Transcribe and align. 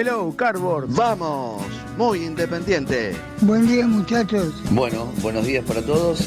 Hello, 0.00 0.34
Cardboard, 0.34 0.86
vamos, 0.88 1.62
muy 1.98 2.24
independiente. 2.24 3.14
Buen 3.42 3.66
día 3.66 3.86
muchachos. 3.86 4.54
Bueno, 4.70 5.12
buenos 5.20 5.44
días 5.44 5.62
para 5.62 5.82
todos. 5.82 6.26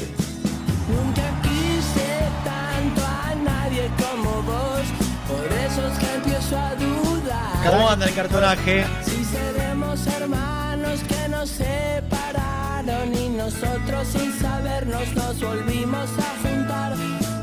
Nunca 0.88 1.42
quise 1.42 2.20
tanto 2.44 3.02
a 3.04 3.34
nadie 3.34 3.90
como 3.98 4.42
vos, 4.42 4.82
por 5.26 5.46
eso 5.58 5.88
es 5.88 5.98
que 5.98 6.14
empiezo 6.14 6.56
a 6.56 6.76
dudar. 6.76 7.68
¿Cómo 7.68 7.90
anda 7.90 8.06
el 8.06 8.14
cartonaje? 8.14 8.84
Si 9.04 9.24
seremos 9.24 10.06
hermanos 10.06 11.00
que 11.08 11.28
nos 11.28 11.48
separaron 11.48 13.12
y 13.12 13.28
nosotros 13.30 14.06
sin 14.06 14.32
sabernos 14.38 15.12
nos 15.16 15.40
volvimos 15.40 16.08
a 16.16 16.48
juntar. 16.48 16.94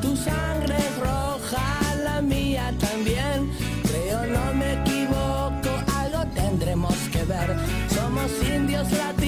Tu 0.02 0.16
sangre 0.16 0.78
es 0.78 0.98
roja, 0.98 1.96
la 2.06 2.22
mía 2.22 2.74
también. 2.80 3.51
Somos 7.96 8.32
indios 8.44 8.92
latinos 8.92 9.21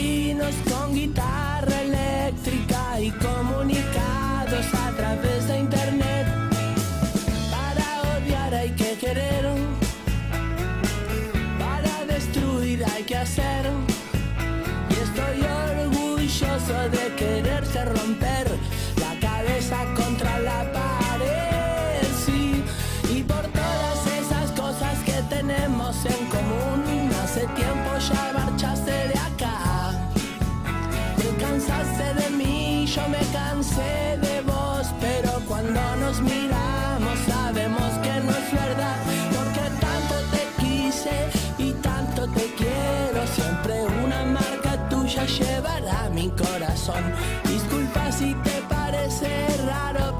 quiero, 42.57 43.27
siempre 43.27 43.85
una 44.03 44.23
marca 44.25 44.89
tuya 44.89 45.25
llevará 45.25 46.09
mi 46.09 46.29
corazón. 46.29 47.03
Disculpa 47.45 48.11
si 48.11 48.33
te 48.35 48.61
parece 48.69 49.47
raro, 49.65 50.12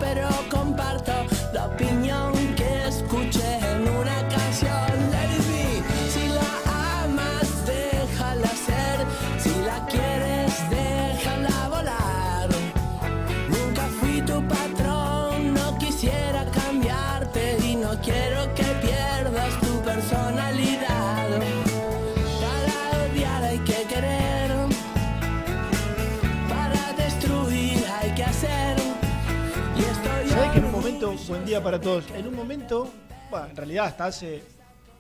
buen 31.28 31.45
día 31.45 31.63
para 31.63 31.79
todos, 31.79 32.03
en 32.11 32.28
un 32.28 32.35
momento, 32.35 32.91
en 33.50 33.56
realidad 33.56 33.85
hasta 33.85 34.06
hace 34.06 34.44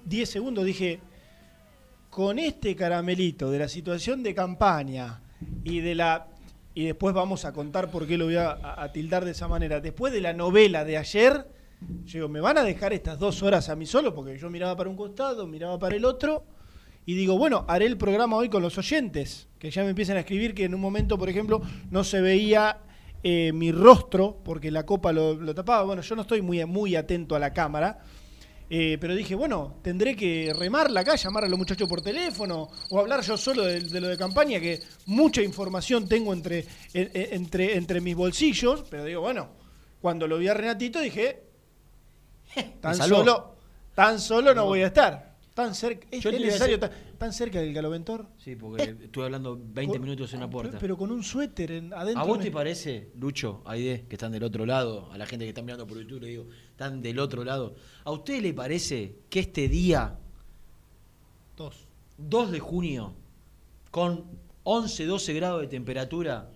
10 0.05 0.29
segundos 0.29 0.63
dije, 0.63 0.99
con 2.09 2.39
este 2.39 2.75
caramelito 2.75 3.51
de 3.51 3.59
la 3.59 3.67
situación 3.67 4.23
de 4.23 4.33
campaña 4.33 5.21
y 5.63 5.81
de 5.81 5.95
la... 5.95 6.27
Y 6.75 6.85
después 6.85 7.13
vamos 7.13 7.45
a 7.45 7.51
contar 7.51 7.91
por 7.91 8.07
qué 8.07 8.17
lo 8.17 8.25
voy 8.25 8.37
a 8.37 8.89
tildar 8.93 9.25
de 9.25 9.31
esa 9.31 9.47
manera. 9.47 9.79
Después 9.79 10.13
de 10.13 10.21
la 10.21 10.33
novela 10.33 10.85
de 10.85 10.97
ayer, 10.97 11.45
yo 12.05 12.13
digo, 12.13 12.29
¿me 12.29 12.39
van 12.39 12.57
a 12.57 12.63
dejar 12.63 12.93
estas 12.93 13.19
dos 13.19 13.43
horas 13.43 13.69
a 13.69 13.75
mí 13.75 13.85
solo? 13.85 14.15
Porque 14.15 14.37
yo 14.37 14.49
miraba 14.49 14.75
para 14.77 14.89
un 14.89 14.95
costado, 14.95 15.45
miraba 15.45 15.77
para 15.77 15.95
el 15.95 16.05
otro. 16.05 16.45
Y 17.05 17.15
digo, 17.15 17.37
bueno, 17.37 17.65
haré 17.67 17.85
el 17.85 17.97
programa 17.97 18.37
hoy 18.37 18.49
con 18.49 18.63
los 18.63 18.77
oyentes, 18.77 19.49
que 19.59 19.69
ya 19.69 19.83
me 19.83 19.89
empiezan 19.89 20.15
a 20.17 20.21
escribir 20.21 20.55
que 20.55 20.63
en 20.63 20.73
un 20.73 20.81
momento, 20.81 21.17
por 21.17 21.29
ejemplo, 21.29 21.61
no 21.91 22.03
se 22.03 22.21
veía 22.21 22.79
eh, 23.23 23.51
mi 23.53 23.71
rostro 23.71 24.37
porque 24.43 24.69
la 24.69 24.85
copa 24.85 25.11
lo, 25.13 25.33
lo 25.33 25.55
tapaba. 25.55 25.83
Bueno, 25.83 26.01
yo 26.01 26.15
no 26.15 26.21
estoy 26.23 26.41
muy, 26.41 26.63
muy 26.65 26.95
atento 26.95 27.35
a 27.35 27.39
la 27.39 27.53
cámara, 27.53 27.99
eh, 28.69 28.97
pero 28.99 29.15
dije, 29.15 29.35
bueno, 29.35 29.75
tendré 29.81 30.15
que 30.15 30.51
remarla 30.57 31.01
acá, 31.01 31.15
llamar 31.15 31.43
a 31.45 31.47
los 31.49 31.57
muchachos 31.59 31.87
por 31.87 32.01
teléfono 32.01 32.69
o 32.89 32.99
hablar 32.99 33.21
yo 33.21 33.37
solo 33.37 33.63
de, 33.63 33.81
de 33.81 34.01
lo 34.01 34.07
de 34.07 34.17
campaña, 34.17 34.59
que 34.59 34.79
mucha 35.05 35.41
información 35.41 36.07
tengo 36.07 36.33
entre, 36.33 36.65
en- 36.93 37.11
en- 37.13 37.33
entre, 37.33 37.75
entre 37.77 38.01
mis 38.01 38.15
bolsillos, 38.15 38.83
pero 38.89 39.05
digo, 39.05 39.21
bueno, 39.21 39.49
cuando 40.01 40.27
lo 40.27 40.37
vi 40.37 40.47
a 40.47 40.53
Renatito 40.53 40.99
dije, 40.99 41.43
tan 42.81 42.95
solo, 43.23 43.55
tan 43.95 44.19
solo 44.19 44.53
no 44.55 44.65
voy 44.65 44.81
a 44.81 44.87
estar. 44.87 45.32
Tan 45.53 45.75
cerca, 45.75 46.07
¿es, 46.09 46.25
es 46.25 46.31
necesario 46.39 46.79
tan, 46.79 46.89
tan 47.19 47.31
cerca 47.31 47.59
del 47.61 47.73
galoventor? 47.73 48.25
Sí, 48.37 48.55
porque 48.55 48.95
estuve 49.03 49.25
hablando 49.25 49.55
20 49.55 49.93
Con- 49.93 50.01
minutos 50.01 50.33
en 50.33 50.37
una 50.39 50.49
puerta. 50.49 50.79
Pero 50.79 50.97
con 50.97 51.11
un 51.11 51.21
suéter 51.23 51.71
en- 51.71 51.93
adentro. 51.93 52.21
¿A 52.23 52.25
vos 52.25 52.39
te 52.39 52.49
parece, 52.49 53.11
Lucho, 53.19 53.61
Aide, 53.65 54.05
que 54.09 54.15
están 54.15 54.31
del 54.31 54.43
otro 54.43 54.65
lado, 54.65 55.11
a 55.11 55.17
la 55.17 55.27
gente 55.27 55.45
que 55.45 55.49
está 55.49 55.61
mirando 55.61 55.85
por 55.85 55.99
YouTube, 55.99 56.21
le 56.21 56.27
digo, 56.29 56.47
están 56.71 57.03
del 57.03 57.19
otro 57.19 57.43
lado, 57.43 57.75
¿a 58.03 58.11
usted 58.11 58.41
le 58.41 58.53
parece 58.53 59.15
que 59.29 59.41
este 59.41 59.67
día, 59.67 60.17
Dos. 61.55 61.85
2 62.17 62.51
de 62.51 62.59
junio, 62.59 63.13
con 63.91 64.25
11, 64.63 65.05
12 65.05 65.33
grados 65.33 65.61
de 65.61 65.67
temperatura, 65.67 66.49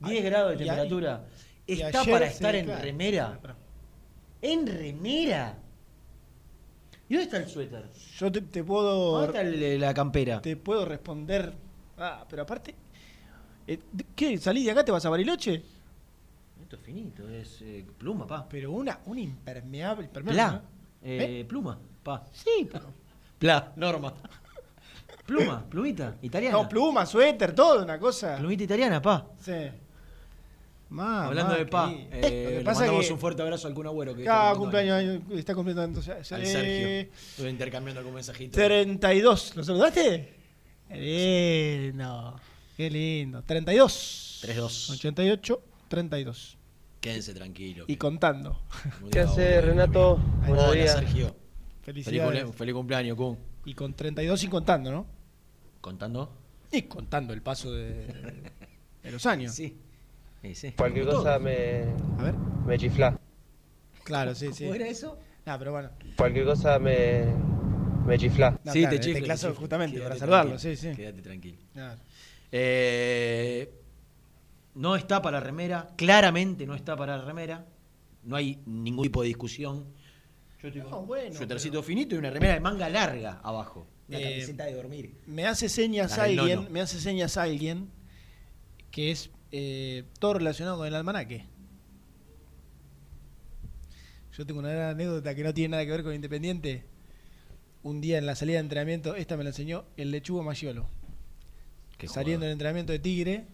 10 0.00 0.24
grados 0.24 0.52
de 0.52 0.56
temperatura, 0.64 1.26
está 1.66 2.02
para 2.02 2.26
estar 2.28 2.54
en 2.54 2.64
claro. 2.64 2.82
remera? 2.82 3.40
¿En 4.40 4.66
remera? 4.66 5.58
¿Y 7.08 7.14
dónde 7.14 7.24
está 7.24 7.36
el 7.38 7.48
suéter? 7.48 7.84
Yo 8.18 8.30
te, 8.32 8.40
te 8.42 8.62
puedo. 8.64 9.12
¿Dónde 9.12 9.26
está 9.28 9.40
el- 9.42 9.80
la 9.80 9.94
campera? 9.94 10.40
Te 10.42 10.56
puedo 10.56 10.84
responder. 10.84 11.54
Ah, 11.96 12.24
pero 12.28 12.42
aparte. 12.42 12.74
eh, 13.66 13.78
¿Qué? 14.14 14.38
¿Salís 14.38 14.64
de 14.66 14.70
acá? 14.72 14.84
¿Te 14.84 14.92
vas 14.92 15.04
a 15.06 15.10
Bariloche? 15.10 15.62
Esto 16.62 16.76
es 16.76 16.82
finito, 16.82 17.26
es 17.28 17.62
eh, 17.62 17.86
pluma, 17.96 18.26
pa. 18.26 18.46
Pero 18.48 18.72
una, 18.72 19.00
un 19.06 19.18
impermeable. 19.18 20.04
impermeable 20.04 20.34
Pla. 20.34 20.52
¿no? 20.52 20.62
Eh, 21.02 21.44
Pluma, 21.48 21.78
pa. 22.02 22.26
Sí, 22.32 22.68
pero. 22.70 22.92
Pla, 23.38 23.72
Norma. 23.76 24.12
Pluma, 25.24 25.64
plumita, 25.68 26.16
italiana. 26.22 26.56
No, 26.56 26.68
pluma, 26.68 27.04
suéter, 27.06 27.54
todo, 27.54 27.82
una 27.84 27.98
cosa. 27.98 28.36
Plumita 28.38 28.64
italiana, 28.64 29.00
pa. 29.00 29.26
Sí. 29.40 29.52
Hablando 30.90 31.54
de 31.54 31.66
pa, 31.66 31.92
eh, 31.92 32.08
Lo 32.12 32.20
que 32.20 32.54
le 32.58 32.64
pasa 32.64 32.80
mandamos 32.80 33.06
que 33.06 33.12
un 33.12 33.18
fuerte 33.18 33.42
abrazo 33.42 33.68
al 33.68 33.74
Kun 33.74 33.86
Agüero 33.86 34.14
que 34.14 34.24
cada 34.24 34.48
está 34.52 34.58
cumpleaños 34.58 34.94
años, 34.94 35.22
está 35.38 35.54
cumpliendo 35.54 35.84
entonces. 35.84 36.32
Al 36.32 36.42
eh, 36.42 36.46
Sergio. 36.46 37.14
Estuve 37.14 37.50
intercambiando 37.50 38.00
algún 38.00 38.14
mensajito. 38.14 38.52
32. 38.56 39.56
¿Lo 39.56 39.64
saludaste? 39.64 40.34
Qué 40.88 41.90
lindo. 41.92 42.40
Qué 42.76 42.90
lindo. 42.90 43.42
32. 43.42 44.40
3-2. 44.46 44.90
88, 44.94 45.62
32. 45.88 46.56
Quédense 47.00 47.34
tranquilos. 47.34 47.84
Y 47.88 47.96
contando. 47.96 48.62
¿Qué 49.10 49.20
hace 49.20 49.60
Renato? 49.60 50.16
Buenos 50.46 50.64
Hola, 50.64 50.72
días. 50.72 50.92
Sergio. 50.94 51.36
Feliz, 51.82 52.04
Felicidades. 52.06 52.44
cumple- 52.44 52.52
feliz 52.56 52.74
cumpleaños, 52.74 53.16
Kun. 53.16 53.38
Y 53.66 53.74
con 53.74 53.94
32 53.94 54.42
y 54.44 54.48
contando, 54.48 54.90
¿no? 54.90 55.06
¿Contando? 55.80 56.32
Y 56.72 56.82
contando 56.82 57.32
el 57.34 57.42
paso 57.42 57.72
de, 57.72 58.06
de 59.02 59.10
los 59.10 59.26
años. 59.26 59.54
Sí. 59.54 59.76
Sí, 60.42 60.54
sí. 60.54 60.72
Cualquier 60.72 61.06
Como 61.06 61.18
cosa 61.18 61.38
me, 61.38 61.84
A 62.18 62.22
ver. 62.22 62.34
me 62.66 62.78
chifla. 62.78 63.18
Claro, 64.04 64.34
sí, 64.34 64.52
sí. 64.52 64.64
¿Cómo 64.64 64.74
era 64.74 64.88
eso? 64.88 65.18
Ah, 65.46 65.56
pero 65.58 65.72
bueno. 65.72 65.90
Cualquier 66.16 66.44
cosa 66.44 66.78
me, 66.78 67.24
me 68.06 68.18
chifla. 68.18 68.58
No, 68.64 68.72
sí, 68.72 68.80
claro, 68.80 68.96
te 68.96 69.00
chiflo. 69.02 69.20
teclazo 69.20 69.46
te 69.48 69.52
chiflo. 69.52 69.60
justamente 69.60 69.96
Quédate 69.96 70.08
para 70.08 70.18
saludarlo, 70.20 70.50
tranquilo, 70.56 70.76
sí, 70.76 70.88
sí. 70.90 70.96
Quédate 70.96 71.22
tranquilo. 71.22 71.58
Claro. 71.72 72.00
Eh, 72.52 73.72
no 74.74 74.96
está 74.96 75.20
para 75.20 75.40
remera. 75.40 75.88
Claramente 75.96 76.66
no 76.66 76.74
está 76.74 76.96
para 76.96 77.20
remera. 77.20 77.66
No 78.22 78.36
hay 78.36 78.62
ningún 78.66 79.04
tipo 79.04 79.22
de 79.22 79.28
discusión. 79.28 79.84
Yo 80.62 80.68
estoy 80.68 80.82
No, 80.82 81.02
bueno, 81.02 81.34
suétercito 81.36 81.82
finito 81.82 82.14
y 82.14 82.18
una 82.18 82.30
remera 82.30 82.54
de 82.54 82.60
manga 82.60 82.88
larga 82.88 83.40
abajo. 83.42 83.86
Una 84.08 84.18
Eh, 84.18 84.22
camiseta 84.22 84.64
de 84.64 84.74
dormir. 84.74 85.14
Me 85.26 85.46
hace 85.46 85.68
señas 85.68 86.18
alguien, 86.18 86.66
me 86.72 86.80
hace 86.80 87.00
señas 87.00 87.36
alguien 87.36 87.90
que 88.90 89.10
es 89.10 89.30
eh, 89.52 90.04
todo 90.18 90.34
relacionado 90.34 90.78
con 90.78 90.86
el 90.86 90.94
almanaque. 90.94 91.46
Yo 94.36 94.46
tengo 94.46 94.60
una 94.60 94.70
gran 94.70 94.90
anécdota 94.90 95.34
que 95.34 95.42
no 95.42 95.52
tiene 95.52 95.72
nada 95.72 95.84
que 95.84 95.90
ver 95.90 96.04
con 96.04 96.14
Independiente. 96.14 96.84
Un 97.82 98.00
día 98.00 98.18
en 98.18 98.26
la 98.26 98.36
salida 98.36 98.58
de 98.58 98.60
entrenamiento, 98.60 99.16
esta 99.16 99.36
me 99.36 99.42
la 99.42 99.50
enseñó 99.50 99.84
el 99.96 100.12
lechugo. 100.12 100.48
Qué 101.96 102.06
Saliendo 102.06 102.44
del 102.44 102.52
entrenamiento 102.52 102.92
de 102.92 103.00
Tigre, 103.00 103.46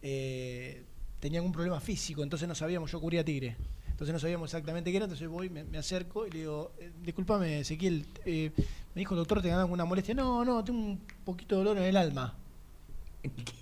eh, 0.00 0.84
tenían 1.20 1.44
un 1.44 1.52
problema 1.52 1.80
físico, 1.80 2.22
entonces 2.22 2.48
no 2.48 2.54
sabíamos, 2.54 2.90
yo 2.90 2.98
cubría 2.98 3.22
Tigre. 3.24 3.56
Entonces 3.90 4.14
no 4.14 4.18
sabíamos 4.18 4.48
exactamente 4.48 4.90
qué 4.90 4.96
era, 4.96 5.04
entonces 5.04 5.28
voy, 5.28 5.50
me, 5.50 5.64
me 5.64 5.76
acerco 5.76 6.26
y 6.26 6.30
le 6.30 6.38
digo, 6.38 6.72
eh, 6.78 6.90
discúlpame 7.02 7.60
Ezequiel, 7.60 8.06
eh, 8.24 8.50
me 8.94 9.00
dijo 9.00 9.12
el 9.12 9.18
doctor, 9.18 9.42
¿te 9.42 9.48
ganaba 9.48 9.64
alguna 9.64 9.84
molestia? 9.84 10.14
No, 10.14 10.42
no, 10.42 10.64
tengo 10.64 10.78
un 10.78 11.00
poquito 11.22 11.56
de 11.56 11.64
dolor 11.64 11.76
en 11.76 11.84
el 11.84 11.96
alma. 11.98 12.34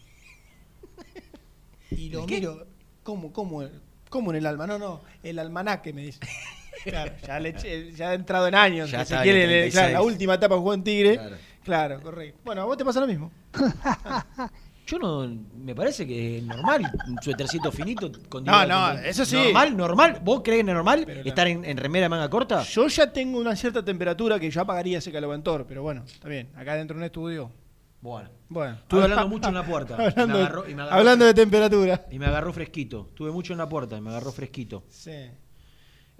Y 1.90 2.10
lo 2.10 2.20
¿El 2.20 2.26
qué? 2.26 2.34
miro, 2.36 2.66
¿cómo, 3.02 3.32
cómo, 3.32 3.62
cómo 4.10 4.30
en 4.30 4.36
el 4.36 4.46
alma? 4.46 4.66
No, 4.66 4.78
no, 4.78 5.02
el 5.22 5.38
almanaque 5.38 5.92
me 5.92 6.02
dice. 6.02 6.20
Claro, 6.84 7.10
ya, 7.26 7.40
le 7.40 7.56
eché- 7.56 7.90
ya 7.92 8.10
ha 8.10 8.14
entrado 8.14 8.46
en 8.46 8.54
años. 8.54 8.88
Ya 8.88 9.04
que 9.04 9.12
en 9.30 9.36
el 9.36 9.48
le- 9.48 9.70
claro, 9.70 9.88
36. 9.88 9.92
la 9.94 10.02
última 10.02 10.34
etapa 10.34 10.56
jugó 10.56 10.74
en 10.74 10.84
Tigre. 10.84 11.14
Claro. 11.16 11.36
Claro, 11.64 12.00
correcto. 12.00 12.40
Bueno, 12.44 12.62
a 12.62 12.64
vos 12.66 12.76
te 12.76 12.84
pasa 12.84 13.00
lo 13.00 13.06
mismo. 13.08 13.32
Yo 14.86 14.98
no. 14.98 15.26
Me 15.56 15.74
parece 15.74 16.06
que 16.06 16.38
es 16.38 16.44
normal. 16.44 16.90
Un 17.08 17.18
suétercito 17.20 17.70
finito. 17.72 18.10
Con 18.28 18.44
No, 18.44 18.64
no, 18.64 18.94
con- 18.94 19.04
eso 19.04 19.24
sí. 19.24 19.34
Normal, 19.36 19.76
normal. 19.76 20.20
¿Vos 20.22 20.40
crees 20.44 20.58
que 20.64 20.70
es 20.70 20.74
normal 20.74 21.02
Pero 21.04 21.22
estar 21.24 21.46
en, 21.48 21.64
en 21.64 21.76
remera 21.76 22.04
de 22.04 22.08
manga 22.10 22.30
corta? 22.30 22.62
Yo 22.62 22.86
ya 22.86 23.12
tengo 23.12 23.38
una 23.40 23.54
cierta 23.56 23.84
temperatura 23.84 24.38
que 24.38 24.48
yo 24.50 24.60
apagaría 24.60 24.98
ese 24.98 25.10
caloventor, 25.12 25.66
pero 25.66 25.82
bueno, 25.82 26.04
está 26.06 26.28
bien. 26.28 26.48
Acá 26.56 26.74
dentro 26.76 26.94
de 26.94 27.00
un 27.00 27.04
estudio. 27.04 27.50
Bueno. 28.00 28.30
Bueno. 28.48 28.74
Estuve 28.76 29.02
hablando 29.04 29.28
mucho 29.28 29.48
en 29.48 29.54
la 29.54 29.66
puerta. 29.66 29.96
hablando, 29.96 30.22
Y 30.38 30.42
me 30.42 30.46
agarró- 30.46 30.68
y 30.70 30.74
me 30.74 30.82
agarró- 30.82 30.98
hablando 30.98 31.24
de 31.24 31.34
temperatura. 31.34 32.06
Y 32.10 32.18
me 32.18 32.26
agarró 32.26 32.52
fresquito. 32.52 33.06
Estuve 33.10 33.30
mucho 33.32 33.52
en 33.52 33.58
la 33.58 33.68
puerta 33.68 33.96
y 33.96 34.00
me 34.00 34.10
agarró 34.10 34.30
fresquito. 34.32 34.84
Sí. 34.88 35.10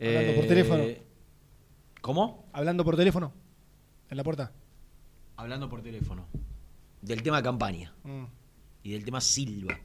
Hablando 0.01 0.35
por 0.35 0.45
Eh, 0.45 0.49
teléfono. 0.49 0.85
¿Cómo? 2.01 2.49
Hablando 2.53 2.85
por 2.85 2.97
teléfono. 2.97 3.33
En 4.11 4.17
la 4.17 4.25
puerta. 4.25 4.53
Hablando 5.37 5.69
por 5.69 5.83
teléfono. 5.83 6.27
Del 7.03 7.23
tema 7.23 7.43
campaña. 7.43 7.93
Mm. 8.05 8.25
Y 8.83 8.93
del 8.93 9.05
tema 9.05 9.21
Silva. 9.21 9.79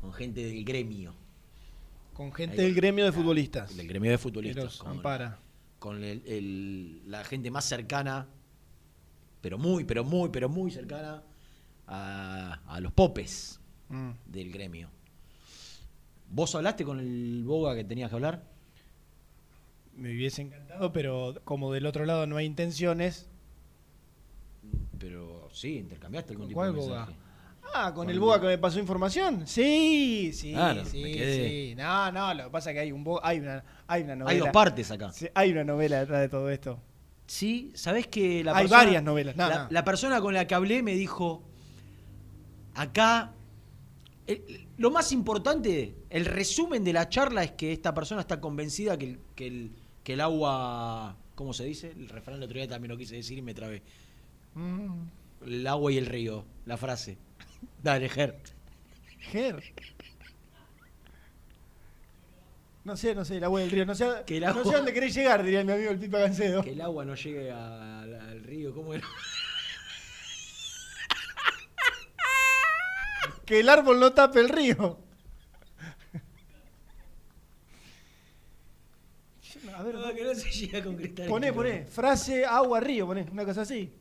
Con 0.00 0.12
gente 0.12 0.44
del 0.44 0.64
gremio. 0.64 1.14
Con 2.12 2.32
gente 2.32 2.60
Ahí. 2.60 2.66
del 2.66 2.74
gremio 2.74 3.04
de 3.04 3.12
futbolistas. 3.12 3.76
Del 3.76 3.88
gremio 3.88 4.10
de 4.10 4.18
futbolistas. 4.18 4.76
con- 4.78 4.90
ampara. 4.92 5.38
con 5.78 6.02
el- 6.02 6.22
el- 6.26 7.10
la 7.10 7.24
gente 7.24 7.50
más 7.50 7.64
cercana, 7.66 8.26
pero 9.44 9.58
muy, 9.58 9.84
pero 9.84 10.04
muy, 10.04 10.30
pero 10.30 10.48
muy 10.48 10.70
cercana 10.70 11.22
a, 11.86 12.60
a 12.66 12.80
los 12.80 12.92
popes 12.94 13.60
Mm. 13.90 14.12
del 14.24 14.50
gremio. 14.50 14.88
¿Vos 16.30 16.54
hablaste 16.54 16.82
con 16.82 16.98
el 16.98 17.42
Boga 17.44 17.74
que 17.74 17.84
tenías 17.84 18.08
que 18.08 18.14
hablar? 18.16 18.42
Me 19.94 20.10
hubiese 20.12 20.40
encantado, 20.40 20.90
pero 20.94 21.34
como 21.44 21.70
del 21.74 21.84
otro 21.84 22.06
lado 22.06 22.26
no 22.26 22.38
hay 22.38 22.46
intenciones. 22.46 23.28
Pero 24.98 25.50
sí, 25.52 25.76
intercambiaste 25.76 26.32
algún 26.32 26.44
¿Con 26.46 26.48
tipo 26.48 26.64
de 26.64 26.70
Boga? 26.70 26.96
mensaje. 27.06 27.18
Ah, 27.74 27.84
con 27.94 28.06
Con 28.06 28.10
el 28.10 28.18
Boga 28.18 28.36
Boga. 28.38 28.40
que 28.48 28.56
me 28.56 28.58
pasó 28.58 28.78
información. 28.80 29.46
Sí, 29.46 30.30
sí, 30.32 30.52
Claro, 30.52 30.86
sí, 30.86 31.02
sí. 31.14 31.74
No, 31.76 32.10
no, 32.10 32.32
lo 32.32 32.44
que 32.44 32.50
pasa 32.50 32.70
es 32.70 32.74
que 32.76 32.80
hay 32.80 32.92
un 32.92 33.04
Boga, 33.04 33.20
hay 33.22 33.40
una, 33.40 33.62
hay 33.86 34.02
una 34.04 34.16
novela. 34.16 34.30
Hay 34.32 34.38
dos 34.38 34.48
partes 34.50 34.90
acá. 34.90 35.12
Sí, 35.12 35.26
hay 35.34 35.52
una 35.52 35.64
novela 35.64 36.00
detrás 36.00 36.22
de 36.22 36.28
todo 36.30 36.48
esto. 36.48 36.78
Sí, 37.26 37.72
¿sabés 37.74 38.06
que 38.06 38.44
la 38.44 38.52
Hay 38.56 38.64
persona- 38.64 38.84
varias 38.84 39.02
novelas, 39.02 39.36
no, 39.36 39.48
la, 39.48 39.64
no. 39.64 39.68
la 39.70 39.84
persona 39.84 40.20
con 40.20 40.34
la 40.34 40.46
que 40.46 40.54
hablé 40.54 40.82
me 40.82 40.94
dijo, 40.94 41.42
acá, 42.74 43.32
el- 44.26 44.66
lo 44.76 44.90
más 44.90 45.12
importante, 45.12 45.94
el 46.10 46.24
resumen 46.26 46.84
de 46.84 46.92
la 46.92 47.08
charla 47.08 47.44
es 47.44 47.52
que 47.52 47.72
esta 47.72 47.94
persona 47.94 48.20
está 48.20 48.40
convencida 48.40 48.98
que 48.98 49.04
el, 49.10 49.18
que 49.34 49.46
el, 49.46 49.70
que 50.02 50.12
el 50.14 50.20
agua, 50.20 51.16
¿cómo 51.34 51.52
se 51.52 51.64
dice? 51.64 51.90
El 51.92 52.08
refrán 52.08 52.36
el 52.36 52.42
otro 52.44 52.56
día 52.58 52.68
también 52.68 52.90
lo 52.92 52.98
quise 52.98 53.16
decir 53.16 53.38
y 53.38 53.42
me 53.42 53.54
trabé. 53.54 53.82
Mm. 54.54 54.92
El 55.46 55.66
agua 55.66 55.92
y 55.92 55.98
el 55.98 56.06
río, 56.06 56.44
la 56.66 56.76
frase. 56.76 57.16
Dale, 57.82 58.08
Ger. 58.08 58.38
Ger. 59.30 59.62
No 62.84 62.96
sé, 62.96 63.14
no 63.14 63.24
sé, 63.24 63.38
el 63.38 63.44
agua 63.44 63.60
del 63.60 63.70
río. 63.70 63.86
No 63.86 63.94
sé, 63.94 64.06
Que 64.26 64.36
el 64.36 64.44
no 64.44 64.62
sé 64.64 64.72
dónde 64.72 64.92
querés 64.92 65.14
llegar, 65.14 65.42
diría 65.42 65.64
mi 65.64 65.72
amigo 65.72 65.90
el 65.90 65.98
Pipa 65.98 66.18
Gancedo. 66.18 66.62
Que 66.62 66.70
el 66.72 66.80
agua 66.80 67.04
no 67.04 67.14
llegue 67.14 67.50
a- 67.50 68.00
al, 68.02 68.14
al 68.14 68.42
río, 68.44 68.74
¿cómo 68.74 68.94
era? 68.94 69.06
Que 73.46 73.60
el 73.60 73.68
árbol 73.68 74.00
no 74.00 74.10
tape 74.14 74.40
el 74.40 74.48
río. 74.48 74.98
A 79.76 79.82
ver, 79.82 79.94
No, 79.96 80.14
que 80.14 80.24
no 80.24 80.34
se 80.34 80.50
llega 80.50 80.78
a 80.78 80.82
concretar. 80.82 81.28
poné, 81.28 81.52
poné. 81.52 81.84
Frase 81.84 82.44
agua 82.46 82.80
río, 82.80 83.06
poné, 83.06 83.26
una 83.30 83.44
cosa 83.44 83.60
así. 83.62 83.92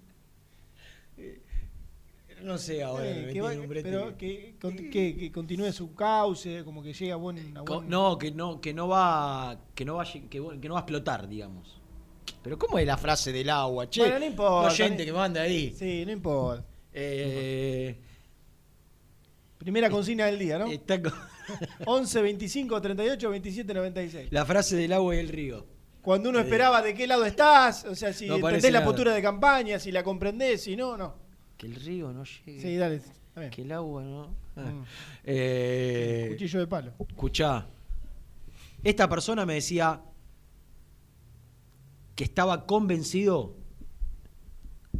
No 2.44 2.58
sé 2.58 2.84
ahora, 2.84 3.10
Eh, 3.10 3.30
que 3.32 3.42
va- 3.42 3.52
pero 3.82 4.18
que- 4.18 4.56
que, 4.60 5.16
que- 5.18 5.32
continúe 5.32 5.72
su 5.72 5.96
cauce, 5.96 6.64
como 6.64 6.84
que 6.84 6.92
llegue 6.94 7.12
a 7.12 7.16
buen. 7.16 7.56
a 7.58 7.62
buen- 7.62 7.88
No, 7.90 8.18
que 8.18 8.32
no, 8.32 8.60
que 8.60 8.74
no 8.74 8.88
va, 8.90 9.58
que 9.74 9.86
no 9.86 9.96
va, 9.96 10.04
que, 10.06 10.40
no 10.40 10.74
va 10.74 10.80
a 10.80 10.84
explotar, 10.84 11.28
digamos. 11.28 11.80
Pero 12.42 12.58
¿cómo 12.60 12.78
es 12.80 12.86
la 12.86 12.98
frase 12.98 13.32
del 13.32 13.50
agua, 13.50 13.90
che? 13.90 14.02
Bueno, 14.02 14.20
no 14.20 14.26
importa, 14.26 14.90
no- 14.90 14.98
que 14.98 15.14
manda 15.14 15.42
ahí. 15.42 15.74
Sí, 15.78 16.04
no 16.06 16.12
importa. 16.12 16.66
Eh, 16.94 17.98
Primera 19.58 19.90
consigna 19.90 20.26
del 20.26 20.38
día, 20.40 20.60
¿no? 20.60 20.66
está 20.68 21.02
con- 21.02 21.14
11, 21.86 22.22
25, 22.22 22.82
38, 22.82 23.30
27, 23.30 23.74
96. 23.74 24.28
la 24.32 24.46
frase 24.46 24.76
del 24.76 24.92
agua 24.92 25.16
y 25.16 25.20
el 25.20 25.30
río. 25.30 25.66
Cuando 26.02 26.30
uno 26.30 26.40
esperaba 26.40 26.82
de 26.82 26.94
qué 26.94 27.08
lado 27.08 27.24
estás, 27.24 27.86
o 27.86 27.96
sea, 27.96 28.12
si 28.12 28.28
No, 28.28 28.36
entendés 28.36 28.72
la 28.74 28.84
postura 28.84 29.14
de 29.14 29.22
campaña, 29.22 29.80
si 29.80 29.90
la 29.94 30.04
comprendés, 30.04 30.62
si 30.64 30.76
no, 30.76 30.98
no. 30.98 31.23
Que 31.64 31.70
el 31.70 31.76
río 31.76 32.12
no 32.12 32.26
llegue. 32.26 32.62
Sí, 32.62 32.76
dale. 32.76 33.02
Que 33.50 33.62
el 33.62 33.72
agua 33.72 34.04
no. 34.04 34.36
Ah. 34.58 34.62
Mm. 34.62 34.84
Eh, 35.24 36.28
Cuchillo 36.32 36.60
de 36.60 36.68
palo. 36.68 36.92
Escuchá, 37.08 37.68
esta 38.84 39.08
persona 39.08 39.46
me 39.46 39.54
decía 39.54 40.02
que 42.16 42.26
estaba 42.26 42.66
convencido 42.66 43.56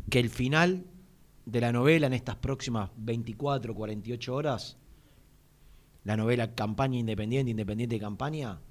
que 0.10 0.20
el 0.20 0.30
final 0.30 0.86
de 1.46 1.60
la 1.60 1.74
novela 1.74 2.08
en 2.08 2.14
estas 2.14 2.38
próximas 2.38 2.92
24, 2.96 3.76
48 3.76 4.34
horas, 4.34 4.78
la 6.06 6.16
novela 6.16 6.56
Campaña 6.56 6.98
Independiente, 6.98 7.52
Independiente 7.52 8.00
Campaña, 8.00 8.62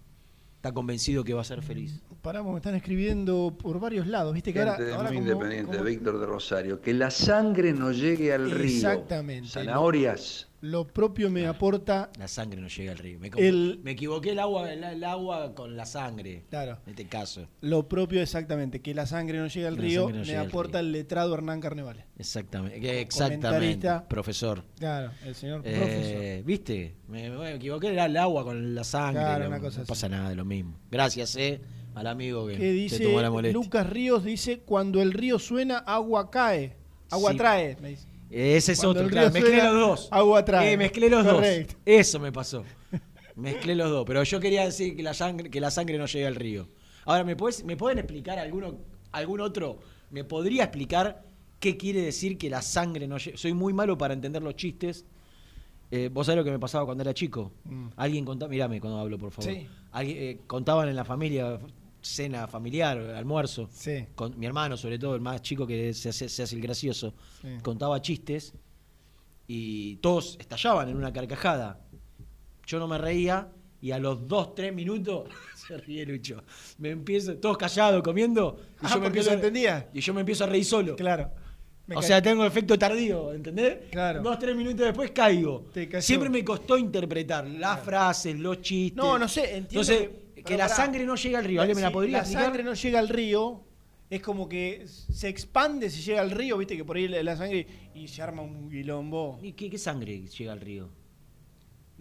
está 0.63 0.71
convencido 0.73 1.25
que 1.25 1.35
va 1.35 1.41
a 1.41 1.45
ser 1.45 1.61
feliz. 1.61 2.01
Paramos, 2.23 2.53
me 2.53 2.59
están 2.59 2.77
escribiendo 2.77 3.53
por 3.61 3.81
varios 3.81 4.07
lados, 4.07 4.33
viste 4.33 4.53
que 4.53 4.61
ahora, 4.61 4.77
Gente 4.77 4.93
ahora 4.95 5.09
Muy 5.11 5.19
como- 5.19 5.33
Independiente, 5.33 5.73
como- 5.73 5.85
Víctor 5.85 6.21
de 6.21 6.27
Rosario. 6.27 6.81
Que 6.81 6.95
la 6.95 7.11
sangre 7.11 7.73
no 7.73 7.91
llegue 7.91 8.33
al 8.33 8.49
río. 8.49 8.77
Exactamente. 8.77 9.49
Zanahorias, 9.49 10.47
Lo 10.63 10.87
propio 10.87 11.29
me 11.29 11.47
aporta. 11.47 12.11
La 12.19 12.29
sangre 12.29 12.61
no 12.61 12.69
llega 12.69 12.93
al 12.93 12.99
río. 12.99 13.19
Me, 13.19 13.31
El- 13.37 13.81
me 13.83 13.91
equivoqué 13.91 14.31
el 14.31 14.39
agua, 14.39 14.73
el, 14.73 14.85
el 14.85 15.03
agua 15.05 15.55
con 15.57 15.77
la 15.77 15.85
sangre. 15.85 16.45
Claro. 16.51 16.79
En 16.87 16.91
este 16.91 17.07
caso. 17.07 17.49
Lo 17.61 17.89
propio 17.89 18.23
exactamente, 18.23 18.81
que 18.81 18.95
la 18.95 19.05
sangre 19.07 19.39
no 19.39 19.49
llega 19.49 19.67
al 19.69 19.77
río, 19.77 20.09
no 20.09 20.19
me 20.19 20.25
llega 20.25 20.43
aporta 20.43 20.79
río. 20.79 20.87
el 20.87 20.93
letrado 20.93 21.35
Hernán 21.35 21.61
Carnevale. 21.61 22.05
Exactamente. 22.17 23.01
Exactamente. 23.01 23.89
Profesor. 24.09 24.63
Claro, 24.79 25.11
el 25.27 25.35
señor 25.35 25.63
Eh, 25.65 25.77
profesor. 25.77 26.47
¿Viste? 26.47 26.95
Me, 27.09 27.29
me 27.31 27.55
equivoqué 27.55 27.89
el, 27.89 27.99
el 27.99 28.17
agua 28.17 28.45
con 28.45 28.75
la 28.75 28.85
sangre. 28.85 29.21
Claro, 29.21 29.43
lo- 29.45 29.49
una 29.51 29.59
cosa 29.61 29.79
no 29.79 29.83
así. 29.83 29.89
pasa 29.89 30.09
nada, 30.09 30.35
lo 30.35 30.45
mismo. 30.45 30.79
Gracias, 30.91 31.35
eh, 31.37 31.61
al 31.97 32.07
amigo 32.07 32.47
que 32.47 32.53
Que 32.53 32.59
se 32.61 32.71
dice 32.73 33.01
tomó 33.01 33.21
la 33.21 33.31
molestia. 33.31 33.61
Lucas 33.61 33.91
Ríos, 33.91 34.23
dice, 34.25 34.61
cuando 34.61 35.03
el 35.03 35.13
río 35.13 35.39
suena, 35.41 35.79
agua 35.79 36.31
cae. 36.31 36.77
Agua 37.11 37.33
Sí. 37.33 37.37
trae, 37.37 37.77
me 37.83 37.89
dice. 37.91 38.07
Ese 38.33 38.73
es 38.73 38.79
Cuando 38.81 39.01
otro, 39.01 39.11
claro. 39.11 39.31
Mezclé 39.31 39.51
suena, 39.57 39.71
los 39.73 39.89
dos. 39.89 40.09
agua. 40.11 40.45
Eh, 40.65 40.77
mezclé 40.77 41.11
los 41.11 41.25
dos. 41.25 41.45
Eso 41.85 42.19
me 42.19 42.33
pasó. 42.33 42.65
Mezclé 43.37 43.75
los 43.75 43.91
dos. 43.91 44.05
Pero 44.07 44.23
yo 44.23 44.41
quería 44.41 44.65
decir 44.65 44.97
que 44.97 45.03
la 45.03 45.15
sangre, 45.15 45.51
que 45.51 45.61
la 45.61 45.71
sangre 45.71 45.99
no 45.99 46.07
llega 46.07 46.29
al 46.29 46.35
río. 46.35 46.69
Ahora, 47.05 47.25
¿me, 47.25 47.37
podés- 47.37 47.65
¿me 47.65 47.77
pueden 47.77 47.99
explicar 47.99 48.39
alguno, 48.39 48.79
algún 49.13 49.41
otro? 49.41 49.79
¿Me 50.11 50.25
podría 50.25 50.65
explicar 50.65 51.25
qué 51.61 51.77
quiere 51.77 52.01
decir 52.03 52.39
que 52.39 52.49
la 52.51 52.63
sangre 52.63 53.07
no 53.07 53.19
llega? 53.19 53.37
Soy 53.37 53.53
muy 53.55 53.73
malo 53.73 53.99
para 53.99 54.15
entender 54.15 54.43
los 54.43 54.57
chistes. 54.57 55.05
Eh, 55.91 56.09
¿Vos 56.11 56.27
sabés 56.27 56.39
lo 56.39 56.45
que 56.45 56.51
me 56.51 56.59
pasaba 56.59 56.85
cuando 56.87 57.03
era 57.03 57.13
chico? 57.13 57.53
Mm. 57.65 57.89
Alguien 57.97 58.25
contaba, 58.25 58.49
mirame 58.51 58.81
cuando 58.81 58.99
hablo, 58.99 59.19
por 59.19 59.31
favor. 59.31 59.53
Sí. 59.53 59.67
Alguien, 59.91 60.17
eh, 60.21 60.39
contaban 60.47 60.89
en 60.89 60.97
la 60.97 61.05
familia, 61.05 61.59
cena 62.03 62.47
familiar, 62.49 62.99
almuerzo. 62.99 63.69
Sí. 63.73 64.07
Con 64.15 64.39
mi 64.39 64.45
hermano, 64.47 64.77
sobre 64.77 64.99
todo, 64.99 65.15
el 65.15 65.21
más 65.21 65.41
chico 65.41 65.67
que 65.67 65.95
se 65.95 66.09
hace, 66.11 66.29
se 66.29 66.43
hace 66.43 66.57
el 66.57 66.61
gracioso, 66.63 67.15
Sí. 67.41 67.49
contaba 67.63 68.03
chistes 68.03 68.53
y 69.47 69.97
todos 69.97 70.37
estallaban 70.41 70.89
en 70.89 70.97
una 70.97 71.13
carcajada. 71.13 71.81
Yo 72.67 72.79
no 72.79 72.87
me 72.89 72.99
reía 72.99 73.49
y 73.81 73.91
a 73.91 73.99
los 73.99 74.27
dos, 74.29 74.55
tres 74.55 74.73
minutos 74.75 75.29
se 75.57 75.77
ríe 75.79 76.05
Lucho. 76.07 76.43
Me 76.79 76.91
empiezo, 76.91 77.37
todos 77.37 77.57
callados, 77.59 78.03
comiendo, 78.03 78.59
y 78.83 78.87
Ah, 78.87 78.91
yo 78.95 79.01
me 79.01 79.07
empiezo 79.07 79.31
lo 79.31 79.33
a- 79.33 79.37
entendía. 79.37 79.91
Y 79.93 80.01
yo 80.01 80.15
me 80.15 80.21
empiezo 80.21 80.45
a 80.45 80.47
reír 80.49 80.65
solo. 80.65 80.97
Claro. 80.97 81.31
Me 81.85 81.97
o 81.97 82.03
sea, 82.03 82.23
tengo 82.23 82.45
efecto 82.45 82.79
tardío, 82.79 83.33
¿entendés? 83.33 83.91
Claro. 83.91 84.23
Dos, 84.23 84.39
tres 84.39 84.55
minutos 84.55 84.87
después 84.87 85.11
caigo. 85.11 85.67
Siempre 85.99 86.31
me 86.31 86.45
costó 86.45 86.79
interpretar 86.79 87.45
las 87.49 87.81
frases, 87.81 88.39
los 88.39 88.61
chistes. 88.63 88.97
No, 88.97 89.19
no 89.19 89.27
sé, 89.27 89.57
entiendo 89.57 89.81
Entonces, 89.93 89.99
que- 90.09 90.22
que, 90.43 90.55
pero 90.55 90.59
la 90.59 90.69
pará. 90.69 90.77
sangre 90.77 91.05
no 91.05 91.15
llega 91.17 91.39
al 91.39 91.45
río. 91.45 91.61
¿Alguien 91.61 91.77
me 91.77 91.83
la 91.83 91.89
Si 91.89 91.93
podría 91.93 92.13
la 92.13 92.19
explicar? 92.19 92.45
sangre 92.45 92.63
no 92.65 92.75
llega 92.75 92.99
al 92.99 93.09
río, 93.09 93.65
es 94.11 94.21
como 94.23 94.49
que 94.49 94.85
se 94.87 95.29
expande 95.29 95.89
si 95.91 96.03
llega 96.03 96.21
al 96.21 96.31
río, 96.31 96.59
viste 96.59 96.77
que 96.77 96.85
por 96.85 96.97
ahí 96.97 97.09
la 97.09 97.23
la 97.23 97.37
sangre 97.37 97.67
y 97.95 98.09
se 98.09 98.23
arma 98.23 98.43
un 98.43 98.71
quilombo. 98.71 99.39
¿Y 99.43 99.53
qué, 99.53 99.71
qué 99.71 99.79
sangre 99.79 100.27
llega 100.27 100.53
al 100.53 100.61
río? 100.61 100.91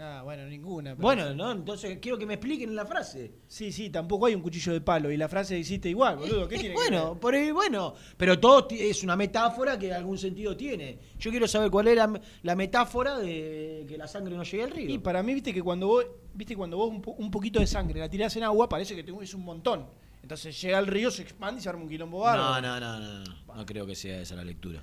Nada, 0.01 0.23
bueno, 0.23 0.45
ninguna. 0.47 0.95
pero- 0.95 1.01
Bueno, 1.03 1.35
no, 1.35 1.51
entonces 1.51 1.99
quiero 2.01 2.17
que 2.17 2.25
me 2.25 2.33
expliquen 2.33 2.75
la 2.75 2.87
frase. 2.87 3.33
Sí, 3.47 3.71
sí, 3.71 3.91
tampoco 3.91 4.25
hay 4.25 4.33
un 4.33 4.41
cuchillo 4.41 4.73
de 4.73 4.81
palo 4.81 5.11
y 5.11 5.15
la 5.17 5.29
frase 5.29 5.59
hiciste 5.59 5.89
igual, 5.89 6.17
boludo. 6.17 6.47
¿Qué 6.47 6.55
Eh, 6.55 6.59
tiene 6.59 6.73
que 6.73 6.81
bueno, 6.81 7.11
ver? 7.11 7.19
por 7.19 7.35
ahí, 7.35 7.51
bueno, 7.51 7.93
pero 8.17 8.39
todo 8.39 8.67
es 8.71 9.03
una 9.03 9.15
metáfora 9.15 9.77
que 9.77 9.93
algún 9.93 10.17
sentido 10.17 10.57
tiene. 10.57 10.97
Yo 11.19 11.29
quiero 11.29 11.47
saber 11.47 11.69
cuál 11.69 11.87
es 11.89 11.97
la, 11.97 12.19
la 12.41 12.55
metáfora 12.55 13.19
de 13.19 13.85
que 13.87 13.95
la 13.95 14.07
sangre 14.07 14.35
no 14.35 14.41
llegue 14.41 14.63
al 14.63 14.71
río. 14.71 14.89
Y 14.89 14.97
para 14.97 15.21
mí, 15.21 15.35
viste 15.35 15.53
que 15.53 15.61
cuando 15.61 15.85
vos, 15.85 16.03
viste 16.33 16.55
cuando 16.55 16.77
vos 16.77 16.89
un, 16.89 17.01
po- 17.03 17.11
un 17.19 17.29
poquito 17.29 17.59
de 17.59 17.67
sangre 17.67 17.99
la 17.99 18.09
tirás 18.09 18.35
en 18.37 18.41
agua, 18.43 18.67
parece 18.67 18.95
que 18.95 19.03
te- 19.03 19.13
es 19.21 19.33
un 19.35 19.43
montón. 19.45 19.85
Entonces 20.23 20.59
llega 20.61 20.77
al 20.77 20.85
río, 20.87 21.09
se 21.11 21.23
expande 21.23 21.59
y 21.59 21.63
se 21.63 21.69
arma 21.69 21.81
un 21.83 21.89
quilombo 21.89 22.19
no, 22.19 22.23
bárbaro. 22.23 22.61
no, 22.61 22.79
no, 22.79 22.99
no, 22.99 23.23
no, 23.23 23.55
no 23.55 23.65
creo 23.65 23.85
que 23.87 23.95
sea 23.95 24.21
esa 24.21 24.35
la 24.35 24.43
lectura. 24.43 24.81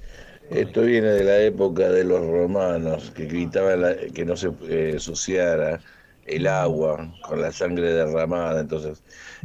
Esto 0.50 0.83
viene 0.83 1.09
de 1.09 1.25
la 1.25 1.38
época 1.40 1.88
de 1.90 2.05
los 2.05 2.21
romanos, 2.26 3.11
que 3.11 3.26
gritaban 3.26 3.83
la- 3.83 3.97
que 3.97 4.25
no 4.25 4.37
se 4.37 4.49
eh, 4.69 4.90
ensuciara 4.95 5.81
el 6.26 6.47
agua 6.47 7.14
con 7.23 7.40
la 7.40 7.52
sangre 7.52 7.93
derramada. 7.93 8.61
Entonces, 8.61 9.02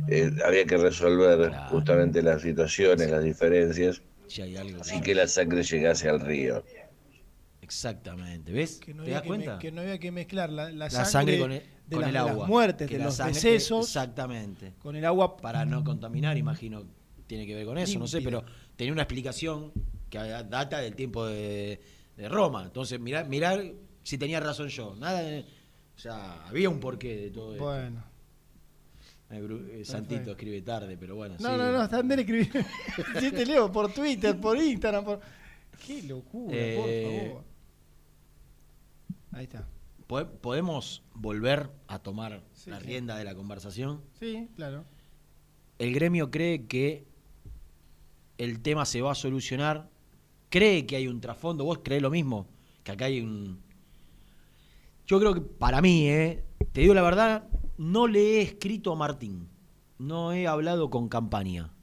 eh, 0.08 0.32
había 0.46 0.66
que 0.66 0.78
resolver 0.78 1.52
justamente 1.70 2.22
las 2.22 2.42
situaciones, 2.42 3.10
las 3.10 3.24
diferencias, 3.24 4.02
sin 4.84 5.02
que 5.02 5.14
la 5.16 5.28
sangre 5.28 5.64
llegase 5.64 6.10
al 6.10 6.20
río. 6.22 6.64
Exactamente, 7.62 8.52
¿ves? 8.52 8.80
Que 8.80 8.94
no, 8.94 9.04
¿Te 9.04 9.12
había 9.12 9.16
das 9.16 9.22
que, 9.24 9.28
cuenta? 9.28 9.54
me- 9.56 9.60
que 9.60 9.72
no 9.72 9.82
había 9.82 10.00
que 10.00 10.12
mezclar 10.12 10.50
la, 10.50 10.66
la 10.70 10.72
la 10.72 10.90
sangre, 10.90 11.12
sangre 11.12 11.40
con 11.40 11.52
el, 11.54 11.60
de, 11.60 11.96
con 11.96 12.02
las, 12.02 12.08
el 12.10 12.14
de 12.14 12.20
las 12.20 12.30
agua. 12.32 12.48
muertes, 12.48 12.88
Que 12.88 12.94
de 12.96 13.00
la 13.00 13.06
los 13.06 13.16
sangre- 13.16 13.34
decesos, 13.36 13.86
Exactamente. 13.88 14.74
con 14.80 14.96
el 14.96 15.06
agua. 15.06 15.38
Para 15.38 15.66
no 15.66 15.84
contaminar, 15.84 16.38
imagino, 16.38 16.84
tiene 17.28 17.46
que 17.48 17.56
ver 17.56 17.66
con 17.66 17.78
eso, 17.78 18.00
no 18.00 18.08
sé, 18.08 18.22
pero 18.22 18.44
tenía 18.76 18.92
una 18.94 19.04
explicación 19.04 19.72
que 20.20 20.44
data 20.44 20.80
del 20.80 20.96
tiempo 20.96 21.26
de, 21.26 21.80
de 22.16 22.30
Roma. 22.30 22.64
Entonces, 22.64 23.00
mirar, 23.00 23.28
mirar 23.28 23.64
si 24.04 24.18
tenía 24.18 24.40
razón 24.40 24.68
yo. 24.70 24.96
Nada, 24.96 25.22
de- 25.22 25.46
o 25.96 26.00
sea, 26.00 26.46
había 26.48 26.70
un 26.70 26.80
porqué 26.80 27.16
de 27.18 27.32
todo 27.32 27.54
esto. 27.54 27.64
Bueno. 27.66 28.04
Eh, 29.30 29.80
eh, 29.82 29.86
Santito 29.86 30.32
escribe 30.32 30.62
tarde, 30.62 30.96
pero 30.98 31.16
bueno. 31.16 31.36
No, 31.40 31.50
sí. 31.52 31.58
no, 31.58 31.72
no, 31.72 31.84
en 31.84 32.20
escribiendo. 32.20 32.60
sí, 33.20 33.32
te 33.32 33.46
leo 33.46 33.72
por 33.72 33.92
Twitter, 33.94 34.40
por 34.40 34.58
Instagram, 34.58 35.04
por. 35.06 35.20
Qué 35.86 36.04
locura, 36.04 36.56
Eh, 36.56 36.76
por 37.26 37.30
favor. 37.30 37.44
Ahí 39.32 39.44
está. 39.46 39.68
¿Po- 40.08 40.28
¿Podemos 40.28 41.04
volver 41.16 41.70
a 41.88 42.00
tomar 42.00 42.44
Sí, 42.54 42.70
la 42.70 42.80
sí. 42.80 42.86
rienda 42.86 43.18
de 43.18 43.24
la 43.24 43.34
conversación? 43.36 44.02
Sí, 44.20 44.50
claro. 44.56 44.86
El 45.80 45.94
gremio 45.94 46.30
cree 46.30 46.68
que 46.68 47.08
el 48.38 48.62
tema 48.62 48.86
se 48.86 49.02
va 49.02 49.14
a 49.14 49.16
solucionar, 49.16 49.90
cree 50.54 50.86
que 50.86 50.96
hay 50.96 51.08
un 51.08 51.20
trasfondo, 51.20 51.66
vos 51.66 51.80
crees 51.82 52.04
lo 52.04 52.12
mismo, 52.12 52.46
que 52.84 52.92
acá 52.92 53.06
hay 53.06 53.22
un... 53.22 53.60
Yo 55.08 55.20
creo 55.20 55.34
que 55.34 55.42
para 55.42 55.82
mí, 55.82 56.08
eh, 56.08 56.44
te 56.72 56.82
digo 56.82 56.94
la 56.94 57.02
verdad, 57.02 57.50
no 57.80 58.06
le 58.06 58.20
he 58.20 58.42
escrito 58.44 58.92
a 58.92 58.96
Martín, 58.96 59.50
no 59.98 60.32
he 60.32 60.46
hablado 60.46 60.92
con 60.92 61.10
campaña, 61.10 61.74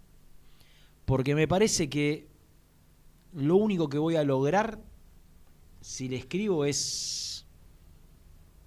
porque 1.05 1.35
me 1.35 1.49
parece 1.49 1.91
que 1.91 2.29
lo 3.33 3.57
único 3.57 3.89
que 3.89 3.99
voy 3.99 4.15
a 4.15 4.23
lograr 4.23 4.81
si 5.81 6.09
le 6.09 6.15
escribo 6.15 6.65
es 6.65 7.49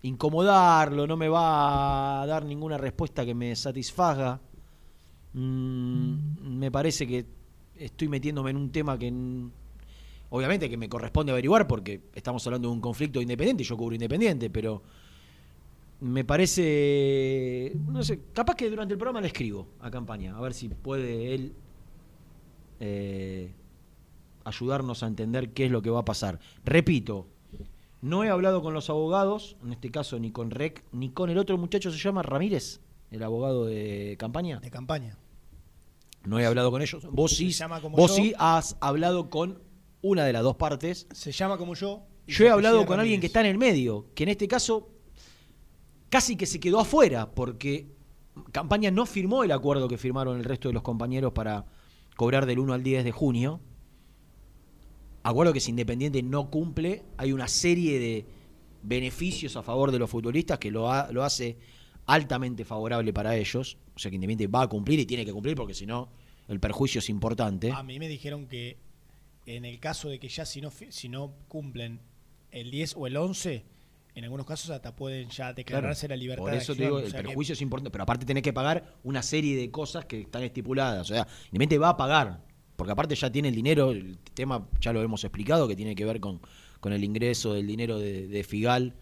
incomodarlo, 0.01 1.07
no 1.07 1.15
me 1.15 1.29
va 1.29 2.23
a 2.23 2.25
dar 2.25 2.43
ninguna 2.43 2.77
respuesta 2.77 3.25
que 3.25 3.33
me 3.33 3.55
satisfaga. 3.55 4.41
Mm, 5.31 6.57
me 6.57 6.69
parece 6.71 7.07
que 7.07 7.25
estoy 7.77 8.09
metiéndome 8.09 8.49
en 8.51 8.57
un 8.57 8.69
tema 8.69 8.99
que 8.99 9.09
obviamente 10.33 10.67
que 10.67 10.77
me 10.77 10.89
corresponde 10.89 11.31
averiguar 11.31 11.67
porque 11.67 12.01
estamos 12.15 12.45
hablando 12.47 12.67
de 12.67 12.73
un 12.73 12.81
conflicto 12.81 13.21
independiente 13.21 13.61
y 13.61 13.65
yo 13.67 13.77
cubro 13.77 13.93
independiente, 13.93 14.49
pero 14.49 14.81
me 15.99 16.25
parece, 16.25 17.71
no 17.87 18.03
sé, 18.03 18.19
capaz 18.33 18.55
que 18.55 18.67
durante 18.67 18.93
el 18.93 18.97
programa 18.97 19.21
le 19.21 19.27
escribo 19.27 19.67
a 19.79 19.91
campaña, 19.91 20.35
a 20.35 20.41
ver 20.41 20.55
si 20.55 20.69
puede 20.69 21.35
él 21.35 21.53
eh, 22.79 23.51
ayudarnos 24.43 25.03
a 25.03 25.07
entender 25.07 25.51
qué 25.51 25.65
es 25.65 25.71
lo 25.71 25.83
que 25.83 25.91
va 25.91 25.99
a 25.99 26.05
pasar. 26.05 26.39
Repito, 26.65 27.27
no 28.01 28.23
he 28.23 28.29
hablado 28.29 28.63
con 28.63 28.73
los 28.73 28.89
abogados, 28.89 29.55
en 29.63 29.71
este 29.71 29.91
caso 29.91 30.17
ni 30.17 30.31
con 30.31 30.49
Rec, 30.49 30.83
ni 30.91 31.11
con 31.11 31.29
el 31.29 31.37
otro 31.37 31.59
muchacho, 31.59 31.91
se 31.91 31.99
llama 31.99 32.23
Ramírez, 32.23 32.81
el 33.11 33.21
abogado 33.21 33.65
de 33.65 34.15
campaña. 34.17 34.59
De 34.59 34.71
campaña. 34.71 35.15
No 36.25 36.39
he 36.39 36.45
hablado 36.47 36.71
con 36.71 36.81
ellos. 36.81 37.05
Vos 37.11 37.35
sí, 37.35 37.53
vos 37.91 38.09
yo. 38.09 38.15
sí 38.15 38.33
has 38.39 38.77
hablado 38.79 39.29
con 39.29 39.61
una 40.03 40.23
de 40.25 40.33
las 40.33 40.43
dos 40.43 40.55
partes. 40.57 41.07
Se 41.11 41.31
llama 41.31 41.57
como 41.57 41.73
yo. 41.73 42.03
Yo 42.27 42.45
he 42.45 42.49
hablado 42.49 42.85
con 42.85 42.99
alguien 42.99 43.19
que 43.19 43.25
está 43.27 43.39
en 43.39 43.47
el 43.47 43.57
medio, 43.57 44.05
que 44.13 44.23
en 44.23 44.29
este 44.29 44.47
caso 44.47 44.89
casi 46.09 46.35
que 46.35 46.45
se 46.45 46.59
quedó 46.59 46.79
afuera, 46.79 47.31
porque 47.33 47.87
Campaña 48.51 48.91
no 48.91 49.05
firmó 49.07 49.43
el 49.43 49.51
acuerdo 49.51 49.87
que 49.87 49.97
firmaron 49.97 50.37
el 50.37 50.43
resto 50.43 50.67
de 50.67 50.73
los 50.75 50.83
compañeros 50.83 51.33
para 51.33 51.65
cobrar 52.15 52.45
del 52.45 52.59
1 52.59 52.73
al 52.73 52.83
10 52.83 53.03
de 53.03 53.11
junio. 53.11 53.59
Acuerdo 55.23 55.53
que 55.53 55.59
si 55.59 55.69
Independiente 55.71 56.21
no 56.21 56.49
cumple, 56.49 57.03
hay 57.17 57.31
una 57.31 57.47
serie 57.47 57.97
de 57.99 58.25
beneficios 58.83 59.55
a 59.55 59.63
favor 59.63 59.91
de 59.91 59.99
los 59.99 60.09
futbolistas 60.09 60.59
que 60.59 60.69
lo, 60.71 60.91
ha- 60.91 61.09
lo 61.11 61.23
hace 61.23 61.57
altamente 62.05 62.65
favorable 62.65 63.13
para 63.13 63.35
ellos. 63.37 63.77
O 63.95 63.99
sea 63.99 64.09
que 64.11 64.15
Independiente 64.15 64.47
va 64.51 64.63
a 64.63 64.67
cumplir 64.67 64.99
y 64.99 65.05
tiene 65.05 65.25
que 65.25 65.31
cumplir 65.33 65.55
porque 65.55 65.73
si 65.73 65.85
no, 65.85 66.09
el 66.47 66.59
perjuicio 66.59 66.99
es 66.99 67.09
importante. 67.09 67.71
A 67.71 67.83
mí 67.83 67.99
me 67.99 68.09
dijeron 68.09 68.47
que 68.47 68.77
en 69.45 69.65
el 69.65 69.79
caso 69.79 70.09
de 70.09 70.19
que 70.19 70.29
ya 70.29 70.45
si 70.45 70.61
no, 70.61 70.71
si 70.89 71.09
no 71.09 71.33
cumplen 71.47 71.99
el 72.51 72.71
10 72.71 72.95
o 72.97 73.07
el 73.07 73.17
11, 73.17 73.65
en 74.15 74.23
algunos 74.23 74.45
casos 74.45 74.69
hasta 74.69 74.95
pueden 74.95 75.29
ya 75.29 75.53
declararse 75.53 76.07
la 76.07 76.15
libertad 76.15 76.43
Por 76.43 76.51
de 76.51 76.57
eso 76.57 76.75
te 76.75 76.83
digo, 76.83 76.97
o 76.97 76.99
el 76.99 77.11
que- 77.11 77.23
perjuicio 77.23 77.53
es 77.53 77.61
importante, 77.61 77.89
pero 77.91 78.03
aparte 78.03 78.25
tenés 78.25 78.43
que 78.43 78.53
pagar 78.53 78.95
una 79.03 79.23
serie 79.23 79.55
de 79.57 79.71
cosas 79.71 80.05
que 80.05 80.21
están 80.21 80.43
estipuladas. 80.43 81.09
O 81.09 81.13
sea, 81.13 81.27
Independiente 81.45 81.77
va 81.79 81.89
a 81.89 81.97
pagar, 81.97 82.41
porque 82.75 82.91
aparte 82.91 83.15
ya 83.15 83.31
tiene 83.31 83.49
el 83.49 83.55
dinero, 83.55 83.91
el 83.91 84.17
tema 84.33 84.67
ya 84.79 84.93
lo 84.93 85.01
hemos 85.01 85.23
explicado, 85.23 85.67
que 85.67 85.75
tiene 85.75 85.95
que 85.95 86.05
ver 86.05 86.19
con, 86.19 86.39
con 86.79 86.93
el 86.93 87.03
ingreso 87.03 87.53
del 87.53 87.65
dinero 87.67 87.97
de, 87.99 88.27
de 88.27 88.43
Figal 88.43 88.93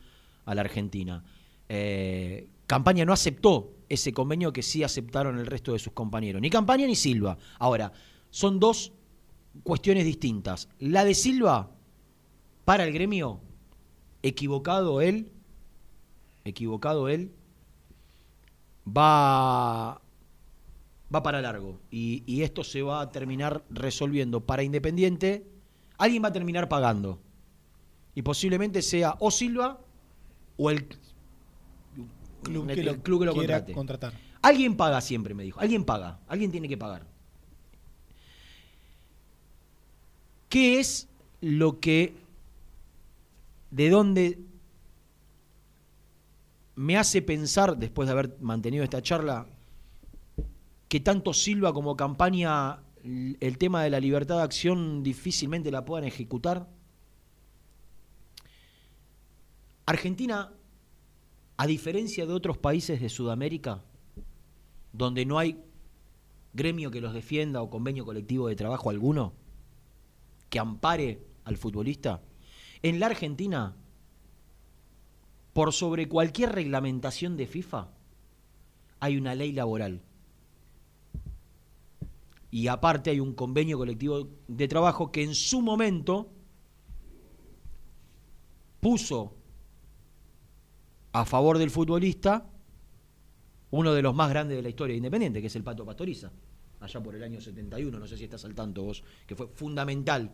a 0.45 0.55
la 0.55 0.61
Argentina. 0.61 1.23
Eh, 1.69 2.47
Campaña 2.67 3.03
no 3.05 3.11
aceptó 3.11 3.73
ese 3.89 4.13
convenio 4.13 4.53
que 4.53 4.61
sí 4.63 4.81
aceptaron 4.83 5.37
el 5.39 5.45
resto 5.45 5.73
de 5.73 5.79
sus 5.79 5.91
compañeros, 5.91 6.41
ni 6.41 6.49
Campaña 6.49 6.87
ni 6.87 6.95
Silva. 6.95 7.37
Ahora, 7.59 7.91
son 8.29 8.61
dos 8.61 8.93
cuestiones 9.63 10.05
distintas. 10.05 10.69
La 10.79 11.03
de 11.05 11.13
Silva, 11.15 11.71
para 12.65 12.83
el 12.85 12.93
gremio, 12.93 13.39
equivocado 14.23 15.01
él, 15.01 15.31
equivocado 16.45 17.09
él, 17.09 17.31
va, 18.87 20.01
va 21.13 21.23
para 21.23 21.41
largo. 21.41 21.79
Y, 21.91 22.23
y 22.25 22.41
esto 22.43 22.63
se 22.63 22.81
va 22.81 23.01
a 23.01 23.09
terminar 23.11 23.63
resolviendo 23.69 24.45
para 24.45 24.63
Independiente. 24.63 25.45
Alguien 25.97 26.23
va 26.23 26.29
a 26.29 26.33
terminar 26.33 26.67
pagando. 26.69 27.19
Y 28.15 28.21
posiblemente 28.23 28.81
sea 28.81 29.15
o 29.19 29.31
Silva 29.31 29.79
o 30.57 30.69
el 30.69 30.87
Club 32.43 32.67
el- 32.69 32.75
que 32.75 32.81
el 32.81 32.85
lo 32.87 33.03
club 33.03 33.19
que 33.19 33.25
lo 33.27 33.35
contrate. 33.35 33.73
contratar. 33.73 34.13
Alguien 34.41 34.75
paga 34.75 34.99
siempre, 35.01 35.35
me 35.35 35.43
dijo. 35.43 35.59
Alguien 35.59 35.83
paga. 35.85 36.19
Alguien 36.27 36.49
tiene 36.51 36.67
que 36.67 36.75
pagar. 36.77 37.05
¿Qué 40.51 40.81
es 40.81 41.07
lo 41.39 41.79
que, 41.79 42.13
de 43.69 43.89
dónde 43.89 44.37
me 46.75 46.97
hace 46.97 47.21
pensar, 47.21 47.77
después 47.77 48.05
de 48.05 48.11
haber 48.11 48.37
mantenido 48.41 48.83
esta 48.83 49.01
charla, 49.01 49.47
que 50.89 50.99
tanto 50.99 51.31
Silva 51.33 51.71
como 51.71 51.95
campaña 51.95 52.81
el 53.01 53.57
tema 53.57 53.81
de 53.81 53.91
la 53.91 54.01
libertad 54.01 54.39
de 54.39 54.43
acción 54.43 55.03
difícilmente 55.03 55.71
la 55.71 55.85
puedan 55.85 56.03
ejecutar? 56.03 56.67
Argentina, 59.85 60.51
a 61.55 61.65
diferencia 61.65 62.25
de 62.25 62.33
otros 62.33 62.57
países 62.57 62.99
de 62.99 63.07
Sudamérica, 63.07 63.85
donde 64.91 65.25
no 65.25 65.39
hay 65.39 65.63
gremio 66.53 66.91
que 66.91 66.99
los 66.99 67.13
defienda 67.13 67.61
o 67.61 67.69
convenio 67.69 68.03
colectivo 68.03 68.49
de 68.49 68.57
trabajo 68.57 68.89
alguno 68.89 69.39
que 70.51 70.59
ampare 70.59 71.25
al 71.45 71.57
futbolista, 71.57 72.21
en 72.83 72.99
la 72.99 73.07
Argentina, 73.07 73.73
por 75.53 75.71
sobre 75.71 76.07
cualquier 76.09 76.51
reglamentación 76.51 77.37
de 77.37 77.47
FIFA, 77.47 77.87
hay 78.99 79.17
una 79.17 79.33
ley 79.33 79.53
laboral. 79.53 80.01
Y 82.51 82.67
aparte 82.67 83.09
hay 83.11 83.21
un 83.21 83.33
convenio 83.33 83.77
colectivo 83.77 84.27
de 84.49 84.67
trabajo 84.67 85.09
que 85.09 85.23
en 85.23 85.33
su 85.35 85.61
momento 85.61 86.29
puso 88.81 89.33
a 91.13 91.23
favor 91.23 91.59
del 91.59 91.71
futbolista 91.71 92.45
uno 93.69 93.93
de 93.93 94.01
los 94.01 94.13
más 94.13 94.29
grandes 94.29 94.57
de 94.57 94.63
la 94.63 94.69
historia 94.69 94.93
de 94.93 94.97
Independiente, 94.97 95.39
que 95.39 95.47
es 95.47 95.55
el 95.55 95.63
Pato 95.63 95.85
Pastoriza, 95.85 96.29
allá 96.81 97.01
por 97.01 97.15
el 97.15 97.23
año 97.23 97.39
71, 97.39 97.97
no 97.97 98.07
sé 98.07 98.17
si 98.17 98.25
estás 98.25 98.43
al 98.45 98.55
tanto 98.55 98.83
vos, 98.83 99.03
que 99.25 99.35
fue 99.35 99.47
fundamental. 99.47 100.31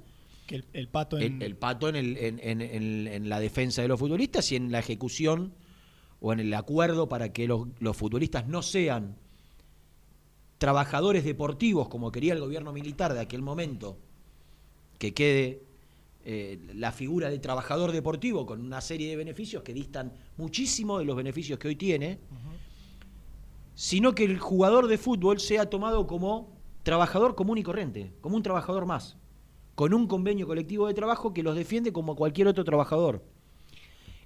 Que 0.47 0.55
el, 0.55 0.65
el 0.73 0.87
pato 0.87 1.17
en, 1.17 1.41
el, 1.41 1.43
el 1.43 1.55
Pato 1.57 1.89
en, 1.89 1.95
el- 1.97 2.17
en- 2.17 2.39
en- 2.41 2.61
en- 2.61 3.07
en 3.07 3.29
la 3.29 3.39
defensa 3.39 3.81
de 3.81 3.89
los 3.89 3.99
futbolistas 3.99 4.49
y 4.51 4.55
en 4.55 4.71
la 4.71 4.79
ejecución 4.79 5.53
o 6.21 6.31
en 6.33 6.39
el 6.39 6.53
acuerdo 6.53 7.09
para 7.09 7.33
que 7.33 7.47
los, 7.47 7.67
los 7.79 7.95
futbolistas 7.97 8.47
no 8.47 8.61
sean 8.61 9.17
trabajadores 10.57 11.23
deportivos 11.23 11.87
como 11.89 12.11
quería 12.11 12.33
el 12.33 12.39
gobierno 12.39 12.71
militar 12.73 13.13
de 13.13 13.19
aquel 13.19 13.41
momento, 13.41 13.97
que 14.97 15.13
quede 15.13 15.63
eh, 16.25 16.59
la 16.73 16.91
figura 16.91 17.29
de 17.29 17.39
trabajador 17.39 17.91
deportivo 17.91 18.45
con 18.45 18.61
una 18.61 18.81
serie 18.81 19.09
de 19.09 19.15
beneficios 19.15 19.63
que 19.63 19.73
distan 19.73 20.13
muchísimo 20.37 20.97
de 20.99 21.05
los 21.05 21.15
beneficios 21.15 21.59
que 21.59 21.67
hoy 21.67 21.75
tiene, 21.75 22.19
sino 23.77 24.15
que 24.15 24.25
el 24.25 24.39
jugador 24.39 24.87
de 24.87 24.97
fútbol 24.97 25.39
sea 25.39 25.69
tomado 25.69 26.07
como 26.07 26.57
trabajador 26.81 27.35
común 27.35 27.59
y 27.59 27.63
corriente, 27.63 28.11
como 28.21 28.35
un 28.35 28.41
trabajador 28.41 28.87
más, 28.87 29.17
con 29.75 29.93
un 29.93 30.07
convenio 30.07 30.47
colectivo 30.47 30.87
de 30.87 30.95
trabajo 30.95 31.31
que 31.31 31.43
los 31.43 31.55
defiende 31.55 31.93
como 31.93 32.15
cualquier 32.15 32.47
otro 32.47 32.63
trabajador. 32.63 33.23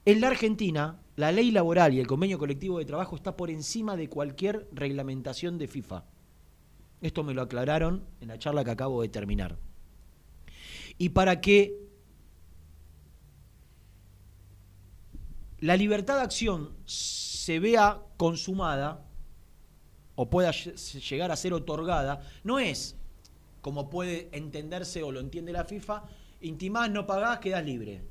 En 0.06 0.22
la 0.22 0.28
Argentina, 0.28 1.02
la 1.18 1.34
ley 1.34 1.52
laboral 1.52 1.94
y 1.94 2.00
el 2.00 2.08
convenio 2.08 2.40
colectivo 2.40 2.80
de 2.80 2.86
trabajo 2.86 3.18
está 3.18 3.36
por 3.36 3.50
encima 3.50 3.98
de 3.98 4.08
cualquier 4.08 4.70
reglamentación 4.72 5.58
de 5.58 5.68
FIFA. 5.68 6.06
Esto 7.02 7.26
me 7.26 7.34
lo 7.34 7.42
aclararon 7.42 8.06
en 8.22 8.30
la 8.30 8.40
charla 8.40 8.64
que 8.64 8.72
acabo 8.72 9.02
de 9.02 9.10
terminar. 9.10 9.58
Y 10.98 11.10
para 11.10 11.42
que 11.42 11.78
la 15.60 15.76
libertad 15.76 16.16
de 16.16 16.22
acción 16.22 16.70
se 16.86 17.60
vea 17.60 18.02
consumada 18.16 19.11
o 20.16 20.30
pueda 20.30 20.52
lle- 20.52 20.76
llegar 21.10 21.32
a 21.32 21.36
ser 21.36 21.54
otorgada, 21.54 22.22
no 22.44 22.60
es 22.60 22.98
como 23.62 23.90
puede 23.90 24.30
entenderse 24.32 25.04
o 25.04 25.12
lo 25.12 25.20
entiende 25.20 25.52
la 25.52 25.66
FIFA, 25.66 26.04
intimás, 26.42 26.90
no 26.90 27.06
pagás, 27.06 27.40
quedás 27.40 27.64
libre. 27.64 28.02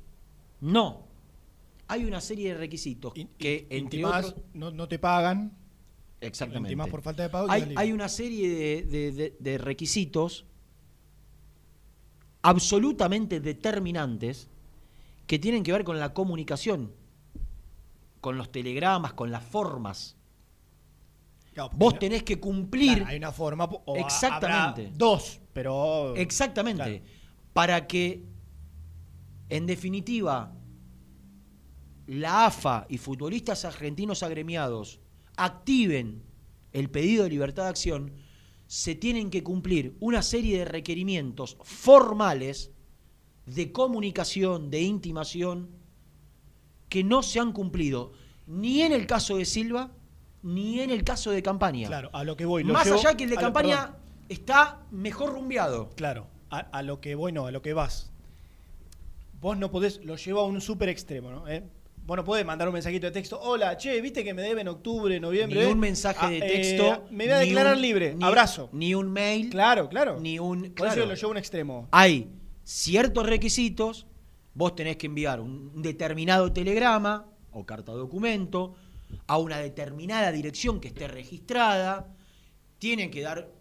No. 0.61 1.07
Hay 1.87 2.05
una 2.05 2.21
serie 2.21 2.49
de 2.53 2.57
requisitos 2.57 3.11
in- 3.17 3.27
que, 3.37 3.67
entre 3.69 3.99
intimás, 3.99 4.25
otros... 4.27 4.45
no, 4.53 4.71
no 4.71 4.87
te 4.87 4.97
pagan. 4.97 5.57
Exactamente. 6.21 6.69
intimás 6.69 6.87
por 6.89 7.01
falta 7.01 7.23
de 7.23 7.29
pago 7.29 7.47
Hay, 7.49 7.91
una 7.91 8.07
serie 8.07 8.47
de, 8.47 8.83
de- 8.83 9.11
de- 9.11 9.35
de 9.39 9.57
requisitos 9.57 10.45
absolutamente 12.43 13.39
determinantes 13.39 14.47
que 15.27 15.39
tienen 15.39 15.63
que 15.63 15.71
ver 15.71 15.83
con 15.83 15.99
la 15.99 16.13
comunicación, 16.13 16.91
con 18.19 18.37
los 18.37 18.51
telegramas, 18.51 19.13
con 19.13 19.31
las 19.31 19.43
formas. 19.43 20.15
Claro, 21.69 21.77
Vos 21.77 21.99
tenés 21.99 22.23
que 22.23 22.39
cumplir 22.39 22.97
claro, 22.97 23.09
hay 23.09 23.17
una 23.17 23.31
forma. 23.31 23.65
o 23.65 23.95
Exactamente. 23.95 24.81
habrá 24.87 24.97
dos, 24.97 25.39
pero. 25.53 26.15
Exactamente. 26.15 27.01
Claro. 27.01 27.21
Para 27.53 27.87
que, 27.87 28.23
en 29.49 29.65
definitiva, 29.65 30.53
la 32.07 32.45
AFA 32.45 32.85
y 32.89 32.97
futbolistas 32.97 33.65
argentinos 33.65 34.23
agremiados 34.23 34.99
activen 35.35 36.23
el 36.71 36.89
pedido 36.89 37.23
de 37.23 37.29
libertad 37.29 37.63
de 37.63 37.69
acción, 37.69 38.13
se 38.67 38.95
tienen 38.95 39.29
que 39.29 39.43
cumplir 39.43 39.97
una 39.99 40.21
serie 40.21 40.59
de 40.59 40.65
requerimientos 40.65 41.57
formales 41.61 42.71
de 43.45 43.71
comunicación, 43.71 44.69
de 44.69 44.81
intimación, 44.81 45.69
que 46.87 47.03
no 47.03 47.23
se 47.23 47.39
han 47.39 47.51
cumplido 47.51 48.13
ni 48.47 48.81
en 48.81 48.91
el 48.91 49.07
caso 49.07 49.37
de 49.37 49.45
Silva, 49.45 49.91
ni 50.43 50.79
en 50.79 50.89
el 50.91 51.03
caso 51.03 51.31
de 51.31 51.41
Campaña. 51.43 51.87
Claro, 51.87 52.09
a 52.13 52.23
lo 52.23 52.35
que 52.35 52.45
voy. 52.45 52.63
lo 52.63 52.73
Más 52.73 52.85
llevo- 52.85 52.99
allá 52.99 53.15
que 53.15 53.23
el 53.25 53.29
de 53.29 53.35
lo- 53.35 53.41
Campaña 53.41 53.95
está 54.29 54.79
mejor 54.91 55.33
rumbeado. 55.33 55.89
Claro, 55.95 56.27
a, 56.49 56.59
a 56.59 56.81
lo 56.83 56.99
que 57.01 57.15
voy, 57.15 57.31
no, 57.31 57.45
a 57.45 57.51
lo 57.51 57.61
que 57.61 57.73
vas. 57.73 58.11
Vos 59.39 59.57
no 59.57 59.71
podés, 59.71 60.03
lo 60.05 60.15
llevo 60.17 60.41
a 60.41 60.45
un 60.45 60.61
súper 60.61 60.89
extremo, 60.89 61.31
¿no? 61.31 61.47
¿Eh? 61.47 61.63
Vos 62.05 62.17
no 62.17 62.23
podés 62.23 62.45
mandar 62.45 62.67
un 62.67 62.73
mensajito 62.73 63.05
de 63.07 63.11
texto, 63.11 63.39
hola, 63.39 63.77
che, 63.77 63.99
viste 64.01 64.23
que 64.23 64.33
me 64.33 64.41
deben 64.41 64.67
octubre, 64.67 65.19
noviembre. 65.19 65.59
Ni 65.61 65.65
eh? 65.65 65.71
un 65.71 65.79
mensaje 65.79 66.25
Ah, 66.25 66.29
de 66.29 66.37
eh, 66.37 66.41
texto. 66.41 67.03
me 67.11 67.25
voy 67.25 67.33
a 67.33 67.37
declarar 67.37 67.75
un- 67.75 67.81
libre, 67.81 68.15
ni- 68.15 68.23
abrazo. 68.23 68.69
Ni 68.71 68.93
un 68.95 69.11
mail. 69.11 69.49
Claro, 69.49 69.87
claro. 69.89 70.19
Ni 70.19 70.39
un. 70.39 70.61
Por 70.73 70.87
eso 70.87 70.95
claro. 70.95 71.05
lo 71.05 71.13
llevo 71.15 71.27
a 71.27 71.31
un 71.31 71.37
extremo. 71.37 71.87
Hay 71.91 72.29
ciertos 72.63 73.25
requisitos. 73.27 74.07
Vos 74.53 74.75
tenés 74.75 74.97
que 74.97 75.05
enviar 75.07 75.39
un 75.39 75.81
determinado 75.81 76.51
telegrama 76.51 77.25
o 77.51 77.65
carta 77.65 77.93
documento 77.93 78.73
a 79.27 79.37
una 79.37 79.57
determinada 79.59 80.31
dirección 80.31 80.79
que 80.79 80.89
esté 80.89 81.07
registrada. 81.07 82.15
Tienen 82.79 83.11
que 83.11 83.21
dar 83.21 83.51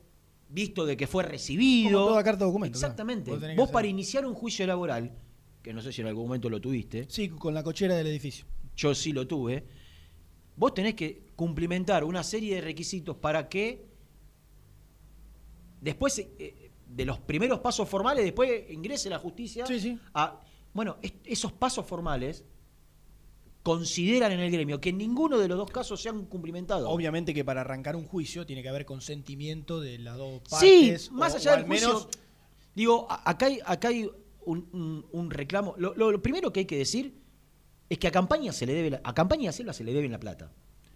visto 0.49 0.85
de 0.87 0.97
que 0.97 1.07
fue 1.07 1.23
recibido. 1.23 1.99
Como 2.01 2.11
toda 2.13 2.25
carta 2.25 2.45
documento, 2.45 2.79
claro. 2.79 2.93
Exactamente. 2.93 3.55
Vos 3.57 3.71
para 3.71 3.87
iniciar 3.87 4.27
un 4.27 4.35
juicio 4.35 4.67
laboral, 4.67 5.13
que 5.63 5.73
no 5.73 5.81
sé 5.83 5.93
si 5.93 6.01
en 6.01 6.07
algún 6.09 6.25
momento 6.25 6.49
lo 6.51 6.61
tuviste, 6.61 7.07
Sí, 7.09 7.29
con 7.29 7.55
la 7.55 7.63
cochera 7.63 7.95
del 7.95 8.07
edificio. 8.07 8.47
yo 8.77 8.95
sí 8.95 9.13
lo 9.13 9.27
tuve, 9.27 9.65
vos 10.57 10.75
tenés 10.75 10.95
que 10.95 11.27
cumplimentar 11.37 12.03
una 12.05 12.23
serie 12.23 12.57
de 12.57 12.61
requisitos 12.63 13.17
para 13.17 13.49
que 13.49 13.87
después 15.81 16.19
eh, 16.19 16.71
de 16.89 17.05
los 17.05 17.19
primeros 17.21 17.61
pasos 17.61 17.89
formales, 17.89 18.25
después 18.25 18.71
ingrese 18.71 19.09
la 19.11 19.19
justicia 19.19 19.67
Sí, 19.67 19.81
sí. 19.81 19.99
a... 20.15 20.41
Bueno, 20.73 20.99
es- 21.03 21.15
esos 21.25 21.53
pasos 21.53 21.87
formales 21.87 22.45
consideran 23.63 24.33
en 24.33 24.41
el 24.41 24.51
gremio 24.51 24.81
que 24.81 24.89
en 24.91 24.99
ninguno 24.99 25.39
de 25.39 25.47
los 25.49 25.59
dos 25.59 25.71
casos 25.71 26.01
se 26.01 26.09
han 26.09 26.25
cumplimentado. 26.27 26.89
Obviamente 26.89 27.35
que 27.35 27.45
para 27.45 27.61
arrancar 27.61 27.95
un 27.97 28.07
juicio 28.07 28.47
tiene 28.47 28.63
que 28.63 28.69
haber 28.71 28.87
consentimiento 28.87 29.81
de 29.81 29.99
las 29.99 30.17
dos 30.17 30.41
Sí, 30.59 30.87
partes. 30.89 31.11
más 31.13 31.35
o- 31.35 31.37
allá 31.37 31.53
o 31.53 31.57
del 31.59 31.67
menos 31.67 32.05
juicio, 32.05 32.11
digo, 32.75 33.07
acá 33.11 33.47
hay, 33.47 33.59
acá 33.65 33.89
hay 33.89 34.09
un, 34.47 34.69
un- 34.73 35.07
un 35.13 35.31
reclamo. 35.31 35.75
Lo, 35.77 35.95
lo- 35.95 36.11
lo 36.11 36.23
primero 36.23 36.53
que 36.53 36.61
hay 36.61 36.67
que 36.67 36.79
decir 36.79 37.15
es 37.91 37.99
que 37.99 38.09
a 38.09 38.11
campaña 38.11 38.53
se 38.53 38.65
le 38.67 38.73
debe 38.73 38.91
la- 38.91 39.01
a 39.05 39.15
campaña 39.15 39.53
Selva 39.53 39.73
se 39.75 39.85
le 39.85 39.93
debe 39.93 40.09
la 40.09 40.19
plata. 40.21 40.51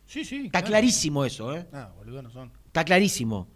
Sí, 0.06 0.24
sí. 0.24 0.46
Está 0.46 0.60
claro. 0.60 0.66
clarísimo 0.68 1.24
eso, 1.24 1.54
¿eh? 1.54 1.66
Ah, 1.72 1.92
boludo, 1.96 2.22
no 2.22 2.30
son. 2.30 2.50
Está 2.66 2.84
clarísimo. 2.84 3.48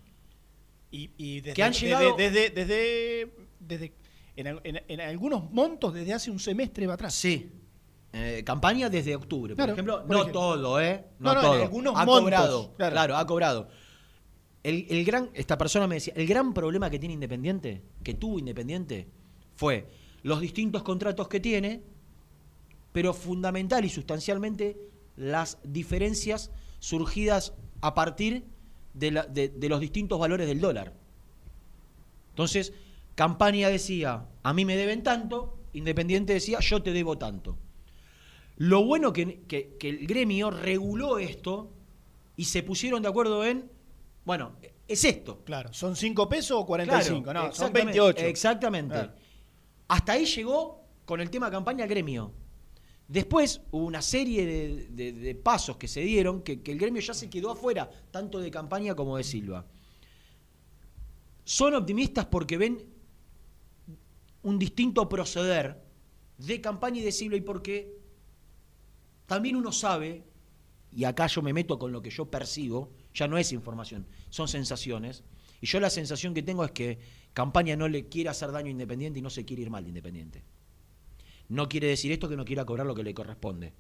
Y, 0.91 1.11
y 1.19 1.41
desde, 1.41 1.55
Que 1.55 1.63
han 1.63 1.73
desde- 1.73 1.87
llegado- 1.87 2.17
desde, 2.17 2.51
desde, 2.51 3.33
desde- 3.61 3.93
en- 4.37 4.83
en 4.89 5.01
algunos 5.01 5.51
montos 5.51 5.93
desde 5.95 6.13
hace 6.15 6.31
un 6.31 6.39
semestre 6.39 6.87
va 6.87 6.95
atrás. 6.95 7.15
Sí. 7.15 7.51
Eh, 8.13 8.43
campaña 8.45 8.89
desde 8.89 9.15
octubre, 9.15 9.51
por 9.55 9.57
Claro, 9.57 9.73
ejemplo. 9.73 9.99
por 10.01 10.11
no 10.11 10.17
ejemplo. 10.23 10.41
todo, 10.41 10.81
¿eh? 10.81 11.05
No, 11.19 11.35
No, 11.35 11.35
no, 11.35 11.41
todo. 11.49 11.63
algunos 11.63 11.95
ha 11.97 12.05
montos, 12.07 12.21
cobrado. 12.23 12.75
claro. 12.77 12.93
Claro. 12.95 13.17
ha 13.17 13.27
cobrado. 13.27 13.69
El, 14.63 14.87
el 14.89 15.05
gran, 15.05 15.31
esta 15.35 15.59
persona 15.59 15.87
me 15.87 15.97
decía, 15.97 16.15
el 16.17 16.27
gran 16.27 16.53
problema 16.55 16.89
que 16.91 16.99
tiene 16.99 17.13
Independiente, 17.15 17.83
que 18.03 18.15
tuvo 18.15 18.39
Independiente, 18.39 19.09
fue 19.57 19.89
los 20.23 20.41
distintos 20.41 20.83
contratos 20.83 21.29
que 21.29 21.39
tiene, 21.39 21.83
pero 22.93 23.13
fundamental 23.13 23.85
y 23.85 23.89
sustancialmente 23.91 24.77
las 25.17 25.59
diferencias 25.63 26.51
surgidas 26.81 27.53
a 27.83 27.95
partir 27.95 28.45
de, 28.95 29.11
la- 29.11 29.27
de- 29.27 29.49
de 29.51 29.69
los 29.69 29.81
distintos 29.81 30.19
valores 30.19 30.47
del 30.49 30.61
dólar. 30.61 30.95
Entonces, 32.31 32.73
Campaña 33.15 33.69
decía, 33.69 34.27
a 34.43 34.53
mí 34.55 34.65
me 34.65 34.77
deben 34.77 35.03
tanto, 35.03 35.59
Independiente 35.75 36.33
decía, 36.33 36.61
yo 36.61 36.83
te 36.83 36.93
debo 36.93 37.19
tanto. 37.19 37.59
Lo 38.59 38.85
bueno 38.85 39.13
que, 39.13 39.43
que- 39.47 39.77
que 39.79 39.89
el 39.89 40.07
gremio 40.07 40.51
reguló 40.51 41.19
esto 41.19 41.73
y 42.37 42.45
se 42.45 42.63
pusieron 42.63 43.03
de 43.03 43.09
acuerdo 43.09 43.45
en, 43.45 43.71
bueno, 44.25 44.57
es 44.87 45.05
esto. 45.05 45.43
Claro, 45.45 45.73
¿son 45.73 45.95
5 45.97 46.29
pesos 46.29 46.59
o 46.61 46.67
45? 46.67 47.23
Claro, 47.25 47.39
no, 47.41 47.45
son 47.47 47.67
exactamente, 47.69 48.01
28. 48.01 48.27
Exactamente. 48.27 48.95
Claro. 48.95 49.13
Hasta 49.89 50.13
ahí 50.13 50.25
llegó 50.27 50.83
con 51.05 51.21
el 51.21 51.31
tema 51.31 51.51
campaña 51.51 51.87
gremio. 51.87 52.33
Después 53.07 53.63
hubo 53.71 53.87
una 53.87 54.03
serie 54.03 54.45
de, 54.45 54.87
de- 54.91 55.13
de 55.13 55.35
pasos 55.35 55.77
que 55.79 55.89
se 55.89 56.01
dieron 56.01 56.43
que, 56.43 56.61
que 56.61 56.73
el 56.73 56.79
gremio 56.79 57.01
ya 57.01 57.15
se 57.15 57.31
quedó 57.31 57.53
afuera, 57.53 57.89
tanto 58.11 58.39
de 58.39 58.51
campaña 58.51 58.95
como 58.95 59.17
de 59.17 59.25
Silva. 59.25 59.65
Son 61.45 61.75
optimistas 61.75 62.27
porque 62.27 62.59
ven 62.59 62.85
un 64.43 64.59
distinto 64.59 65.09
proceder 65.09 65.83
de 66.37 66.61
campaña 66.61 67.01
y 67.01 67.05
de 67.05 67.13
Silva 67.13 67.37
y 67.37 67.41
porque 67.41 67.98
también 69.29 69.55
uno 69.55 69.71
sabe, 69.71 70.25
y 70.91 71.05
acá 71.05 71.29
yo 71.29 71.43
me 71.43 71.53
meto 71.53 71.79
con 71.79 71.93
lo 71.93 72.03
que 72.03 72.11
yo 72.11 72.31
percibo, 72.31 72.91
ya 73.15 73.29
no 73.29 73.39
es 73.39 73.53
información, 73.53 74.07
son 74.31 74.49
sensaciones, 74.49 75.23
y 75.61 75.67
yo 75.67 75.79
la 75.81 75.91
sensación 75.91 76.35
que 76.35 76.43
tengo 76.43 76.65
es 76.65 76.71
que 76.73 76.99
campaña 77.35 77.77
no 77.77 77.87
le 77.89 78.09
quiere 78.09 78.31
hacer 78.31 78.51
daño 78.51 78.71
Independiente 78.71 79.19
y 79.19 79.23
no 79.23 79.31
se 79.31 79.45
quiere 79.45 79.63
ir 79.63 79.71
mal 79.71 79.85
de 79.85 79.91
Independiente. 79.91 80.43
No 81.49 81.69
quiere 81.69 81.89
decir 81.89 82.11
esto 82.11 82.29
que 82.29 82.37
no 82.37 82.45
quiera 82.45 82.65
cobrar 82.65 82.87
lo 82.87 82.95
que 82.95 83.03
le 83.03 83.15
corresponde. 83.15 83.73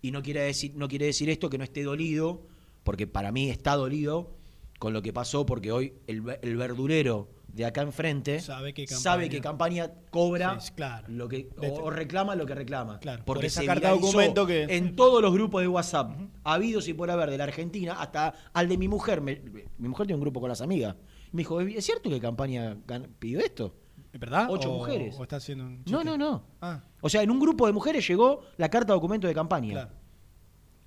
Y 0.00 0.10
no 0.10 0.22
quiere 0.22 0.40
decir, 0.40 0.74
no 0.74 0.88
quiere 0.88 1.06
decir 1.06 1.30
esto 1.30 1.48
que 1.48 1.58
no 1.58 1.64
esté 1.64 1.82
dolido, 1.84 2.46
porque 2.84 3.06
para 3.06 3.30
mí 3.32 3.48
está 3.50 3.76
dolido 3.76 4.34
con 4.78 4.92
lo 4.92 5.02
que 5.02 5.12
pasó, 5.12 5.46
porque 5.46 5.70
hoy 5.70 5.94
el, 6.08 6.22
ve- 6.22 6.40
el 6.42 6.56
verdulero 6.56 7.30
de 7.52 7.64
acá 7.66 7.82
enfrente 7.82 8.40
Sabe 8.40 8.72
que 8.72 8.86
sabe 8.86 9.24
Campaña- 9.24 9.30
que 9.30 9.40
campaña 9.40 9.90
cobra 10.10 10.58
Sí, 10.60 10.72
claro. 10.74 11.06
lo 11.08 11.28
que, 11.28 11.50
o, 11.58 11.90
reclama 11.90 12.34
lo 12.34 12.46
que 12.46 12.54
reclama. 12.54 12.98
Claro, 12.98 13.22
porque 13.26 13.40
por 13.40 13.44
esa 13.44 13.60
se 13.60 13.66
carta 13.66 13.90
documento 13.90 14.46
que- 14.46 14.62
en 14.64 14.96
todos 14.96 15.20
los 15.20 15.32
grupos 15.32 15.60
de 15.60 15.68
WhatsApp, 15.68 16.12
habidos 16.44 16.88
y 16.88 16.94
por 16.94 17.10
haber 17.10 17.28
de 17.30 17.36
la 17.38 17.44
Argentina, 17.44 17.94
hasta 18.00 18.34
al 18.54 18.68
de 18.68 18.78
mi 18.78 18.88
mujer. 18.88 19.20
me- 19.20 19.42
mi 19.78 19.88
mujer 19.88 20.06
tiene 20.06 20.16
un 20.16 20.22
grupo 20.22 20.40
con 20.40 20.48
las 20.48 20.60
amigas. 20.62 20.96
Me 21.32 21.40
dijo, 21.42 21.60
¿es 21.60 21.84
cierto 21.84 22.08
que 22.10 22.20
campaña 22.20 22.76
pidió 23.18 23.40
esto? 23.40 23.74
¿Es 24.12 24.20
verdad? 24.20 24.46
Ocho 24.50 24.70
O- 24.72 24.78
mujeres. 24.78 25.14
¿O 25.18 25.22
está 25.22 25.36
haciendo 25.36 25.64
un 25.64 25.82
No, 25.90 26.02
no, 26.04 26.16
no. 26.18 26.44
Ah, 26.60 26.82
O 27.00 27.08
sea, 27.08 27.22
en 27.22 27.30
un 27.30 27.40
grupo 27.40 27.66
de 27.66 27.72
mujeres 27.72 28.06
llegó 28.06 28.42
la 28.58 28.68
carta 28.68 28.92
de 28.92 28.96
documento 28.98 29.26
de 29.26 29.34
campaña. 29.34 29.70
claro. 29.72 29.90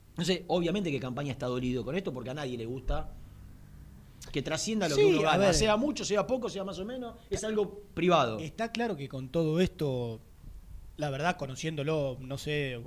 Entonces, 0.10 0.44
obviamente 0.48 0.92
que 0.92 1.00
campaña 1.00 1.32
está 1.32 1.46
dolido 1.48 1.84
con 1.84 1.96
esto 1.96 2.14
porque 2.14 2.30
a 2.30 2.34
nadie 2.34 2.58
le 2.58 2.66
gusta 2.66 3.12
que 4.36 4.42
trascienda 4.42 4.90
lo 4.90 4.96
Sí, 4.96 5.02
que 5.02 5.08
uno 5.20 5.30
a 5.30 5.38
gana. 5.38 5.54
Sea 5.54 5.78
mucho, 5.78 6.04
sea 6.04 6.28
poco, 6.28 6.50
sea 6.50 6.66
más 6.66 6.78
o 6.78 6.84
menos, 6.84 7.16
es 7.30 7.42
algo 7.46 7.84
privado. 7.94 8.38
Está 8.40 8.70
claro 8.70 8.98
que 8.98 9.08
con 9.08 9.30
todo 9.30 9.62
esto, 9.62 10.20
la 10.98 11.10
verdad, 11.10 11.38
conociéndolo, 11.38 12.18
no 12.20 12.38
sé, 12.38 12.78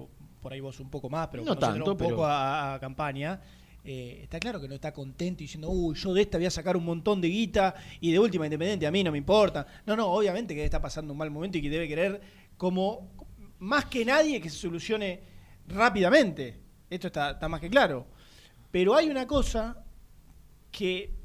por 0.42 0.52
ahí 0.52 0.60
vos 0.60 0.78
un 0.78 0.90
poco 0.90 1.08
más, 1.08 1.28
pero 1.28 1.44
No 1.44 1.56
tanto, 1.56 1.92
un 1.92 1.96
poco 1.96 2.10
pero- 2.16 2.26
a, 2.26 2.74
a 2.74 2.80
campaña, 2.80 3.40
eh, 3.82 4.20
está 4.24 4.38
claro 4.38 4.60
que 4.60 4.68
no 4.68 4.74
está 4.74 4.92
contento 4.92 5.42
y 5.42 5.46
diciendo, 5.46 5.70
uy, 5.70 5.94
yo 5.96 6.12
de 6.12 6.20
esta 6.20 6.36
voy 6.36 6.46
a 6.46 6.50
sacar 6.50 6.76
un 6.76 6.84
montón 6.84 7.22
de 7.22 7.28
guita 7.28 7.74
y 7.98 8.12
de 8.12 8.18
última 8.18 8.44
independiente 8.44 8.86
a 8.86 8.90
mí 8.90 9.02
no 9.02 9.10
me 9.10 9.16
importa. 9.16 9.66
No, 9.86 9.96
no, 9.96 10.06
obviamente 10.08 10.54
que 10.54 10.62
está 10.62 10.82
pasando 10.82 11.12
un 11.14 11.18
mal 11.18 11.30
momento 11.30 11.56
y 11.56 11.62
que 11.62 11.70
debe 11.70 11.88
querer 11.88 12.20
como 12.58 13.10
más 13.60 13.86
que 13.86 14.04
nadie 14.04 14.38
que 14.38 14.50
se 14.50 14.58
solucione 14.58 15.20
rápidamente. 15.66 16.60
Esto 16.90 17.06
está, 17.06 17.30
está 17.30 17.48
más 17.48 17.58
que 17.60 17.70
claro. 17.70 18.06
Pero 18.70 18.94
hay 18.94 19.08
una 19.08 19.26
cosa 19.26 19.82
que 20.70 21.16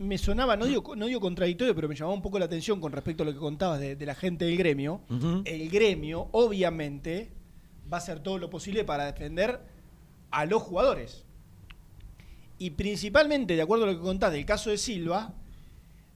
me 0.00 0.16
sonaba, 0.16 0.56
no 0.56 0.64
digo, 0.64 0.96
no 0.96 1.06
digo 1.06 1.20
contradictorio, 1.20 1.74
pero 1.74 1.86
me 1.86 1.94
llamaba 1.94 2.14
un 2.14 2.22
poco 2.22 2.38
la 2.38 2.46
atención 2.46 2.80
con 2.80 2.90
respecto 2.90 3.22
a 3.22 3.26
lo 3.26 3.34
que 3.34 3.38
contabas 3.38 3.80
de, 3.80 3.96
de 3.96 4.06
la 4.06 4.14
gente 4.14 4.46
del 4.46 4.56
gremio. 4.56 5.02
El 5.44 5.68
gremio, 5.68 6.30
obviamente, 6.32 7.30
va 7.92 7.98
a 7.98 8.00
hacer 8.00 8.20
todo 8.20 8.38
lo 8.38 8.48
posible 8.48 8.82
para 8.84 9.04
defender 9.04 9.60
a 10.30 10.46
los 10.46 10.62
jugadores. 10.62 11.26
Y 12.56 12.70
principalmente, 12.70 13.56
de 13.56 13.62
acuerdo 13.62 13.84
a 13.84 13.88
lo 13.88 13.98
que 13.98 14.02
contás 14.02 14.32
del 14.32 14.46
caso 14.46 14.70
de 14.70 14.78
Silva, 14.78 15.34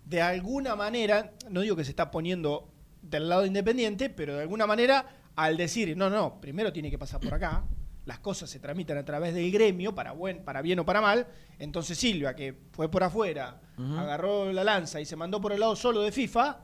de 0.07 0.23
alguna 0.23 0.77
manera, 0.77 1.35
no 1.51 1.61
digo 1.61 1.77
que 1.77 1.85
se 1.85 1.91
está 1.91 2.11
poniendo 2.11 2.71
del 3.03 3.29
lado 3.29 3.43
de 3.43 3.49
Independiente, 3.49 4.09
pero 4.09 4.35
de 4.35 4.43
alguna 4.43 4.67
manera, 4.67 5.21
al 5.37 5.59
decir, 5.59 5.95
no, 5.95 6.09
no, 6.09 6.41
primero 6.41 6.73
tiene 6.73 6.91
que 6.91 6.99
pasar 6.99 7.21
por 7.21 7.35
acá, 7.35 7.65
las 8.07 8.19
cosas 8.19 8.51
se 8.51 8.61
tramitan 8.61 8.99
a 8.99 9.05
través 9.05 9.33
del 9.35 9.51
gremio, 9.51 9.95
para, 9.95 10.13
buen, 10.13 10.45
para 10.45 10.61
bien 10.63 10.79
o 10.79 10.85
para 10.85 11.01
mal, 11.01 11.27
entonces 11.59 11.97
Silva, 11.99 12.35
que 12.35 12.55
fue 12.73 12.91
por 12.91 13.03
afuera, 13.03 13.61
agarró 13.79 14.53
la 14.53 14.63
lanza 14.65 15.01
y 15.01 15.07
se 15.07 15.17
mandó 15.17 15.41
por 15.41 15.53
el 15.53 15.61
lado 15.61 15.75
solo 15.77 16.03
de 16.03 16.13
FIFA, 16.13 16.61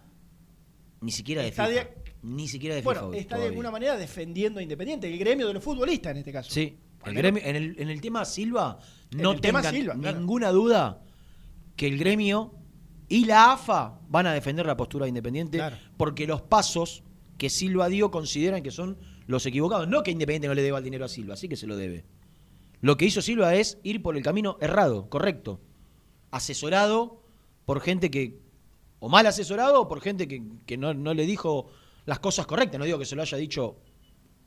Ni 1.00 1.10
siquiera 1.12 1.40
de 1.42 1.48
Está 1.48 1.66
FIFA. 1.66 1.78
de- 1.80 1.94
Ni 2.22 2.46
siquiera 2.46 2.74
de 2.74 2.82
bueno, 2.82 3.06
FIFA. 3.10 3.16
está 3.16 3.38
de 3.38 3.46
alguna 3.46 3.70
manera 3.70 3.96
defendiendo 3.96 4.60
a 4.60 4.62
Independiente, 4.62 5.10
el 5.10 5.18
gremio 5.18 5.46
de 5.46 5.54
los 5.54 5.64
futbolistas 5.64 6.10
en 6.12 6.18
este 6.18 6.32
caso. 6.32 6.50
Sí. 6.50 6.76
El 7.06 7.14
gremio, 7.14 7.42
en, 7.42 7.56
el, 7.56 7.76
en 7.80 7.88
el 7.88 8.00
tema 8.02 8.26
Silva, 8.26 8.78
no 9.12 9.34
tengan 9.40 9.64
Silva, 9.64 9.94
claro. 9.98 10.18
ninguna 10.18 10.50
duda 10.50 11.02
que 11.74 11.86
el 11.86 11.98
gremio 11.98 12.52
y 13.08 13.24
la 13.24 13.52
AFA 13.52 13.98
van 14.08 14.26
a 14.26 14.34
defender 14.34 14.66
la 14.66 14.76
postura 14.76 15.04
de 15.06 15.08
Independiente 15.08 15.56
Claro. 15.56 15.78
porque 15.96 16.26
los 16.26 16.42
pasos 16.42 17.02
que 17.38 17.48
Silva 17.48 17.88
dio 17.88 18.10
consideran 18.10 18.62
que 18.62 18.70
son 18.70 18.98
los 19.30 19.46
equivocados. 19.46 19.88
No 19.88 20.02
que 20.02 20.10
Independiente 20.10 20.48
no 20.48 20.54
le 20.54 20.62
deba 20.62 20.78
el 20.78 20.84
dinero 20.84 21.04
a 21.04 21.08
Silva, 21.08 21.36
sí 21.36 21.48
que 21.48 21.56
se 21.56 21.66
lo 21.66 21.76
debe. 21.76 22.04
Lo 22.80 22.96
que 22.96 23.04
hizo 23.04 23.22
Silva 23.22 23.54
es 23.54 23.78
ir 23.82 24.02
por 24.02 24.16
el 24.16 24.22
camino 24.22 24.58
errado, 24.60 25.08
correcto. 25.08 25.60
Asesorado 26.30 27.22
por 27.64 27.80
gente 27.80 28.10
que, 28.10 28.40
o 28.98 29.08
mal 29.08 29.26
asesorado, 29.26 29.82
o 29.82 29.88
por 29.88 30.00
gente 30.00 30.26
que, 30.26 30.42
que 30.66 30.76
no, 30.76 30.94
no 30.94 31.14
le 31.14 31.26
dijo 31.26 31.68
las 32.06 32.18
cosas 32.18 32.46
correctas. 32.46 32.78
No 32.78 32.84
digo 32.84 32.98
que 32.98 33.04
se 33.04 33.14
lo 33.16 33.22
haya 33.22 33.38
dicho 33.38 33.76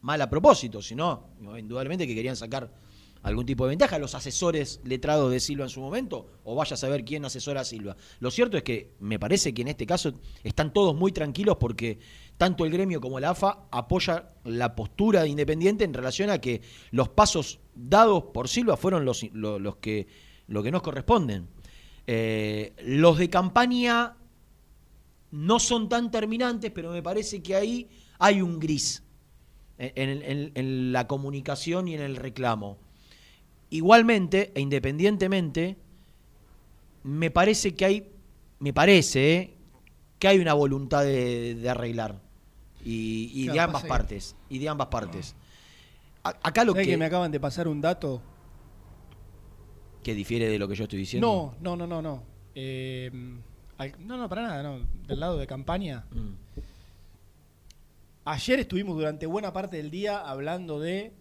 mal 0.02 0.22
a 0.22 0.30
propósito, 0.30 0.82
sino 0.82 1.30
indudablemente 1.58 2.06
que 2.06 2.16
querían 2.16 2.36
sacar 2.36 2.74
algún 3.22 3.46
tipo 3.46 3.64
de 3.66 3.70
ventaja. 3.70 3.98
Los 4.00 4.16
asesores 4.16 4.82
letrados 4.84 5.32
de 5.32 5.40
Silva 5.40 5.64
en 5.64 5.70
su 5.70 5.80
momento, 5.80 6.28
o 6.44 6.56
vaya 6.56 6.74
a 6.74 6.78
saber 6.78 7.06
quién 7.06 7.24
asesora 7.24 7.62
a 7.62 7.64
Silva. 7.64 7.96
Lo 8.20 8.30
cierto 8.30 8.58
es 8.58 8.64
que 8.64 8.96
me 9.00 9.18
parece 9.18 9.54
que 9.54 9.62
en 9.62 9.70
este 9.70 9.86
caso 9.86 10.14
están 10.44 10.74
todos 10.74 10.94
muy 10.96 11.12
tranquilos 11.12 11.58
porque 11.58 12.00
tanto 12.38 12.66
el 12.66 12.72
gremio 12.72 13.00
como 13.00 13.20
la 13.20 13.30
AFA 13.32 13.66
apoya 13.72 14.32
la 14.44 14.76
postura 14.76 15.22
de 15.24 15.30
Independiente 15.30 15.84
en 15.84 15.94
relación 15.94 16.30
a 16.30 16.40
que 16.40 16.62
los 16.92 17.10
pasos 17.10 17.60
dados 17.76 18.26
por 18.34 18.48
Silva 18.50 18.76
fueron 18.78 19.06
los, 19.06 19.24
lo- 19.34 19.60
los 19.60 19.78
que, 19.78 20.08
lo 20.48 20.62
que 20.64 20.72
nos 20.72 20.82
corresponden. 20.82 21.48
Eh, 22.08 22.74
los 22.86 23.18
de 23.18 23.30
campaña 23.30 24.18
no 25.32 25.60
son 25.60 25.90
tan 25.90 26.12
terminantes, 26.12 26.72
pero 26.72 26.92
me 26.92 27.02
parece 27.02 27.42
que 27.42 27.56
ahí 27.56 27.90
hay 28.20 28.42
un 28.42 28.60
gris 28.60 29.04
en, 29.78 30.52
en- 30.56 30.92
la 30.92 31.08
comunicación 31.08 31.88
y 31.88 31.96
en 31.96 32.02
el 32.02 32.16
reclamo. 32.16 32.78
Igualmente 33.70 34.52
e 34.54 34.62
independientemente, 34.62 35.78
me 37.04 37.32
parece 37.32 37.74
que 37.74 37.86
hay, 37.86 38.12
me 38.60 38.74
parece, 38.74 39.34
¿eh? 39.36 39.58
que 40.20 40.28
hay 40.28 40.40
una 40.40 40.54
voluntad 40.54 41.04
de 41.04 41.68
arreglar. 41.70 42.22
Y, 42.84 43.32
y 43.34 43.48
de 43.48 43.60
ambas 43.60 43.84
que- 43.84 43.88
partes. 43.88 44.36
Y 44.50 44.60
de 44.60 44.70
ambas 44.70 44.88
partes. 44.88 45.36
A- 46.24 46.38
acá 46.44 46.64
lo 46.64 46.72
¿Sabés 46.74 46.88
que, 46.88 46.94
que 46.94 46.98
me 46.98 47.06
acaban 47.06 47.32
de 47.32 47.40
pasar 47.40 47.68
un 47.68 47.82
dato? 47.82 48.22
que 50.04 50.14
difiere 50.14 50.50
de 50.50 50.60
lo 50.60 50.68
que 50.68 50.76
yo 50.76 50.84
estoy 50.84 51.00
diciendo. 51.00 51.56
No, 51.62 51.78
no, 51.78 51.78
no, 51.78 51.88
no, 51.88 52.02
no. 52.02 52.24
Eh, 52.56 53.10
al- 53.78 53.94
no, 54.00 54.18
no, 54.18 54.28
para 54.28 54.42
nada, 54.42 54.62
no. 54.64 54.80
Del 55.08 55.20
lado 55.20 55.38
de 55.38 55.48
campaña. 55.48 56.06
Mm. 56.12 56.34
Ayer 58.26 58.60
estuvimos 58.60 58.96
durante 58.96 59.26
buena 59.26 59.52
parte 59.52 59.78
del 59.78 59.92
día 59.92 60.20
hablando 60.20 60.80
de 60.80 61.14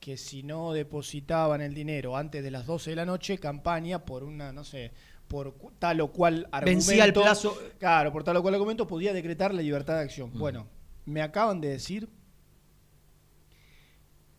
que 0.00 0.16
si 0.16 0.42
no 0.42 0.72
depositaban 0.72 1.60
el 1.60 1.74
dinero 1.74 2.16
antes 2.16 2.42
de 2.44 2.50
las 2.50 2.66
12 2.66 2.90
de 2.90 2.96
la 2.96 3.06
noche, 3.06 3.38
campaña 3.38 4.04
por 4.04 4.22
una, 4.22 4.52
no 4.52 4.62
sé, 4.62 4.92
por 5.26 5.54
tal 5.80 6.00
o 6.00 6.08
cual 6.12 6.48
argumento. 6.52 6.86
Vencía 6.88 7.04
el 7.04 7.12
plazo. 7.12 7.56
Claro, 7.78 8.12
por 8.12 8.22
tal 8.22 8.36
o 8.36 8.42
cual 8.42 8.54
argumento 8.54 8.86
podía 8.86 9.12
decretar 9.12 9.52
la 9.52 9.62
libertad 9.62 9.94
de 9.94 10.00
acción. 10.02 10.30
Mm. 10.34 10.38
Bueno, 10.38 10.66
me 11.06 11.22
acaban 11.22 11.60
de 11.60 11.68
decir 11.68 12.08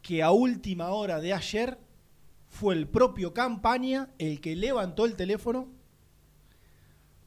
que 0.02 0.22
a 0.22 0.32
última 0.32 0.90
hora 0.90 1.20
de 1.20 1.34
ayer 1.34 1.80
fue 2.48 2.76
el 2.76 2.88
propio 2.88 3.34
campaña 3.34 4.10
el 4.20 4.40
que 4.40 4.56
levantó 4.56 5.06
el 5.06 5.16
teléfono, 5.16 5.70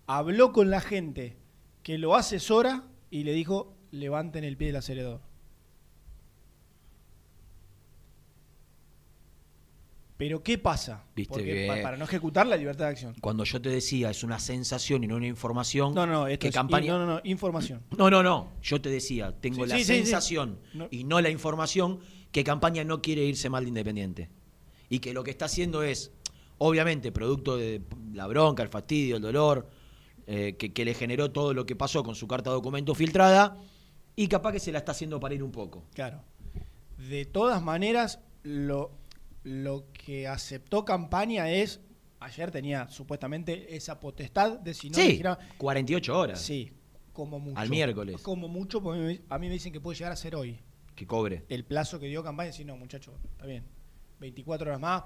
habló 0.07 0.53
con 0.53 0.71
la 0.71 0.81
gente 0.81 1.37
que 1.83 1.99
lo 1.99 2.15
asesora 2.15 2.85
y 3.11 3.25
le 3.25 3.33
dijo, 3.33 3.77
levanten 3.91 4.45
el 4.45 4.57
pie 4.57 4.69
del 4.69 4.77
acelerador. 4.77 5.30
Pero 10.21 10.43
¿qué 10.43 10.59
pasa? 10.59 11.03
Viste 11.17 11.33
Porque 11.33 11.47
que- 11.53 11.67
pa- 11.67 11.81
para 11.83 11.97
no 11.97 12.05
ejecutar 12.05 12.47
la 12.47 12.57
libertad 12.59 12.85
de 12.85 12.91
acción. 12.91 13.15
Cuando 13.23 13.43
yo 13.45 13.59
te 13.61 13.71
decía 13.71 14.11
es 14.11 14.23
una 14.23 14.39
sensación 14.39 15.03
y 15.03 15.07
no 15.07 15.17
una 15.17 15.27
información. 15.27 15.95
No, 15.95 16.07
no, 16.07 16.27
esto 16.27 16.43
que 16.43 16.49
es 16.49 16.55
campaña. 16.55 16.93
no, 16.93 16.99
no, 17.07 17.15
no, 17.15 17.21
información. 17.25 17.83
No, 17.97 18.11
no, 18.11 18.23
no. 18.23 18.53
Yo 18.63 18.83
te 18.83 18.91
decía, 18.91 19.33
tengo 19.41 19.65
Sí, 19.65 19.71
la 19.71 19.77
sí, 19.79 19.85
sí, 19.85 19.93
sí. 19.93 19.99
sensación 20.01 20.59
No. 20.75 20.89
y 20.91 21.05
no 21.05 21.23
la 21.23 21.31
información 21.31 22.01
que 22.33 22.45
Campaña 22.45 22.85
no 22.85 23.01
quiere 23.01 23.25
irse 23.25 23.49
mal 23.49 23.65
de 23.65 23.69
Independiente. 23.71 24.29
Y 24.91 24.99
que 24.99 25.15
lo 25.15 25.25
que 25.25 25.31
está 25.31 25.47
haciendo 25.47 25.83
es, 25.83 26.13
obviamente, 26.59 27.13
producto 27.13 27.57
de 27.57 27.81
la 28.13 28.27
bronca, 28.27 28.63
el 28.63 28.69
fastidio, 28.69 29.17
el 29.17 29.23
dolor, 29.23 29.71
eh, 30.27 30.55
que, 30.59 30.73
que 30.75 30.85
le 30.85 30.93
generó 30.93 31.31
todo 31.33 31.55
lo 31.55 31.65
que 31.65 31.77
pasó 31.77 32.05
con 32.05 32.15
su 32.15 32.29
carta 32.29 32.51
de 32.51 32.55
documento 32.57 32.95
filtrada, 32.95 33.57
y 34.17 34.29
capaz 34.29 34.53
que 34.53 34.61
se 34.61 34.71
la 34.71 34.79
está 34.81 34.93
haciendo 34.93 35.19
para 35.19 35.35
ir 35.35 35.43
un 35.43 35.51
poco. 35.51 35.87
Claro. 35.95 36.23
De 36.99 37.25
todas 37.25 37.63
maneras, 37.63 38.21
lo, 38.43 38.93
lo 39.45 39.87
que 39.93 40.27
aceptó 40.29 40.85
campaña 40.85 41.51
es. 41.51 41.81
Ayer 42.23 42.51
tenía 42.51 42.87
supuestamente 42.89 43.75
esa 43.75 43.99
potestad 43.99 44.59
de 44.59 44.75
si 44.75 44.91
no 44.91 44.97
sí, 44.97 45.03
elegirá- 45.23 45.39
48 45.57 46.19
horas. 46.19 46.41
Sí, 46.41 46.71
como 47.15 47.39
mucho. 47.39 47.59
Al 47.59 47.71
miércoles. 47.71 48.21
Como 48.21 48.47
mucho, 48.47 48.83
porque 48.83 49.23
a 49.29 49.39
mí- 49.39 49.47
me 49.49 49.53
dicen 49.55 49.73
que 49.73 49.81
puede 49.81 49.97
llegar 49.97 50.13
a 50.13 50.17
ser 50.17 50.35
hoy. 50.37 50.59
Que 50.95 51.07
cobre. 51.07 51.45
El 51.49 51.65
plazo 51.65 51.99
que 51.99 52.07
dio 52.09 52.23
campaña, 52.23 52.53
si 52.53 52.65
no, 52.67 52.77
muchachos, 52.77 53.15
está 53.33 53.47
bien. 53.47 53.65
24 54.21 54.69
horas 54.69 54.81
más, 54.81 55.05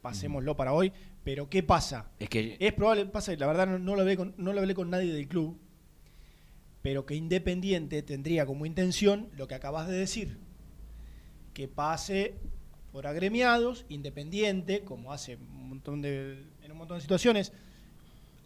pasémoslo 0.00 0.56
para 0.56 0.72
hoy. 0.72 0.90
Pero 1.22 1.50
¿qué 1.50 1.62
pasa? 1.62 2.10
Es 2.18 2.30
que 2.30 2.56
Es 2.58 2.72
probable, 2.72 3.04
pasa, 3.06 3.34
la 3.36 3.46
verdad 3.46 3.66
no, 3.66 3.78
no 3.78 3.94
lo 3.94 4.00
hablé 4.00 4.16
con, 4.16 4.34
no 4.38 4.54
lo 4.54 4.60
hablé 4.60 4.74
con 4.74 4.88
nadie 4.88 5.12
del 5.12 5.28
club, 5.28 5.58
pero 6.80 7.04
que 7.04 7.14
Independiente 7.14 8.02
tendría 8.02 8.46
como 8.46 8.64
intención 8.64 9.28
lo 9.36 9.46
que 9.48 9.54
acabas 9.54 9.86
de 9.88 9.96
decir, 9.98 10.38
que 11.52 11.68
pase 11.68 12.36
por 12.94 13.08
agremiados, 13.08 13.84
Independiente, 13.88 14.84
como 14.84 15.12
hace 15.12 15.34
un 15.34 15.68
montón 15.68 16.00
de, 16.00 16.44
en 16.62 16.70
un 16.70 16.78
montón 16.78 16.96
de 16.98 17.00
situaciones, 17.00 17.52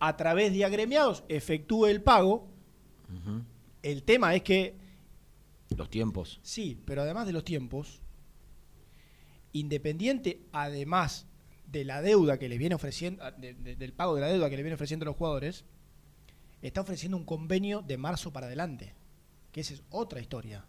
a 0.01 0.17
través 0.17 0.55
de 0.55 0.65
agremiados 0.65 1.23
efectúe 1.29 1.85
el 1.85 2.01
pago. 2.01 2.49
El 3.83 4.03
tema 4.05 4.35
es 4.35 4.43
que, 4.43 4.75
los 5.77 5.91
tiempos. 5.91 6.41
sí, 6.43 6.79
pero 6.87 7.03
además 7.03 7.27
de 7.27 7.35
los 7.35 7.45
tiempos, 7.45 8.01
Independiente, 9.53 10.41
además 10.53 11.27
de 11.71 11.85
la 11.85 12.01
deuda 12.01 12.39
que 12.39 12.49
les 12.49 12.59
viene 12.59 12.75
ofreciendo, 12.75 13.23
de- 13.33 13.53
de- 13.53 13.77
del 13.77 13.93
pago 13.93 14.15
de 14.15 14.23
la 14.23 14.29
deuda 14.29 14.49
que 14.49 14.57
le 14.57 14.63
viene 14.63 14.75
ofreciendo 14.77 15.05
a 15.05 15.09
los 15.09 15.17
jugadores, 15.17 15.65
está 16.63 16.81
ofreciendo 16.81 17.19
un 17.19 17.25
convenio 17.25 17.83
de 17.83 17.99
marzo 17.99 18.33
para 18.33 18.47
adelante, 18.47 18.95
que 19.53 19.61
esa 19.61 19.75
es 19.75 19.83
otra 19.91 20.21
historia. 20.23 20.65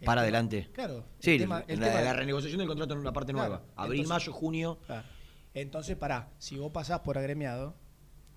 El 0.00 0.06
Para 0.06 0.20
tema- 0.20 0.22
adelante. 0.22 0.68
Claro. 0.72 1.04
Sí, 1.18 1.32
el 1.32 1.38
tema- 1.40 1.64
el 1.68 1.78
la, 1.80 1.86
tema- 1.88 2.00
la 2.00 2.12
renegociación 2.14 2.58
del 2.58 2.68
contrato 2.68 2.94
en 2.94 3.00
una 3.00 3.12
parte 3.12 3.32
Claro, 3.32 3.48
nueva. 3.48 3.64
Abril, 3.76 4.00
entonces- 4.00 4.26
mayo, 4.28 4.32
junio. 4.32 4.78
Claro. 4.86 5.06
Entonces, 5.54 5.96
pará, 5.96 6.30
si 6.38 6.56
vos 6.56 6.70
pasás 6.72 7.00
por 7.00 7.18
agremiado, 7.18 7.74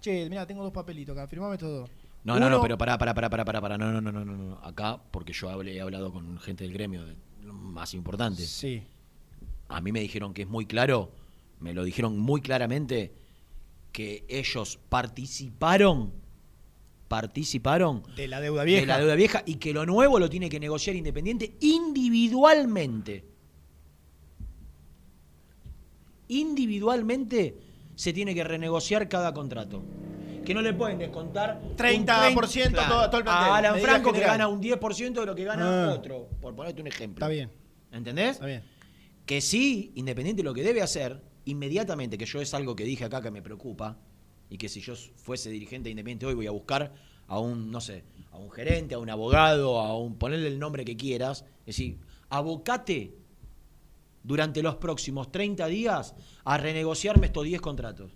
che, 0.02 0.28
mira, 0.30 0.46
tengo 0.46 0.64
dos 0.64 0.74
papelitos 0.74 1.16
acá, 1.18 1.28
firmame 1.28 1.54
estos 1.56 1.70
dos. 1.70 1.90
No, 2.26 2.40
no, 2.40 2.50
no, 2.50 2.62
pero 2.62 2.78
pará, 2.78 2.98
pará, 2.98 3.14
pará, 3.14 3.30
pará, 3.30 3.46
pará. 3.62 3.78
No, 3.78 3.92
no, 3.92 4.02
no, 4.02 4.12
no, 4.12 4.24
no, 4.26 4.36
no. 4.38 4.56
Acá, 4.64 5.02
porque 5.12 5.34
yo 5.34 5.50
hablé, 5.50 5.76
he 5.76 5.82
hablado 5.82 6.12
con 6.12 6.38
gente 6.40 6.64
del 6.64 6.74
gremio 6.74 7.06
de 7.06 7.16
más 7.44 7.94
importante. 7.94 8.44
Sí. 8.46 8.84
A 9.68 9.82
mí 9.82 9.92
me 9.92 10.00
dijeron 10.00 10.34
que 10.34 10.44
es 10.44 10.48
muy 10.48 10.66
claro, 10.66 11.12
me 11.60 11.74
lo 11.74 11.84
dijeron 11.84 12.18
muy 12.18 12.42
claramente, 12.42 13.14
que 13.92 14.26
ellos 14.30 14.80
participaron, 14.90 16.14
participaron 17.18 18.02
De 18.16 18.28
la 18.28 18.42
deuda 18.42 18.64
vieja. 18.64 18.82
de 18.82 18.88
la 18.88 18.98
deuda 18.98 19.14
vieja 19.14 19.44
y 19.46 19.58
que 19.58 19.72
lo 19.72 19.86
nuevo 19.86 20.18
lo 20.18 20.28
tiene 20.32 20.50
que 20.50 20.60
negociar 20.60 20.96
Independiente 20.96 21.58
individualmente. 21.62 23.24
Individualmente 26.28 27.56
se 27.94 28.14
tiene 28.14 28.34
que 28.34 28.44
renegociar 28.44 29.08
cada 29.10 29.32
contrato. 29.32 29.84
Que 30.44 30.56
no 30.56 30.62
le 30.64 30.74
pueden 30.74 30.98
descontar 30.98 31.62
un 31.64 31.76
30% 31.78 32.72
todo- 32.88 33.08
todo 33.12 33.18
el 33.20 33.24
plantel. 33.24 33.52
A 33.52 33.56
Alan 33.58 33.80
Franco 33.80 34.12
que 34.12 34.20
gana 34.22 34.48
un 34.48 34.60
10% 34.60 35.20
de 35.22 35.28
lo 35.28 35.36
que 35.36 35.44
gana 35.44 35.92
Ah. 35.92 35.94
otro, 35.94 36.30
por 36.42 36.56
ponerte 36.56 36.82
un 36.82 36.88
ejemplo. 36.88 37.24
Está 37.24 37.28
bien, 37.32 37.52
¿Entendés? 37.92 38.32
está 38.32 38.48
bien. 38.48 38.64
Que 39.28 39.40
sí, 39.40 39.92
Independiente 39.96 40.42
lo 40.42 40.54
que 40.56 40.64
debe 40.64 40.82
hacer, 40.82 41.22
inmediatamente, 41.46 42.18
que 42.18 42.26
yo 42.26 42.42
es 42.42 42.56
algo 42.56 42.76
que 42.76 42.84
dije 42.86 43.06
acá 43.06 43.22
que 43.22 43.30
me 43.30 43.44
preocupa, 43.44 43.98
y 44.54 44.58
que 44.60 44.70
si 44.70 44.82
yo 44.82 44.94
fuese 45.16 45.50
dirigente 45.50 45.86
de 45.86 45.92
Independiente 45.94 46.28
hoy 46.28 46.36
voy 46.36 46.46
a 46.46 46.52
buscar 46.52 46.94
a 47.28 47.40
un, 47.40 47.72
no 47.72 47.82
sé, 47.82 48.04
a 48.32 48.38
un 48.38 48.52
gerente, 48.52 48.94
a 48.94 49.00
un 49.00 49.10
abogado, 49.10 49.80
a 49.80 49.98
un, 49.98 50.20
ponerle 50.20 50.48
el 50.48 50.60
nombre 50.60 50.86
que 50.86 50.96
quieras, 50.96 51.44
es 51.62 51.78
decir, 51.78 51.98
abocate 52.30 53.16
durante 54.22 54.62
los 54.62 54.76
próximos 54.76 55.32
30 55.32 55.66
días 55.66 56.14
a 56.44 56.60
renegociarme 56.60 57.26
estos 57.26 57.46
10 57.46 57.62
contratos. 57.62 58.12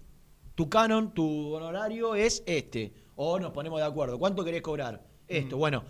Tu 0.54 0.70
canon, 0.70 1.12
tu 1.16 1.56
honorario 1.56 2.14
es 2.14 2.44
este, 2.46 2.94
o 3.16 3.40
nos 3.40 3.52
ponemos 3.52 3.80
de 3.80 3.88
acuerdo, 3.88 4.20
¿cuánto 4.20 4.46
querés 4.46 4.62
cobrar? 4.62 5.08
Esto, 5.28 5.58
bueno, 5.58 5.86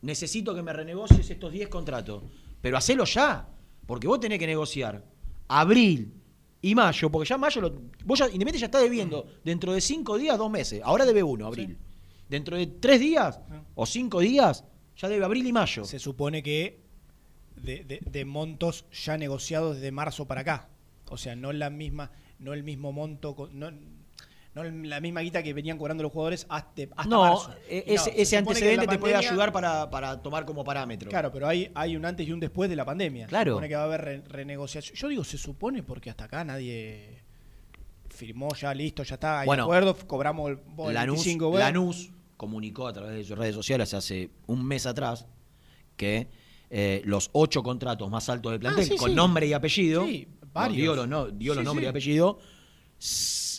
necesito 0.00 0.54
que 0.54 0.62
me 0.62 0.72
renegocies 0.72 1.28
estos 1.28 1.52
10 1.52 1.68
contratos, 1.68 2.22
pero 2.62 2.78
hacelo 2.78 3.04
ya, 3.04 3.50
porque 3.86 4.06
vos 4.06 4.18
tenés 4.18 4.38
que 4.38 4.46
negociar. 4.46 5.04
Abril 5.46 6.23
y 6.70 6.74
mayo, 6.74 7.10
porque 7.10 7.28
ya 7.28 7.36
mayo, 7.38 7.60
lo, 7.60 7.74
vos 8.04 8.18
ya, 8.18 8.26
Independiente 8.26 8.58
ya 8.58 8.66
está 8.66 8.78
debiendo 8.80 9.26
dentro 9.44 9.72
de 9.72 9.80
5 9.80 10.16
días, 10.18 10.38
dos 10.38 10.50
meses, 10.50 10.80
ahora 10.84 11.04
debe 11.04 11.22
uno, 11.22 11.46
abril. 11.46 11.76
Dentro 12.28 12.56
de 12.56 12.66
3 12.66 13.00
días 13.00 13.40
o 13.74 13.84
5 13.86 14.20
días, 14.20 14.64
ya 14.96 15.08
debe 15.08 15.24
abril 15.24 15.46
y 15.46 15.52
mayo. 15.52 15.84
Se 15.84 15.98
supone 15.98 16.42
que 16.42 16.80
de, 17.56 17.84
de- 17.84 18.00
de 18.04 18.24
montos 18.24 18.86
ya 18.92 19.16
negociados 19.18 19.76
desde 19.76 19.90
marzo 19.92 20.26
para 20.26 20.40
acá. 20.42 20.68
O 21.10 21.16
sea, 21.18 21.36
no 21.36 21.52
la 21.52 21.68
misma, 21.70 22.10
no 22.38 22.52
el 22.54 22.62
mismo 22.62 22.92
monto, 22.92 23.50
no, 23.52 23.70
no 24.54 24.62
la 24.64 25.00
misma 25.00 25.20
guita 25.20 25.42
que 25.42 25.52
venían 25.52 25.76
cobrando 25.78 26.02
los 26.04 26.12
jugadores 26.12 26.46
hasta, 26.48 26.82
hasta 26.82 27.04
no, 27.06 27.22
marzo. 27.22 27.54
e- 27.68 27.84
No, 27.88 27.92
ese, 27.94 28.12
ese 28.22 28.36
antecedente 28.36 28.86
te 28.86 28.98
puede 28.98 29.16
ayudar 29.16 29.52
para, 29.52 29.90
para 29.90 30.22
tomar 30.22 30.44
como 30.44 30.62
parámetro. 30.62 31.10
Claro, 31.10 31.32
pero 31.32 31.48
hay, 31.48 31.70
hay 31.74 31.96
un 31.96 32.04
antes 32.04 32.26
y 32.28 32.32
un 32.32 32.38
después 32.40 32.70
de 32.70 32.76
la 32.76 32.84
pandemia. 32.84 33.26
Claro. 33.26 33.50
Se 33.50 33.54
supone 33.54 33.68
que 33.68 33.74
va 33.74 33.82
a 33.82 33.84
haber 33.86 34.00
re- 34.02 34.22
renegociación. 34.28 34.96
Yo 34.96 35.08
digo 35.08 35.24
se 35.24 35.38
supone 35.38 35.82
porque 35.82 36.10
hasta 36.10 36.24
acá 36.24 36.44
nadie 36.44 37.22
firmó 38.08 38.54
ya, 38.54 38.72
listo, 38.72 39.02
ya 39.02 39.14
está, 39.14 39.40
hay 39.40 39.46
Bueno, 39.46 39.64
acuerdo, 39.64 39.96
cobramos 40.06 40.50
el, 40.50 40.58
Lanús, 40.94 41.16
25, 41.16 41.48
bueno. 41.50 41.64
Lanús 41.66 42.10
comunicó 42.36 42.86
a 42.86 42.92
través 42.92 43.12
de 43.16 43.24
sus 43.24 43.36
redes 43.36 43.54
sociales 43.56 43.92
hace 43.92 44.30
un 44.46 44.64
mes 44.64 44.86
atrás 44.86 45.26
que 45.96 46.28
eh, 46.70 47.02
los 47.06 47.28
ocho 47.32 47.62
contratos 47.64 48.08
más 48.10 48.28
altos 48.28 48.52
del 48.52 48.60
plantel, 48.60 48.84
Ah, 48.84 48.88
sí, 48.88 48.96
con 48.96 49.10
sí. 49.10 49.16
nombre 49.16 49.46
y 49.48 49.52
apellido, 49.52 50.04
Sí, 50.06 50.28
varios. 50.52 50.76
dio 50.76 50.94
los, 50.94 51.08
no, 51.08 51.26
dio 51.28 51.54
los 51.56 51.64
nombres 51.64 51.86
y 51.86 51.88
apellido, 51.88 52.38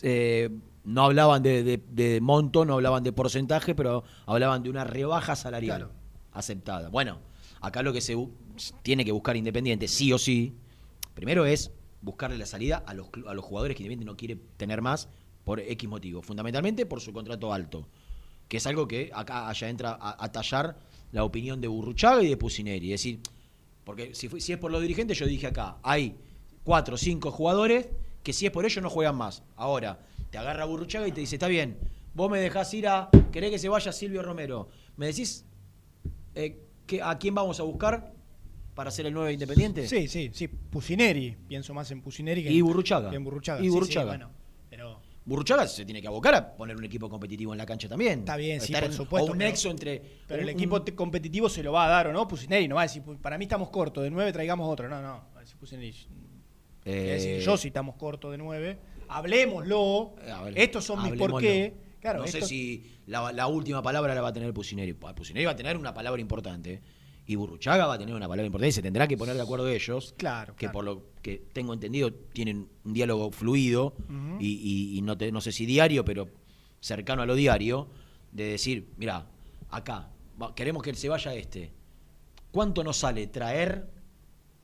eh, 0.02 0.50
no 0.86 1.02
hablaban 1.04 1.42
de, 1.42 1.62
de- 1.62 1.82
de 1.90 2.20
monto, 2.20 2.64
no 2.64 2.74
hablaban 2.74 3.02
de 3.02 3.12
porcentaje, 3.12 3.74
pero 3.74 4.04
hablaban 4.24 4.62
de 4.62 4.70
una 4.70 4.84
rebaja 4.84 5.36
salarial 5.36 5.78
Claro. 5.80 5.92
aceptada. 6.32 6.88
Bueno, 6.88 7.18
acá 7.60 7.82
lo 7.82 7.92
que 7.92 8.00
se 8.00 8.16
tiene 8.82 9.04
que 9.04 9.12
buscar 9.12 9.36
Independiente, 9.36 9.88
sí 9.88 10.12
o 10.12 10.18
sí, 10.18 10.54
primero 11.14 11.44
es 11.44 11.70
buscarle 12.00 12.38
la 12.38 12.46
salida 12.46 12.82
a 12.86 12.94
los, 12.94 13.08
a 13.26 13.34
los 13.34 13.44
jugadores 13.44 13.76
que 13.76 13.82
Independiente 13.82 14.10
no 14.10 14.16
quiere 14.16 14.36
tener 14.56 14.80
más 14.80 15.08
por 15.44 15.60
X 15.60 15.88
motivo, 15.88 16.22
fundamentalmente 16.22 16.86
por 16.86 17.00
su 17.00 17.12
contrato 17.12 17.52
alto, 17.52 17.86
que 18.48 18.56
es 18.58 18.66
algo 18.66 18.86
que 18.88 19.10
acá 19.12 19.48
allá 19.48 19.68
entra 19.68 19.98
a, 20.00 20.24
a 20.24 20.32
tallar 20.32 20.76
la 21.12 21.24
opinión 21.24 21.60
de 21.60 21.68
Burruchaga 21.68 22.22
y 22.22 22.28
de 22.28 22.36
Pusineri, 22.36 22.92
es 22.92 23.00
decir, 23.00 23.20
porque 23.84 24.14
si, 24.14 24.28
si 24.40 24.52
es 24.52 24.58
por 24.58 24.70
los 24.72 24.82
dirigentes, 24.82 25.18
yo 25.18 25.26
dije 25.26 25.46
acá, 25.48 25.76
hay 25.82 26.16
cuatro 26.64 26.94
o 26.94 26.98
cinco 26.98 27.30
jugadores 27.30 27.88
que 28.22 28.32
si 28.32 28.46
es 28.46 28.52
por 28.52 28.64
ellos 28.64 28.82
no 28.82 28.90
juegan 28.90 29.16
más. 29.16 29.42
Ahora, 29.56 30.00
te 30.30 30.38
agarra 30.38 30.64
Burruchaga 30.64 31.06
y 31.08 31.12
te 31.12 31.20
dice, 31.20 31.36
está 31.36 31.48
bien, 31.48 31.78
vos 32.14 32.30
me 32.30 32.38
dejás 32.40 32.72
ir 32.74 32.88
a, 32.88 33.08
querés 33.32 33.50
que 33.50 33.58
se 33.58 33.68
vaya 33.68 33.92
Silvio 33.92 34.22
Romero, 34.22 34.68
me 34.96 35.06
decís 35.06 35.44
eh, 36.34 36.58
que, 36.86 37.02
a 37.02 37.18
quién 37.18 37.34
vamos 37.34 37.60
a 37.60 37.62
buscar 37.62 38.12
para 38.74 38.90
ser 38.90 39.06
el 39.06 39.14
nuevo 39.14 39.30
Independiente. 39.30 39.88
Sí, 39.88 40.06
sí, 40.08 40.30
sí. 40.34 40.48
Pusineri. 40.48 41.34
Pienso 41.48 41.72
más 41.72 41.90
en 41.90 42.02
Pusineri 42.02 42.42
que 42.44 42.52
Y 42.52 42.58
en- 42.58 42.64
Burruchaga. 42.64 43.12
en 43.14 43.24
Burruchaga. 43.24 43.60
Y 43.60 43.64
Sí, 43.64 43.68
sí, 43.70 43.74
Burruchaga. 43.74 44.06
bueno, 44.06 44.30
pero 44.68 45.00
Burruchaga 45.24 45.66
se 45.66 45.84
tiene 45.86 46.02
que 46.02 46.08
abocar 46.08 46.34
a 46.34 46.54
poner 46.54 46.76
un 46.76 46.84
equipo 46.84 47.08
competitivo 47.08 47.52
en 47.52 47.58
la 47.58 47.64
cancha 47.66 47.88
también. 47.88 48.18
Está 48.20 48.36
bien, 48.36 48.60
sí, 48.60 48.72
por 48.74 48.92
supuesto, 48.92 49.30
O 49.30 49.32
un 49.32 49.38
nexo 49.38 49.70
entre. 49.70 50.02
Pero 50.28 50.42
un- 50.42 50.48
el 50.50 50.54
equipo 50.54 50.76
un- 50.76 50.84
competitivo 50.94 51.48
se 51.48 51.62
lo 51.62 51.72
va 51.72 51.86
a 51.86 51.88
dar 51.88 52.08
o 52.08 52.12
no, 52.12 52.28
Pusineri 52.28 52.68
no 52.68 52.74
va 52.74 52.82
a 52.82 52.84
decir, 52.84 53.02
"Pu- 53.02 53.16
para 53.18 53.38
mí 53.38 53.46
estamos 53.46 53.70
cortos, 53.70 54.04
de 54.04 54.10
9 54.10 54.30
traigamos 54.32 54.68
otro. 54.70 54.88
No, 54.90 55.00
no, 55.00 55.24
va 55.34 55.38
a 55.38 55.40
decir 55.40 55.56
Pusineri. 55.56 55.94
eh, 56.84 56.92
decir, 57.14 57.40
yo 57.40 57.56
si 57.56 57.68
estamos 57.68 57.96
cortos 57.96 58.30
de 58.30 58.38
9, 58.38 58.78
hablemoslo. 59.08 60.14
Eh, 60.22 60.32
ver, 60.44 60.58
Estos 60.58 60.84
son 60.84 61.02
mis 61.02 61.18
por 61.18 61.40
qué. 61.40 61.74
Claro, 62.00 62.20
no 62.20 62.26
sé 62.26 62.42
si 62.42 62.84
la, 63.06 63.32
la 63.32 63.46
última 63.48 63.82
palabra 63.82 64.14
la 64.14 64.20
va 64.20 64.28
a 64.28 64.32
tener 64.32 64.52
Pusineri. 64.54 64.92
Pusineri 64.92 65.44
va 65.44 65.52
a 65.52 65.56
tener 65.56 65.76
una 65.76 65.92
palabra 65.92 66.20
importante. 66.20 66.80
Y 67.28 67.34
Burruchaga 67.34 67.86
va 67.86 67.94
a 67.94 67.98
tener 67.98 68.14
una 68.14 68.28
palabra 68.28 68.46
importante. 68.46 68.68
Y 68.68 68.72
se 68.72 68.82
tendrá 68.82 69.08
que 69.08 69.16
poner 69.16 69.34
de 69.34 69.42
acuerdo 69.42 69.68
ellos. 69.68 70.14
Claro, 70.16 70.54
Que 70.54 70.66
claro. 70.66 70.72
por 70.72 70.84
lo 70.84 71.02
que 71.22 71.42
tengo 71.52 71.72
entendido 71.74 72.12
tienen 72.12 72.68
un 72.84 72.92
diálogo 72.92 73.32
fluido. 73.32 73.94
Y, 74.38 74.46
y- 74.94 74.98
y 74.98 75.02
no, 75.02 75.16
te- 75.18 75.32
no 75.32 75.40
sé 75.40 75.50
si 75.50 75.66
diario, 75.66 76.04
pero 76.04 76.28
cercano 76.80 77.22
a 77.22 77.26
lo 77.26 77.34
diario. 77.34 77.88
De 78.30 78.44
decir, 78.50 78.90
mira, 78.96 79.26
acá, 79.70 80.10
queremos 80.54 80.82
que 80.84 80.94
se 80.94 81.08
vaya 81.08 81.34
este. 81.34 81.72
¿Cuánto 82.52 82.84
nos 82.84 82.98
sale 82.98 83.26
traer 83.26 83.90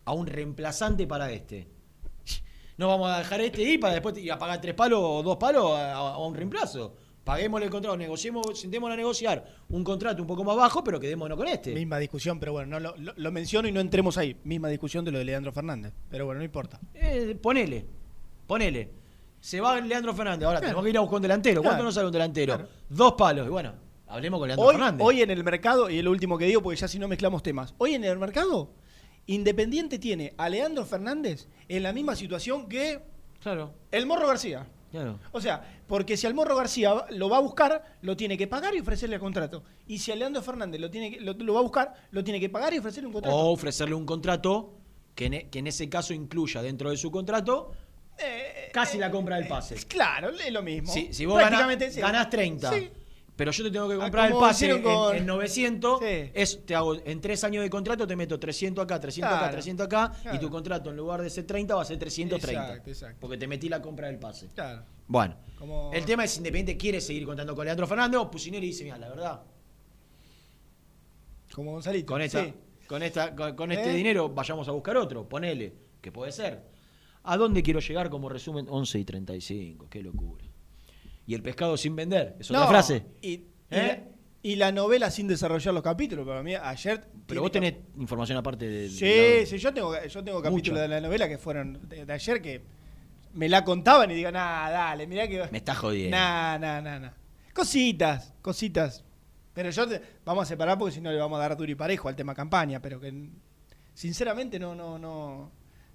a 0.05 0.12
un 0.12 0.26
reemplazante 0.26 1.07
para 1.09 1.33
este? 1.33 1.66
No 2.82 2.88
vamos 2.88 3.08
a 3.10 3.18
dejar 3.18 3.40
este 3.40 3.62
y 3.62 3.78
para 3.78 3.94
después 3.94 4.18
ir 4.18 4.32
a 4.32 4.38
pagar 4.38 4.60
tres 4.60 4.74
palos 4.74 4.98
o 5.00 5.22
dos 5.22 5.36
palos 5.36 5.70
a, 5.78 5.92
a 5.94 6.18
un 6.18 6.34
reemplazo. 6.34 6.94
Paguémosle 7.22 7.66
el 7.66 7.70
contrato, 7.70 7.96
negociemos, 7.96 8.58
sentémonos 8.58 8.94
a 8.94 8.96
negociar 8.96 9.44
un 9.68 9.84
contrato 9.84 10.20
un 10.20 10.26
poco 10.26 10.42
más 10.42 10.56
bajo, 10.56 10.82
pero 10.82 10.98
quedémonos 10.98 11.38
con 11.38 11.46
este. 11.46 11.72
Misma 11.72 11.98
discusión, 11.98 12.40
pero 12.40 12.50
bueno, 12.50 12.66
no 12.70 12.80
lo, 12.80 12.96
lo- 12.96 13.12
lo 13.16 13.30
menciono 13.30 13.68
y 13.68 13.72
no 13.72 13.78
entremos 13.78 14.18
ahí. 14.18 14.36
Misma 14.42 14.68
discusión 14.68 15.04
de 15.04 15.12
lo 15.12 15.18
de 15.18 15.24
Leandro 15.26 15.52
Fernández. 15.52 15.92
Pero 16.10 16.26
bueno, 16.26 16.40
no 16.40 16.44
importa. 16.44 16.80
Eh, 16.94 17.38
ponele, 17.40 17.86
ponele. 18.48 18.90
Se 19.38 19.60
va 19.60 19.80
Leandro 19.80 20.12
Fernández. 20.14 20.46
Ahora 20.48 20.60
tenemos 20.60 20.82
que 20.82 20.90
ir 20.90 20.96
a 20.98 21.00
buscar 21.00 21.16
un 21.18 21.22
delantero. 21.22 21.62
¿Cuánto 21.62 21.84
nos 21.84 21.94
sale 21.94 22.06
un 22.08 22.12
delantero? 22.12 22.54
Claro. 22.56 22.68
Dos 22.88 23.12
palos. 23.12 23.46
Y 23.46 23.50
bueno, 23.50 23.72
hablemos 24.08 24.40
con 24.40 24.48
Leandro 24.48 24.66
Hoy, 24.66 24.74
Fernández. 24.74 25.06
hoy 25.06 25.22
en 25.22 25.30
el 25.30 25.44
mercado, 25.44 25.88
y 25.88 25.98
es 25.98 26.04
lo 26.04 26.10
último 26.10 26.36
que 26.36 26.46
digo 26.46 26.60
porque 26.60 26.80
ya 26.80 26.88
si 26.88 26.98
no 26.98 27.06
mezclamos 27.06 27.44
temas, 27.44 27.74
hoy 27.78 27.94
en 27.94 28.02
el 28.02 28.18
mercado, 28.18 28.70
Independiente 29.26 29.98
tiene 29.98 30.35
a 30.37 30.48
Leandro 30.48 30.85
Fernández 30.85 31.46
en 31.68 31.82
la 31.82 31.92
misma 31.92 32.16
situación 32.16 32.68
que 32.68 33.00
Claro, 33.40 33.72
el 33.90 34.06
Morro 34.06 34.26
García. 34.26 34.66
claro. 34.90 35.18
O 35.32 35.40
sea, 35.40 35.62
porque 35.87 36.16
si 36.16 36.26
al 36.26 36.35
Morro 36.35 36.54
García 36.56 37.06
lo 37.11 37.28
va 37.28 37.38
a 37.38 37.40
buscar, 37.40 37.96
lo 38.02 38.16
tiene 38.16 38.37
que 38.38 38.46
pagar 38.46 38.74
y 38.74 38.80
ofrecerle 38.80 39.16
el 39.16 39.20
contrato. 39.20 39.62
Y 39.87 39.98
si 39.98 40.12
a 40.12 40.16
Leandro 40.16 40.42
Fernández 40.42 40.80
lo, 40.80 40.90
tiene 40.90 41.11
que- 41.12 41.20
lo, 41.20 41.32
lo 41.35 41.54
va 41.54 41.61
a 41.61 41.62
buscar, 41.62 41.94
lo 42.11 42.22
tiene 42.24 42.38
que 42.40 42.48
pagar 42.48 42.72
y 42.74 42.78
ofrecerle 42.78 43.06
un 43.08 43.12
contrato. 43.12 43.37
O 43.37 43.52
ofrecerle 43.52 43.94
un 43.94 44.06
contrato 44.06 44.74
que 45.14 45.26
en, 45.26 45.35
e- 45.35 45.50
que 45.50 45.58
en 45.61 45.66
ese 45.66 45.88
caso 45.88 46.14
incluya 46.14 46.62
dentro 46.62 46.90
de 46.90 46.96
su 46.96 47.11
contrato 47.11 47.72
Eh, 48.18 48.70
casi 48.72 48.98
la 48.98 49.11
compra 49.11 49.37
del 49.37 49.48
pase. 49.48 49.74
Claro, 49.87 50.30
es 50.30 50.52
lo 50.52 50.62
mismo. 50.62 50.92
Si, 50.92 51.12
si 51.12 51.24
vos 51.26 51.38
ganás, 51.38 51.92
sí. 51.92 52.00
ganás 52.00 52.28
30, 52.30 52.70
Sí. 52.72 52.90
Pero 53.42 53.50
yo 53.50 53.64
te 53.64 53.70
tengo 53.72 53.88
que 53.88 53.94
Ah, 53.96 53.98
comprar 53.98 54.31
el 54.31 54.37
pase 54.38 54.70
en, 54.70 54.83
con- 54.85 55.16
en 55.16 55.26
900, 55.26 55.98
Sí. 55.98 56.31
es, 56.33 56.64
te 56.64 56.76
hago, 56.76 56.94
en 56.94 57.20
tres 57.20 57.42
años 57.42 57.64
de 57.64 57.70
contrato 57.70 58.07
te 58.07 58.14
meto 58.14 58.38
300 58.38 58.85
acá, 58.85 59.00
300 59.00 59.28
acá, 59.33 59.38
Claro, 59.40 59.52
300 59.52 59.85
acá, 59.87 60.12
y 60.33 60.38
tu 60.38 60.48
contrato 60.48 60.90
en 60.90 60.96
lugar 60.96 61.20
de 61.22 61.28
ser 61.28 61.44
30 61.44 61.74
va 61.74 61.83
a 61.83 61.85
ser 61.85 61.98
330. 61.98 62.62
Exacto, 62.68 62.90
exacto. 62.90 63.16
Porque 63.20 63.37
te 63.37 63.48
metí 63.48 63.68
la 63.68 63.83
compra 63.83 64.07
del 64.07 64.20
pase. 64.20 64.46
Claro. 64.55 64.85
Bueno, 65.09 65.35
Como- 65.59 65.90
el 65.92 66.05
tema 66.05 66.22
es 66.22 66.37
Independiente 66.37 66.76
quiere 66.76 67.00
seguir 67.00 67.26
contando 67.26 67.57
con 67.57 67.64
Leandro 67.64 67.85
Fernández 67.88 68.20
Pusineri 68.31 68.64
dice, 68.68 68.85
mira, 68.85 68.96
la 68.96 69.09
verdad, 69.09 69.42
Como 71.52 71.72
Gonzalito. 71.72 72.07
con, 72.12 72.22
esta, 72.22 72.44
Sí. 72.44 72.55
con, 72.87 73.02
esta, 73.02 73.35
con, 73.35 73.57
con 73.57 73.72
este 73.72 73.90
¿Eh? 73.90 73.94
dinero 73.96 74.28
vayamos 74.28 74.68
a 74.68 74.70
buscar 74.70 74.96
otro, 74.96 75.28
ponele, 75.28 75.74
que 76.00 76.12
puede 76.12 76.31
ser. 76.31 76.62
¿A 77.24 77.37
dónde 77.37 77.61
quiero 77.64 77.81
llegar 77.81 78.09
como 78.09 78.28
resumen? 78.28 78.66
11 78.70 79.00
y 79.00 79.05
35, 79.05 79.88
qué 79.90 80.00
locura. 80.00 80.44
Y 81.26 81.35
el 81.35 81.42
pescado 81.42 81.76
sin 81.76 81.94
vender, 81.96 82.37
es 82.40 82.50
otra 82.50 82.62
No, 82.62 82.68
frase. 82.68 83.04
Y, 83.20 83.28
y 83.30 83.44
¿Eh? 83.70 83.87
la, 83.87 83.98
y 84.42 84.56
la 84.56 84.72
novela 84.72 85.11
sin 85.11 85.28
desarrollar 85.28 85.72
los 85.72 85.82
capítulos. 85.82 86.26
Para 86.26 86.42
mí, 86.42 86.54
ayer. 86.54 87.06
Pero 87.26 87.42
vos 87.42 87.52
tenés 87.52 87.74
información 87.96 88.38
aparte 88.38 88.68
de... 88.68 88.88
Sí, 88.88 89.04
de- 89.04 89.46
sí, 89.46 89.58
yo 89.58 89.72
tengo, 89.72 89.94
yo 90.04 90.24
tengo 90.24 90.42
capítulos 90.42 90.80
de 90.80 90.88
la 90.88 91.00
novela 91.00 91.28
que 91.28 91.38
fueron 91.38 91.88
de, 91.88 92.04
de 92.04 92.12
ayer 92.12 92.42
que 92.42 92.62
me 93.35 93.48
la 93.48 93.64
contaban 93.64 94.11
y 94.11 94.14
digo, 94.14 94.30
nah, 94.32 94.68
dale, 94.70 95.06
mirá 95.06 95.26
que. 95.28 95.46
Me 95.50 95.58
estás 95.58 95.78
jodiendo. 95.78 96.16
Nah, 96.16 96.58
nah, 96.58 96.80
nah, 96.80 96.98
nah. 96.98 97.12
Cositas, 97.54 98.35
cositas. 98.42 99.04
Pero 99.54 99.70
yo 99.70 99.87
te- 99.87 100.02
vamos 100.24 100.42
a 100.42 100.46
separar 100.46 100.76
porque 100.78 100.94
si 100.94 101.00
no 101.00 101.11
le 101.12 101.18
vamos 101.18 101.38
a 101.38 101.42
dar 101.42 101.56
duro 101.56 101.70
y 101.70 101.74
parejo 101.74 102.08
al 102.08 102.16
tema 102.16 102.35
campaña, 102.35 102.80
pero 102.82 102.98
que 103.00 103.12
sinceramente 103.94 104.58
no, 104.58 104.74
no, 104.74 104.98
no. 104.98 105.52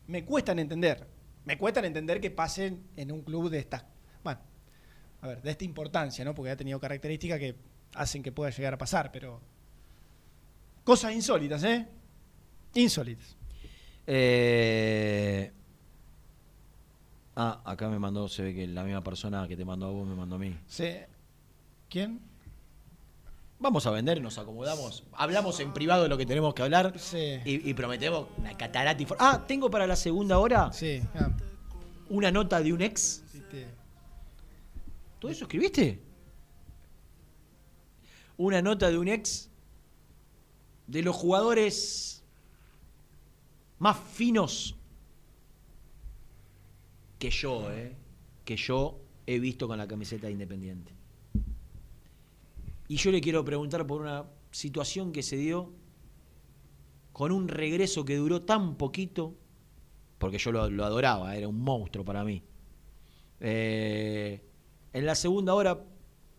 Me 0.08 0.24
cuestan 0.24 0.60
entender. 0.60 1.06
Me 1.46 1.58
cuestan 1.58 1.86
entender 1.86 2.22
que 2.22 2.32
pasen 2.32 2.84
en 2.96 3.12
un 3.12 3.22
club 3.22 3.50
de 3.50 3.60
esta. 3.60 3.88
Bueno, 4.24 4.40
a 5.22 5.28
ver, 5.28 5.42
de 5.42 5.52
esta 5.52 5.64
importancia, 5.66 6.24
¿no? 6.26 6.34
Porque 6.36 6.52
ha 6.52 6.58
tenido 6.58 6.80
características 6.80 7.40
que 7.40 7.56
hacen 7.96 8.22
que 8.24 8.32
pueda 8.32 8.52
llegar 8.52 8.74
a 8.74 8.78
pasar, 8.78 9.12
pero. 9.12 9.40
Cosas 10.84 11.14
insólitas, 11.14 11.64
¿eh? 11.64 11.88
Insólitas. 12.74 13.36
Eh, 14.06 15.52
Ah, 17.40 17.62
acá 17.66 17.88
me 17.88 18.00
mandó, 18.00 18.28
se 18.28 18.42
ve 18.42 18.56
que 18.56 18.66
la 18.66 18.84
misma 18.84 19.04
persona 19.04 19.48
que 19.48 19.56
te 19.56 19.64
mandó 19.64 19.86
a 19.86 19.92
vos 19.92 20.08
me 20.08 20.16
mandó 20.16 20.38
a 20.38 20.40
mí. 20.40 20.58
Sí. 20.66 20.90
¿Quién? 21.88 22.20
Vamos 23.60 23.86
a 23.86 23.92
vender, 23.92 24.20
nos 24.24 24.40
acomodamos. 24.40 25.04
Hablamos 25.14 25.60
en 25.60 25.72
privado 25.72 26.02
de 26.02 26.10
lo 26.10 26.18
que 26.18 26.26
tenemos 26.26 26.56
que 26.56 26.64
hablar. 26.64 26.94
Sí. 26.98 27.40
Y, 27.46 27.70
y 27.70 27.74
prometemos 27.76 28.28
una 28.40 28.58
catarata. 28.58 29.04
Ah, 29.20 29.44
tengo 29.48 29.70
para 29.70 29.86
la 29.86 29.96
segunda 29.96 30.40
hora 30.40 30.74
Sí. 30.74 31.00
ah, 31.14 31.30
una 32.10 32.32
nota 32.32 32.60
de 32.60 32.74
un 32.74 32.82
ex. 32.82 33.24
viste. 33.32 33.68
¿Todo 35.20 35.32
eso 35.32 35.46
escribiste? 35.46 36.00
Una 38.38 38.62
nota 38.62 38.90
de 38.90 38.98
un 38.98 39.08
ex 39.08 39.50
de 40.86 41.02
los 41.02 41.16
jugadores 41.16 42.24
más 43.80 43.98
finos 44.00 44.76
que 47.20 47.30
yo, 47.30 47.72
¿eh? 47.72 47.96
Que 48.46 48.56
yo 48.56 49.00
he 49.26 49.40
visto 49.40 49.68
con 49.68 49.78
la 49.78 49.88
camiseta 49.88 50.28
de 50.28 50.34
Independiente. 50.34 50.94
Y 52.88 52.98
yo 52.98 53.12
le 53.12 53.20
quiero 53.20 53.44
preguntar 53.44 53.86
por 53.86 54.02
una 54.02 54.26
situación 54.52 55.12
que 55.12 55.24
se 55.24 55.36
dio 55.36 55.74
con 57.12 57.32
un 57.32 57.48
regreso 57.48 58.06
que 58.06 58.16
duró 58.16 58.44
tan 58.44 58.76
poquito, 58.76 59.36
porque 60.20 60.38
yo 60.38 60.52
lo, 60.52 60.70
lo 60.70 60.86
adoraba, 60.86 61.36
era 61.36 61.48
un 61.48 61.60
monstruo 61.60 62.06
para 62.06 62.24
mí. 62.24 62.44
Eh, 63.40 64.47
en 64.98 65.06
la 65.06 65.14
segunda 65.14 65.54
hora 65.54 65.80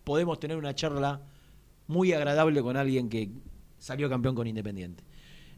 podemos 0.02 0.40
tener 0.40 0.56
una 0.56 0.74
charla 0.74 1.20
muy 1.86 2.12
agradable 2.12 2.60
con 2.60 2.76
alguien 2.76 3.08
que 3.08 3.30
salió 3.78 4.10
campeón 4.10 4.34
con 4.34 4.46
Independiente. 4.46 5.04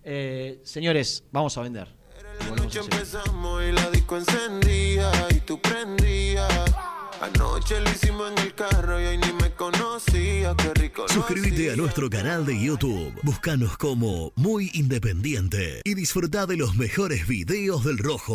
Eh, 0.05 0.61
señores, 0.65 1.25
vamos 1.33 1.57
a 1.57 1.63
vender. 1.63 1.89
La 1.89 2.47
Volvemos 2.49 2.67
noche 2.67 2.79
enseguida. 2.81 2.97
empezamos 2.97 3.63
y 3.63 3.73
la 3.73 3.91
disco 3.91 4.17
encendía 4.19 5.11
y 5.31 5.41
tú 5.41 5.61
prendías. 5.61 6.75
Anoche 7.23 7.81
lo 7.81 7.91
hicimos 7.91 8.33
en 8.33 8.39
el 8.39 8.55
carro 8.55 9.01
y 9.01 9.05
hoy 9.07 9.19
ni 9.19 9.33
me 9.33 9.51
conocía. 9.53 10.55
Qué 10.57 10.75
rico. 10.75 11.03
lo 11.03 11.09
Suscríbete 11.09 11.73
a 11.73 11.77
nuestro 11.77 12.11
canal 12.11 12.45
de 12.45 12.59
YouTube. 12.61 13.15
Búscanos 13.23 13.79
como 13.79 14.33
Muy 14.37 14.71
Independiente 14.75 15.81
y 15.85 15.95
disfruta 15.95 16.45
de 16.47 16.59
los 16.59 16.77
mejores 16.77 17.27
videos 17.27 17.83
del 17.85 17.97
Rojo. 17.97 18.35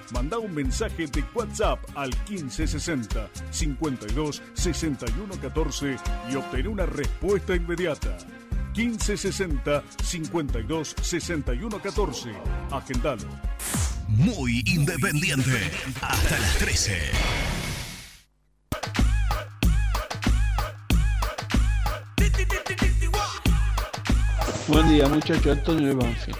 Manda 0.13 0.37
un 0.39 0.53
mensaje 0.53 1.07
de 1.07 1.23
WhatsApp 1.33 1.79
al 1.95 2.09
1560 2.29 3.29
52 3.49 4.41
61 4.53 5.35
14 5.41 5.95
y 6.29 6.35
obtén 6.35 6.67
una 6.67 6.85
respuesta 6.85 7.55
inmediata. 7.55 8.17
1560 8.75 9.83
52 10.03 10.95
61 11.01 11.79
14. 11.79 12.31
Agendalo. 12.71 13.27
Muy 14.09 14.61
independiente. 14.65 15.71
Hasta 16.01 16.39
las 16.39 16.57
13. 16.57 16.97
Buen 24.67 24.89
día, 24.89 25.07
muchacho 25.07 25.51
Antonio 25.53 25.87
de 25.87 25.93
Banfield. 25.95 26.37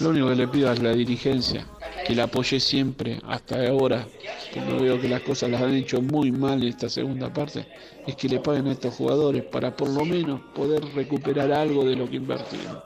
Lo 0.00 0.10
único 0.10 0.28
que 0.28 0.34
le 0.34 0.48
pido 0.48 0.70
a 0.70 0.74
la 0.74 0.92
dirigencia 0.92 1.66
que 2.06 2.14
la 2.14 2.24
apoye 2.24 2.58
siempre, 2.60 3.20
hasta 3.26 3.66
ahora, 3.68 4.06
que 4.52 4.60
no 4.60 4.78
veo 4.80 5.00
que 5.00 5.08
las 5.08 5.22
cosas 5.22 5.50
las 5.50 5.62
han 5.62 5.74
hecho 5.74 6.00
muy 6.02 6.32
mal 6.32 6.62
en 6.62 6.68
esta 6.68 6.88
segunda 6.88 7.32
parte, 7.32 7.66
es 8.06 8.16
que 8.16 8.28
le 8.28 8.40
paguen 8.40 8.66
a 8.66 8.72
estos 8.72 8.94
jugadores 8.94 9.44
para 9.44 9.74
por 9.76 9.88
lo 9.88 10.04
menos 10.04 10.40
poder 10.54 10.84
recuperar 10.94 11.52
algo 11.52 11.84
de 11.84 11.96
lo 11.96 12.08
que 12.08 12.16
invertimos. 12.16 12.78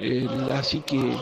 Eh, 0.00 0.26
así 0.52 0.80
que 0.80 1.16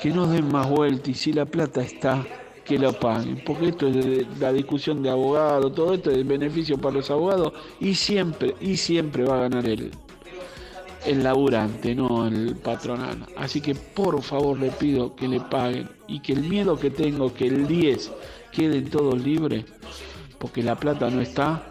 que 0.00 0.10
no 0.10 0.26
den 0.26 0.50
más 0.50 0.68
vueltas 0.68 1.08
y 1.10 1.14
si 1.14 1.32
la 1.32 1.44
plata 1.46 1.80
está, 1.80 2.26
que 2.64 2.76
lo 2.78 2.92
paguen, 2.92 3.40
porque 3.44 3.68
esto 3.68 3.86
es 3.88 3.94
de- 3.94 4.26
la 4.40 4.52
discusión 4.52 5.02
de 5.02 5.10
abogados, 5.10 5.72
todo 5.74 5.94
esto 5.94 6.10
es 6.10 6.16
de 6.16 6.24
beneficio 6.24 6.76
para 6.78 6.96
los 6.96 7.10
abogados 7.10 7.52
y 7.78 7.94
siempre, 7.94 8.56
y 8.60 8.76
siempre 8.76 9.24
va 9.24 9.36
a 9.36 9.40
ganar 9.42 9.64
el, 9.68 9.92
el 11.04 11.22
laburante, 11.22 11.94
no 11.94 12.26
el 12.26 12.56
patronal. 12.56 13.26
Así 13.36 13.60
que 13.60 13.74
por 13.74 14.22
favor 14.22 14.58
le 14.58 14.70
pido 14.70 15.14
que 15.16 15.28
le 15.28 15.40
paguen 15.40 15.88
y 16.06 16.20
que 16.20 16.32
el 16.32 16.42
miedo 16.42 16.78
que 16.78 16.90
tengo 16.90 17.32
que 17.34 17.46
el 17.46 17.66
10 17.66 18.12
queden 18.52 18.90
todos 18.90 19.20
libres, 19.20 19.64
porque 20.38 20.62
la 20.62 20.76
plata 20.76 21.10
no 21.10 21.20
está, 21.20 21.70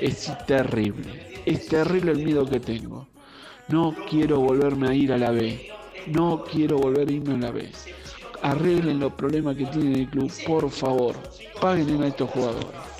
es 0.00 0.32
terrible. 0.46 1.32
Es 1.44 1.66
terrible 1.66 2.12
el 2.12 2.24
miedo 2.24 2.46
que 2.46 2.60
tengo. 2.60 3.08
No 3.68 3.94
quiero 4.08 4.40
volverme 4.40 4.88
a 4.88 4.94
ir 4.94 5.12
a 5.12 5.18
la 5.18 5.30
B. 5.30 5.68
No 6.06 6.44
quiero 6.44 6.78
volver 6.78 7.08
a 7.08 7.12
irme 7.12 7.34
a 7.34 7.38
la 7.38 7.50
B. 7.50 7.70
arreglen 8.42 8.98
los 8.98 9.12
problemas 9.12 9.56
que 9.56 9.66
tiene 9.66 10.00
el 10.00 10.08
club, 10.08 10.30
por 10.46 10.68
favor. 10.70 11.14
Paguen 11.60 12.02
a 12.02 12.08
estos 12.08 12.28
jugadores. 12.30 12.91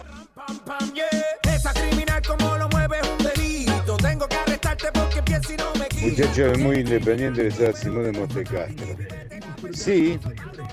Quito. 5.47 5.73
Muchachos, 6.03 6.59
muy 6.59 6.77
independiente 6.79 7.43
de 7.43 7.49
estar 7.49 7.77
Simón 7.77 8.11
de 8.11 8.19
Montecastro. 8.19 8.97
Sí, 9.73 10.19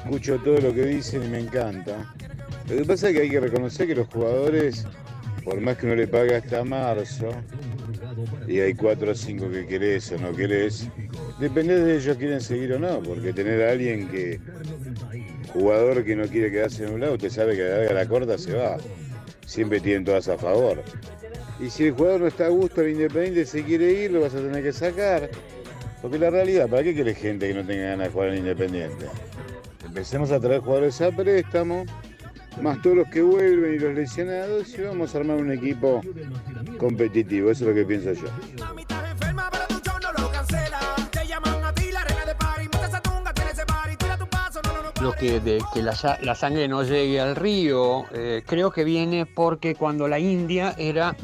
escucho 0.03 0.39
todo 0.39 0.59
lo 0.59 0.73
que 0.73 0.85
dicen 0.85 1.23
y 1.23 1.27
me 1.27 1.39
encanta. 1.39 2.11
Lo 2.67 2.77
que 2.77 2.85
pasa 2.85 3.09
es 3.09 3.15
que 3.15 3.21
hay 3.21 3.29
que 3.29 3.39
reconocer 3.39 3.87
que 3.87 3.95
los 3.95 4.07
jugadores, 4.07 4.85
por 5.43 5.61
más 5.61 5.77
que 5.77 5.85
uno 5.85 5.95
le 5.95 6.07
pague 6.07 6.35
hasta 6.35 6.63
marzo, 6.63 7.29
y 8.47 8.59
hay 8.59 8.73
cuatro 8.73 9.11
o 9.11 9.15
cinco 9.15 9.49
que 9.49 9.67
querés 9.67 10.11
o 10.11 10.17
no 10.17 10.35
querés, 10.35 10.87
depende 11.39 11.79
de 11.79 11.97
ellos 11.97 12.17
quieren 12.17 12.41
seguir 12.41 12.73
o 12.73 12.79
no, 12.79 12.99
porque 13.01 13.31
tener 13.31 13.61
a 13.67 13.71
alguien 13.71 14.09
que, 14.09 14.39
jugador 15.53 16.03
que 16.03 16.15
no 16.15 16.27
quiere 16.27 16.51
quedarse 16.51 16.85
en 16.85 16.93
un 16.93 17.01
lado, 17.01 17.13
usted 17.13 17.29
sabe 17.29 17.55
que 17.55 17.63
a 17.63 17.69
la 17.69 17.77
larga 17.77 17.93
la 17.93 18.07
corta 18.07 18.37
se 18.37 18.53
va. 18.53 18.77
Siempre 19.45 19.79
tienen 19.79 20.05
todas 20.05 20.27
a 20.27 20.37
favor. 20.37 20.83
Y 21.59 21.69
si 21.69 21.87
el 21.87 21.93
jugador 21.93 22.21
no 22.21 22.27
está 22.27 22.45
a 22.45 22.49
gusto, 22.49 22.81
el 22.81 22.91
Independiente 22.91 23.45
se 23.45 23.63
quiere 23.63 23.91
ir, 23.91 24.11
lo 24.11 24.21
vas 24.21 24.33
a 24.33 24.37
tener 24.37 24.63
que 24.63 24.71
sacar. 24.71 25.29
Porque 26.01 26.17
la 26.17 26.29
realidad, 26.29 26.69
¿para 26.69 26.83
qué 26.83 26.93
quiere 26.93 27.13
gente 27.13 27.47
que 27.47 27.53
no 27.53 27.65
tenga 27.65 27.89
ganas 27.89 28.07
de 28.07 28.13
jugar 28.13 28.29
en 28.29 28.37
Independiente? 28.37 29.05
Empecemos 29.85 30.31
a 30.31 30.39
traer 30.39 30.61
jugadores 30.61 31.01
a 31.01 31.11
préstamo, 31.11 31.85
más 32.61 32.81
todos 32.81 32.97
los 32.97 33.09
que 33.09 33.21
vuelven 33.21 33.73
y 33.73 33.79
los 33.79 33.93
lesionados, 33.93 34.77
y 34.77 34.81
vamos 34.83 35.13
a 35.13 35.17
armar 35.17 35.37
un 35.37 35.51
equipo 35.51 36.01
competitivo. 36.77 37.51
Eso 37.51 37.65
es 37.65 37.69
lo 37.69 37.75
que 37.75 37.85
pienso 37.85 38.13
yo. 38.13 38.29
Lo 45.01 45.13
que, 45.13 45.39
de 45.39 45.63
que 45.73 45.81
la, 45.81 45.95
sa- 45.95 46.17
la 46.21 46.35
sangre 46.35 46.67
no 46.67 46.83
llegue 46.83 47.21
al 47.21 47.35
río, 47.37 48.03
eh, 48.11 48.43
creo 48.45 48.69
que 48.71 48.83
viene 48.83 49.25
porque 49.25 49.75
cuando 49.75 50.09
la 50.09 50.19
India 50.19 50.75
era 50.77 51.15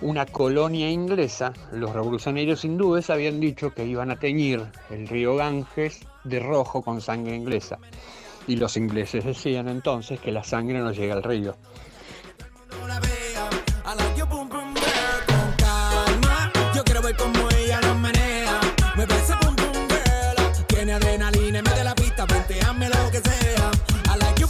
una 0.00 0.24
colonia 0.24 0.88
inglesa, 0.90 1.52
los 1.72 1.92
revolucionarios 1.92 2.64
hindúes 2.64 3.10
habían 3.10 3.38
dicho 3.38 3.74
que 3.74 3.84
iban 3.84 4.10
a 4.10 4.16
teñir 4.18 4.64
el 4.90 5.06
río 5.08 5.36
Ganges 5.36 6.00
de 6.24 6.40
rojo 6.40 6.80
con 6.80 7.02
sangre 7.02 7.36
inglesa. 7.36 7.78
Y 8.46 8.56
los 8.56 8.78
ingleses 8.78 9.24
decían 9.26 9.68
entonces 9.68 10.18
que 10.20 10.32
la 10.32 10.42
sangre 10.42 10.78
no 10.78 10.92
llega 10.92 11.12
al 11.14 11.22
río. 11.22 11.54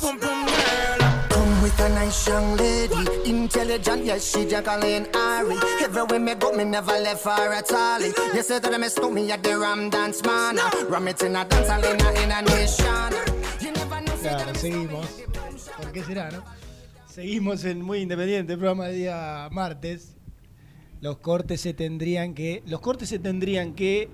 I 0.01 0.13
like 0.13 0.21
your 0.21 0.21
boom 0.21 0.21
boom 0.21 0.47
girl. 0.47 1.29
Come 1.29 1.63
with 1.63 1.81
a 1.81 1.89
nice 1.91 2.29
young 2.29 2.57
lady, 2.57 3.31
intelligent, 3.31 4.05
yes, 4.05 4.31
she 4.31 4.47
Jacqueline 4.47 5.07
Ari. 5.15 5.57
Everywhere 5.83 6.19
me 6.21 6.35
go, 6.35 6.53
me 6.53 6.65
never 6.65 6.93
left 6.93 7.25
her 7.25 7.53
at 7.53 7.73
all. 7.73 8.01
You 8.01 8.43
say 8.43 8.59
that 8.59 8.81
me 8.81 8.89
stole 8.89 9.11
me 9.11 9.31
at 9.31 9.43
the 9.43 9.59
Ram 9.59 9.91
Dance 9.91 10.23
Man. 10.25 10.59
Ram 10.89 11.09
it 11.09 11.23
in 11.23 11.37
a 11.37 11.45
dance 11.45 11.69
hall 11.69 11.85
in 11.85 12.01
a, 12.01 12.11
in 12.23 12.31
a 12.31 12.43
nation. 12.43 13.13
You 13.61 13.73
never 13.73 14.01
know. 14.01 14.17
Claro, 14.17 14.55
seguimos. 14.55 15.07
¿Por 15.77 15.93
qué 15.93 16.05
será, 16.05 16.31
no? 16.31 16.43
Seguimos 17.09 17.65
en 17.65 17.83
Muy 17.83 18.01
Independiente, 18.01 18.57
programa 18.57 18.87
de 18.87 18.95
día 18.95 19.49
martes. 19.51 20.15
Los 21.01 21.19
cortes 21.19 21.61
se 21.61 21.75
tendrían 21.75 22.35
que. 22.35 22.63
Los 22.67 22.81
cortes 22.81 23.09
se 23.09 23.19
tendrían 23.19 23.75
que 23.75 24.09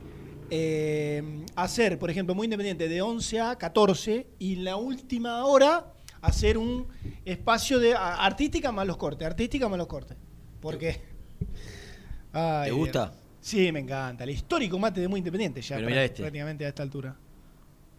eh, 0.50 1.44
hacer, 1.56 1.98
por 1.98 2.10
ejemplo, 2.10 2.34
Muy 2.34 2.46
Independiente 2.46 2.88
de 2.88 3.02
11 3.02 3.40
a 3.40 3.56
14 3.56 4.26
y 4.38 4.54
en 4.54 4.64
la 4.64 4.76
última 4.76 5.44
hora 5.46 5.92
hacer 6.20 6.56
un 6.58 6.86
espacio 7.24 7.78
de 7.78 7.94
a- 7.94 8.24
artística 8.24 8.72
más 8.72 8.86
los 8.86 8.96
cortes, 8.96 9.26
artística 9.26 9.68
más 9.68 9.78
los 9.78 9.86
cortes. 9.86 10.16
¿Por 10.60 10.78
qué? 10.78 11.00
Ay, 12.32 12.70
¿Te 12.70 12.74
gusta? 12.76 13.06
Dios. 13.10 13.18
Sí, 13.40 13.70
me 13.72 13.80
encanta. 13.80 14.24
El 14.24 14.30
histórico 14.30 14.78
mate 14.78 15.00
de 15.00 15.08
Muy 15.08 15.18
Independiente 15.18 15.60
ya. 15.60 15.76
Pero 15.76 15.86
pra- 15.86 15.90
mirá 15.90 16.04
este. 16.04 16.22
Prácticamente 16.22 16.64
a 16.64 16.68
esta 16.68 16.82
altura. 16.82 17.16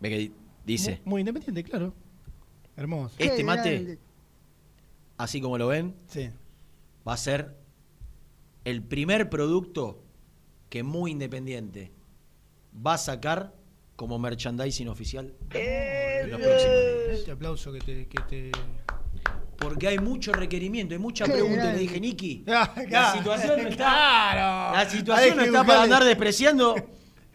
Ve 0.01 0.09
que 0.09 0.17
di- 0.17 0.33
dice, 0.65 1.01
Muy, 1.05 1.11
muy 1.13 1.21
Independiente, 1.21 1.63
claro. 1.63 1.93
Hermoso. 2.77 3.15
este 3.19 3.43
mate, 3.43 3.99
así 5.17 5.39
como 5.39 5.57
lo 5.57 5.67
ven, 5.67 5.95
Sí. 6.07 6.29
va 7.07 7.13
a 7.13 7.17
ser 7.17 7.55
el 8.65 8.81
primer 8.83 9.29
producto 9.29 10.01
que 10.69 10.83
Muy 10.83 11.11
Independiente 11.11 11.91
va 12.85 12.93
a 12.95 12.97
sacar 12.97 13.53
como 13.95 14.19
merchandising 14.19 14.87
oficial 14.89 15.33
en 15.53 16.31
los 16.31 16.41
próximos 16.41 16.75
días. 16.75 17.19
Este 17.19 17.31
aplauso 17.31 17.71
que 17.71 17.79
te. 17.79 18.07
Que 18.07 18.21
te... 18.29 18.51
Porque 19.57 19.87
hay 19.87 19.99
mucho 19.99 20.33
requerimiento, 20.33 20.93
hay 20.93 20.99
mucha 20.99 21.25
pregunta. 21.25 21.71
Le 21.71 21.79
dije, 21.79 21.99
Niki, 21.99 22.43
Ah, 22.47 22.73
la 22.75 22.85
claro. 22.85 23.17
situación 23.17 23.63
no 23.63 23.69
está. 23.69 23.85
Claro. 23.85 24.75
La 24.77 24.89
situación 24.89 25.37
no 25.37 25.43
está 25.43 25.63
para 25.63 25.83
andar 25.83 26.03
despreciando. 26.03 26.75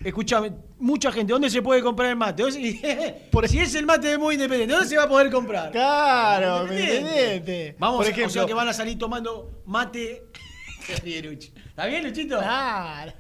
Escuchame, 0.03 0.53
mucha 0.78 1.12
gente, 1.12 1.30
¿dónde 1.32 1.51
se 1.51 1.61
puede 1.61 1.82
comprar 1.82 2.09
el 2.11 2.16
mate? 2.16 2.43
Por 3.30 3.47
si 3.49 3.59
es 3.59 3.74
el 3.74 3.84
mate 3.84 4.09
de 4.09 4.16
muy 4.18 4.34
independiente, 4.34 4.72
¿dónde 4.74 4.88
se 4.88 4.97
va 4.97 5.03
a 5.05 5.09
poder 5.09 5.30
comprar? 5.30 5.70
Claro, 5.72 6.62
Independiente. 6.62 7.01
Independiente. 7.11 7.76
Vamos, 7.78 7.97
Por 7.99 8.07
o 8.07 8.09
ejemplo- 8.09 8.30
sea 8.32 8.47
que 8.47 8.55
van 8.55 8.68
a 8.68 8.72
salir 8.72 8.99
tomando 8.99 9.62
mate. 9.66 10.24
¿Está 10.88 11.86
bien, 11.86 12.05
Luchito? 12.07 12.38
Claro. 12.38 13.12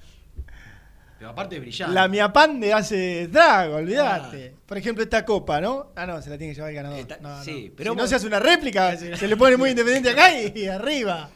Pero 1.20 1.32
aparte 1.32 1.56
es 1.56 1.60
brillante. 1.60 1.94
La 1.94 2.08
Miapan 2.08 2.58
de 2.60 2.72
hace 2.72 3.28
Drago, 3.28 3.76
olvidate. 3.76 4.54
Por 4.64 4.78
ejemplo, 4.78 5.04
esta 5.04 5.22
copa, 5.22 5.60
¿no? 5.60 5.92
Ah, 5.94 6.06
no, 6.06 6.22
se 6.22 6.30
la 6.30 6.38
tiene 6.38 6.52
que 6.54 6.56
llevar 6.56 6.70
el 6.70 6.76
ganador. 6.76 7.06
No, 7.20 7.28
no. 7.36 7.44
sí, 7.44 7.52
Si 7.64 7.70
pero 7.76 7.94
no 7.94 8.00
vos- 8.00 8.08
se 8.08 8.16
hace 8.16 8.26
una 8.26 8.38
réplica, 8.40 8.96
se 8.96 9.28
le 9.28 9.36
pone 9.36 9.58
muy 9.58 9.68
independiente 9.68 10.08
acá 10.08 10.32
y, 10.40 10.50
y 10.58 10.66
arriba. 10.66 11.28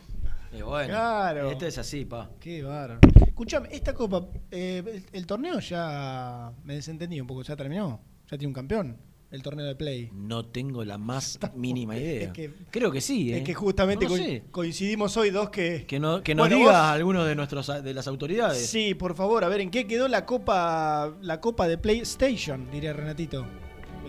Y 0.53 0.63
bueno, 0.63 0.89
Claro. 0.89 1.51
esto 1.51 1.67
es 1.67 1.77
así, 1.77 2.07
pa. 2.07 2.31
Qué 2.41 2.63
bárbaro. 2.63 3.01
Escuchame, 3.27 3.69
esta 3.73 3.93
copa, 3.93 4.27
eh, 4.51 4.83
el, 4.87 5.05
el 5.13 5.27
torneo 5.27 5.59
ya 5.61 6.51
me 6.65 6.77
desentendí 6.77 7.21
un 7.21 7.27
poco, 7.27 7.43
ya 7.43 7.55
terminó. 7.55 8.01
Ya 8.31 8.39
tiene 8.39 8.47
un 8.47 8.55
campeón, 8.55 8.97
el 9.35 9.43
torneo 9.43 9.67
de 9.67 9.75
Play. 9.75 10.11
No 10.13 10.45
tengo 10.45 10.85
la 10.85 10.97
más 10.99 11.39
mínima 11.55 11.97
idea. 11.97 12.27
Es 12.29 12.33
que- 12.33 12.53
Creo 12.71 12.91
que 12.91 13.01
sí, 13.01 13.33
¿eh? 13.33 13.39
Es 13.39 13.45
que 13.45 13.53
justamente 13.55 14.05
No 14.07 14.11
lo 14.13 14.17
co- 14.17 14.23
sé. 14.25 14.45
coincidimos 14.51 15.17
hoy 15.17 15.31
dos 15.31 15.51
que... 15.51 15.85
Que, 15.87 15.99
no, 16.01 16.23
que 16.23 16.35
nos 16.35 16.45
Bueno, 16.49 16.57
diga 16.57 16.71
vos- 16.71 16.91
alguno 16.91 17.25
de 17.25 17.35
nuestros 17.35 17.67
de 17.83 17.95
las 17.95 18.07
autoridades. 18.07 18.67
Sí, 18.67 18.95
por 18.95 19.15
favor, 19.15 19.45
a 19.45 19.49
ver, 19.49 19.61
¿en 19.61 19.71
qué 19.71 19.87
quedó 19.87 20.09
la 20.09 20.25
copa 20.27 21.15
la 21.21 21.41
copa 21.41 21.67
de 21.69 21.79
PlayStation? 21.79 22.71
Diría 22.71 22.93
Renatito. 22.93 23.45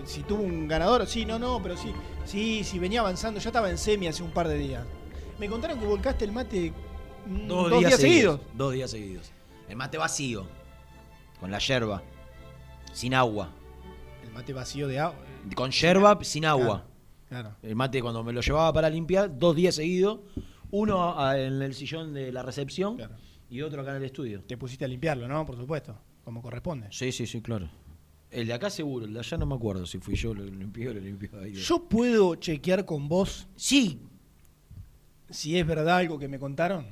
Si 0.06 0.22
tuvo 0.22 0.44
un 0.44 0.68
ganador, 0.68 1.08
sí, 1.08 1.26
no, 1.26 1.40
no, 1.40 1.60
pero 1.64 1.76
sí. 1.76 1.92
Sí, 2.26 2.64
sí, 2.64 2.78
venía 2.78 3.00
avanzando, 3.00 3.40
ya 3.40 3.50
estaba 3.50 3.70
en 3.72 3.78
semi 3.80 4.08
hace 4.08 4.22
un 4.22 4.30
par 4.32 4.48
de 4.48 4.58
días. 4.60 4.86
Me 5.40 5.50
contaron 5.50 5.80
que 5.80 5.86
volcaste 5.86 6.26
el 6.26 6.32
mate 6.32 6.72
mm, 7.26 7.48
Dos, 7.48 7.70
dos, 7.72 7.80
días, 7.80 8.00
seguidos. 8.00 8.40
Dos 8.54 8.74
días 8.74 8.92
seguidos. 8.92 9.32
El 9.68 9.76
mate 9.78 9.98
vacío. 9.98 10.46
Con 11.40 11.50
la 11.50 11.58
yerba. 11.58 12.04
Sin 12.94 13.16
agua. 13.16 13.52
Mate 14.36 14.54
vacío 14.54 14.88
de 14.88 15.00
agua. 15.00 15.18
Con 15.56 15.72
yerba, 15.72 16.20
sin 16.22 16.46
agua. 16.46 16.86
Claro. 17.30 17.56
El 17.64 17.76
mate 17.76 18.02
cuando 18.02 18.24
me 18.24 18.34
lo 18.34 18.42
llevaba 18.42 18.72
para 18.72 18.90
limpiar, 18.90 19.36
dos 19.38 19.56
días 19.56 19.76
seguidos. 19.76 20.20
Uno 20.72 21.18
a- 21.20 21.40
en 21.40 21.62
el 21.62 21.74
sillón 21.74 22.14
de 22.14 22.32
la 22.32 22.44
recepción 22.44 22.98
y 23.50 23.62
otro 23.62 23.82
acá 23.82 23.92
en 23.92 23.98
el 23.98 24.04
estudio. 24.04 24.44
Te 24.44 24.58
pusiste 24.58 24.86
a 24.86 24.88
limpiarlo, 24.88 25.28
¿no? 25.28 25.46
Por 25.46 25.56
supuesto, 25.58 25.98
como 26.24 26.42
corresponde. 26.42 26.88
Sí, 26.92 27.12
sí, 27.12 27.26
sí, 27.26 27.42
claro. 27.42 27.70
El 28.30 28.48
de 28.48 28.54
acá 28.54 28.70
seguro, 28.70 29.06
el 29.06 29.14
de 29.14 29.20
allá 29.20 29.38
no 29.38 29.46
me 29.46 29.56
acuerdo 29.56 29.86
si 29.86 30.00
fui 30.00 30.16
yo, 30.16 30.34
lo 30.34 30.44
limpié 30.44 30.90
o 30.90 30.94
lo 30.94 31.00
limpió 31.00 31.30
ahí. 31.40 31.54
Yo 31.54 31.88
puedo 31.88 32.36
chequear 32.36 32.84
con 32.86 33.08
vos. 33.08 33.48
Sí. 33.56 34.02
Si 35.30 35.58
es 35.58 35.66
verdad 35.66 35.98
algo 35.98 36.20
que 36.20 36.28
me 36.28 36.38
contaron. 36.40 36.86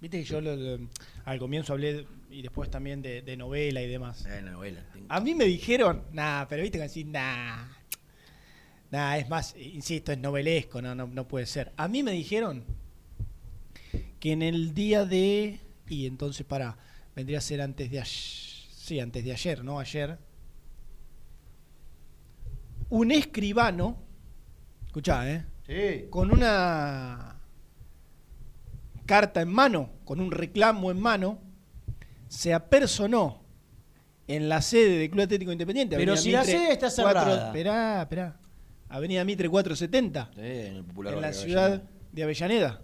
Viste 0.00 0.18
que 0.18 0.24
yo 0.24 0.40
lo- 0.40 0.56
lo- 0.56 0.88
al 1.24 1.38
comienzo 1.38 1.72
hablé 1.72 2.06
y 2.38 2.42
después 2.42 2.70
también 2.70 3.02
de, 3.02 3.20
de 3.22 3.36
novela 3.36 3.82
y 3.82 3.88
demás. 3.88 4.24
Eh, 4.24 4.40
novela. 4.42 4.86
A 5.08 5.18
mí 5.18 5.34
me 5.34 5.44
dijeron, 5.44 6.04
nah, 6.12 6.44
pero 6.44 6.62
viste 6.62 6.78
que 6.78 6.84
así, 6.84 7.02
nah. 7.02 7.66
Nah, 8.92 9.16
es 9.16 9.28
más, 9.28 9.56
insisto, 9.56 10.12
es 10.12 10.18
novelesco, 10.18 10.80
no, 10.80 10.94
no, 10.94 11.08
no 11.08 11.26
puede 11.26 11.46
ser. 11.46 11.72
A 11.76 11.88
mí 11.88 12.04
me 12.04 12.12
dijeron 12.12 12.64
que 14.20 14.30
en 14.30 14.42
el 14.42 14.72
día 14.72 15.04
de. 15.04 15.58
Y 15.88 16.06
entonces, 16.06 16.46
para, 16.46 16.78
vendría 17.16 17.38
a 17.38 17.40
ser 17.40 17.60
antes 17.60 17.90
de 17.90 17.98
ayer. 17.98 18.06
Sí, 18.06 19.00
antes 19.00 19.24
de 19.24 19.32
ayer, 19.32 19.64
¿no? 19.64 19.80
Ayer. 19.80 20.16
Un 22.88 23.10
escribano. 23.10 23.98
Escuchá, 24.86 25.28
¿eh? 25.28 25.44
Sí. 25.66 26.06
Con 26.08 26.30
una 26.30 27.40
carta 29.06 29.40
en 29.40 29.48
mano, 29.48 29.90
con 30.04 30.20
un 30.20 30.30
reclamo 30.30 30.92
en 30.92 31.00
mano, 31.00 31.47
se 32.28 32.54
apersonó 32.54 33.42
en 34.26 34.48
la 34.48 34.60
sede 34.62 34.98
del 34.98 35.10
Club 35.10 35.24
Atlético 35.24 35.52
Independiente. 35.52 35.96
Pero 35.96 36.12
Avenida 36.12 36.22
si 36.22 36.30
la 36.32 36.40
Mitre 36.40 36.58
sede 36.58 36.72
está 36.72 36.90
cerrada. 36.90 37.46
Esperá, 37.46 38.02
esperá. 38.02 38.36
Avenida 38.90 39.24
Mitre 39.24 39.48
470, 39.48 40.30
Sí, 40.34 40.40
en 40.40 40.76
el 40.76 40.84
popular 40.84 41.14
en 41.14 41.20
la 41.20 41.28
de 41.28 41.34
ciudad 41.34 41.82
de 42.12 42.22
Avellaneda. 42.22 42.80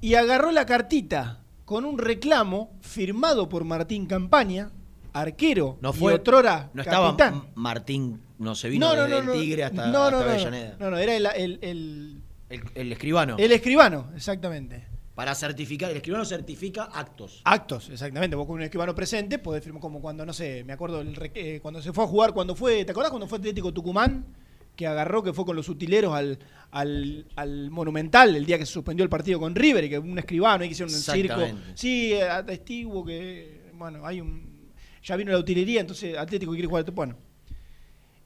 Y 0.00 0.14
agarró 0.14 0.52
la 0.52 0.66
cartita 0.66 1.40
con 1.64 1.84
un 1.84 1.98
reclamo 1.98 2.70
firmado 2.80 3.48
por 3.48 3.64
Martín 3.64 4.06
Campaña 4.06 4.70
arquero 5.12 5.78
No 5.80 5.90
y 5.90 5.92
fue. 5.94 6.12
otrora 6.14 6.70
No 6.74 6.82
estaba 6.82 7.08
capitán. 7.16 7.48
Martín, 7.54 8.20
no 8.38 8.54
se 8.54 8.68
vino 8.68 8.94
desde 8.94 9.18
el 9.18 9.32
Tigre 9.32 9.64
hasta, 9.64 9.86
no, 9.86 9.92
no, 9.92 10.18
hasta 10.18 10.24
no, 10.24 10.30
Avellaneda. 10.30 10.76
No, 10.78 10.90
no, 10.90 10.98
era 10.98 11.16
el, 11.16 11.26
el, 11.26 11.58
el, 11.62 12.22
El, 12.50 12.62
el 12.74 12.92
escribano. 12.92 13.36
el 13.38 13.50
escribano, 13.52 14.10
exactamente. 14.14 14.86
Para 15.16 15.34
certificar, 15.34 15.90
el 15.90 15.96
escribano 15.96 16.26
certifica 16.26 16.84
actos. 16.92 17.40
Actos, 17.42 17.88
exactamente. 17.88 18.36
Vos 18.36 18.46
con 18.46 18.56
un 18.56 18.62
escribano 18.62 18.94
presente 18.94 19.38
podés 19.38 19.64
firmar 19.64 19.80
como 19.80 19.98
cuando, 19.98 20.26
no 20.26 20.34
sé, 20.34 20.62
me 20.62 20.74
acuerdo 20.74 21.00
el 21.00 21.18
eh, 21.34 21.58
cuando 21.62 21.80
se 21.80 21.90
fue 21.94 22.04
a 22.04 22.06
jugar, 22.06 22.34
cuando 22.34 22.54
fue, 22.54 22.84
¿te 22.84 22.90
acordás 22.90 23.10
cuando 23.10 23.26
fue 23.26 23.38
Atlético 23.38 23.72
Tucumán? 23.72 24.26
Que 24.76 24.86
agarró, 24.86 25.22
que 25.22 25.32
fue 25.32 25.46
con 25.46 25.56
los 25.56 25.70
utileros 25.70 26.12
al, 26.12 26.38
al, 26.70 27.26
al 27.34 27.70
Monumental 27.70 28.36
el 28.36 28.44
día 28.44 28.58
que 28.58 28.66
se 28.66 28.72
suspendió 28.72 29.04
el 29.04 29.08
partido 29.08 29.40
con 29.40 29.54
River 29.54 29.84
y 29.84 29.88
que 29.88 29.98
un 29.98 30.18
escribano 30.18 30.64
y 30.64 30.68
que 30.68 30.72
hicieron 30.72 30.94
un 30.94 31.00
circo. 31.00 31.40
Sí, 31.72 32.12
atestiguo 32.20 33.02
que, 33.02 33.70
bueno, 33.72 34.04
hay 34.04 34.20
un. 34.20 34.70
Ya 35.02 35.16
vino 35.16 35.32
la 35.32 35.38
utilería, 35.38 35.80
entonces 35.80 36.18
Atlético 36.18 36.52
quiere 36.52 36.68
jugar. 36.68 36.90
Bueno. 36.90 37.16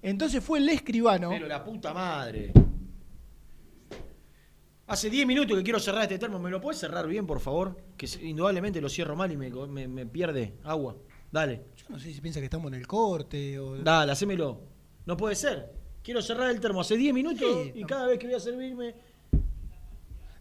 Entonces 0.03 0.43
fue 0.43 0.59
el 0.59 0.69
escribano. 0.69 1.31
Pero 1.31 1.47
la 1.47 1.63
puta 1.63 1.95
madre. 1.95 2.53
Hace 4.91 5.09
10 5.09 5.27
minutos 5.27 5.57
que 5.57 5.63
quiero 5.63 5.79
cerrar 5.79 6.03
este 6.03 6.19
termo. 6.19 6.39
¿Me 6.41 6.51
lo 6.51 6.61
puedes 6.61 6.81
cerrar 6.81 7.07
bien, 7.07 7.27
por 7.27 7.39
favor? 7.41 7.77
Que 7.97 8.09
indudablemente 8.23 8.81
lo 8.81 8.89
cierro 8.89 9.15
mal 9.15 9.31
y 9.31 9.37
me, 9.37 9.49
me- 9.51 9.87
me 9.89 10.05
pierde 10.07 10.55
agua. 10.65 10.97
Dale. 11.31 11.63
Yo 11.77 11.85
no 11.91 11.99
sé 12.01 12.13
si 12.13 12.21
piensa 12.21 12.41
que 12.41 12.47
estamos 12.47 12.73
en 12.73 12.75
el 12.81 12.87
corte 12.89 13.59
o. 13.59 13.77
Dale, 13.79 14.11
hacémelo. 14.13 14.61
No 15.07 15.17
puede 15.17 15.37
ser. 15.37 15.73
Quiero 16.03 16.21
cerrar 16.23 16.51
el 16.51 16.59
termo 16.61 16.81
hace 16.81 16.97
10 16.97 17.15
minutos 17.15 17.39
Sí, 17.65 17.73
y 17.77 17.81
no. 17.83 17.87
cada 17.87 18.07
vez 18.09 18.19
que 18.19 18.27
voy 18.27 18.35
a 18.35 18.41
servirme. 18.41 18.95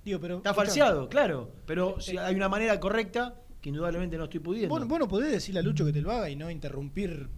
Digo, 0.03 0.19
pero. 0.19 0.37
Está 0.37 0.53
falseado, 0.55 1.07
claro. 1.09 1.51
Pero 1.67 1.99
si 2.01 2.17
hay 2.17 2.33
una 2.33 2.49
manera 2.49 2.79
correcta, 2.79 3.35
que 3.61 3.69
indudablemente 3.69 4.17
no 4.17 4.23
estoy 4.23 4.39
pudiendo. 4.39 4.69
Vos, 4.73 4.87
vos 4.87 4.97
no 4.99 5.07
podés 5.07 5.31
decirle 5.31 5.59
a 5.59 5.63
Lucho 5.63 5.85
que 5.85 5.93
te 5.93 6.01
lo 6.01 6.11
haga 6.11 6.27
y 6.29 6.35
no 6.35 6.49
interrumpir. 6.49 7.29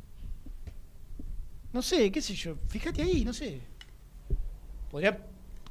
No 1.74 1.82
sé, 1.82 2.10
qué 2.12 2.22
sé 2.22 2.36
yo. 2.36 2.56
Fíjate 2.68 3.02
ahí, 3.02 3.26
no 3.26 3.34
sé. 3.34 3.60
Podría 4.90 5.18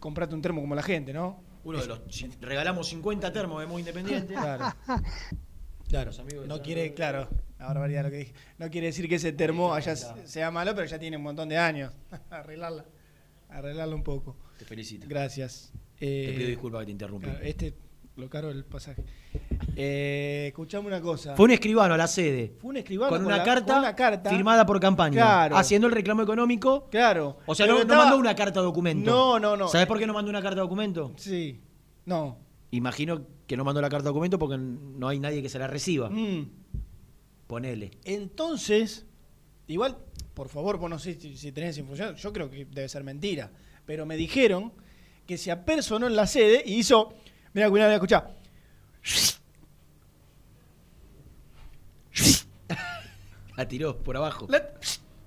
comprarte 0.00 0.34
un 0.34 0.42
termo 0.42 0.60
como 0.60 0.74
la 0.74 0.82
gente, 0.82 1.12
¿no? 1.12 1.42
Uno 1.62 1.78
de 1.80 1.86
los. 1.86 2.00
regalamos 2.40 2.88
50 2.88 3.32
termos 3.32 3.60
de 3.60 3.66
muy 3.66 3.80
independiente. 3.80 4.34
Claro. 4.34 4.64
Claro. 5.88 6.06
Los 6.10 6.20
amigos 6.20 6.42
de 6.42 6.48
No 6.48 6.62
quiere, 6.62 6.94
claro, 6.94 7.28
la 7.58 7.66
barbaridad 7.66 8.04
lo 8.04 8.10
que 8.12 8.16
dije. 8.18 8.34
No 8.58 8.70
quiere 8.70 8.86
decir 8.86 9.08
que 9.08 9.16
ese 9.16 9.32
termo 9.32 9.74
haya, 9.74 9.96
sea 9.96 10.48
malo, 10.52 10.72
pero 10.72 10.86
ya 10.86 11.00
tiene 11.00 11.16
un 11.16 11.24
montón 11.24 11.48
de 11.48 11.58
años. 11.58 11.92
Arreglarla. 12.30 12.84
Arreglarlo 13.48 13.96
un 13.96 14.04
poco. 14.04 14.36
Te 14.56 14.64
felicito. 14.64 15.06
Gracias. 15.08 15.72
Te 15.98 16.30
Eh, 16.30 16.36
pido 16.36 16.48
disculpas 16.48 16.80
que 16.82 16.86
te 16.86 16.92
interrumpí. 16.92 17.26
claro, 17.26 17.40
este, 17.44 17.74
lo 18.20 18.28
caro 18.30 18.50
el 18.50 18.64
pasaje. 18.64 19.02
Eh, 19.76 20.46
escuchame 20.48 20.86
una 20.86 21.00
cosa. 21.00 21.34
Fue 21.36 21.44
un 21.46 21.50
escribano 21.52 21.94
a 21.94 21.96
la 21.96 22.06
sede. 22.06 22.54
Fue 22.60 22.70
un 22.70 22.76
escribano 22.76 23.10
con, 23.10 23.24
una, 23.24 23.38
la- 23.38 23.44
carta 23.44 23.72
con 23.72 23.82
una 23.82 23.94
carta. 23.96 24.30
firmada 24.30 24.66
por 24.66 24.78
campaña. 24.78 25.14
Claro. 25.14 25.56
Haciendo 25.56 25.86
el 25.86 25.92
reclamo 25.94 26.22
económico. 26.22 26.88
Claro. 26.90 27.38
O 27.46 27.54
sea, 27.54 27.66
no, 27.66 27.84
mandó 27.86 28.18
una 28.18 28.34
carta 28.34 28.60
documento. 28.60 29.10
No, 29.10 29.38
no, 29.40 29.56
no. 29.56 29.68
¿Sabes 29.68 29.86
por 29.86 29.98
qué 29.98 30.06
no 30.06 30.12
mandó 30.14 30.30
una 30.30 30.42
carta 30.42 30.60
documento? 30.60 31.12
Sí. 31.16 31.60
No. 32.04 32.38
Imagino 32.72 33.22
que 33.46 33.56
no 33.56 33.64
mandó 33.64 33.80
la 33.80 33.88
carta 33.88 34.08
documento 34.08 34.38
porque 34.38 34.56
no 34.58 35.08
hay 35.08 35.18
nadie 35.18 35.42
que 35.42 35.48
se 35.48 35.58
la 35.58 35.66
reciba. 35.66 36.08
Mm. 36.10 36.50
Ponele. 37.46 37.90
Entonces, 38.04 39.06
igual, 39.66 39.98
por 40.34 40.48
favor, 40.48 40.78
vos 40.78 40.88
no 40.88 40.98
sé 40.98 41.14
si, 41.14 41.36
si 41.36 41.52
tenés 41.52 41.76
información, 41.78 42.14
yo 42.16 42.32
creo 42.32 42.48
que 42.50 42.64
debe 42.66 42.88
ser 42.88 43.02
mentira, 43.02 43.50
pero 43.86 44.06
me 44.06 44.16
dijeron 44.16 44.72
que 45.26 45.36
se 45.36 45.50
apersonó 45.50 46.06
en 46.06 46.14
la 46.16 46.26
sede 46.26 46.62
y 46.64 46.74
hizo, 46.74 47.12
mira, 47.54 47.68
cuidado, 47.70 47.92
escuchá. 47.92 48.24
La 53.56 53.68
tiró 53.68 53.96
por 53.98 54.16
abajo. 54.16 54.46
La- 54.48 54.70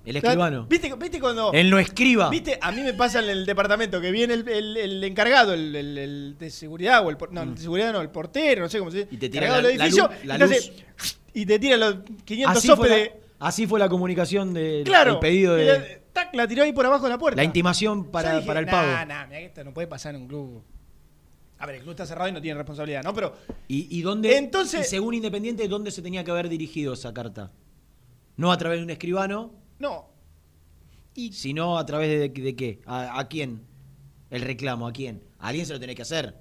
el 0.05 0.17
escribano. 0.17 0.65
¿Viste, 0.67 0.93
¿Viste 0.95 1.19
cuando... 1.19 1.53
Él 1.53 1.69
no 1.69 1.79
escriba. 1.79 2.29
¿Viste? 2.29 2.57
A 2.61 2.71
mí 2.73 2.81
me 2.81 2.93
pasa 2.93 3.19
en 3.19 3.29
el 3.29 3.45
departamento 3.45 4.01
que 4.01 4.11
viene 4.11 4.33
el, 4.33 4.47
el- 4.49 4.75
el 4.77 5.03
encargado, 5.03 5.53
el, 5.53 5.73
el- 5.75 6.35
de 6.37 6.49
seguridad, 6.49 7.05
o 7.05 7.09
el, 7.09 7.15
por- 7.15 7.31
no, 7.31 7.43
el 7.43 7.55
de 7.55 7.61
seguridad 7.61 7.93
no, 7.93 8.01
el 8.01 8.09
portero, 8.09 8.63
no 8.63 8.69
sé 8.69 8.79
cómo 8.79 8.91
se 8.91 8.97
dice. 9.05 9.09
Mm. 9.11 9.15
Y 9.15 9.17
te 9.17 9.29
tira 9.29 9.47
la- 9.47 9.55
del 9.61 9.77
la 9.77 9.85
edificio, 9.85 10.07
luz- 10.09 10.25
la 10.25 10.35
y 10.35 10.37
te 10.39 10.43
hace- 10.43 10.55
luz. 10.55 11.17
y 11.33 11.45
te 11.45 11.59
tira 11.59 11.77
los 11.77 11.95
500 12.25 12.57
Así 12.57 12.67
sopes 12.67 12.89
de... 12.89 13.13
así 13.39 13.65
fue 13.67 13.79
la 13.79 13.87
comunicación 13.87 14.53
del 14.53 14.83
Claro. 14.83 15.13
el 15.13 15.19
pedido 15.19 15.55
de. 15.55 15.65
la, 15.65 15.85
tac, 16.11 16.35
la 16.35 16.47
tiró 16.49 16.63
ahí 16.63 16.73
por 16.73 16.85
abajo 16.85 17.05
de 17.05 17.09
la 17.11 17.17
puerta. 17.17 17.37
La 17.37 17.45
intimación 17.45 18.05
para, 18.11 18.35
dije, 18.35 18.47
para 18.47 18.59
el 18.59 18.65
nah, 18.65 18.71
pago. 18.71 19.05
Nah, 19.05 19.25
mirá 19.27 19.39
que 19.39 19.45
esto 19.45 19.63
no 19.63 19.73
puede 19.73 19.87
pasar 19.87 20.15
en 20.15 20.21
un 20.23 20.27
club. 20.27 20.63
A 21.63 21.65
ver, 21.65 21.75
el 21.75 21.81
club 21.81 21.91
está 21.91 22.05
cerrado 22.05 22.27
y 22.27 22.33
no 22.33 22.41
tiene 22.41 22.57
responsabilidad, 22.57 23.03
¿no? 23.03 23.13
Pero 23.13 23.35
¿Y, 23.69 23.97
y 23.97 24.01
dónde, 24.01 24.35
Entonces- 24.37 24.85
y 24.85 24.89
según 24.89 25.13
Independiente, 25.13 25.65
dónde 25.69 25.91
se 25.91 26.01
tenía 26.01 26.21
que 26.21 26.29
haber 26.31 26.49
dirigido 26.49 26.91
esa 26.93 27.13
carta? 27.13 27.53
No 28.35 28.51
a 28.51 28.57
través 28.57 28.79
de 28.79 28.83
un 28.83 28.89
escribano, 28.89 29.53
no. 29.79 30.09
sino 31.31 31.77
a 31.77 31.85
través 31.85 32.09
de, 32.33 32.41
de 32.41 32.55
qué? 32.57 32.81
¿A, 32.85 33.17
a 33.17 33.27
quién? 33.29 33.61
El 34.29 34.41
reclamo, 34.41 34.87
¿a 34.87 34.91
quién? 34.91 35.23
¿A 35.39 35.47
alguien 35.47 35.65
se 35.65 35.71
lo 35.71 35.79
tenés 35.79 35.95
que 35.95 36.01
hacer? 36.01 36.35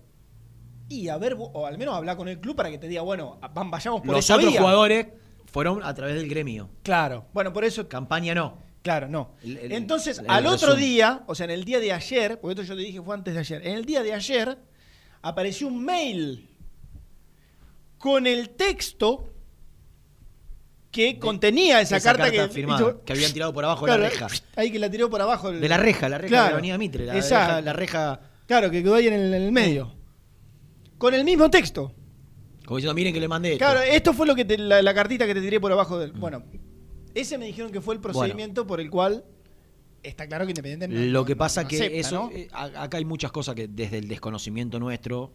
Y 0.89 1.07
a 1.09 1.16
ver, 1.18 1.37
o 1.39 1.66
al 1.66 1.79
menos 1.79 1.95
hablar 1.95 2.16
con 2.16 2.27
el 2.29 2.41
club 2.41 2.57
para 2.57 2.68
que 2.70 2.79
te 2.79 2.89
diga, 2.89 3.03
bueno, 3.03 3.39
van, 3.55 3.70
vayamos 3.70 4.01
por 4.01 4.11
Los 4.16 4.25
esa 4.25 4.35
otros 4.35 4.51
vía. 4.51 4.61
jugadores 4.61 5.07
fueron 5.47 5.85
a 5.85 5.95
través 5.95 6.16
del 6.16 6.29
gremio. 6.29 6.68
Claro. 6.83 7.27
Bueno, 7.33 7.53
por 7.53 7.64
eso. 7.64 7.89
Campaña 7.89 8.35
no. 8.35 8.59
Claro, 8.83 9.07
no. 9.09 9.37
El- 9.45 9.59
el- 9.59 9.73
Entonces, 9.73 10.18
el 10.18 10.29
al 10.29 10.47
otro 10.47 10.70
resumen. 10.70 10.85
día, 10.85 11.23
o 11.29 11.35
sea, 11.37 11.45
en 11.45 11.51
el 11.53 11.64
día 11.64 11.79
de 11.79 11.93
ayer, 11.93 12.41
porque 12.41 12.61
esto 12.61 12.75
yo 12.75 12.77
te 12.77 12.83
dije 12.83 13.01
fue 13.01 13.14
antes 13.14 13.35
de 13.35 13.39
ayer, 13.41 13.64
en 13.64 13.77
el 13.77 13.85
día 13.85 14.03
de 14.03 14.12
ayer 14.14 14.59
apareció 15.23 15.68
un 15.68 15.85
mail 15.85 16.49
con 17.99 18.27
el 18.27 18.51
texto 18.51 19.29
que 20.91 21.18
contenía 21.18 21.81
esa, 21.81 21.97
esa 21.97 22.11
carta, 22.11 22.25
carta 22.25 22.49
que, 22.49 22.53
firmada, 22.55 22.97
que 23.05 23.12
habían 23.12 23.33
tirado 23.33 23.53
por 23.55 23.64
abajo 23.64 23.87
de 23.87 23.93
la 23.93 24.09
reja. 24.09 24.27
Ahí 24.57 24.70
que 24.70 24.79
la 24.79 24.91
tiró 24.91 25.09
por 25.09 25.23
abajo. 25.23 25.49
el- 25.49 25.61
De 25.61 25.68
la 25.68 25.79
reja, 25.79 26.09
la 26.09 26.18
reja 26.18 26.27
de 26.27 26.29
Claro, 26.29 26.47
la 26.51 26.53
Avenida 26.55 26.77
Mitre. 26.79 27.07
La 27.07 27.14
reja, 27.14 27.61
la 27.62 27.73
reja, 27.73 28.20
Claro, 28.47 28.70
que 28.70 28.83
quedó 28.83 28.97
ahí 28.97 29.07
en 29.07 29.14
el, 29.14 29.33
en 29.33 29.43
el 29.43 29.53
medio. 29.53 29.95
Con 30.99 31.14
el 31.14 31.25
mismo 31.25 31.49
texto. 31.51 31.95
como 32.66 32.77
diciendo, 32.77 32.95
miren 32.95 33.12
que 33.14 33.20
le 33.20 33.29
mandé 33.29 33.53
esto. 33.55 33.64
Claro, 33.64 33.81
esto 33.81 34.12
fue 34.12 34.27
lo 34.27 34.35
que 34.35 34.45
te- 34.45 34.59
la, 34.59 34.83
la 34.83 34.95
cartita 34.95 35.27
que 35.27 35.35
te 35.35 35.41
tiré 35.41 35.59
por 35.61 35.73
abajo 35.73 35.99
del. 35.99 36.12
Bueno, 36.12 36.45
ese 37.14 37.39
me 37.39 37.47
dijeron 37.47 37.73
que 37.73 37.81
fue 37.81 37.95
el 37.95 38.01
procedimiento 38.01 38.66
por 38.66 38.81
el 38.81 38.91
cual 38.91 39.25
está 40.03 40.26
claro 40.26 40.44
que 40.46 40.50
Independiente 40.53 40.88
no- 40.88 41.00
Lo 41.12 41.24
que 41.24 41.36
pasa 41.36 41.62
no 41.62 41.68
que 41.68 41.76
acepta, 41.76 41.96
eso, 41.98 42.14
¿no? 42.24 42.30
eh, 42.30 42.48
acá 42.53 42.98
hay 42.98 43.05
muchas 43.05 43.32
cosas 43.32 43.55
que 43.55 43.68
desde 43.68 43.98
el 43.98 44.09
desconocimiento 44.09 44.78
nuestro, 44.80 45.32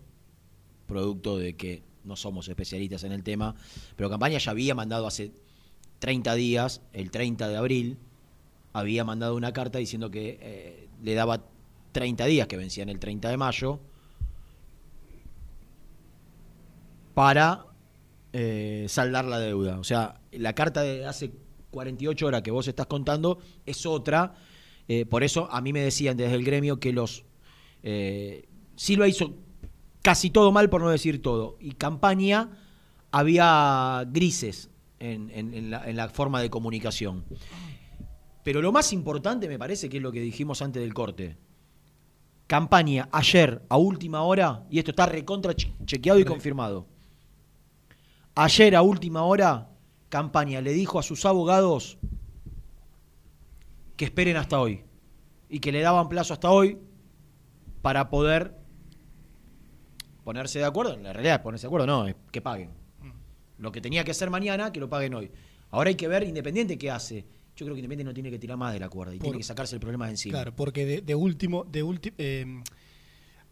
producto 0.86 1.38
de 1.38 1.55
que 1.55 1.84
no 2.03 2.15
somos 2.15 2.47
especialistas 2.47 3.03
en 3.03 3.11
el 3.11 3.24
tema, 3.24 3.55
pero 3.95 4.09
Campaña 4.09 4.38
ya 4.38 4.51
había 4.51 4.74
mandado 4.76 5.07
hace 5.07 5.32
30 5.99 6.36
días, 6.36 6.82
el 6.93 7.11
30 7.11 7.47
de 7.49 7.57
abril, 7.57 7.97
había 8.74 9.03
mandado 9.03 9.36
una 9.36 9.51
carta 9.53 9.80
diciendo 9.80 10.09
que 10.11 10.38
eh, 10.41 10.88
le 11.03 11.13
daba 11.15 11.43
30 11.91 12.26
días, 12.26 12.47
que 12.47 12.55
vencían 12.57 12.89
el 12.89 12.99
30 12.99 13.30
de 13.30 13.38
mayo, 13.38 13.80
para 17.13 17.65
eh, 18.34 18.86
saldar 18.89 19.26
la 19.26 19.39
deuda. 19.39 19.80
O 19.80 19.84
sea, 19.84 20.22
la 20.32 20.53
carta 20.53 20.82
de 20.84 21.05
hace 21.05 21.32
48 21.72 22.28
horas 22.28 22.41
que 22.41 22.51
vos 22.51 22.68
estás 22.68 22.86
contando 22.86 23.39
es 23.65 23.86
otra. 23.86 24.36
Eh, 24.88 25.06
por 25.06 25.24
eso 25.24 25.50
a 25.52 25.62
mí 25.62 25.74
me 25.74 25.82
decían 25.82 26.18
desde 26.18 26.36
el 26.36 26.44
gremio 26.44 26.80
que 26.80 26.94
los... 26.94 27.26
eh, 27.84 28.48
Silva 28.76 29.08
hizo 29.08 29.34
casi 30.02 30.30
todo 30.30 30.52
mal, 30.52 30.70
por 30.70 30.82
no 30.82 30.90
decir 30.90 31.22
todo. 31.22 31.58
Y 31.60 31.72
campaña 31.74 32.52
había 33.12 34.04
grises 34.12 34.70
en, 35.00 35.30
en- 35.32 35.54
en 35.54 35.72
la, 35.72 35.90
en 35.90 35.96
la 35.98 36.10
forma 36.10 36.42
de 36.42 36.50
comunicación. 36.50 37.26
Pero 38.44 38.62
lo 38.62 38.72
más 38.72 38.94
importante 38.94 39.48
me 39.50 39.60
parece 39.60 39.90
que 39.90 39.98
es 39.98 40.04
lo 40.04 40.12
que 40.12 40.22
dijimos 40.22 40.62
antes 40.62 40.82
del 40.82 40.94
corte. 40.94 41.36
Campaña 42.48 43.10
ayer 43.12 43.62
a 43.68 43.76
última 43.78 44.22
hora, 44.22 44.64
y 44.70 44.80
esto 44.80 44.92
está 44.92 45.06
recontra 45.06 45.54
che- 45.54 45.74
chequeado 45.86 46.18
y 46.20 46.24
confirmado. 46.24 46.86
Ayer 48.36 48.76
a 48.76 48.82
última 48.82 49.24
hora, 49.24 49.70
Campaña 50.10 50.62
le 50.62 50.72
dijo 50.72 51.00
a 51.00 51.04
sus 51.04 51.26
abogados 51.26 51.98
que 53.98 54.06
esperen 54.06 54.38
hasta 54.38 54.60
hoy 54.60 54.84
y 55.50 55.60
que 55.60 55.72
le 55.74 55.82
daban 55.82 56.08
plazo 56.08 56.34
hasta 56.34 56.50
hoy 56.50 56.78
para 57.82 58.10
poder 58.10 58.56
ponerse 60.24 60.60
de 60.60 60.66
acuerdo. 60.66 60.93
En 60.93 61.04
la 61.04 61.14
realidad, 61.14 61.41
ponerse 61.41 61.64
de 61.64 61.68
acuerdo 61.70 61.88
no, 61.88 62.08
es 62.08 62.16
que 62.32 62.41
paguen. 62.41 62.72
Lo 63.58 63.72
que 63.72 63.82
tenía 63.82 64.04
que 64.04 64.12
hacer 64.12 64.30
mañana, 64.30 64.72
que 64.72 64.80
lo 64.80 64.88
paguen 64.88 65.14
hoy. 65.16 65.32
Ahora 65.72 65.89
hay 65.89 65.95
que 65.95 66.08
ver 66.08 66.24
Independiente 66.24 66.78
qué 66.78 66.91
hace. 66.91 67.26
Yo 67.56 67.66
creo 67.66 67.74
que 67.74 67.80
Independiente 67.80 68.04
no 68.12 68.14
tiene 68.14 68.30
que 68.30 68.38
tirar 68.38 68.56
más 68.56 68.72
de 68.72 68.80
la 68.80 68.88
cuerda 68.88 69.16
y 69.16 69.18
Por- 69.18 69.26
tiene 69.26 69.38
que 69.39 69.43
sacarse 69.43 69.76
el 69.76 69.80
problema 69.82 70.06
de 70.06 70.12
encima. 70.12 70.34
Claro, 70.34 70.56
porque 70.56 70.86
de, 70.86 71.02
de 71.02 71.16
último, 71.16 71.64
de 71.64 71.84
ulti- 71.84 72.14
eh, 72.20 72.62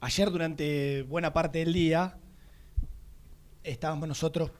ayer 0.01 0.29
durante 0.29 1.01
buena 1.03 1.33
parte 1.33 1.57
del 1.59 1.73
día 1.73 2.17
estábamos 3.63 4.07
nosotros, 4.07 4.51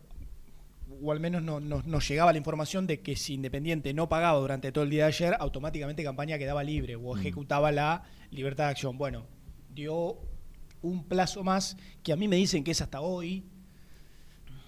o 1.02 1.12
al 1.12 1.20
menos 1.20 1.42
no- 1.44 1.60
no- 1.60 1.82
nos 1.86 2.08
llegaba 2.08 2.32
la 2.32 2.38
información 2.38 2.88
de 2.88 3.02
que 3.02 3.16
si 3.16 3.34
Independiente 3.36 3.94
no 3.94 4.10
pagaba 4.10 4.40
durante 4.40 4.72
todo 4.72 4.84
el 4.84 4.90
día 4.90 5.04
de 5.04 5.08
ayer, 5.10 5.36
automáticamente 5.40 6.04
campaña 6.04 6.38
quedaba 6.38 6.64
libre 6.64 6.96
o 6.96 7.18
ejecutaba 7.18 7.72
la 7.72 8.04
libertad 8.32 8.66
de 8.66 8.70
acción. 8.72 8.98
Bueno, 8.98 9.26
dio 9.74 10.18
un 10.82 11.04
plazo 11.04 11.44
más 11.44 11.78
que 12.04 12.14
a 12.14 12.16
mí 12.16 12.28
me 12.28 12.36
dicen 12.36 12.64
que 12.64 12.72
es 12.72 12.82
hasta 12.82 13.02
hoy. 13.02 13.44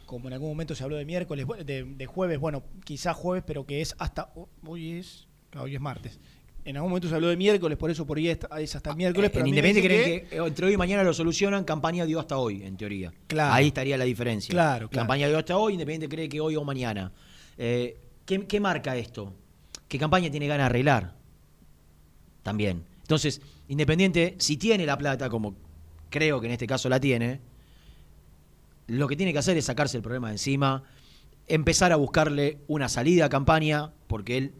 como 0.05 0.29
en 0.29 0.33
algún 0.35 0.47
momento 0.49 0.73
se 0.73 0.83
habló 0.85 0.95
de 0.95 1.03
miércoles, 1.03 1.45
de, 1.65 1.83
de 1.83 2.05
jueves, 2.05 2.39
bueno, 2.39 2.63
quizás 2.85 3.13
jueves, 3.15 3.43
pero 3.45 3.65
que 3.65 3.81
es 3.81 3.93
hasta 3.99 4.31
hoy 4.65 4.93
es 4.93 5.27
claro, 5.49 5.65
hoy 5.65 5.75
es 5.75 5.81
martes. 5.81 6.17
En 6.67 6.75
algún 6.75 6.89
momento 6.89 7.07
se 7.07 7.15
habló 7.15 7.29
de 7.29 7.37
miércoles, 7.37 7.77
por 7.77 7.89
eso 7.89 8.05
por 8.05 8.17
ahí 8.17 8.27
es, 8.27 8.39
es 8.59 8.75
hasta 8.75 8.89
el 8.89 8.97
miércoles. 8.97 9.29
pero 9.31 9.45
en 9.45 9.47
Independiente 9.47 9.87
creen 9.87 10.27
que, 10.27 10.35
eh, 10.35 10.45
entre 10.45 10.65
hoy 10.65 10.73
y 10.73 10.77
mañana 10.77 11.01
lo 11.01 11.13
solucionan, 11.13 11.63
campaña 11.63 12.05
dio 12.05 12.19
hasta 12.19 12.37
hoy, 12.37 12.61
en 12.61 12.75
teoría. 12.75 13.13
Claro. 13.27 13.53
Ahí 13.53 13.67
estaría 13.67 13.97
la 13.97 14.03
diferencia. 14.03 14.51
Claro, 14.51 14.89
claro. 14.89 15.03
Campaña 15.03 15.29
dio 15.29 15.37
hasta 15.37 15.55
hoy, 15.55 15.73
Independiente 15.73 16.13
cree 16.13 16.27
que 16.27 16.41
hoy 16.41 16.57
o 16.57 16.65
mañana. 16.65 17.13
Eh, 17.57 17.97
¿qué, 18.25 18.45
qué 18.45 18.59
marca 18.59 18.97
esto? 18.97 19.33
Que 19.87 19.97
campaña 19.97 20.29
tiene 20.29 20.45
ganas 20.45 20.63
de 20.63 20.65
arreglar. 20.65 21.15
También. 22.43 22.83
Entonces, 23.01 23.39
Independiente, 23.69 24.35
si 24.37 24.57
tiene 24.57 24.85
la 24.85 24.97
plata, 24.97 25.29
como 25.29 25.55
creo 26.09 26.41
que 26.41 26.47
en 26.47 26.51
este 26.51 26.67
caso 26.67 26.89
la 26.89 26.99
tiene, 26.99 27.39
lo 28.87 29.07
que 29.07 29.15
tiene 29.15 29.31
que 29.31 29.39
hacer 29.39 29.55
es 29.55 29.63
sacarse 29.63 29.95
el 29.95 30.03
problema 30.03 30.27
de 30.27 30.33
encima, 30.33 30.83
empezar 31.47 31.93
a 31.93 31.95
buscarle 31.95 32.57
una 32.67 32.89
salida 32.89 33.23
a 33.23 33.29
campaña, 33.29 33.93
porque 34.07 34.37
él, 34.37 34.53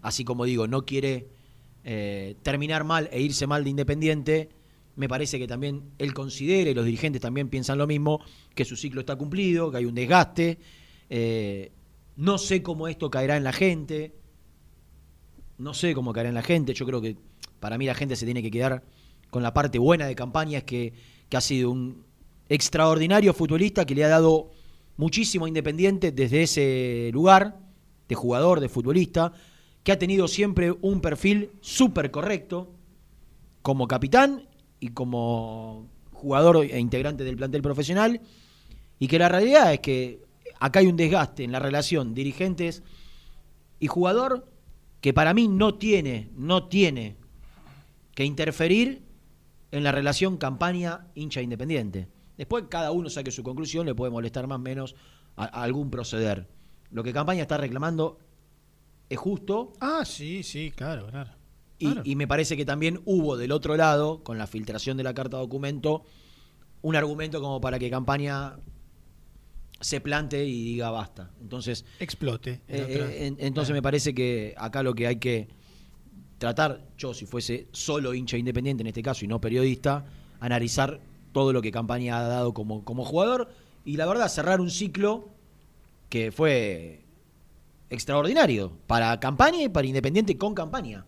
así 0.00 0.24
como 0.24 0.44
digo, 0.44 0.68
no 0.68 0.86
quiere 0.86 1.39
eh, 1.84 2.36
terminar 2.42 2.84
mal 2.84 3.08
e 3.12 3.20
irse 3.20 3.46
mal 3.46 3.64
de 3.64 3.70
Independiente. 3.70 4.50
Me 4.96 5.08
parece 5.08 5.38
que 5.38 5.46
también 5.46 5.92
él 5.98 6.12
considera, 6.12 6.70
y 6.70 6.74
los 6.74 6.84
dirigentes 6.84 7.20
también 7.20 7.48
piensan 7.48 7.78
lo 7.78 7.86
mismo, 7.86 8.20
que 8.54 8.64
su 8.64 8.76
ciclo 8.76 9.00
está 9.00 9.16
cumplido, 9.16 9.70
que 9.70 9.78
hay 9.78 9.84
un 9.84 9.94
desgaste. 9.94 10.58
Eh, 11.08 11.72
no 12.16 12.38
sé 12.38 12.62
cómo 12.62 12.88
esto 12.88 13.10
caerá 13.10 13.36
en 13.36 13.44
la 13.44 13.52
gente. 13.52 14.14
No 15.58 15.74
sé 15.74 15.94
cómo 15.94 16.12
caerá 16.12 16.28
en 16.28 16.34
la 16.34 16.42
gente. 16.42 16.74
Yo 16.74 16.84
creo 16.86 17.00
que 17.00 17.16
para 17.60 17.78
mí 17.78 17.86
la 17.86 17.94
gente 17.94 18.16
se 18.16 18.24
tiene 18.24 18.42
que 18.42 18.50
quedar 18.50 18.82
con 19.30 19.42
la 19.42 19.54
parte 19.54 19.78
buena 19.78 20.06
de 20.06 20.14
campaña, 20.14 20.58
es 20.58 20.64
que, 20.64 20.92
que 21.28 21.36
ha 21.36 21.40
sido 21.40 21.70
un 21.70 22.04
extraordinario 22.48 23.32
futbolista 23.32 23.86
que 23.86 23.94
le 23.94 24.04
ha 24.04 24.08
dado 24.08 24.50
muchísimo 24.96 25.46
Independiente 25.46 26.12
desde 26.12 26.42
ese 26.42 27.10
lugar, 27.12 27.58
de 28.08 28.14
jugador, 28.16 28.58
de 28.60 28.68
futbolista, 28.68 29.32
que 29.82 29.92
ha 29.92 29.98
tenido 29.98 30.28
siempre 30.28 30.72
un 30.80 31.00
perfil 31.00 31.50
súper 31.60 32.10
correcto 32.10 32.72
como 33.62 33.88
capitán 33.88 34.48
y 34.78 34.88
como 34.88 35.88
jugador 36.12 36.64
e 36.64 36.78
integrante 36.78 37.24
del 37.24 37.36
plantel 37.36 37.62
profesional, 37.62 38.20
y 38.98 39.08
que 39.08 39.18
la 39.18 39.28
realidad 39.28 39.72
es 39.72 39.80
que 39.80 40.22
acá 40.58 40.80
hay 40.80 40.86
un 40.86 40.96
desgaste 40.96 41.44
en 41.44 41.52
la 41.52 41.58
relación 41.58 42.14
dirigentes 42.14 42.82
y 43.78 43.86
jugador 43.86 44.46
que 45.00 45.14
para 45.14 45.32
mí 45.32 45.48
no 45.48 45.74
tiene, 45.74 46.28
no 46.36 46.68
tiene 46.68 47.16
que 48.14 48.24
interferir 48.24 49.02
en 49.70 49.82
la 49.82 49.92
relación 49.92 50.36
campaña 50.36 51.06
hincha 51.14 51.40
independiente. 51.40 52.08
Después 52.36 52.64
cada 52.68 52.90
uno 52.90 53.08
saque 53.08 53.30
su 53.30 53.42
conclusión, 53.42 53.86
le 53.86 53.94
puede 53.94 54.12
molestar 54.12 54.46
más 54.46 54.56
o 54.56 54.62
menos 54.62 54.94
algún 55.36 55.90
proceder. 55.90 56.48
Lo 56.90 57.02
que 57.02 57.12
campaña 57.12 57.42
está 57.42 57.56
reclamando 57.56 58.18
es 59.10 59.18
justo 59.18 59.74
Ah, 59.80 60.04
sí, 60.06 60.42
sí, 60.42 60.72
claro, 60.74 61.08
claro. 61.08 61.30
y, 61.78 61.84
Claro. 61.86 62.02
y 62.04 62.16
me 62.16 62.26
parece 62.26 62.56
que 62.56 62.64
también 62.64 63.00
hubo 63.04 63.36
del 63.36 63.52
otro 63.52 63.76
lado, 63.76 64.22
con 64.24 64.38
la 64.38 64.46
filtración 64.46 64.96
de 64.96 65.02
la 65.02 65.12
carta 65.12 65.36
documento, 65.36 66.04
un 66.82 66.96
argumento 66.96 67.40
como 67.42 67.60
para 67.60 67.78
que 67.78 67.90
campaña 67.90 68.56
se 69.80 70.00
plante 70.00 70.44
y 70.46 70.64
diga 70.64 70.90
basta. 70.90 71.30
Entonces, 71.40 71.84
Explote. 71.98 72.60
en 72.68 72.80
eh, 72.80 72.86
eh, 72.88 73.26
en- 73.26 73.36
entonces 73.40 73.72
me 73.74 73.82
parece 73.82 74.14
que 74.14 74.54
acá 74.56 74.82
lo 74.82 74.94
que 74.94 75.06
hay 75.06 75.16
que 75.16 75.48
tratar, 76.38 76.86
yo 76.96 77.12
si 77.14 77.26
fuese 77.26 77.68
solo 77.72 78.14
hincha 78.14 78.36
independiente 78.38 78.82
en 78.82 78.86
este 78.86 79.02
caso 79.02 79.24
y 79.24 79.28
no 79.28 79.40
periodista, 79.40 80.04
analizar 80.38 81.00
todo 81.32 81.52
lo 81.52 81.60
que 81.62 81.70
Campaña 81.70 82.18
ha 82.18 82.22
dado 82.24 82.54
como, 82.54 82.84
como 82.84 83.04
jugador 83.04 83.50
y 83.84 83.96
la 83.96 84.06
verdad 84.06 84.28
cerrar 84.28 84.60
un 84.60 84.70
ciclo 84.70 85.28
que 86.08 86.32
fue 86.32 87.04
extraordinario 87.90 88.72
para 88.86 89.18
Campaña 89.20 89.62
y 89.62 89.68
para 89.68 89.86
Independiente 89.86 90.38
con 90.38 90.54
Campaña. 90.54 91.04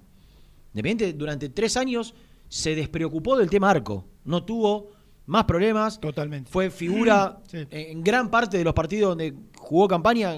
Independiente 0.75 1.13
durante 1.17 1.49
tres 1.49 1.77
años 1.77 2.15
se 2.49 2.75
despreocupó 2.75 3.37
del 3.37 3.49
tema 3.49 3.71
arco, 3.71 4.07
no 4.25 4.45
tuvo 4.45 4.91
más 5.27 5.45
problemas. 5.45 6.01
Totalmente. 6.01 6.51
Fue 6.51 6.71
figura 6.71 7.41
Sí. 7.47 7.67
en 7.71 8.03
gran 8.03 8.31
parte 8.31 8.59
de 8.59 8.65
los 8.65 8.75
partidos 8.75 9.11
donde 9.11 9.35
jugó 9.57 9.89
Campaña, 9.89 10.35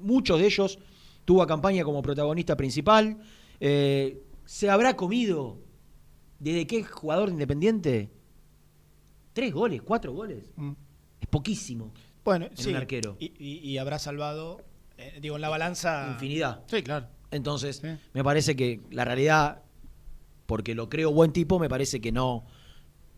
muchos 0.00 0.38
de 0.38 0.46
ellos 0.46 0.78
tuvo 1.24 1.42
a 1.42 1.46
Campaña 1.46 1.82
como 1.84 2.02
protagonista 2.02 2.56
principal. 2.56 3.18
Eh, 3.60 4.22
¿Se 4.44 4.68
habrá 4.68 4.94
comido 4.96 5.58
desde 6.38 6.66
es 6.78 6.90
jugador 6.90 7.26
de 7.28 7.32
Independiente? 7.34 8.10
Tres 9.32 9.52
goles, 9.54 9.80
cuatro 9.82 10.12
goles. 10.12 10.52
Mm. 10.56 10.72
Es 11.20 11.26
poquísimo. 11.28 11.92
Bueno, 12.24 12.46
en 12.46 12.56
sí. 12.56 12.70
un 12.70 12.76
arquero. 12.76 13.16
Y, 13.18 13.32
y- 13.38 13.58
y 13.70 13.78
habrá 13.78 13.98
salvado, 13.98 14.60
eh, 15.08 15.18
digo, 15.20 15.36
en 15.36 15.42
la 15.42 15.48
balanza. 15.48 16.10
Infinidad. 16.12 16.62
Sí, 16.66 16.82
claro. 16.82 17.06
Entonces, 17.30 17.82
me 18.12 18.22
parece 18.24 18.54
que 18.56 18.80
la 18.90 19.04
realidad, 19.04 19.62
porque 20.46 20.74
lo 20.74 20.88
creo 20.88 21.12
buen 21.12 21.32
tipo, 21.32 21.58
me 21.58 21.68
parece 21.68 22.00
que 22.00 22.12
no, 22.12 22.44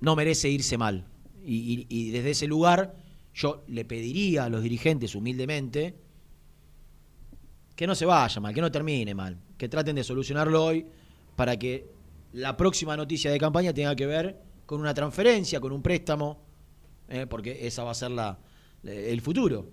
no 0.00 0.14
merece 0.16 0.48
irse 0.48 0.78
mal. 0.78 1.06
Y, 1.44 1.56
y- 1.56 1.86
y 1.88 2.10
desde 2.10 2.30
ese 2.30 2.46
lugar, 2.46 2.94
yo 3.34 3.64
le 3.66 3.84
pediría 3.84 4.44
a 4.44 4.48
los 4.48 4.62
dirigentes, 4.62 5.14
humildemente, 5.14 5.96
que 7.76 7.86
no 7.86 7.94
se 7.94 8.06
vaya 8.06 8.40
mal, 8.40 8.54
que 8.54 8.60
no 8.60 8.70
termine 8.70 9.14
mal, 9.14 9.36
que 9.58 9.68
traten 9.68 9.96
de 9.96 10.04
solucionarlo 10.04 10.64
hoy 10.64 10.86
para 11.34 11.56
que 11.58 11.90
la 12.32 12.56
próxima 12.56 12.96
noticia 12.96 13.30
de 13.30 13.38
campaña 13.38 13.72
tenga 13.74 13.96
que 13.96 14.06
ver 14.06 14.40
con 14.66 14.80
una 14.80 14.94
transferencia, 14.94 15.58
con 15.60 15.72
un 15.72 15.82
préstamo, 15.82 16.38
eh, 17.08 17.26
porque 17.28 17.66
esa 17.66 17.82
va 17.84 17.90
a 17.90 17.94
ser 17.94 18.12
la, 18.12 18.38
el 18.84 19.20
futuro. 19.20 19.68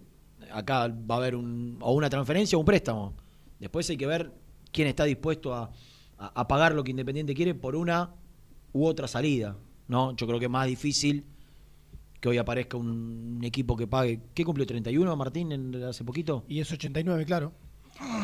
Acá 0.54 0.88
va 0.88 1.16
a 1.16 1.18
haber 1.18 1.36
un, 1.36 1.78
o 1.82 1.94
una 1.94 2.10
transferencia 2.10 2.58
o 2.58 2.60
un 2.60 2.66
préstamo. 2.66 3.14
Después 3.60 3.90
hay 3.90 3.98
que 3.98 4.08
ver 4.08 4.32
quién 4.72 4.88
está 4.88 5.04
dispuesto 5.06 5.54
a, 5.54 5.72
a- 6.18 6.32
a 6.42 6.48
pagar 6.48 6.74
lo 6.74 6.84
que 6.84 6.92
Independiente 6.92 7.34
quiere 7.34 7.54
por 7.56 7.76
una 7.76 8.12
u 8.74 8.86
otra 8.86 9.08
salida. 9.08 9.56
¿no? 9.88 10.16
Yo 10.16 10.26
creo 10.28 10.40
que 10.40 10.46
es 10.46 10.52
más 10.52 10.68
difícil 10.68 11.26
que 12.20 12.30
hoy 12.30 12.38
aparezca 12.38 12.78
un, 12.78 13.36
un 13.38 13.44
equipo 13.44 13.76
que 13.76 13.88
pague. 13.88 14.20
¿Qué 14.34 14.46
cumplió 14.46 14.66
31 14.66 15.16
Martín 15.16 15.52
en- 15.52 15.84
hace 15.84 16.04
poquito? 16.04 16.44
Y 16.48 16.60
es 16.60 16.72
89, 16.72 17.26
claro. 17.26 17.52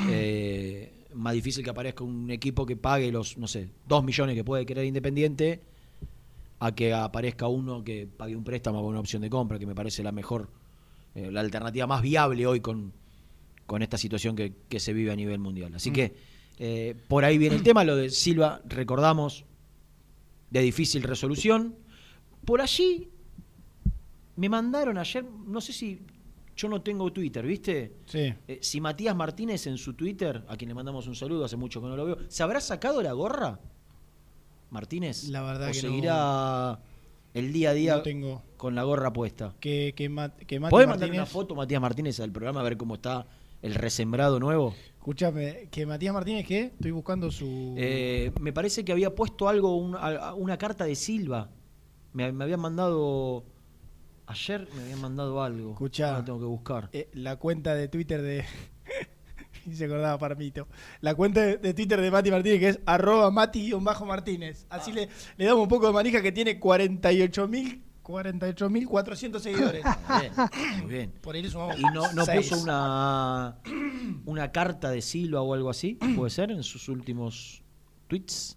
Eh, 0.09 1.05
más 1.13 1.34
difícil 1.34 1.63
que 1.63 1.69
aparezca 1.69 2.03
un 2.03 2.30
equipo 2.32 2.65
que 2.65 2.75
pague 2.78 3.11
los, 3.11 3.38
no 3.38 3.47
sé, 3.47 3.69
2 3.88 4.03
millones 4.03 4.36
que 4.36 4.43
puede 4.43 4.65
querer 4.65 4.86
Independiente 4.86 5.61
a 6.59 6.73
que 6.73 6.93
aparezca 6.93 7.47
uno 7.47 7.84
que 7.84 8.07
pague 8.07 8.36
un 8.36 8.43
préstamo 8.43 8.80
con 8.82 8.89
una 8.89 8.99
opción 8.99 9.21
de 9.21 9.30
compra, 9.30 9.59
que 9.59 9.65
me 9.65 9.75
parece 9.75 10.01
la 10.03 10.11
mejor, 10.11 10.49
eh, 11.16 11.32
la 11.32 11.39
alternativa 11.41 11.88
más 11.88 12.01
viable 12.01 12.45
hoy 12.47 12.60
con, 12.62 12.93
con 13.66 13.82
esta 13.82 13.97
situación 13.97 14.36
que, 14.36 14.53
que 14.70 14.80
se 14.80 14.93
vive 14.93 15.12
a 15.12 15.16
nivel 15.16 15.39
mundial. 15.39 15.74
Así 15.76 15.89
Mm. 15.91 15.93
que 15.93 16.16
eh, 16.60 16.95
por 17.08 17.24
ahí 17.26 17.38
viene 17.38 17.55
el 17.55 17.64
tema, 17.64 17.84
lo 17.84 17.95
de 17.95 18.10
Silva, 18.10 18.62
recordamos, 18.66 19.45
de 20.49 20.62
difícil 20.62 21.03
resolución. 21.03 21.76
Por 22.45 22.62
allí 22.62 23.10
me 24.38 24.49
mandaron 24.49 24.97
ayer, 24.97 25.24
no 25.47 25.62
sé 25.62 25.74
si 25.74 26.01
yo 26.55 26.68
no 26.70 26.82
tengo 26.82 27.12
Twitter, 27.14 27.45
¿viste? 27.45 27.93
Sí. 28.08 28.34
Eh, 28.47 28.60
si 28.62 28.82
Matías 28.82 29.16
Martínez 29.16 29.68
en 29.68 29.78
su 29.78 29.93
Twitter, 29.93 30.43
a 30.47 30.58
quien 30.58 30.70
le 30.70 30.74
mandamos 30.76 31.05
un 31.08 31.16
saludo, 31.16 31.45
hace 31.45 31.55
mucho 31.58 31.82
que 31.82 31.88
no 31.88 31.95
lo 31.95 32.05
veo, 32.05 32.18
¿se 32.30 32.41
habrá 32.41 32.60
sacado 32.62 33.01
la 33.03 33.14
gorra? 33.14 33.60
Martínez. 34.70 35.26
La 35.30 35.41
verdad 35.43 35.70
¿O 35.70 35.72
que 35.72 35.82
no- 35.82 35.89
seguirá 35.89 36.80
el 37.38 37.53
día 37.53 37.69
a 37.71 37.73
día 37.73 37.95
No 37.97 38.01
tengo. 38.01 38.41
con 38.57 38.75
la 38.75 38.83
gorra 38.83 39.11
puesta? 39.13 39.53
Que, 39.59 39.93
que, 39.95 40.09
Ma- 40.09 40.33
que 40.35 40.59
Mati 40.59 40.71
¿Podés 40.71 40.88
mandar 40.88 41.09
una 41.11 41.25
foto, 41.25 41.55
Matías 41.55 41.81
Martínez, 41.81 42.19
al 42.19 42.31
programa 42.31 42.61
a 42.61 42.63
ver 42.63 42.77
cómo 42.77 42.95
está 42.95 43.25
el 43.61 43.75
resembrado 43.75 44.39
nuevo? 44.39 44.73
Escúchame, 44.97 45.67
que 45.71 45.85
Matías 45.85 46.13
Martínez, 46.13 46.45
¿qué? 46.45 46.63
Estoy 46.65 46.91
buscando 46.91 47.31
su. 47.31 47.73
Eh, 47.77 48.31
me 48.41 48.51
parece 48.51 48.83
que 48.83 48.91
había 48.91 49.15
puesto 49.15 49.47
algo, 49.47 49.75
una, 49.77 50.57
carta 50.57 50.83
de 50.85 50.95
Silva. 50.95 51.49
Me, 52.13 52.31
me 52.31 52.43
habían 52.43 52.59
mandado. 52.59 53.45
Ayer 54.25 54.67
me 54.75 54.81
habían 54.83 54.99
mandado 54.99 55.41
algo. 55.41 55.71
Escuchá. 55.71 56.09
Ahora 56.15 56.25
tengo 56.25 56.39
que 56.39 56.45
buscar. 56.45 56.89
eh, 56.91 57.09
la 57.13 57.38
cuenta 57.38 57.73
de 57.75 57.88
Twitter 57.88 58.21
de. 58.21 58.43
y 59.72 59.76
se 59.76 59.86
acordaba 59.86 60.18
Parmito. 60.18 60.68
La 61.01 61.15
cuenta 61.15 61.41
de, 61.41 61.74
Twitter 61.74 61.99
de 62.01 62.11
Mati 62.11 62.32
Martínez 62.32 62.59
que 62.59 62.70
es 62.70 62.80
arroba 62.86 63.30
Mati-Martínez. 63.32 64.65
Así 64.70 64.91
le, 64.91 65.09
le 65.38 65.45
damos 65.45 65.63
un 65.63 65.70
poco 65.70 65.88
de 65.88 65.93
manija 65.93 66.22
que 66.22 66.32
tiene 66.32 66.59
48.000 66.59 67.82
48.400 68.07 69.39
seguidores. 69.39 69.84
Bien, 70.20 70.82
muy 70.82 70.89
bien. 70.89 71.13
Por 71.22 71.36
ahí 71.36 71.49
sumamos 71.49 71.78
¿Y 71.78 71.84
no, 71.93 72.09
no 72.13 72.26
puso 72.26 72.57
una, 72.57 73.57
una 74.26 74.51
carta 74.53 74.89
de 74.91 75.01
Silva 75.01 75.41
o 75.41 75.53
algo 75.53 75.70
así? 75.70 75.95
¿Puede 76.15 76.30
ser? 76.30 76.51
En 76.51 76.63
sus 76.63 76.88
últimos 76.88 77.61
tweets. 78.07 78.57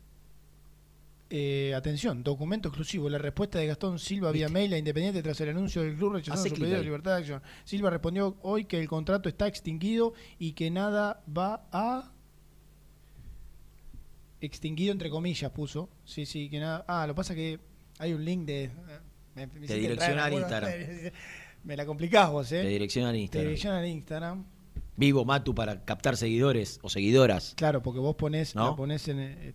Eh, 1.32 1.72
atención, 1.76 2.24
documento 2.24 2.68
exclusivo. 2.68 3.08
La 3.08 3.18
respuesta 3.18 3.58
de 3.60 3.66
Gastón 3.68 4.00
Silva 4.00 4.32
vía 4.32 4.48
mail 4.48 4.72
a 4.74 4.78
Independiente 4.78 5.22
tras 5.22 5.40
el 5.40 5.50
anuncio 5.50 5.82
del 5.82 5.94
club 5.96 6.14
rechazando 6.14 6.40
Hace 6.40 6.48
su 6.56 6.60
pedido 6.60 6.78
de 6.78 6.84
libertad 6.84 7.12
de 7.12 7.18
acción. 7.18 7.42
Silva 7.64 7.88
respondió 7.90 8.36
hoy 8.42 8.64
que 8.64 8.80
el 8.80 8.88
contrato 8.88 9.28
está 9.28 9.46
extinguido 9.46 10.12
y 10.40 10.52
que 10.54 10.70
nada 10.72 11.22
va 11.36 11.68
a. 11.70 12.10
Extinguido 14.40 14.92
entre 14.92 15.10
comillas 15.10 15.50
puso. 15.52 15.88
Sí, 16.04 16.24
sí, 16.26 16.48
que 16.48 16.58
nada. 16.58 16.84
Ah, 16.88 17.06
lo 17.06 17.14
pasa 17.14 17.34
que 17.34 17.60
hay 17.98 18.12
un 18.12 18.24
link 18.24 18.46
de. 18.46 18.70
me- 19.34 19.46
me 19.46 19.52
hiciste 19.58 19.74
dirección 19.76 20.10
entrar, 20.10 20.26
al 20.26 20.32
Instagram. 20.32 20.72
Me 21.62 21.76
la 21.76 21.84
complicás 21.84 22.30
vos, 22.30 22.50
¿eh? 22.52 22.62
Te 22.62 22.68
direccionan 22.68 23.12
Te 23.12 23.18
Instagram. 23.20 23.84
en 23.84 23.90
Instagram. 23.90 24.44
Vivo 25.00 25.24
Matu 25.24 25.54
para 25.54 25.82
captar 25.86 26.18
seguidores 26.18 26.78
o 26.82 26.90
seguidoras. 26.90 27.54
Claro, 27.56 27.82
porque 27.82 28.00
vos 28.00 28.16
ponés, 28.16 28.54
¿No? 28.54 28.68
la 28.68 28.76
ponés 28.76 29.08
en 29.08 29.18
eh, 29.18 29.54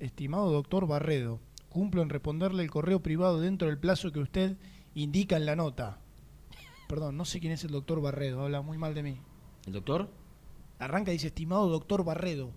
estimado 0.00 0.50
doctor 0.50 0.86
Barredo. 0.86 1.38
Cumplo 1.68 2.00
en 2.00 2.08
responderle 2.08 2.62
el 2.62 2.70
correo 2.70 3.00
privado 3.00 3.38
dentro 3.38 3.68
del 3.68 3.76
plazo 3.76 4.10
que 4.10 4.20
usted 4.20 4.56
indica 4.94 5.36
en 5.36 5.44
la 5.44 5.54
nota. 5.54 5.98
Perdón, 6.88 7.18
no 7.18 7.26
sé 7.26 7.40
quién 7.40 7.52
es 7.52 7.62
el 7.64 7.72
doctor 7.72 8.00
Barredo, 8.00 8.40
habla 8.42 8.62
muy 8.62 8.78
mal 8.78 8.94
de 8.94 9.02
mí. 9.02 9.20
¿El 9.66 9.74
doctor? 9.74 10.08
Arranca 10.78 11.10
y 11.10 11.16
dice 11.16 11.26
estimado 11.26 11.68
doctor 11.68 12.02
Barredo. 12.02 12.52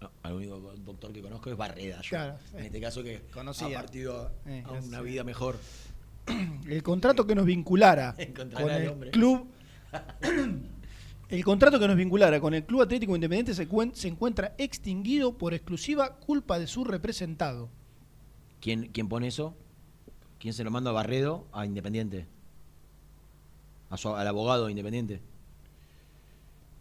No, 0.00 0.10
el 0.24 0.32
único 0.32 0.58
doctor 0.84 1.12
que 1.12 1.22
conozco 1.22 1.48
es 1.48 1.56
Barreda. 1.56 2.00
yo. 2.02 2.08
Claro, 2.08 2.38
en 2.54 2.64
este 2.64 2.80
caso 2.80 3.04
que 3.04 3.22
conocía. 3.32 3.78
ha 3.78 3.82
partido 3.82 4.20
a, 4.20 4.32
Eh, 4.50 4.64
a 4.66 4.72
una 4.72 5.00
vida 5.00 5.22
mejor. 5.22 5.60
El 6.66 6.82
contrato 6.82 7.24
que 7.24 7.36
nos 7.36 7.44
vinculara 7.46 8.16
con 8.34 8.50
el 8.68 9.10
club. 9.12 9.46
El 11.32 11.42
contrato 11.44 11.80
que 11.80 11.88
nos 11.88 11.96
vinculara 11.96 12.38
con 12.42 12.52
el 12.52 12.64
Club 12.64 12.82
Atlético 12.82 13.14
Independiente 13.14 13.54
se, 13.54 13.66
se 13.94 14.08
encuentra 14.08 14.54
extinguido 14.58 15.38
por 15.38 15.54
exclusiva 15.54 16.16
culpa 16.18 16.58
de 16.58 16.66
su 16.66 16.84
representado. 16.84 17.70
¿Quién, 18.60 18.90
¿Quién 18.92 19.08
pone 19.08 19.28
eso? 19.28 19.56
¿Quién 20.38 20.52
se 20.52 20.62
lo 20.62 20.70
manda 20.70 20.90
a 20.90 20.92
Barredo 20.92 21.46
a 21.52 21.64
Independiente? 21.64 22.26
A 23.88 23.96
su- 23.96 24.14
al 24.14 24.28
abogado 24.28 24.66
de 24.66 24.72
Independiente. 24.72 25.22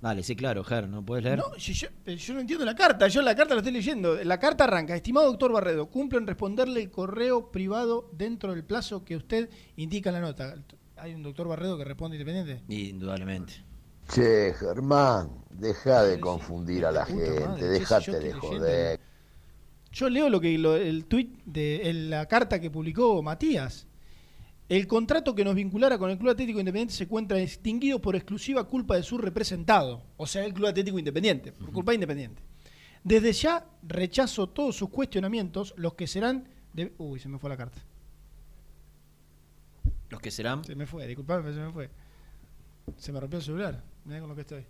Dale, 0.02 0.22
sí, 0.22 0.36
claro, 0.36 0.66
Ger, 0.66 0.90
¿no 0.90 1.02
puedes 1.06 1.24
leer? 1.24 1.38
No, 1.38 1.56
yo, 1.56 1.88
pero 2.04 2.18
yo 2.18 2.34
no 2.34 2.42
entiendo 2.42 2.66
la 2.66 2.76
carta, 2.76 3.08
yo 3.08 3.22
la 3.22 3.34
carta 3.36 3.54
la 3.54 3.62
estoy 3.62 3.72
leyendo. 3.72 4.22
La 4.24 4.38
carta 4.38 4.66
arranca, 4.66 4.94
estimado 4.96 5.28
doctor 5.28 5.54
Barredo, 5.54 5.86
cumplo 5.90 6.20
en 6.20 6.28
responderle 6.28 6.82
el 6.82 6.92
correo 6.92 7.52
privado 7.54 8.10
dentro 8.12 8.54
del 8.54 8.66
plazo 8.66 9.06
que 9.06 9.16
usted 9.16 9.50
indica 9.78 10.10
en 10.10 10.16
la 10.16 10.22
nota. 10.22 10.56
¿Hay 10.98 11.14
un 11.14 11.24
doctor 11.24 11.48
Barredo 11.48 11.78
que 11.78 11.86
responde 11.86 12.18
independiente? 12.18 12.64
Indudablemente. 12.68 13.64
Che, 14.14 14.54
Germán, 14.54 15.30
deja 15.52 16.04
de 16.04 16.20
confundir 16.20 16.86
a 16.86 16.92
la 16.92 17.06
gente, 17.06 17.40
yo 18.06 18.20
de 18.20 18.34
joder. 18.34 19.00
Yo 19.92 20.10
leo 20.10 20.30
lo 20.30 20.40
que 20.40 20.58
lo- 20.58 20.76
el 20.76 21.06
tweet 21.06 21.30
de 21.46 21.90
el- 21.90 22.10
la 22.10 22.26
carta 22.28 22.60
que 22.60 22.70
publicó 22.72 23.22
Matías. 23.22 23.88
El 24.70 24.88
contrato 24.88 25.36
que 25.36 25.44
nos 25.44 25.54
vinculara 25.56 25.98
con 25.98 26.10
el 26.10 26.18
Club 26.18 26.32
Atlético 26.32 26.60
Independiente 26.60 26.94
se 26.94 27.04
encuentra 27.04 27.40
extinguido 27.42 28.00
por 28.00 28.16
exclusiva 28.16 28.64
culpa 28.68 28.96
de 28.96 29.04
su 29.04 29.18
representado, 29.18 30.02
o 30.16 30.26
sea, 30.26 30.46
el 30.46 30.54
Club 30.54 30.68
Atlético 30.68 30.98
Independiente, 30.98 31.52
por 31.52 31.72
culpa 31.74 31.92
de 31.92 31.96
Independiente. 31.96 32.42
Desde 33.04 33.34
ya 33.34 33.66
rechazo 33.84 34.48
todos 34.48 34.76
sus 34.78 34.90
cuestionamientos, 34.90 35.74
los 35.76 35.96
que 35.96 36.08
serán 36.08 36.48
de... 36.74 36.94
Uy, 37.00 37.20
se 37.20 37.28
me 37.28 37.38
fue 37.38 37.50
la 37.50 37.58
carta. 37.58 37.80
Los 40.10 40.22
que 40.22 40.32
serán. 40.32 40.64
Se 40.64 40.76
me 40.76 40.86
fue, 40.86 41.06
disculpame, 41.08 41.54
se 41.54 41.60
me 41.60 41.72
fue. 41.72 41.90
Se 42.98 43.12
me 43.12 43.20
rompió 43.20 43.40
el 43.40 43.46
celular. 43.46 43.84
Mirá 44.06 44.20
con 44.20 44.30
lo 44.30 44.36
que 44.36 44.42
estoy. 44.42 44.66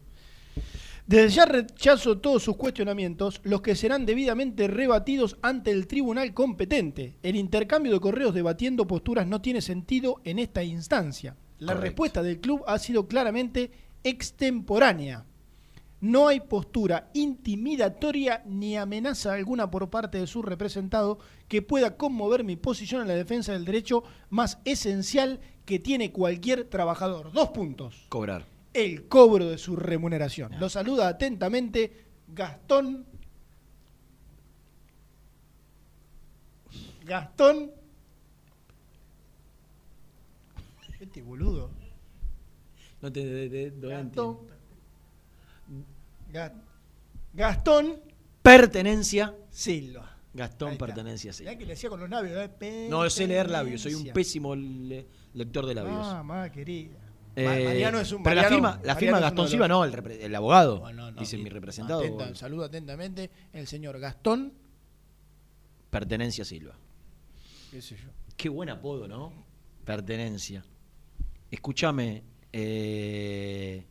Desde 1.07 1.29
ya 1.29 1.45
rechazo 1.45 2.19
todos 2.19 2.43
sus 2.43 2.57
cuestionamientos, 2.57 3.41
los 3.43 3.61
que 3.61 3.75
serán 3.75 4.05
debidamente 4.05 4.67
rebatidos 4.67 5.37
ante 5.41 5.71
el 5.71 5.87
tribunal 5.87 6.33
competente. 6.33 7.17
El 7.23 7.35
intercambio 7.35 7.91
de 7.91 7.99
correos 7.99 8.33
debatiendo 8.33 8.87
posturas 8.87 9.27
no 9.27 9.41
tiene 9.41 9.61
sentido 9.61 10.21
en 10.23 10.39
esta 10.39 10.63
instancia. 10.63 11.35
La 11.59 11.73
Correcto. 11.73 11.81
respuesta 11.81 12.23
del 12.23 12.39
club 12.39 12.63
ha 12.67 12.77
sido 12.79 13.07
claramente 13.07 13.71
extemporánea. 14.03 15.25
No 16.01 16.27
hay 16.27 16.39
postura 16.39 17.11
intimidatoria 17.13 18.41
ni 18.47 18.75
amenaza 18.75 19.33
alguna 19.33 19.69
por 19.69 19.89
parte 19.91 20.17
de 20.17 20.25
su 20.25 20.41
representado 20.41 21.19
que 21.47 21.61
pueda 21.61 21.95
conmover 21.95 22.43
mi 22.43 22.55
posición 22.55 23.03
en 23.03 23.07
la 23.07 23.13
defensa 23.13 23.53
del 23.53 23.65
derecho 23.65 24.03
más 24.29 24.57
esencial 24.65 25.39
que 25.65 25.77
tiene 25.77 26.11
cualquier 26.11 26.63
trabajador. 26.65 27.31
Dos 27.31 27.49
puntos 27.49 28.05
Cobrar. 28.09 28.45
El 28.73 29.07
cobro 29.07 29.49
de 29.49 29.57
su 29.57 29.75
remuneración. 29.75 30.51
Lo 30.59 30.69
saluda 30.69 31.07
atentamente 31.07 32.05
Gastón. 32.27 33.05
Gastón. 37.05 37.71
Este 40.99 41.21
boludo. 41.21 41.71
No 43.01 43.11
te, 43.11 43.21
te- 43.23 43.49
te- 43.49 43.71
no 43.77 43.89
Gastón. 43.89 44.37
Ga- 46.31 46.53
Gastón 47.33 47.99
Pertenencia. 48.41 49.35
Silva. 49.49 50.17
Gastón. 50.33 50.77
Pertenencia, 50.77 51.33
sí. 51.33 51.43
Mirá 51.43 51.57
que 51.57 51.65
le 51.65 51.73
hacía 51.73 51.89
con 51.89 51.99
los 51.99 52.09
labios. 52.09 52.49
¿eh? 52.61 52.87
No 52.89 53.09
sé 53.09 53.27
leer 53.27 53.49
labios, 53.49 53.81
soy 53.81 53.95
un 53.95 54.05
pésimo 54.13 54.55
le- 54.55 55.05
lector 55.33 55.65
de 55.65 55.75
labios. 55.75 55.99
Ah, 56.07 56.23
más 56.23 56.49
querida. 56.51 56.97
Eh, 57.35 57.45
Ma- 57.45 57.69
Mariano 57.69 57.99
es 57.99 58.11
un 58.11 58.23
pero 58.23 58.35
la 58.35 58.43
firma, 58.49 58.79
la 58.83 58.95
firma 58.95 59.19
Gastón 59.19 59.47
Silva, 59.47 59.67
no, 59.67 59.85
el, 59.85 60.35
abogado. 60.35 60.79
No, 60.79 60.91
no, 60.93 61.11
no, 61.11 61.19
dice 61.19 61.37
mi 61.37 61.49
representado. 61.49 62.01
atenta- 62.03 62.35
saludo 62.35 62.65
atentamente 62.65 63.29
el 63.53 63.67
señor 63.67 63.99
Gastón. 63.99 64.53
Pertenencia 65.89 66.43
Silva. 66.45 66.75
¿Qué 67.71 67.81
sé 67.81 67.95
yo? 67.95 68.09
Qué 68.37 68.49
buen 68.49 68.69
apodo, 68.69 69.07
¿no? 69.07 69.31
Pertenencia. 69.85 70.63
Escúchame. 71.49 72.23
eh, 72.53 73.85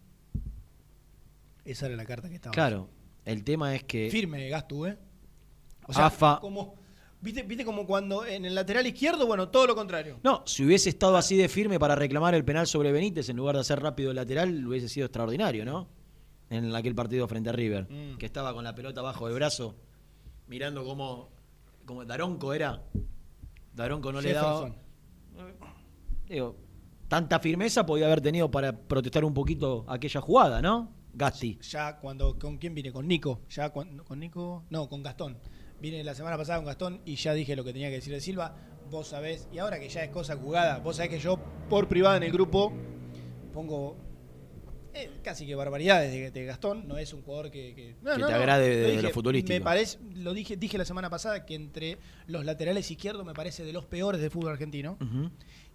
Esa 1.64 1.86
era 1.86 1.96
la 1.96 2.04
carta 2.04 2.28
que 2.28 2.34
estaba. 2.36 2.52
claro, 2.52 2.88
el 3.24 3.44
tema 3.44 3.74
es 3.74 3.84
que. 3.84 4.10
Firme 4.10 4.48
Gastu, 4.48 4.86
¿eh? 4.86 4.98
O 5.86 5.92
sea, 5.92 6.06
AFA. 6.06 6.38
como, 6.40 6.74
¿viste, 7.20 7.42
¿viste 7.42 7.64
como 7.64 7.86
cuando 7.86 8.24
en 8.26 8.44
el 8.44 8.54
lateral 8.54 8.86
izquierdo, 8.86 9.26
bueno, 9.26 9.48
todo 9.48 9.66
lo 9.66 9.74
contrario. 9.74 10.18
No, 10.22 10.42
si 10.46 10.64
hubiese 10.64 10.88
estado 10.88 11.16
así 11.16 11.36
de 11.36 11.48
firme 11.48 11.78
para 11.78 11.94
reclamar 11.94 12.34
el 12.34 12.44
penal 12.44 12.66
sobre 12.66 12.92
Benítez 12.92 13.28
en 13.28 13.36
lugar 13.36 13.54
de 13.56 13.60
hacer 13.62 13.80
rápido 13.80 14.10
el 14.10 14.16
lateral, 14.16 14.66
hubiese 14.66 14.88
sido 14.88 15.06
extraordinario, 15.06 15.64
¿no? 15.64 15.88
En 16.48 16.74
aquel 16.74 16.94
partido 16.94 17.28
frente 17.28 17.50
a 17.50 17.52
River, 17.52 17.86
Mm. 17.90 18.18
que 18.18 18.26
estaba 18.26 18.52
con 18.52 18.64
la 18.64 18.74
pelota 18.74 19.02
bajo 19.02 19.28
de 19.28 19.34
brazo, 19.34 19.76
mirando 20.48 20.84
cómo, 20.84 21.28
como 21.84 22.04
Daronco 22.04 22.52
era. 22.52 22.82
Daronco 23.74 24.10
no 24.12 24.20
le 24.20 24.32
daba. 24.32 24.74
Digo, 26.28 26.56
tanta 27.08 27.38
firmeza 27.40 27.86
podía 27.86 28.06
haber 28.06 28.20
tenido 28.20 28.50
para 28.50 28.72
protestar 28.76 29.24
un 29.24 29.34
poquito 29.34 29.84
aquella 29.88 30.20
jugada, 30.20 30.60
¿no? 30.62 30.92
Gasti. 31.12 31.58
Ya 31.62 31.98
cuando, 31.98 32.38
¿con 32.38 32.56
quién 32.58 32.74
vine? 32.74 32.92
Con 32.92 33.08
Nico. 33.08 33.40
Ya 33.50 33.70
cuando, 33.70 34.04
con 34.04 34.20
Nico, 34.20 34.64
no, 34.70 34.88
con 34.88 35.02
Gastón. 35.02 35.38
Vine 35.80 36.04
la 36.04 36.14
semana 36.14 36.36
pasada 36.36 36.58
con 36.58 36.66
Gastón 36.66 37.00
y 37.04 37.16
ya 37.16 37.32
dije 37.34 37.56
lo 37.56 37.64
que 37.64 37.72
tenía 37.72 37.88
que 37.88 37.96
decir 37.96 38.12
de 38.12 38.20
Silva. 38.20 38.54
Vos 38.90 39.08
sabés, 39.08 39.48
y 39.52 39.58
ahora 39.58 39.78
que 39.78 39.88
ya 39.88 40.02
es 40.04 40.10
cosa 40.10 40.36
jugada, 40.36 40.78
vos 40.78 40.96
sabés 40.96 41.10
que 41.10 41.18
yo 41.20 41.38
por 41.68 41.86
privado 41.88 42.16
en 42.16 42.24
el 42.24 42.32
grupo 42.32 42.72
pongo 43.54 43.96
eh, 44.92 45.08
casi 45.22 45.46
que 45.46 45.54
barbaridades 45.54 46.12
de, 46.12 46.30
de 46.32 46.44
Gastón. 46.44 46.88
No 46.88 46.98
es 46.98 47.12
un 47.12 47.22
jugador 47.22 47.50
que... 47.50 47.74
Que, 47.74 47.94
no, 48.02 48.12
Que 48.14 48.18
no, 48.18 48.26
te 48.26 48.32
no. 48.32 48.38
agrade 48.38 48.68
de- 48.68 48.76
Lo 48.76 48.82
de 48.82 48.90
dije, 48.92 49.02
lo 49.04 49.10
futbolístico. 49.10 49.54
Me 49.54 49.60
parece, 49.60 49.98
lo 50.16 50.34
dije, 50.34 50.56
dije 50.56 50.76
la 50.76 50.84
semana 50.84 51.08
pasada 51.08 51.46
que 51.46 51.54
entre 51.54 51.98
los 52.26 52.44
laterales 52.44 52.90
izquierdos 52.90 53.24
me 53.24 53.32
parece 53.32 53.64
de 53.64 53.72
los 53.72 53.86
peores 53.86 54.20
del 54.20 54.30
fútbol 54.30 54.50
argentino. 54.52 54.98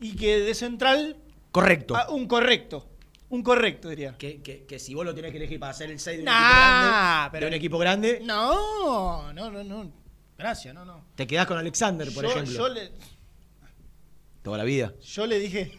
Y 0.01 0.16
que 0.18 0.39
de 0.41 0.53
central, 0.53 1.16
Correcto. 1.51 1.95
un 2.12 2.28
correcto. 2.28 2.89
Un 3.30 3.41
correcto, 3.43 3.89
diría. 3.89 4.15
Que, 4.17 4.41
que- 4.41 4.65
que 4.65 4.78
si 4.80 4.93
vos 4.93 5.03
lo 5.05 5.13
tenés 5.15 5.32
que 5.32 5.38
elegir 5.38 5.59
para 5.59 5.71
hacer 5.71 5.89
el 5.91 5.99
6 5.99 6.17
de 6.17 6.23
un, 6.23 6.26
Nah, 6.26 6.32
equipo, 6.36 6.51
grande, 6.51 7.30
pero- 7.32 7.45
de 7.45 7.47
un 7.47 7.53
equipo 7.55 7.78
grande, 7.80 8.21
No, 8.23 9.34
no, 9.34 9.49
no, 9.51 9.63
no. 9.63 9.91
Gracias, 10.38 10.73
no, 10.76 10.84
no. 10.86 11.05
te 11.15 11.26
quedás 11.26 11.45
con 11.47 11.57
Alexander, 11.57 12.11
por 12.13 12.23
yo, 12.26 12.30
ejemplo. 12.32 12.53
yo 12.53 12.69
le, 12.69 12.91
Toda 14.41 14.57
la 14.59 14.63
vida. 14.63 14.93
yo 15.01 15.26
le 15.26 15.39
dije, 15.39 15.71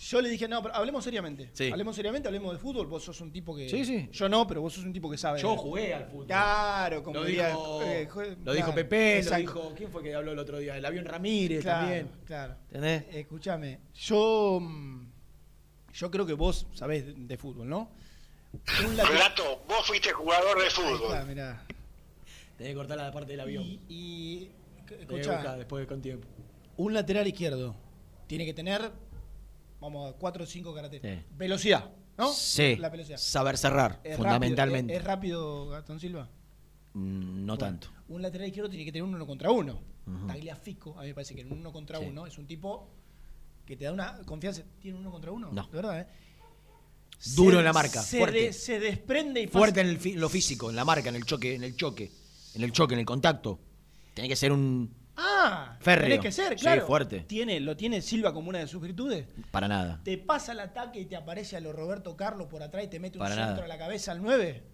yo 0.00 0.20
le 0.22 0.28
dije, 0.30 0.48
no, 0.48 0.62
pero 0.62 0.74
hablemos 0.74 1.04
seriamente. 1.04 1.50
Sí. 1.52 1.70
Hablemos 1.70 1.94
seriamente, 1.94 2.26
hablemos 2.28 2.52
de 2.52 2.58
fútbol. 2.58 2.86
Vos 2.86 3.04
sos 3.04 3.20
un 3.20 3.30
tipo 3.30 3.54
que. 3.54 3.68
Sí, 3.68 3.84
sí. 3.84 4.08
Yo 4.12 4.28
no, 4.28 4.46
pero 4.46 4.62
vos 4.62 4.72
sos 4.72 4.84
un 4.84 4.92
tipo 4.92 5.10
que 5.10 5.18
sabe. 5.18 5.40
Yo 5.40 5.56
jugué 5.56 5.92
al 5.94 6.06
fútbol. 6.06 6.26
Claro, 6.26 7.02
como 7.02 7.20
Lo 7.20 7.24
diría, 7.26 7.48
dijo, 7.48 7.82
eh, 7.82 8.36
lo 8.44 8.52
dijo 8.54 8.74
Pepe, 8.74 9.18
exacto. 9.18 9.36
lo 9.36 9.60
dijo. 9.62 9.74
¿Quién 9.76 9.90
fue 9.92 10.02
que 10.02 10.14
habló 10.14 10.32
el 10.32 10.38
otro 10.38 10.58
día? 10.58 10.76
El 10.76 10.84
avión 10.86 11.04
Ramírez 11.04 11.60
Claro, 11.62 11.80
también. 11.80 12.10
claro. 12.24 12.56
¿Entendés? 12.68 13.04
Escúchame, 13.14 13.80
yo. 13.94 14.58
mm, 14.62 15.03
Yo 15.94 16.10
creo 16.10 16.26
que 16.26 16.32
vos 16.34 16.66
sabés 16.74 17.04
de, 17.16 17.36
fútbol, 17.36 17.68
¿no? 17.68 17.88
Un 18.86 18.96
lateral- 18.96 19.12
Relato, 19.12 19.62
vos 19.68 19.86
fuiste 19.86 20.12
jugador 20.12 20.58
de 20.58 20.64
Ahí 20.64 20.70
fútbol. 20.70 21.12
está, 21.12 21.24
mirá. 21.24 21.64
Tenés 22.56 22.72
que 22.72 22.74
cortar 22.76 22.98
la 22.98 23.12
parte 23.12 23.32
del 23.32 23.40
avión. 23.40 23.64
Y, 23.64 23.80
y 23.88 24.50
escuchá, 25.00 25.56
después 25.56 25.86
con 25.86 26.00
tiempo. 26.02 26.26
un 26.76 26.92
lateral 26.94 27.26
izquierdo 27.26 27.74
tiene 28.26 28.44
que 28.44 28.54
tener, 28.54 28.90
vamos 29.80 30.12
a 30.12 30.16
4 30.16 30.44
o 30.44 30.46
5 30.46 30.74
caracteres. 30.74 31.18
Sí. 31.20 31.24
Velocidad, 31.36 31.90
¿no? 32.18 32.32
Sí. 32.32 32.76
La 32.76 32.88
velocidad. 32.90 33.18
Saber 33.18 33.56
cerrar, 33.58 34.00
¿Es 34.04 34.16
fundamentalmente. 34.16 34.94
rápido, 34.94 34.96
¿Es, 34.96 35.00
es 35.00 35.06
rápido 35.06 35.68
Gastón 35.68 36.00
Silva? 36.00 36.28
Mm, 36.94 37.44
no 37.44 37.58
tanto. 37.58 37.88
Un 38.08 38.22
lateral 38.22 38.46
izquierdo 38.48 38.68
tiene 38.70 38.84
que 38.84 38.92
tener 38.92 39.02
un 39.04 39.14
uno 39.14 39.26
contra 39.26 39.50
uno. 39.50 39.80
Ujú. 40.06 40.26
Tagliafico, 40.26 40.98
a 40.98 41.02
mí 41.02 41.08
me 41.08 41.14
parece 41.14 41.34
que 41.34 41.40
en 41.40 41.52
un 41.52 41.58
uno 41.58 41.72
contra 41.72 41.98
Sí. 41.98 42.04
uno 42.08 42.26
es 42.26 42.36
un 42.38 42.46
tipo 42.46 42.88
que 43.66 43.76
te 43.76 43.84
da 43.84 43.92
una 43.92 44.18
confianza. 44.24 44.62
¿Tiene 44.80 44.96
un 44.98 45.02
uno 45.02 45.10
contra 45.12 45.30
uno? 45.32 45.50
No. 45.52 45.66
De 45.66 45.76
verdad, 45.76 46.00
¿eh? 46.00 46.06
Duro 47.36 47.52
Se- 47.52 47.58
en 47.58 47.64
la 47.64 47.72
marca, 47.72 48.02
se 48.02 48.18
fuerte. 48.18 48.40
de- 48.40 48.52
se 48.52 48.80
desprende 48.80 49.40
y 49.40 49.46
pasa- 49.46 49.58
Fuerte 49.58 49.80
en 49.80 49.86
el 49.88 49.98
fi- 49.98 50.14
lo 50.14 50.28
físico, 50.28 50.68
en 50.70 50.76
la 50.76 50.84
marca, 50.84 51.08
en 51.08 51.16
el 51.16 51.24
choque, 51.24 51.54
en 51.54 51.64
el 51.64 51.74
choque, 51.76 52.10
en 52.54 52.62
el 52.62 52.72
choque, 52.72 52.94
en 52.94 53.00
el 53.00 53.06
contacto. 53.06 53.58
Tiene 54.12 54.28
que 54.28 54.36
ser 54.36 54.52
un 54.52 55.02
Ah, 55.16 55.76
Férreo. 55.80 56.08
Tenés 56.08 56.20
que 56.20 56.32
ser, 56.32 56.58
Sí, 56.58 56.64
claro. 56.64 56.86
fuerte. 56.88 57.20
Tiene, 57.20 57.60
¿Lo 57.60 57.76
tiene 57.76 58.02
Silva 58.02 58.34
como 58.34 58.48
una 58.48 58.58
de 58.58 58.66
sus 58.66 58.82
virtudes? 58.82 59.26
Para 59.52 59.68
nada. 59.68 60.00
¿Te 60.02 60.18
pasa 60.18 60.50
el 60.50 60.58
ataque 60.58 60.98
y 61.00 61.04
te 61.06 61.14
aparece 61.14 61.56
a 61.56 61.60
lo 61.60 61.72
Roberto 61.72 62.16
Carlos 62.16 62.48
por 62.48 62.64
atrás 62.64 62.82
y 62.84 62.88
te 62.88 62.98
mete 62.98 63.18
un 63.18 63.20
Para 63.22 63.36
centro 63.36 63.52
nada. 63.54 63.64
a 63.64 63.68
la 63.68 63.78
cabeza 63.78 64.10
al 64.10 64.20
9? 64.20 64.64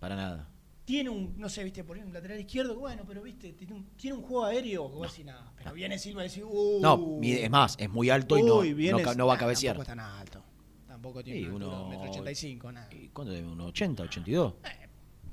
Para 0.00 0.16
nada. 0.16 0.48
Tiene 0.86 1.10
un, 1.10 1.34
no 1.36 1.48
sé, 1.48 1.64
viste, 1.64 1.82
por 1.84 1.96
ahí 1.96 2.02
un 2.04 2.12
lateral 2.12 2.38
izquierdo, 2.38 2.76
bueno, 2.78 3.02
pero 3.06 3.20
viste, 3.20 3.52
tiene 3.54 3.74
un, 3.74 3.86
tiene 3.96 4.16
un 4.16 4.22
juego 4.22 4.44
aéreo 4.44 4.88
que 4.88 4.94
vos 4.96 5.10
decís 5.10 5.26
nada. 5.26 5.52
Pero 5.58 5.72
viene 5.74 5.98
Silva 5.98 6.24
y 6.24 6.28
decís, 6.28 6.44
uh, 6.46 6.78
No, 6.80 7.18
es 7.22 7.50
más, 7.50 7.74
es 7.78 7.90
muy 7.90 8.08
alto 8.08 8.38
y 8.38 8.42
no, 8.44 8.58
uy, 8.58 8.72
no, 8.92 9.14
no 9.14 9.26
va 9.26 9.32
a 9.32 9.36
nah, 9.36 9.40
cabecear. 9.40 9.74
Tampoco 9.76 9.82
es 9.82 9.88
tan 9.88 10.00
alto. 10.00 10.42
Tampoco 10.86 11.24
tiene 11.24 11.40
Sí, 11.40 11.46
uno- 11.46 11.82
un 11.84 11.90
metro 11.90 12.08
ochenta 12.08 12.30
y 12.30 12.34
cinco, 12.36 12.70
nada. 12.72 12.88
¿Y 12.94 13.08
¿Cuánto 13.08 13.32
debe? 13.32 13.48
¿Uno 13.48 13.66
80, 13.66 14.04
82? 14.04 14.54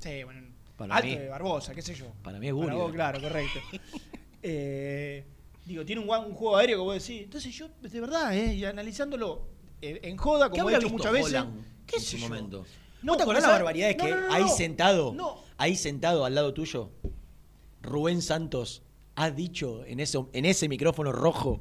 Sí, 0.00 0.24
bueno, 0.24 0.40
Para 0.76 0.96
alto 0.96 1.06
mí- 1.08 1.16
de 1.16 1.28
Barbosa, 1.28 1.72
qué 1.72 1.82
sé 1.82 1.94
yo. 1.94 2.06
para 2.22 2.38
mí 2.40 2.48
es 2.48 2.52
Para 2.52 2.64
Gullit. 2.66 2.78
vos, 2.80 2.92
claro, 2.92 3.20
correcto. 3.20 3.60
Eh, 4.46 5.24
digo, 5.64 5.84
tiene 5.86 6.02
un, 6.02 6.08
un 6.10 6.34
juego 6.34 6.56
aéreo 6.58 6.76
que 6.78 6.82
vos 6.84 6.94
decís. 7.06 7.22
Entonces 7.22 7.54
yo, 7.54 7.68
de 7.80 8.00
verdad, 8.00 8.36
eh, 8.36 8.54
y 8.54 8.64
analizándolo 8.66 9.46
eh, 9.80 10.00
en 10.02 10.16
joda, 10.18 10.50
¿Qué 10.50 10.58
como 10.58 10.68
he 10.70 10.76
hecho 10.76 10.90
muchas 10.90 11.12
veces. 11.12 11.42
¿Qué 11.86 11.96
en 11.96 12.02
sé 12.02 12.10
su 12.10 12.16
yo? 12.18 12.28
momento? 12.28 12.66
No, 13.02 13.12
¿No 13.12 13.16
te 13.16 13.22
acordás 13.22 13.42
la 13.44 13.50
barbaridad? 13.50 13.90
Es 13.90 13.96
no, 13.96 14.04
que 14.04 14.10
no, 14.10 14.20
no, 14.20 14.32
ahí 14.34 14.42
no. 14.42 14.48
sentado, 14.48 15.12
No. 15.14 15.43
Ahí 15.58 15.76
sentado 15.76 16.24
al 16.24 16.34
lado 16.34 16.52
tuyo, 16.54 16.90
Rubén 17.82 18.22
Santos 18.22 18.82
ha 19.16 19.30
dicho 19.30 19.84
en 19.84 20.00
ese, 20.00 20.18
en 20.32 20.44
ese 20.44 20.68
micrófono 20.68 21.12
rojo 21.12 21.60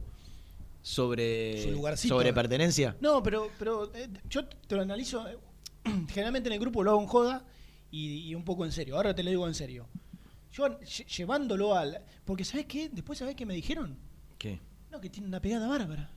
sobre, 0.82 1.74
sobre 1.96 2.34
pertenencia. 2.34 2.96
No, 3.00 3.22
pero, 3.24 3.50
pero 3.60 3.94
eh, 3.96 4.10
yo 4.30 4.46
te 4.46 4.76
lo 4.76 4.82
analizo. 4.82 5.28
eh, 5.30 5.38
generalmente 6.10 6.50
en 6.50 6.54
el 6.54 6.60
grupo 6.60 6.84
lo 6.84 6.92
hago 6.92 7.02
en 7.02 7.08
joda 7.08 7.46
y, 7.92 8.30
y 8.30 8.36
un 8.36 8.44
poco 8.44 8.66
en 8.66 8.72
serio. 8.72 8.96
Ahora 8.96 9.14
te 9.14 9.24
lo 9.24 9.30
digo 9.30 9.48
en 9.48 9.54
serio. 9.54 9.88
Yo 10.52 10.68
lle- 10.82 11.06
llevándolo 11.06 11.76
al. 11.76 12.02
Porque, 12.26 12.44
¿sabes 12.44 12.66
qué? 12.66 12.90
Después, 12.90 13.20
¿sabes 13.20 13.36
qué 13.36 13.46
me 13.46 13.54
dijeron? 13.54 13.98
¿Qué? 14.38 14.60
No, 14.92 15.00
que 15.02 15.10
tiene 15.10 15.28
una 15.28 15.40
pegada 15.42 15.68
bárbara. 15.68 16.10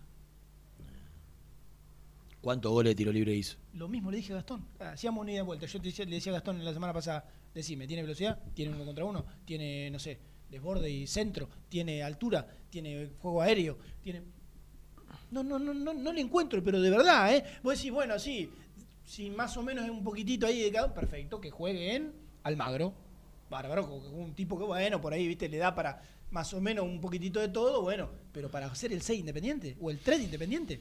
¿Cuántos 2.41 2.71
goles 2.71 2.91
de 2.93 2.95
tiro 2.95 3.13
libre 3.13 3.35
hizo? 3.35 3.57
Lo 3.75 3.89
mismo 3.89 4.11
le 4.11 4.19
dije 4.19 4.33
a 4.33 4.37
Gastón. 4.37 4.65
Hacíamos 4.79 5.23
una 5.23 5.33
ida 5.33 5.39
de 5.41 5.43
vuelta. 5.47 5.67
Yo 5.67 5.81
te 5.81 5.89
decía- 5.89 6.05
le 6.05 6.17
decía 6.17 6.33
a 6.33 6.35
Gastón 6.35 6.65
la 6.65 6.73
semana 6.73 6.93
pasada, 6.93 7.25
decime, 7.57 7.87
¿tiene 7.87 8.03
velocidad? 8.03 8.39
¿Tiene 8.55 8.75
uno 8.75 8.85
contra 8.85 9.05
uno? 9.05 9.25
¿Tiene, 9.45 9.91
no 9.91 9.99
sé, 9.99 10.19
desborde 10.51 10.91
y 10.91 11.07
centro? 11.07 11.49
¿Tiene 11.69 12.03
altura? 12.03 12.47
¿Tiene 12.71 13.09
fuego 13.21 13.43
aéreo? 13.43 13.79
¿Tiene...? 14.03 14.23
No, 15.31 15.43
no, 15.43 15.59
no, 15.59 15.75
no, 15.75 15.93
no 15.93 16.13
le 16.13 16.21
encuentro, 16.21 16.63
pero 16.63 16.81
de 16.81 16.91
verdad, 16.91 17.35
¿eh? 17.35 17.45
Vos 17.63 17.77
decís, 17.77 17.91
bueno, 17.91 18.19
sí, 18.19 18.49
si 19.05 19.31
más 19.31 19.57
o 19.57 19.63
menos 19.63 19.85
es 19.85 19.91
un 19.91 20.05
poquitito 20.05 20.47
ahí 20.47 20.63
de 20.63 20.71
cada 20.71 20.93
perfecto, 20.93 21.41
que 21.41 21.51
juegue 21.51 21.97
en 21.97 22.13
Almagro. 22.43 22.93
Bárbaro, 23.49 23.87
un 23.87 24.35
tipo 24.35 24.59
que, 24.59 24.65
bueno, 24.65 25.01
por 25.01 25.13
ahí, 25.13 25.27
viste, 25.27 25.49
le 25.49 25.59
da 25.59 25.75
para 25.75 26.03
más 26.31 26.53
o 26.53 26.61
menos 26.61 26.85
un 26.85 27.01
poquitito 27.01 27.41
de 27.41 27.49
todo, 27.49 27.83
bueno, 27.83 28.11
pero 28.33 28.51
para 28.51 28.67
hacer 28.67 28.93
el 28.93 29.03
6 29.03 29.21
independiente 29.21 29.77
o 29.81 29.91
el 29.91 30.01
3 30.01 30.23
independiente. 30.23 30.81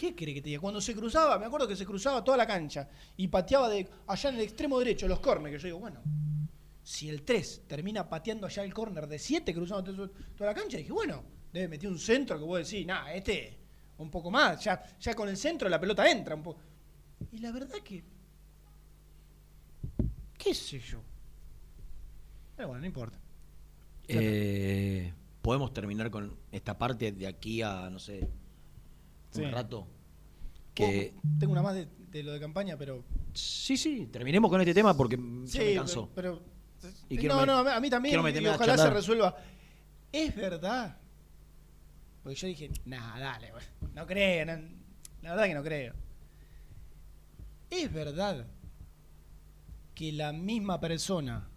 ¿Qué 0.00 0.14
cree 0.14 0.32
que 0.32 0.40
te 0.40 0.48
diga? 0.48 0.60
Cuando 0.62 0.80
se 0.80 0.94
cruzaba, 0.94 1.38
me 1.38 1.44
acuerdo 1.44 1.68
que 1.68 1.76
se 1.76 1.84
cruzaba 1.84 2.24
toda 2.24 2.38
la 2.38 2.46
cancha 2.46 2.88
y 3.18 3.28
pateaba 3.28 3.68
de 3.68 3.86
allá 4.06 4.30
en 4.30 4.36
el 4.36 4.40
extremo 4.40 4.78
derecho 4.78 5.06
los 5.06 5.20
córneres, 5.20 5.58
que 5.58 5.62
yo 5.62 5.66
digo, 5.74 5.78
bueno, 5.80 6.00
si 6.82 7.10
el 7.10 7.20
3 7.22 7.64
termina 7.66 8.08
pateando 8.08 8.46
allá 8.46 8.64
el 8.64 8.72
córner 8.72 9.06
de 9.06 9.18
7 9.18 9.52
cruzando 9.52 9.94
to- 9.94 10.10
toda 10.34 10.52
la 10.52 10.54
cancha, 10.58 10.78
dije, 10.78 10.90
bueno, 10.90 11.22
debe 11.52 11.68
meter 11.68 11.90
un 11.90 11.98
centro 11.98 12.38
que 12.38 12.44
vos 12.46 12.66
decís, 12.66 12.86
nada, 12.86 13.12
este 13.12 13.58
un 13.98 14.10
poco 14.10 14.30
más, 14.30 14.64
ya, 14.64 14.82
ya 14.98 15.12
con 15.12 15.28
el 15.28 15.36
centro 15.36 15.68
la 15.68 15.78
pelota 15.78 16.10
entra 16.10 16.34
un 16.34 16.42
poco. 16.44 16.60
Y 17.32 17.38
la 17.40 17.52
verdad 17.52 17.76
que, 17.84 18.02
qué 20.38 20.54
sé 20.54 20.78
yo. 20.78 21.02
Pero 22.56 22.68
bueno, 22.68 22.80
no 22.80 22.86
importa. 22.86 23.18
Eh, 24.08 25.12
Podemos 25.42 25.74
terminar 25.74 26.10
con 26.10 26.34
esta 26.50 26.78
parte 26.78 27.12
de 27.12 27.26
aquí 27.26 27.60
a, 27.60 27.90
no 27.90 27.98
sé, 27.98 28.26
un 29.34 29.44
Sí. 29.44 29.50
rato. 29.50 29.86
Que, 30.74 31.14
Tengo 31.38 31.52
una 31.52 31.62
más 31.62 31.74
de, 31.74 31.86
de 32.10 32.22
lo 32.22 32.32
de 32.32 32.40
campaña, 32.40 32.76
pero... 32.76 33.04
sí, 33.34 33.76
sí, 33.76 34.06
terminemos 34.10 34.50
con 34.50 34.60
este 34.60 34.72
tema 34.74 34.96
porque 34.96 35.16
me 35.16 35.74
cansó. 35.74 36.08
pero... 36.14 36.42
Y 37.10 37.16
no, 37.18 37.40
me- 37.40 37.46
no, 37.46 37.58
a 37.58 37.80
mí 37.80 37.90
también, 37.90 38.14
y 38.14 38.46
ojalá 38.46 38.76
se 38.78 38.88
resuelva. 38.90 39.36
Es 40.10 40.34
verdad. 40.34 40.96
Porque 42.22 42.36
yo 42.36 42.46
dije, 42.46 42.70
nah, 42.86 43.18
dale, 43.18 43.52
no 43.94 44.06
creo, 44.06 44.46
no- 44.46 44.52
la 45.22 45.30
verdad 45.30 45.44
que 45.46 45.54
no 45.54 45.62
creo. 45.62 45.94
Es 47.68 47.92
verdad 47.92 48.46
que 49.94 50.12
la 50.12 50.32
misma 50.32 50.80
persona 50.80 51.48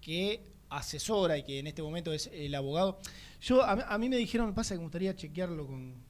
que 0.00 0.52
asesora 0.70 1.36
y 1.38 1.42
que 1.42 1.58
en 1.58 1.66
este 1.66 1.82
momento 1.82 2.12
es 2.12 2.28
el 2.32 2.54
abogado, 2.54 2.98
yo 3.40 3.62
a, 3.62 3.76
mí- 3.76 3.82
a 3.86 3.98
mí 3.98 4.08
me 4.08 4.16
dijeron, 4.16 4.54
pasa 4.54 4.74
que 4.74 4.78
me 4.78 4.84
gustaría 4.84 5.14
chequearlo 5.14 5.66
con... 5.66 6.07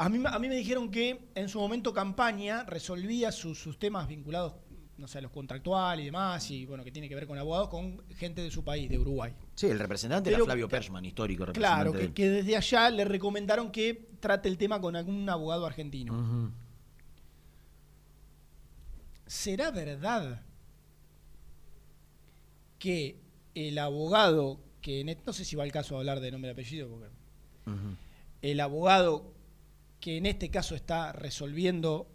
A 0.00 0.08
mí, 0.08 0.22
a 0.24 0.38
mí 0.38 0.48
me 0.48 0.54
dijeron 0.54 0.90
que 0.90 1.28
en 1.34 1.48
su 1.48 1.58
momento 1.58 1.92
campaña 1.92 2.62
resolvía 2.64 3.32
sus, 3.32 3.58
sus 3.58 3.78
temas 3.78 4.06
vinculados, 4.06 4.54
no 4.96 5.08
sé, 5.08 5.18
a 5.18 5.22
los 5.22 5.32
contractuales 5.32 6.02
y 6.02 6.06
demás, 6.06 6.50
y 6.52 6.66
bueno, 6.66 6.84
que 6.84 6.92
tiene 6.92 7.08
que 7.08 7.16
ver 7.16 7.26
con 7.26 7.36
abogados, 7.36 7.68
con 7.68 8.02
gente 8.14 8.40
de 8.42 8.50
su 8.50 8.62
país, 8.62 8.88
de 8.88 8.96
Uruguay. 8.98 9.34
Sí, 9.56 9.66
el 9.66 9.78
representante 9.78 10.30
era 10.30 10.36
Pero- 10.36 10.44
Flavio 10.44 10.68
Pershman, 10.68 11.04
histórico 11.04 11.46
representante. 11.46 11.90
Claro, 11.92 12.14
que, 12.14 12.28
desde 12.30 12.56
allá 12.56 12.90
le 12.90 13.04
recomendaron 13.04 13.72
que 13.72 14.08
trate 14.20 14.48
el 14.48 14.56
tema 14.56 14.80
con 14.80 14.94
algún 14.94 15.28
abogado 15.28 15.66
argentino. 15.66 16.52
¿Será 19.26 19.70
verdad 19.70 20.42
que 22.78 23.20
el 23.54 23.78
abogado, 23.78 24.60
que 24.80 25.00
en 25.00 25.08
e- 25.10 25.18
no 25.26 25.32
sé 25.32 25.44
si 25.44 25.56
va 25.56 25.64
al 25.64 25.72
caso 25.72 25.94
de 25.94 26.00
hablar 26.00 26.20
de 26.20 26.30
nombre 26.30 26.50
y 26.50 26.52
apellido, 26.52 26.88
porque 26.88 27.08
el 28.42 28.60
abogado 28.60 29.34
que 30.00 30.16
en 30.16 30.26
este 30.26 30.50
caso 30.50 30.74
está 30.74 31.12
resolviendo 31.12 32.06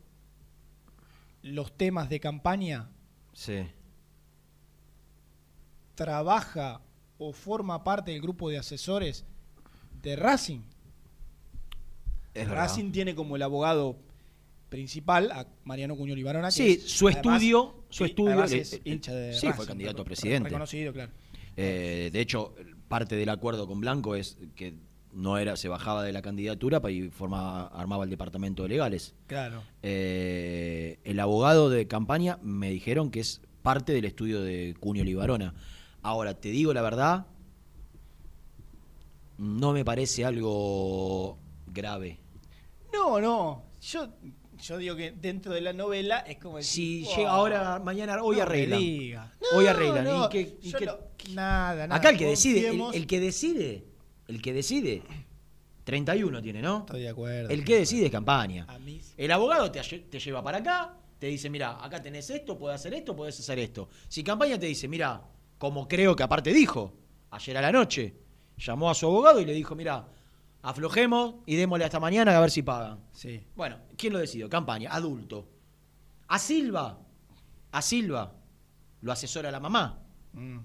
los 1.42 1.76
temas 1.78 2.10
de 2.10 2.20
campaña, 2.20 2.90
Sí. 3.34 3.66
trabaja 5.96 6.82
o 7.18 7.34
forma 7.34 7.84
parte 7.84 8.12
del 8.12 8.22
grupo 8.22 8.50
de 8.50 8.58
asesores 8.58 9.26
de 10.02 10.16
Racing? 10.16 10.62
Es 12.34 12.48
verdad. 12.48 12.64
Racing 12.64 12.92
tiene 12.92 13.14
como 13.16 13.36
el 13.36 13.42
abogado 13.44 13.98
principal 14.70 15.32
a 15.32 15.48
Mariano 15.66 15.96
Cuño 15.96 16.16
Libarona. 16.16 16.48
que 16.48 16.52
Sí, 16.54 16.72
es, 16.84 16.90
su 16.92 17.08
además, 17.08 17.26
estudio, 17.36 17.84
su 17.90 18.06
estudio 18.06 18.32
además 18.32 18.52
le- 18.52 18.58
es 18.62 18.82
hincha 18.84 19.14
de 19.14 19.34
sí, 19.34 19.46
Racing, 19.46 19.56
fue 19.58 19.68
candidato 19.68 20.02
a 20.02 20.04
re- 20.04 20.06
presidente. 20.06 20.50
Reconocido, 20.50 20.94
claro. 20.94 21.12
Eh, 21.56 22.10
de 22.12 22.20
hecho, 22.22 22.56
parte 22.88 23.16
del 23.16 23.30
acuerdo 23.30 23.68
con 23.68 23.80
Blanco 23.80 24.16
es 24.16 24.38
que 24.56 24.74
no 25.14 25.38
era, 25.38 25.56
se 25.56 25.68
bajaba 25.70 26.04
de 26.04 26.12
la 26.12 26.22
candidatura 26.22 26.82
y 26.90 27.10
formaba, 27.10 27.68
armaba 27.68 28.04
el 28.04 28.10
departamento 28.10 28.64
de 28.64 28.70
legales. 28.70 29.14
Claro. 29.28 29.62
Eh, 29.82 31.00
el 31.04 31.20
abogado 31.20 31.70
de 31.70 31.88
campaña 31.88 32.40
me 32.42 32.70
dijeron 32.70 33.12
que 33.12 33.20
es 33.20 33.42
parte 33.62 33.94
del 33.94 34.06
estudio 34.06 34.42
de 34.42 34.76
Cunio 34.80 35.04
Libarona. 35.04 35.54
Ahora, 36.02 36.34
te 36.34 36.50
digo 36.50 36.74
la 36.74 36.82
verdad, 36.82 37.28
no 39.38 39.74
me 39.74 39.84
parece 39.86 40.26
algo 40.26 41.38
grave. 41.68 42.20
No, 42.92 43.20
no. 43.20 43.64
Yo, 43.82 44.08
yo 44.62 44.78
digo 44.78 44.96
que 44.96 45.12
dentro 45.12 45.54
de 45.54 45.62
la 45.62 45.74
novela 45.74 46.20
es 46.20 46.38
como 46.38 46.62
Si 46.62 47.02
decir, 47.02 47.18
llega 47.18 47.32
"Wow, 47.32 47.40
ahora, 47.40 47.80
mañana, 47.84 48.22
hoy 48.24 48.36
no 48.36 48.38
me 48.38 48.42
arreglan. 48.44 48.80
diga". 48.80 49.34
hoy 49.56 49.68
arreglan. 49.68 50.04
no, 50.06 50.26
¿Y 50.26 50.30
qué- 50.30 50.58
y 50.62 50.70
yo 50.70 50.78
qué- 50.78 50.86
no- 50.86 50.98
nada, 51.34 51.88
nada. 51.88 51.96
Acá 52.00 52.10
el 52.10 52.18
que 52.18 52.28
decide, 52.28 52.70
el 52.94 53.08
que 53.08 53.20
decide, 53.20 53.86
el 54.28 54.42
que 54.42 54.54
decide, 54.54 55.02
31 55.84 56.42
tiene, 56.42 56.62
¿no? 56.62 56.80
Estoy 56.80 57.02
de 57.02 57.10
acuerdo. 57.10 57.50
El 57.50 57.64
que 57.66 57.78
decide 57.80 58.06
es 58.06 58.12
campaña. 58.12 58.66
A 58.70 58.80
mí- 58.80 59.02
El 59.18 59.32
abogado 59.32 59.70
te 59.72 59.82
lleva 60.20 60.44
para 60.44 60.60
acá, 60.60 60.98
te 61.20 61.28
dice, 61.28 61.50
mira, 61.50 61.84
acá 61.84 62.02
tenés 62.02 62.30
esto, 62.30 62.58
podés 62.58 62.76
hacer 62.76 62.94
esto, 62.94 63.16
podés 63.16 63.40
hacer 63.40 63.60
esto. 63.60 63.90
Si 64.08 64.24
campaña 64.24 64.58
te 64.60 64.66
dice, 64.66 64.88
mira, 64.88 65.22
como 65.58 65.88
creo 65.88 66.16
que 66.16 66.24
aparte 66.24 66.54
dijo, 66.54 66.94
ayer 67.32 67.58
a 67.58 67.62
la 67.62 67.72
noche, 67.72 68.14
llamó 68.58 68.90
a 68.90 68.94
su 68.96 69.06
abogado 69.08 69.40
y 69.42 69.46
le 69.46 69.54
dijo, 69.54 69.76
mira, 69.76 70.08
aflojemos 70.62 71.36
y 71.46 71.56
démosle 71.56 71.86
hasta 71.86 72.00
mañana 72.00 72.38
a 72.38 72.40
ver 72.42 72.52
si 72.52 72.62
pagan. 72.62 73.00
Sí. 73.12 73.44
Bueno, 73.56 73.78
¿quién 73.98 74.14
lo 74.14 74.20
decidió? 74.20 74.50
Campaña, 74.50 74.90
adulto. 74.94 75.50
A 76.28 76.40
Silva, 76.40 77.00
a 77.72 77.82
Silva, 77.82 78.34
lo 79.02 79.12
asesora 79.12 79.52
la 79.52 79.60
mamá. 79.60 80.00
Mm. 80.34 80.60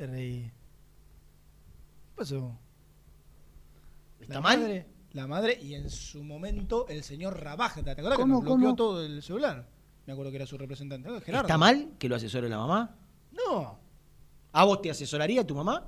Te 0.00 0.06
reí? 0.06 0.44
¿Qué 0.44 2.16
pasó? 2.16 2.56
¿Está 4.18 4.34
la 4.36 4.40
mal? 4.40 4.60
Madre, 4.60 4.86
la 5.12 5.26
madre 5.26 5.58
y 5.60 5.74
en 5.74 5.90
su 5.90 6.24
momento 6.24 6.88
el 6.88 7.02
señor 7.04 7.38
Rabajta. 7.38 7.82
¿Te 7.84 7.90
acuerdas 7.90 8.16
que 8.16 8.22
¿Cómo, 8.22 8.34
nos 8.36 8.42
bloqueó 8.44 8.64
cómo? 8.64 8.76
todo 8.76 9.04
el 9.04 9.22
celular? 9.22 9.68
Me 10.06 10.14
acuerdo 10.14 10.30
que 10.30 10.36
era 10.36 10.46
su 10.46 10.56
representante. 10.56 11.06
Gerardo. 11.20 11.46
¿Está 11.46 11.58
mal 11.58 11.90
que 11.98 12.08
lo 12.08 12.16
asesore 12.16 12.48
la 12.48 12.56
mamá? 12.56 12.96
No. 13.32 13.78
¿A 14.52 14.64
vos 14.64 14.80
te 14.80 14.90
asesoraría 14.90 15.46
tu 15.46 15.54
mamá? 15.54 15.86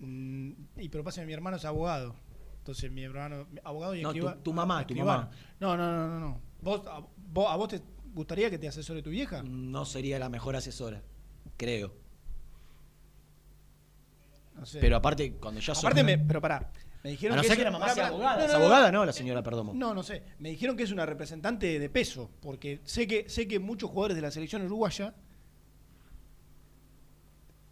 Mm, 0.00 0.50
y 0.76 0.88
pero 0.90 1.02
pasa 1.02 1.22
que 1.22 1.26
mi 1.26 1.32
hermano 1.32 1.56
es 1.56 1.64
abogado. 1.64 2.14
Entonces 2.58 2.92
mi 2.92 3.02
hermano, 3.02 3.46
abogado 3.64 3.94
y 3.94 4.02
No, 4.02 4.10
tu- 4.12 4.18
escriba- 4.18 4.42
tu 4.42 4.52
mamá, 4.52 4.86
tu 4.86 4.92
escribano. 4.92 5.22
mamá. 5.22 5.30
No, 5.58 5.74
no, 5.74 5.90
no, 5.90 6.06
no, 6.08 6.20
no. 6.20 6.40
¿Vos, 6.60 6.82
a, 6.86 7.00
vos, 7.32 7.46
¿A 7.48 7.56
vos 7.56 7.68
te 7.68 7.80
gustaría 8.12 8.50
que 8.50 8.58
te 8.58 8.68
asesore 8.68 9.00
tu 9.02 9.08
vieja? 9.08 9.42
No 9.42 9.86
sería 9.86 10.18
la 10.18 10.28
mejor 10.28 10.54
asesora, 10.54 11.00
creo. 11.56 11.94
No 14.58 14.66
sé. 14.66 14.78
Pero 14.80 14.96
aparte, 14.96 15.32
cuando 15.34 15.60
ya 15.60 15.74
sos- 15.74 15.84
Aparte, 15.84 16.02
me, 16.04 16.18
pero 16.18 16.40
pará. 16.40 16.70
Me 17.04 17.10
dijeron 17.10 17.34
A 17.34 17.36
no 17.36 17.42
que 17.42 17.48
ser 17.48 17.52
es- 17.52 17.58
que 17.58 17.64
la 17.64 17.70
mamá 17.70 17.84
pará, 17.86 17.94
sea 17.94 18.04
pará. 18.04 18.14
abogada. 18.14 18.36
No, 18.38 18.42
¿Es 18.44 18.52
no, 18.52 18.58
no. 18.58 18.64
abogada 18.64 18.92
no, 18.92 19.04
la 19.06 19.12
señora 19.12 19.42
Perdomo? 19.42 19.72
No, 19.74 19.94
no 19.94 20.02
sé. 20.02 20.22
Me 20.40 20.50
dijeron 20.50 20.76
que 20.76 20.82
es 20.82 20.90
una 20.90 21.06
representante 21.06 21.78
de 21.78 21.88
peso, 21.90 22.30
porque 22.42 22.80
sé 22.84 23.06
que 23.06 23.28
sé 23.28 23.46
que 23.46 23.58
muchos 23.60 23.88
jugadores 23.90 24.16
de 24.16 24.22
la 24.22 24.30
selección 24.30 24.62
uruguaya 24.62 25.14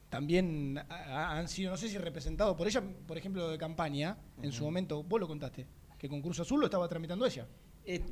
también 0.08 0.78
ha- 0.78 0.84
ha- 0.94 1.38
han 1.38 1.48
sido, 1.48 1.70
no 1.70 1.76
sé 1.76 1.88
si 1.88 1.98
representados 1.98 2.56
por 2.56 2.66
ella, 2.66 2.82
por 3.06 3.18
ejemplo, 3.18 3.48
de 3.50 3.58
campaña, 3.58 4.16
en 4.42 4.52
su 4.52 4.64
momento, 4.64 5.02
vos 5.02 5.20
lo 5.20 5.26
contaste, 5.26 5.66
que 5.98 6.08
con 6.08 6.22
Cruz 6.22 6.40
Azul 6.40 6.60
lo 6.60 6.66
estaba 6.66 6.88
tramitando 6.88 7.26
ella. 7.26 7.46
Eh, 7.84 8.02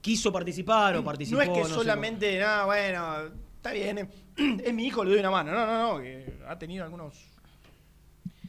¿Quiso 0.00 0.32
participar 0.32 0.96
o 0.96 1.04
participó? 1.04 1.36
no 1.38 1.42
es 1.42 1.48
que 1.50 1.64
sé 1.64 1.74
solamente, 1.74 2.38
nada, 2.38 2.66
bueno, 2.66 3.16
está 3.56 3.72
bien, 3.72 3.98
eh, 3.98 4.08
es 4.64 4.74
mi 4.74 4.84
hijo, 4.86 5.02
le 5.04 5.10
doy 5.12 5.20
una 5.20 5.30
mano. 5.30 5.52
No, 5.52 5.64
no, 5.66 5.94
no, 5.94 6.00
que 6.02 6.38
ha 6.46 6.58
tenido 6.58 6.84
algunos 6.84 7.31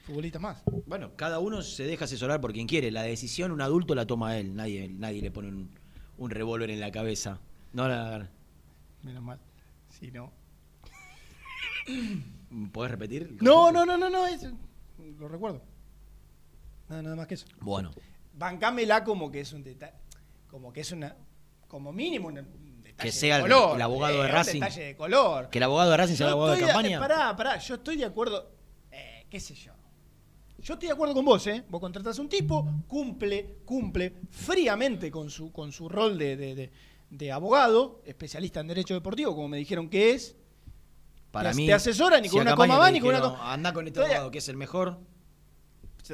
futbolistas 0.03 0.41
más. 0.41 0.61
Bueno, 0.85 1.11
cada 1.15 1.39
uno 1.39 1.61
se 1.61 1.83
deja 1.85 2.05
asesorar 2.05 2.39
por 2.41 2.53
quien 2.53 2.67
quiere. 2.67 2.91
La 2.91 3.01
decisión 3.03 3.51
un 3.51 3.61
adulto 3.61 3.95
la 3.95 4.05
toma 4.05 4.37
él. 4.37 4.55
Nadie, 4.55 4.87
nadie 4.89 5.21
le 5.21 5.31
pone 5.31 5.47
un, 5.49 5.71
un 6.17 6.29
revólver 6.29 6.69
en 6.69 6.79
la 6.79 6.91
cabeza. 6.91 7.39
No 7.73 7.87
la. 7.87 8.29
Menos 9.01 9.23
mal. 9.23 9.39
Si 9.89 10.11
no. 10.11 10.31
¿Podés 12.71 12.91
repetir? 12.91 13.37
No, 13.41 13.71
no, 13.71 13.85
no, 13.85 13.97
no, 13.97 14.09
no, 14.09 14.25
es- 14.27 14.47
lo 15.19 15.27
recuerdo. 15.27 15.61
Nada, 16.89 17.01
nada 17.01 17.15
más 17.15 17.27
que 17.27 17.33
eso. 17.35 17.45
Bueno. 17.59 17.91
Bancámela 18.35 19.03
como 19.03 19.31
que 19.31 19.41
es 19.41 19.53
un 19.53 19.63
detalle, 19.63 19.93
como 20.47 20.71
que 20.73 20.81
es 20.81 20.91
una, 20.91 21.15
como 21.67 21.91
mínimo 21.91 22.29
un 22.29 22.35
detalle 22.35 22.95
Que 22.97 23.11
sea 23.11 23.37
el- 23.37 23.41
color. 23.43 23.75
el 23.75 23.81
abogado 23.81 24.21
de 24.21 24.27
eh, 24.29 24.31
Racing. 24.31 24.53
Un 24.55 24.59
detalle 24.61 24.83
de 24.85 24.95
color. 24.95 25.49
Que 25.49 25.57
el 25.59 25.63
abogado 25.63 25.91
de 25.91 25.97
Racing 25.97 26.15
sea 26.15 26.27
el 26.27 26.33
abogado 26.33 26.55
de 26.55 26.61
campaña. 26.61 26.99
pará, 26.99 27.35
pará, 27.35 27.57
yo 27.57 27.75
estoy 27.75 27.97
de 27.97 28.05
acuerdo, 28.05 28.51
eh, 28.91 29.25
qué 29.29 29.39
sé 29.39 29.53
yo. 29.55 29.72
Yo 30.63 30.73
estoy 30.75 30.87
de 30.87 30.93
acuerdo 30.93 31.13
con 31.13 31.25
vos, 31.25 31.45
¿eh? 31.47 31.63
Vos 31.69 31.81
contratás 31.81 32.17
a 32.17 32.21
un 32.21 32.29
tipo, 32.29 32.65
cumple, 32.87 33.57
cumple 33.65 34.13
fríamente 34.29 35.11
con 35.11 35.29
su, 35.29 35.51
con 35.51 35.71
su 35.71 35.89
rol 35.89 36.17
de, 36.17 36.37
de- 36.37 36.55
de- 36.55 36.71
de 37.09 37.31
abogado, 37.31 38.01
especialista 38.05 38.61
en 38.61 38.67
derecho 38.67 38.93
deportivo, 38.95 39.35
como 39.35 39.47
me 39.49 39.57
dijeron 39.57 39.89
que 39.89 40.11
es. 40.13 40.35
Para 41.31 41.51
te, 41.51 41.57
mí. 41.57 41.65
te 41.67 41.73
asesora 41.73 42.19
ni 42.21 42.29
con 42.29 42.41
una 42.41 42.55
coma 42.55 42.77
va 42.77 42.87
le 42.87 42.93
ni 42.93 42.99
con 43.01 43.09
una 43.09 43.21
coma. 43.21 43.53
Anda 43.53 43.71
con 43.73 43.85
este 43.87 43.99
abogado 43.99 44.31
que 44.31 44.37
es 44.39 44.49
el 44.49 44.57
mejor. 44.57 44.99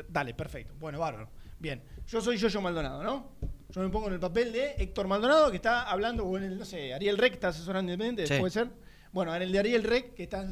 Dale, 0.09 0.33
perfecto. 0.33 0.73
Bueno, 0.79 0.99
bárbaro. 0.99 1.29
Bien. 1.59 1.81
Yo 2.07 2.21
soy 2.21 2.37
Yoyo 2.37 2.61
Maldonado, 2.61 3.03
¿no? 3.03 3.31
Yo 3.69 3.81
me 3.81 3.89
pongo 3.89 4.07
en 4.07 4.13
el 4.13 4.19
papel 4.19 4.51
de 4.51 4.71
Héctor 4.77 5.07
Maldonado, 5.07 5.49
que 5.51 5.57
está 5.57 5.83
hablando, 5.89 6.25
o 6.25 6.37
en 6.37 6.43
el, 6.43 6.57
no 6.57 6.65
sé, 6.65 6.93
Ariel 6.93 7.17
Rec, 7.17 7.29
que 7.31 7.35
está 7.35 7.49
asesorando 7.49 7.91
independiente, 7.91 8.33
Sí. 8.33 8.39
¿puede 8.39 8.51
ser? 8.51 8.69
Bueno, 9.11 9.35
en 9.35 9.41
el 9.41 9.51
de 9.51 9.59
Ariel 9.59 9.83
Rec, 9.83 10.15
que 10.15 10.23
está. 10.23 10.47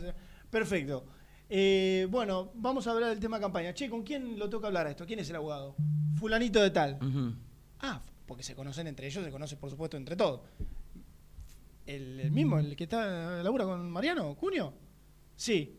Perfecto. 0.49 1.05
Eh, 1.49 2.07
bueno, 2.09 2.51
vamos 2.55 2.85
a 2.87 2.91
hablar 2.91 3.09
del 3.09 3.19
tema 3.19 3.39
campaña. 3.39 3.73
Che, 3.73 3.89
¿con 3.89 4.03
quién 4.03 4.37
lo 4.37 4.49
toca 4.49 4.67
hablar 4.67 4.87
esto? 4.87 5.05
¿Quién 5.05 5.19
es 5.19 5.29
el 5.29 5.37
abogado? 5.37 5.75
Fulanito 6.19 6.61
de 6.61 6.71
tal. 6.71 6.99
Ah, 7.79 8.01
porque 8.25 8.43
se 8.43 8.55
conocen 8.55 8.87
entre 8.87 9.07
ellos, 9.07 9.23
se 9.23 9.31
conocen 9.31 9.57
por 9.57 9.69
supuesto 9.69 9.95
entre 9.97 10.15
todos. 10.15 10.41
¿El, 11.85 12.19
el 12.19 12.31
mismo, 12.31 12.59
el 12.59 12.75
que 12.75 12.83
está 12.83 13.41
labura 13.41 13.63
con 13.65 13.89
Mariano, 13.89 14.35
Cunio? 14.35 14.73
Sí. 15.35 15.77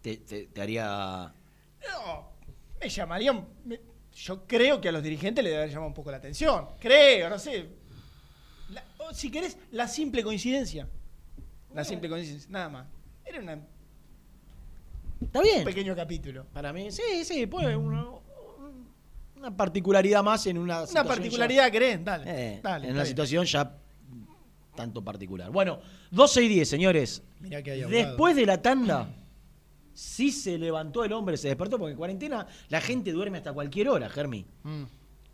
Te, 0.00 0.16
te- 0.18 0.46
te 0.46 0.62
haría. 0.62 1.34
No, 1.90 2.30
me 2.80 2.88
llamarían. 2.88 3.46
me- 3.66 3.80
yo 4.14 4.46
creo 4.46 4.80
que 4.80 4.88
a 4.88 4.92
los 4.92 5.02
dirigentes 5.02 5.44
le 5.44 5.50
debe 5.50 5.62
haber 5.62 5.70
llamado 5.72 5.88
un 5.88 5.94
poco 5.94 6.10
la 6.10 6.16
atención. 6.16 6.68
Creo, 6.80 7.28
no 7.28 7.38
sé. 7.38 7.68
La- 8.70 8.84
o 8.98 9.12
si 9.12 9.30
querés, 9.30 9.58
la 9.72 9.86
simple 9.86 10.22
coincidencia. 10.24 10.88
La 11.74 11.84
simple 11.84 12.08
coincidencia, 12.08 12.50
nada 12.50 12.68
más. 12.70 12.86
Era 13.24 13.40
una- 13.40 13.60
Está 15.20 15.42
bien. 15.42 15.58
un 15.60 15.64
pequeño 15.64 15.94
capítulo. 15.94 16.46
Para 16.52 16.72
mí, 16.72 16.90
sí, 16.90 17.24
sí, 17.24 17.46
pues 17.46 17.76
una, 17.76 18.06
una 19.36 19.56
particularidad 19.56 20.22
más 20.22 20.46
en 20.46 20.58
una 20.58 20.82
Una 20.84 21.04
particularidad, 21.04 21.66
ya- 21.66 21.70
¿querés? 21.70 22.04
Dale. 22.04 22.24
Eh, 22.26 22.60
dale 22.62 22.88
en 22.88 22.94
una 22.94 23.04
situación 23.04 23.44
ya 23.44 23.76
tanto 24.74 25.02
particular. 25.04 25.50
Bueno, 25.50 25.78
12 26.10 26.42
y 26.44 26.48
10, 26.48 26.68
señores. 26.68 27.22
Mirá 27.40 27.62
que 27.62 27.72
hay. 27.72 27.82
Después 27.82 28.34
de 28.36 28.46
la 28.46 28.62
tanda, 28.62 29.08
sí 29.92 30.30
se 30.30 30.56
levantó 30.58 31.04
el 31.04 31.12
hombre, 31.12 31.36
se 31.36 31.48
despertó, 31.48 31.78
porque 31.78 31.92
en 31.92 31.98
cuarentena 31.98 32.46
la 32.68 32.80
gente 32.80 33.12
duerme 33.12 33.38
hasta 33.38 33.52
cualquier 33.52 33.88
hora, 33.88 34.08
Germi. 34.08 34.46
Mm. 34.62 34.84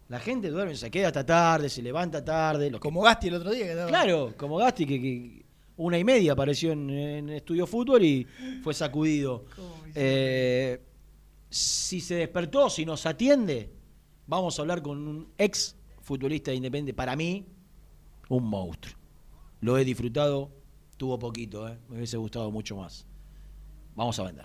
La 0.09 0.21
gente 0.21 0.51
duerme, 0.51 0.77
se 0.77 0.91
queda 0.91 1.09
hasta 1.09 1.27
tarde, 1.27 1.69
se 1.69 1.83
levanta 1.83 2.25
tarde. 2.25 2.71
los 2.71 2.81
que- 2.81 2.83
Como 2.83 3.03
Gasti 3.03 3.29
el 3.29 3.35
otro 3.35 3.51
día. 3.53 3.67
Que 3.67 3.75
daba- 3.75 3.89
Claro, 3.89 4.35
como 4.37 4.57
Gasti, 4.57 4.87
que, 4.87 5.01
que 5.01 5.46
una 5.77 5.99
y 5.99 6.05
media 6.05 6.33
apareció 6.33 6.73
en, 6.73 6.91
en 6.91 7.29
Estudio 7.31 7.67
Fútbol 7.67 8.05
y 8.05 8.27
fue 8.63 8.75
sacudido. 8.75 9.45
Eh, 9.95 10.83
si 11.51 12.01
se 12.01 12.17
despertó, 12.17 12.71
si 12.71 12.85
nos 12.85 13.07
atiende, 13.07 13.73
vamos 14.27 14.59
a 14.59 14.63
hablar 14.63 14.83
con 14.83 15.07
un 15.07 15.33
ex 15.39 15.77
futbolista 16.01 16.51
de 16.51 16.59
Independiente. 16.59 16.95
Para 16.95 17.17
mí, 17.17 17.47
un 18.29 18.45
monstruo. 18.45 18.97
Lo 19.61 19.79
he 19.79 19.85
disfrutado, 19.85 20.51
tuvo 20.97 21.19
poquito, 21.19 21.69
¿eh? 21.69 21.79
me 21.89 21.97
hubiese 21.97 22.17
gustado 22.17 22.51
mucho 22.51 22.77
más. 22.77 23.07
Vamos 23.95 24.19
a 24.19 24.25
vender. 24.25 24.45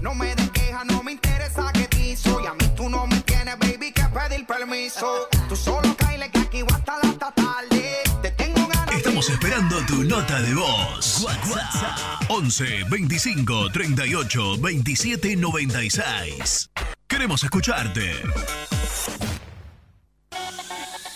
No 0.00 0.14
me 0.14 0.34
des 0.34 0.50
queja, 0.50 0.84
no 0.84 1.02
me 1.02 1.12
interesa 1.12 1.70
que 1.72 1.86
te 1.88 2.16
soy. 2.16 2.46
A 2.46 2.54
mí 2.54 2.64
tú 2.74 2.88
no 2.88 3.06
me 3.06 3.20
tienes, 3.20 3.58
baby, 3.58 3.92
que 3.92 4.02
pedir 4.04 4.46
permiso. 4.46 5.28
Tú 5.48 5.54
solo 5.54 5.94
caile 5.98 6.30
que 6.30 6.38
aquí 6.38 6.62
voy 6.62 6.72
hasta 6.72 6.98
la 7.02 7.18
tarde. 7.34 7.98
Te 8.22 8.30
tengo 8.30 8.66
ganas. 8.68 8.81
Estamos 8.96 9.28
esperando 9.30 9.76
tu 9.86 10.04
nota 10.04 10.40
de 10.42 10.54
voz. 10.54 11.24
WhatsApp 11.24 11.98
11 12.28 12.84
25 12.90 13.70
38 13.72 14.58
27 14.58 15.36
96. 15.36 16.70
Queremos 17.08 17.42
escucharte. 17.42 18.12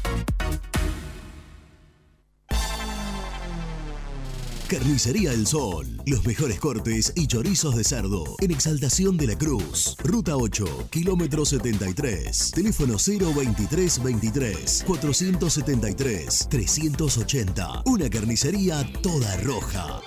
Carnicería 4.71 5.33
El 5.33 5.45
Sol. 5.47 5.85
Los 6.05 6.25
mejores 6.25 6.57
cortes 6.57 7.11
y 7.17 7.27
chorizos 7.27 7.75
de 7.75 7.83
cerdo. 7.83 8.23
En 8.39 8.51
Exaltación 8.51 9.17
de 9.17 9.27
la 9.27 9.37
Cruz. 9.37 9.97
Ruta 10.01 10.37
8, 10.37 10.87
kilómetro 10.89 11.43
73. 11.43 12.51
Teléfono 12.51 12.95
023 12.95 14.01
23 14.01 14.85
473 14.87 16.47
380. 16.49 17.83
Una 17.85 18.09
carnicería 18.09 18.89
toda 19.01 19.35
roja. 19.41 19.99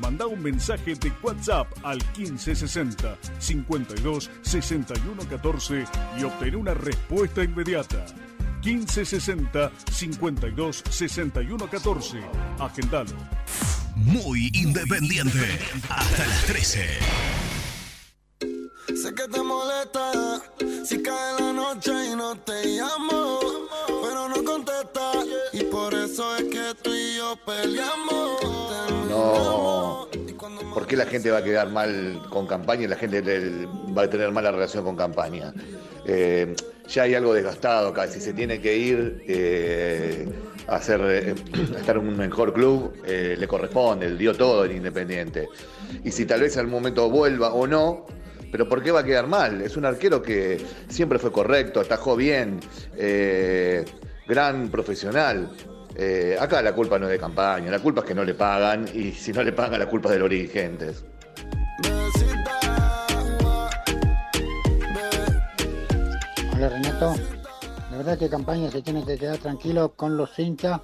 Manda 0.00 0.26
un 0.26 0.42
mensaje 0.42 0.94
de 0.94 1.12
WhatsApp 1.22 1.68
al 1.82 1.98
1560 2.16 3.16
52 3.38 4.30
61 4.42 5.28
14 5.28 5.84
y 6.18 6.24
obtén 6.24 6.56
una 6.56 6.74
respuesta 6.74 7.42
inmediata. 7.42 8.04
1560 8.64 9.70
52 9.90 10.82
61 10.90 11.70
14. 11.70 12.20
Agendalo. 12.58 13.16
Muy 13.96 14.50
independiente. 14.54 15.58
Hasta 15.88 16.26
las 16.26 16.44
13. 16.46 16.88
Sé 18.94 19.14
que 19.14 19.28
te 19.28 19.42
molesta 19.42 20.12
si 20.84 21.02
cae 21.02 21.40
la 21.40 21.52
noche 21.52 21.92
y 22.12 22.16
no 22.16 22.36
te 22.36 22.64
llamo, 22.66 23.38
pero 24.02 24.28
no 24.28 24.44
contesta 24.44 25.12
y 25.52 25.64
por 25.64 25.94
eso 25.94 26.36
es 26.36 26.44
que 26.44 26.74
tú 26.82 26.90
y 26.90 26.94
yo 26.94 27.03
peleamos. 27.03 27.03
No. 29.08 30.08
¿Por 30.72 30.86
qué 30.86 30.96
la 30.96 31.06
gente 31.06 31.30
va 31.30 31.38
a 31.38 31.44
quedar 31.44 31.70
mal 31.70 32.20
con 32.30 32.46
campaña 32.46 32.84
y 32.84 32.86
la 32.88 32.96
gente 32.96 33.22
va 33.96 34.02
a 34.02 34.10
tener 34.10 34.30
mala 34.32 34.50
relación 34.50 34.84
con 34.84 34.96
campaña? 34.96 35.52
Eh, 36.06 36.54
ya 36.88 37.02
hay 37.04 37.14
algo 37.14 37.32
desgastado 37.34 37.88
acá. 37.88 38.06
Si 38.08 38.20
se 38.20 38.32
tiene 38.32 38.60
que 38.60 38.76
ir 38.76 39.24
eh, 39.26 40.28
a, 40.66 40.76
hacer, 40.76 41.00
eh, 41.04 41.34
a 41.74 41.78
estar 41.78 41.96
en 41.96 42.08
un 42.08 42.16
mejor 42.16 42.52
club, 42.52 42.92
le 43.04 43.48
corresponde, 43.48 44.16
dio 44.16 44.34
todo 44.34 44.64
en 44.64 44.76
Independiente. 44.76 45.48
Y 46.04 46.10
si 46.10 46.26
tal 46.26 46.40
vez 46.40 46.56
al 46.56 46.66
momento 46.66 47.08
vuelva 47.08 47.52
o 47.54 47.66
no, 47.66 48.06
pero 48.52 48.68
¿por 48.68 48.82
qué 48.82 48.90
va 48.90 49.00
a 49.00 49.04
quedar 49.04 49.26
mal? 49.26 49.60
Es 49.62 49.76
un 49.76 49.84
arquero 49.84 50.22
que 50.22 50.64
siempre 50.88 51.18
fue 51.18 51.32
correcto, 51.32 51.80
atajó 51.80 52.16
bien, 52.16 52.60
gran 54.26 54.68
profesional. 54.68 55.50
Eh, 55.96 56.36
acá 56.40 56.60
la 56.60 56.74
culpa 56.74 56.98
no 56.98 57.06
es 57.06 57.12
de 57.12 57.18
campaña, 57.18 57.70
la 57.70 57.78
culpa 57.78 58.00
es 58.00 58.06
que 58.06 58.14
no 58.14 58.24
le 58.24 58.34
pagan 58.34 58.88
y 58.92 59.12
si 59.12 59.32
no 59.32 59.44
le 59.44 59.52
pagan 59.52 59.78
la 59.78 59.88
culpa 59.88 60.08
es 60.08 60.14
de 60.14 60.18
los 60.18 60.28
dirigentes. 60.28 61.04
Hola 66.52 66.68
Renato, 66.68 67.14
la 67.92 67.96
verdad 67.96 68.18
que 68.18 68.28
campaña 68.28 68.70
se 68.70 68.82
tiene 68.82 69.04
que 69.04 69.16
quedar 69.16 69.38
tranquilo 69.38 69.92
con 69.94 70.16
los 70.16 70.36
hinchas, 70.36 70.80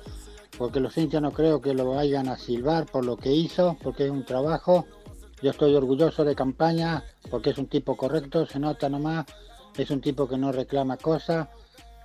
porque 0.56 0.78
los 0.78 0.96
hinchas 0.96 1.22
no 1.22 1.32
creo 1.32 1.60
que 1.60 1.74
lo 1.74 1.90
vayan 1.90 2.28
a 2.28 2.36
silbar 2.36 2.86
por 2.86 3.04
lo 3.04 3.16
que 3.16 3.32
hizo, 3.32 3.76
porque 3.82 4.04
es 4.04 4.10
un 4.10 4.24
trabajo. 4.24 4.86
Yo 5.42 5.50
estoy 5.50 5.74
orgulloso 5.74 6.24
de 6.24 6.36
campaña, 6.36 7.02
porque 7.30 7.50
es 7.50 7.58
un 7.58 7.66
tipo 7.66 7.96
correcto, 7.96 8.46
se 8.46 8.60
nota 8.60 8.88
nomás, 8.88 9.26
es 9.76 9.90
un 9.90 10.00
tipo 10.00 10.28
que 10.28 10.36
no 10.36 10.52
reclama 10.52 10.98
cosas, 10.98 11.48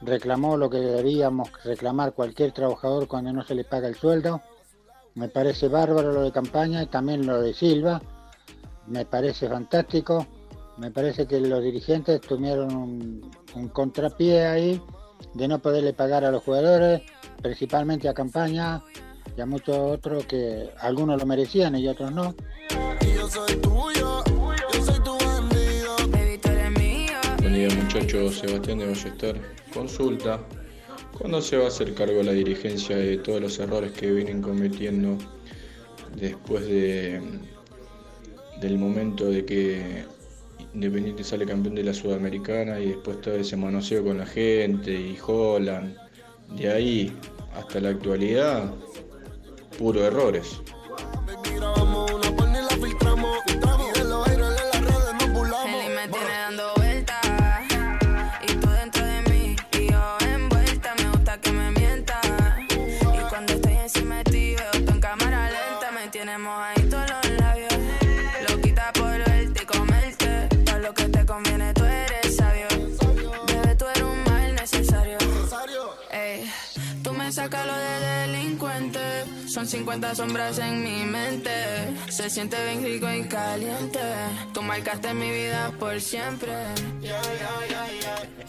reclamó 0.01 0.57
lo 0.57 0.69
que 0.69 0.77
deberíamos 0.77 1.49
reclamar 1.63 2.13
cualquier 2.13 2.51
trabajador 2.51 3.07
cuando 3.07 3.34
no 3.34 3.43
se 3.43 3.55
le 3.55 3.63
paga 3.63 3.88
el 3.88 3.95
sueldo. 3.95 4.41
Me 5.15 5.30
parece 5.30 5.67
bárbaro 5.67 6.11
lo 6.11 6.22
de 6.23 6.31
campaña 6.31 6.84
y 6.84 6.88
también 6.88 7.26
lo 7.26 7.41
de 7.41 7.53
Silva, 7.53 8.01
me 8.88 9.05
parece 9.05 9.47
fantástico. 9.47 10.27
Me 10.77 10.91
parece 10.91 11.26
que 11.26 11.39
los 11.39 11.63
dirigentes 11.63 12.19
tuvieron 12.19 12.76
un, 12.76 13.31
un 13.55 13.69
contrapié 13.69 14.45
ahí 14.45 14.81
de 15.34 15.47
no 15.47 15.59
poderle 15.59 15.93
pagar 15.93 16.26
a 16.26 16.31
los 16.31 16.43
jugadores, 16.43 17.01
principalmente 17.41 18.09
a 18.09 18.13
campaña 18.13 18.81
y 19.38 19.41
a 19.41 19.45
muchos 19.45 19.77
otros 19.77 20.26
que 20.26 20.69
algunos 20.80 21.19
lo 21.19 21.26
merecían 21.26 21.76
y 21.76 21.88
otros 21.88 22.11
no. 22.11 22.35
Muchachos, 27.95 28.39
Sebastián 28.39 28.80
de 28.80 28.88
Ballester. 28.88 29.41
Consulta, 29.73 30.41
¿cuándo 31.17 31.41
se 31.41 31.55
va 31.55 31.63
a 31.63 31.67
hacer 31.69 31.93
cargo 31.93 32.22
la 32.23 32.34
dirigencia 32.34 32.97
de 32.97 33.17
todos 33.19 33.39
los 33.39 33.57
errores 33.57 33.93
que 33.93 34.11
vienen 34.11 34.41
cometiendo 34.41 35.17
después 36.13 36.67
de, 36.67 37.22
del 38.59 38.77
momento 38.77 39.30
de 39.30 39.45
que 39.45 40.03
Independiente 40.73 41.23
sale 41.23 41.45
campeón 41.45 41.76
de 41.76 41.85
la 41.85 41.93
Sudamericana 41.93 42.81
y 42.81 42.88
después 42.88 43.22
todo 43.22 43.35
ese 43.35 43.55
manoseo 43.55 44.03
con 44.03 44.17
la 44.17 44.26
gente 44.26 44.91
y 44.91 45.17
Holland? 45.26 45.95
De 46.57 46.69
ahí 46.69 47.13
hasta 47.55 47.80
la 47.80 47.91
actualidad, 47.91 48.73
puro 49.77 50.05
errores. 50.05 50.61
Son 79.56 79.65
50 79.65 80.15
sombras 80.15 80.60
en 80.60 80.84
mi 80.84 81.06
mente. 81.10 81.49
Se 82.10 82.30
siente 82.30 82.57
bien 82.65 82.84
rico 82.84 83.10
y 83.10 83.23
caliente. 83.23 83.99
Tú 84.53 84.61
marcaste 84.61 85.14
mi 85.14 85.32
vida 85.32 85.72
por 85.80 86.02
siempre. 86.02 86.52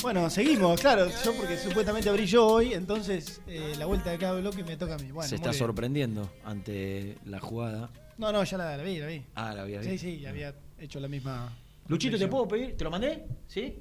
Bueno, 0.02 0.28
seguimos, 0.28 0.80
claro. 0.80 1.06
Yo 1.24 1.32
porque 1.34 1.56
supuestamente 1.58 2.08
abrí 2.08 2.26
yo 2.26 2.44
hoy, 2.44 2.74
entonces 2.74 3.40
eh, 3.46 3.74
la 3.78 3.86
vuelta 3.86 4.10
de 4.10 4.18
cada 4.18 4.40
bloque 4.40 4.64
me 4.64 4.76
toca 4.76 4.94
a 4.96 4.98
mí. 4.98 5.12
Bueno, 5.12 5.28
Se 5.28 5.36
muy 5.36 5.42
está 5.42 5.50
bien. 5.50 5.58
sorprendiendo 5.60 6.28
ante 6.44 7.16
la 7.24 7.38
jugada. 7.38 7.88
No, 8.18 8.32
no, 8.32 8.42
ya 8.42 8.58
la, 8.58 8.76
la 8.76 8.82
vi, 8.82 8.98
la 8.98 9.06
vi. 9.06 9.22
Ah, 9.36 9.54
la 9.54 9.62
había 9.62 9.84
Sí, 9.84 9.90
visto. 9.90 10.06
sí, 10.08 10.26
había 10.26 10.54
hecho 10.76 10.98
la 10.98 11.06
misma. 11.06 11.56
Luchito, 11.86 12.18
¿te 12.18 12.26
puedo 12.26 12.48
pedir? 12.48 12.76
¿Te 12.76 12.82
lo 12.82 12.90
mandé? 12.90 13.24
¿Sí? 13.46 13.78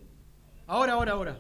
Ahora, 0.68 0.93
ahora, 0.93 1.14
ahora. 1.14 1.39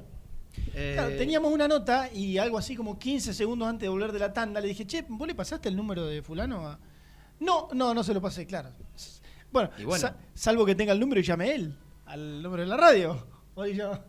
Claro, 0.73 1.09
Eh, 1.09 1.15
teníamos 1.17 1.51
una 1.53 1.67
nota 1.67 2.11
y 2.11 2.37
algo 2.37 2.57
así 2.57 2.75
como 2.75 2.99
15 2.99 3.33
segundos 3.33 3.67
antes 3.67 3.81
de 3.83 3.89
volver 3.89 4.11
de 4.11 4.19
la 4.19 4.33
tanda 4.33 4.59
le 4.59 4.67
dije, 4.67 4.85
che, 4.85 5.05
¿vos 5.07 5.27
le 5.27 5.33
pasaste 5.35 5.69
el 5.69 5.75
número 5.75 6.05
de 6.05 6.21
fulano? 6.21 6.67
a-?" 6.67 6.79
No, 7.39 7.69
no, 7.73 7.93
no 7.93 8.03
se 8.03 8.13
lo 8.13 8.21
pasé, 8.21 8.45
claro. 8.45 8.71
Bueno, 9.51 9.69
bueno. 9.85 9.97
sa- 10.01 10.17
salvo 10.33 10.65
que 10.65 10.75
tenga 10.75 10.91
el 10.93 10.99
número 10.99 11.19
y 11.21 11.23
llame 11.23 11.53
él 11.55 11.77
al 12.05 12.41
número 12.43 12.63
de 12.63 12.67
la 12.69 12.77
radio. 12.77 13.25
Hoy 13.55 13.75
yo, 13.75 14.03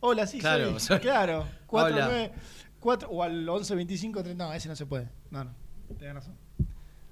hola, 0.00 0.26
sí, 0.26 0.38
Claro, 0.38 0.72
soy- 0.72 0.80
soy- 0.80 1.00
claro, 1.00 1.46
4, 1.66 1.94
Hola. 1.96 2.06
9, 2.06 2.32
4 2.80 3.08
o 3.08 3.22
al 3.22 3.48
11 3.48 3.74
25 3.74 4.22
30, 4.22 4.44
no, 4.44 4.50
a 4.50 4.56
ese 4.56 4.68
no 4.68 4.76
se 4.76 4.84
puede. 4.84 5.08
No, 5.30 5.44
no, 5.44 5.52
tenés 5.98 6.14
razón. 6.14 6.34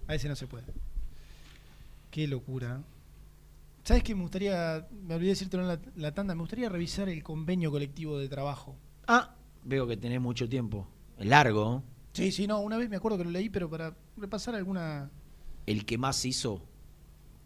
A 0.07 0.15
ese 0.15 0.29
no 0.29 0.37
se 0.37 0.47
puede. 0.47 0.65
Qué 2.11 2.27
locura. 2.27 2.83
¿Sabes 3.85 4.05
qué? 4.05 4.15
Me 4.15 4.23
gustaría, 4.23 4.87
me 4.93 5.15
olvidé 5.15 5.31
decirte 5.31 5.57
en 5.57 5.67
la, 5.67 5.81
la 5.97 6.15
tanda, 6.15 6.35
me 6.35 6.41
gustaría 6.41 6.69
revisar 6.69 7.09
el 7.09 7.23
convenio 7.23 7.71
colectivo 7.71 8.19
de 8.19 8.29
trabajo. 8.29 8.77
Ah, 9.09 9.35
veo 9.65 9.87
que 9.89 9.97
tenés 9.97 10.21
mucho 10.21 10.49
tiempo. 10.49 10.87
Largo. 11.19 11.83
Sí, 12.13 12.31
sí, 12.31 12.47
no, 12.47 12.61
una 12.61 12.77
vez 12.77 12.89
me 12.89 12.97
acuerdo 12.97 13.19
que 13.19 13.25
lo 13.25 13.31
leí, 13.31 13.49
pero 13.49 13.69
para 13.69 13.97
repasar 14.17 14.55
alguna... 14.55 15.11
El 15.67 15.85
que 15.85 15.99
más 15.99 16.25
hizo 16.25 16.63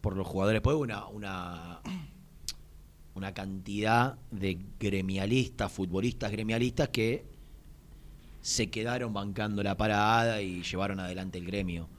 por 0.01 0.15
los 0.15 0.27
jugadores. 0.27 0.57
Después 0.57 0.77
una, 0.77 1.07
una, 1.07 1.81
una 3.15 3.33
cantidad 3.33 4.17
de 4.29 4.59
gremialistas, 4.79 5.71
futbolistas 5.71 6.31
gremialistas 6.31 6.89
que 6.89 7.25
se 8.41 8.69
quedaron 8.69 9.13
bancando 9.13 9.63
la 9.63 9.75
parada 9.75 10.41
y 10.41 10.61
llevaron 10.61 10.99
adelante 10.99 11.39
el 11.39 11.45
gremio. 11.45 11.89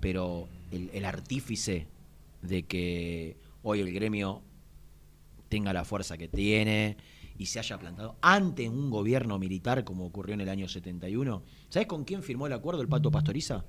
Pero 0.00 0.48
el, 0.70 0.90
el 0.92 1.04
artífice 1.04 1.86
de 2.42 2.64
que 2.64 3.36
hoy 3.68 3.80
el 3.80 3.92
gremio 3.92 4.42
tenga 5.48 5.72
la 5.72 5.84
fuerza 5.84 6.16
que 6.16 6.28
tiene 6.28 6.96
y 7.36 7.46
se 7.46 7.58
haya 7.58 7.76
plantado 7.78 8.16
ante 8.22 8.68
un 8.68 8.90
gobierno 8.90 9.40
militar 9.40 9.82
como 9.82 10.06
ocurrió 10.06 10.34
en 10.34 10.40
el 10.40 10.48
año 10.48 10.68
71. 10.68 11.42
¿Sabes 11.68 11.88
con 11.88 12.04
quién 12.04 12.22
firmó 12.22 12.46
el 12.46 12.52
acuerdo 12.52 12.80
el 12.80 12.88
Pato 12.88 13.10
Pastoriza 13.10 13.64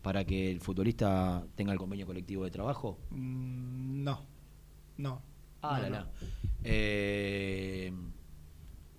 para 0.00 0.24
que 0.24 0.50
el 0.50 0.60
futbolista 0.60 1.46
tenga 1.54 1.72
el 1.72 1.78
convenio 1.78 2.06
colectivo 2.06 2.44
de 2.44 2.50
trabajo? 2.50 2.98
Mm, 3.10 4.02
no, 4.02 4.24
no. 4.96 5.22
Ah, 5.60 5.76
no, 5.76 5.82
la, 5.82 5.88
no. 5.90 5.96
la. 5.96 6.10
Eh, 6.64 7.92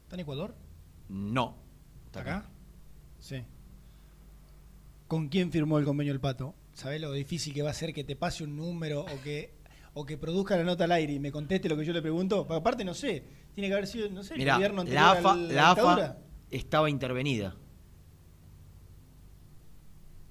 ¿Está 0.04 0.16
en 0.16 0.20
Ecuador? 0.20 0.56
no. 1.10 1.58
Está 2.06 2.22
¿Acá? 2.22 2.50
Sí. 3.18 3.44
¿Con 5.08 5.30
quién 5.30 5.52
firmó 5.52 5.80
el 5.80 5.86
convenio 5.86 6.14
el 6.14 6.20
pato? 6.20 6.54
¿Sabés 6.74 7.02
lo 7.02 7.12
difícil 7.12 7.56
que 7.56 7.64
va 7.64 7.72
a 7.72 7.74
ser 7.74 7.92
que 7.92 8.04
te 8.04 8.16
pase 8.16 8.44
un 8.44 8.56
número 8.56 9.02
o 9.02 9.22
que 9.24 9.63
o 9.94 10.06
que 10.06 10.18
produzca 10.18 10.58
la 10.58 10.64
nota 10.64 10.86
al 10.86 10.92
aire 10.92 11.14
y 11.14 11.20
me 11.20 11.32
conteste 11.32 11.70
lo 11.70 11.78
que 11.78 11.86
yo 11.86 11.94
le 11.94 12.02
pregunto? 12.02 12.48
Aparte 12.50 12.84
no 12.84 12.94
sé, 12.94 13.24
tiene 13.54 13.68
que 13.68 13.74
haber 13.74 13.88
sido, 13.88 14.10
no 14.10 14.24
sé, 14.24 14.36
el 14.36 14.50
gobierno 14.50 14.82
anterior 14.82 15.04
la 15.04 15.10
a 15.10 15.12
AFA, 15.12 15.36
la 15.36 15.54
la 15.54 15.72
AFA 15.72 16.18
estaba 16.50 16.90
intervenida. 16.90 17.56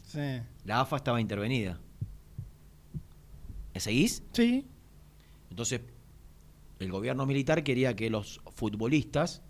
Sí. 0.04 0.40
La 0.64 0.80
AFA 0.80 0.96
estaba 0.96 1.20
intervenida. 1.20 1.80
¿Me 3.72 3.80
seguís? 3.80 4.22
Sí. 4.32 4.66
Entonces, 5.50 5.80
el 6.78 6.90
gobierno 6.90 7.24
militar 7.26 7.64
quería 7.64 7.96
que 7.96 8.10
los 8.10 8.40
futbolistas, 8.54 9.42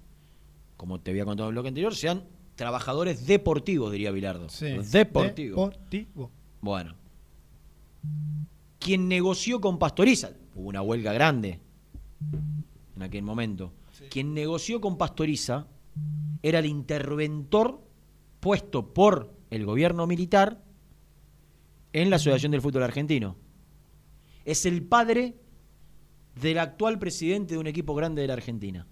como 0.77 1.01
te 1.01 1.11
había 1.11 1.25
contado 1.25 1.49
en 1.49 1.53
el 1.53 1.55
bloque 1.55 1.69
anterior, 1.69 1.95
sean 1.95 2.25
trabajadores 2.55 3.27
deportivos, 3.27 3.91
diría 3.91 4.11
Bilardo. 4.11 4.49
Sí. 4.49 4.67
Deportivos. 4.91 5.71
Deportivo. 5.71 6.31
Bueno. 6.61 6.95
Quien 8.83 9.09
negoció 9.09 9.61
con 9.61 9.79
Pastoriza, 9.79 10.33
hubo 10.55 10.69
una 10.69 10.83
huelga 10.83 11.13
grande 11.13 11.61
en 12.97 13.03
aquel 13.03 13.23
momento. 13.23 13.73
Quien 14.11 14.35
negoció 14.35 14.81
con 14.81 14.99
Pastoriza 14.99 15.69
era 16.43 16.59
el 16.59 16.67
interventor 16.67 17.81
puesto 18.41 18.93
por 18.93 19.37
el 19.51 19.65
gobierno 19.65 20.07
militar 20.07 20.65
en 21.93 22.11
la 22.11 22.17
Asociación 22.17 22.53
del 22.53 22.61
Fútbol 22.61 22.83
Argentino. 22.83 23.37
Es 24.45 24.67
el 24.67 24.83
padre 24.83 25.37
del 26.41 26.59
actual 26.59 26.99
presidente 26.99 27.55
de 27.55 27.61
un 27.61 27.67
equipo 27.67 27.95
grande 27.95 28.23
de 28.23 28.29
la 28.29 28.35
Argentina. 28.35 28.87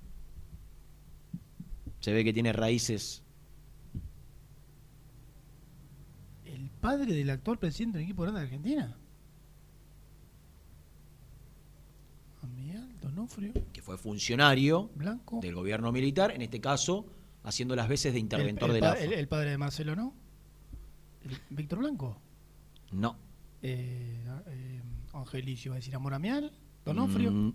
Se 1.98 2.12
ve 2.12 2.22
que 2.22 2.32
tiene 2.32 2.52
raíces. 2.52 3.24
¿El 6.44 6.70
padre 6.70 7.12
del 7.12 7.30
actual 7.30 7.58
presidente 7.58 7.98
del 7.98 8.04
equipo 8.04 8.22
grande 8.22 8.40
de 8.40 8.46
Argentina? 8.46 8.99
Donofrio. 13.00 13.52
que 13.72 13.82
fue 13.82 13.96
funcionario 13.98 14.90
Blanco. 14.94 15.40
del 15.40 15.54
gobierno 15.54 15.90
militar, 15.92 16.30
en 16.32 16.42
este 16.42 16.60
caso 16.60 17.06
haciendo 17.42 17.74
las 17.74 17.88
veces 17.88 18.12
de 18.12 18.18
interventor 18.18 18.68
el, 18.70 18.74
de 18.74 18.80
la 18.80 18.92
AFA. 18.92 19.04
el- 19.04 19.12
el 19.14 19.28
padre 19.28 19.50
de 19.50 19.58
Marcelo, 19.58 19.96
¿no? 19.96 20.14
Víctor 21.50 21.78
Blanco. 21.80 22.16
No. 22.92 23.16
Eh, 23.62 24.22
eh, 24.46 24.82
Angelicio, 25.12 25.70
va 25.72 25.76
a 25.76 25.78
decir 25.80 25.94
Amor 25.94 26.14
Amial. 26.14 26.52
Donofrio. 26.84 27.30
Mm, 27.30 27.52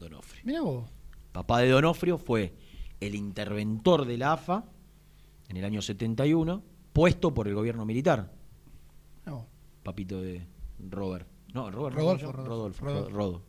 Donofrio. 0.00 0.42
Mira 0.44 0.60
vos. 0.62 0.88
Papá 1.32 1.60
de 1.60 1.70
Donofrio 1.70 2.18
fue 2.18 2.54
el 3.00 3.14
interventor 3.14 4.04
de 4.06 4.18
la 4.18 4.32
AFA 4.32 4.64
en 5.48 5.56
el 5.56 5.64
año 5.64 5.80
71 5.82 6.62
puesto 6.92 7.32
por 7.32 7.46
el 7.48 7.54
gobierno 7.54 7.84
militar. 7.84 8.32
No. 9.24 9.46
Papito 9.84 10.20
de 10.20 10.46
Robert. 10.90 11.28
No, 11.54 11.70
Robert. 11.70 11.96
Rodolfo. 11.96 12.32
Rodolfo, 12.32 13.42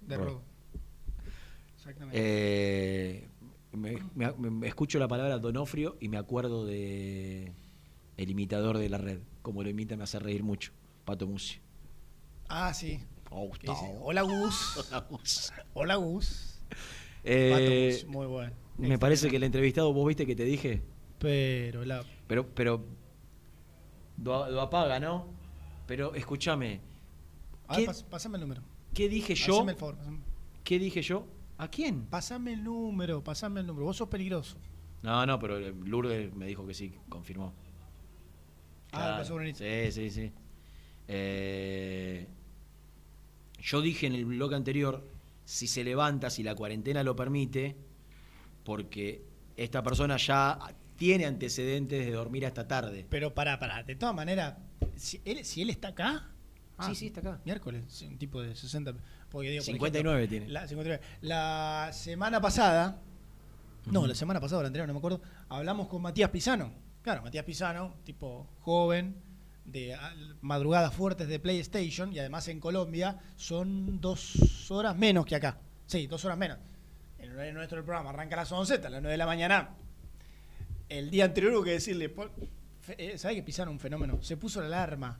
Exactamente. 1.90 2.18
Eh, 2.22 3.28
me, 3.74 3.98
me- 4.16 4.50
me 4.52 4.68
escucho 4.68 5.00
la 5.00 5.08
palabra 5.08 5.38
Donofrio 5.40 5.98
y 6.00 6.08
me 6.10 6.18
acuerdo 6.18 6.66
de 6.66 7.54
el 8.18 8.30
imitador 8.30 8.78
de 8.78 8.90
la 8.90 8.98
red. 8.98 9.20
Como 9.42 9.64
lo 9.64 9.70
imita 9.70 9.96
me 9.96 10.04
hace 10.04 10.20
reír 10.20 10.44
mucho. 10.44 10.72
Pato 11.06 11.26
Musi. 11.28 11.60
Ah, 12.48 12.74
sí. 12.74 13.00
Oh, 13.32 13.50
Hola 14.02 14.22
Gus. 14.24 14.78
Hola 14.90 15.06
Gus. 15.10 15.54
Hola 15.74 15.96
Gus. 15.96 16.60
Eh, 17.24 17.52
Pato 17.52 18.06
Gus, 18.08 18.16
muy 18.16 18.28
bueno. 18.28 18.54
Me 18.78 18.98
parece 18.98 19.30
que 19.30 19.36
el 19.36 19.44
entrevistado, 19.44 19.92
vos 19.94 20.08
viste 20.08 20.26
que 20.26 20.36
te 20.36 20.46
dije, 20.46 20.82
Pero 21.20 21.84
la. 21.86 22.04
pero, 22.28 22.48
pero 22.56 22.86
lo, 24.24 24.50
lo 24.50 24.62
apaga, 24.62 25.00
¿no? 25.00 25.28
Pero 25.86 26.14
escúchame, 26.16 26.80
A 27.68 27.76
¿Qué- 27.76 27.82
ver, 27.82 27.90
pas- 27.90 28.04
pasame 28.06 28.38
el 28.38 28.42
número. 28.42 28.62
¿qué 28.94 29.10
dije 29.10 29.36
yo? 29.36 29.56
Haceme 29.58 29.74
el 29.74 29.78
favor. 29.78 29.98
pasame- 29.98 30.20
¿Qué 30.64 30.80
dije 30.80 31.02
yo? 31.02 31.26
¿A 31.60 31.68
quién? 31.68 32.06
Pasame 32.06 32.54
el 32.54 32.64
número, 32.64 33.22
pasame 33.22 33.60
el 33.60 33.68
número. 33.68 33.86
Vos 33.86 33.98
sos 33.98 34.08
peligroso. 34.08 34.58
No, 35.02 35.26
no, 35.26 35.38
pero 35.40 35.60
Lourdes 35.60 36.34
me 36.34 36.46
dijo 36.46 36.66
que 36.66 36.74
sí, 36.74 36.94
confirmó. 37.10 37.54
Ah, 38.94 39.18
pasó 39.20 39.34
bonito. 39.34 39.60
Sí, 39.60 39.92
sí, 39.92 40.10
sí. 40.10 40.32
Eh, 41.10 42.28
yo 43.62 43.82
dije 43.82 44.08
en 44.08 44.16
el 44.16 44.24
blog 44.24 44.54
anterior, 44.54 45.06
si 45.44 45.68
se 45.68 45.84
levanta, 45.84 46.30
si 46.30 46.44
la 46.44 46.56
cuarentena 46.56 47.04
lo 47.04 47.14
permite, 47.16 47.76
porque 48.64 49.26
esta 49.58 49.84
persona 49.84 50.16
ya 50.16 50.58
tiene 50.96 51.26
antecedentes 51.26 52.06
de 52.06 52.12
dormir 52.14 52.46
hasta 52.46 52.70
tarde. 52.70 53.06
Pero 53.10 53.34
pará, 53.34 53.60
pará. 53.60 53.84
De 53.84 53.96
todas 53.96 54.16
maneras, 54.16 54.56
si 54.96 55.20
él, 55.26 55.44
si 55.44 55.62
él 55.62 55.72
está 55.72 55.90
acá. 55.90 56.32
Sí, 56.86 56.96
sí, 56.96 57.08
está 57.08 57.20
acá. 57.20 57.42
Miércoles, 57.44 58.02
un 58.04 58.18
tipo 58.18 58.42
de 58.42 58.56
60. 58.56 58.94
Porque 59.30 59.50
digo, 59.50 59.62
por 59.62 59.74
59 59.74 60.24
ejemplo, 60.24 60.38
tiene. 60.38 60.52
La, 60.52 60.68
59. 60.68 61.04
La 61.22 61.90
semana 61.94 62.42
pasada. 62.42 63.02
No, 63.86 64.06
la 64.06 64.16
semana 64.16 64.40
pasada 64.40 64.64
la 64.64 64.68
anterior, 64.68 64.88
no 64.88 64.94
me 64.94 65.00
acuerdo. 65.00 65.22
Hablamos 65.50 65.88
con 65.88 66.02
Matías 66.02 66.30
Pisano. 66.30 66.72
Claro, 67.02 67.22
Matías 67.24 67.46
Pisano, 67.46 67.96
tipo 68.04 68.48
joven, 68.62 69.16
de 69.66 69.96
madrugadas 70.42 70.94
fuertes 70.94 71.28
de 71.28 71.40
PlayStation 71.40 72.12
y 72.14 72.20
además 72.20 72.48
en 72.48 72.60
Colombia 72.60 73.20
son 73.36 74.02
dos 74.02 74.70
horas 74.72 74.96
menos 74.96 75.26
que 75.26 75.36
acá. 75.36 75.58
Sí, 75.86 76.08
dos 76.08 76.24
horas 76.26 76.38
menos. 76.38 76.58
En 77.18 77.32
horario 77.32 77.54
nuestro 77.54 77.80
el 77.80 77.84
programa 77.84 78.10
arranca 78.12 78.36
a 78.36 78.40
las 78.40 78.52
11, 78.52 78.76
hasta 78.76 78.90
las 78.90 79.02
9 79.02 79.12
de 79.12 79.18
la 79.18 79.26
mañana. 79.26 79.76
El 80.88 81.10
día 81.10 81.26
anterior 81.26 81.54
hubo 81.54 81.64
que 81.64 81.72
decirle, 81.72 82.14
eh, 82.98 83.18
¿sabes 83.18 83.38
que 83.38 83.44
Pisano 83.44 83.72
un 83.72 83.80
fenómeno? 83.80 84.22
Se 84.22 84.38
puso 84.38 84.62
la 84.62 84.68
alarma. 84.68 85.20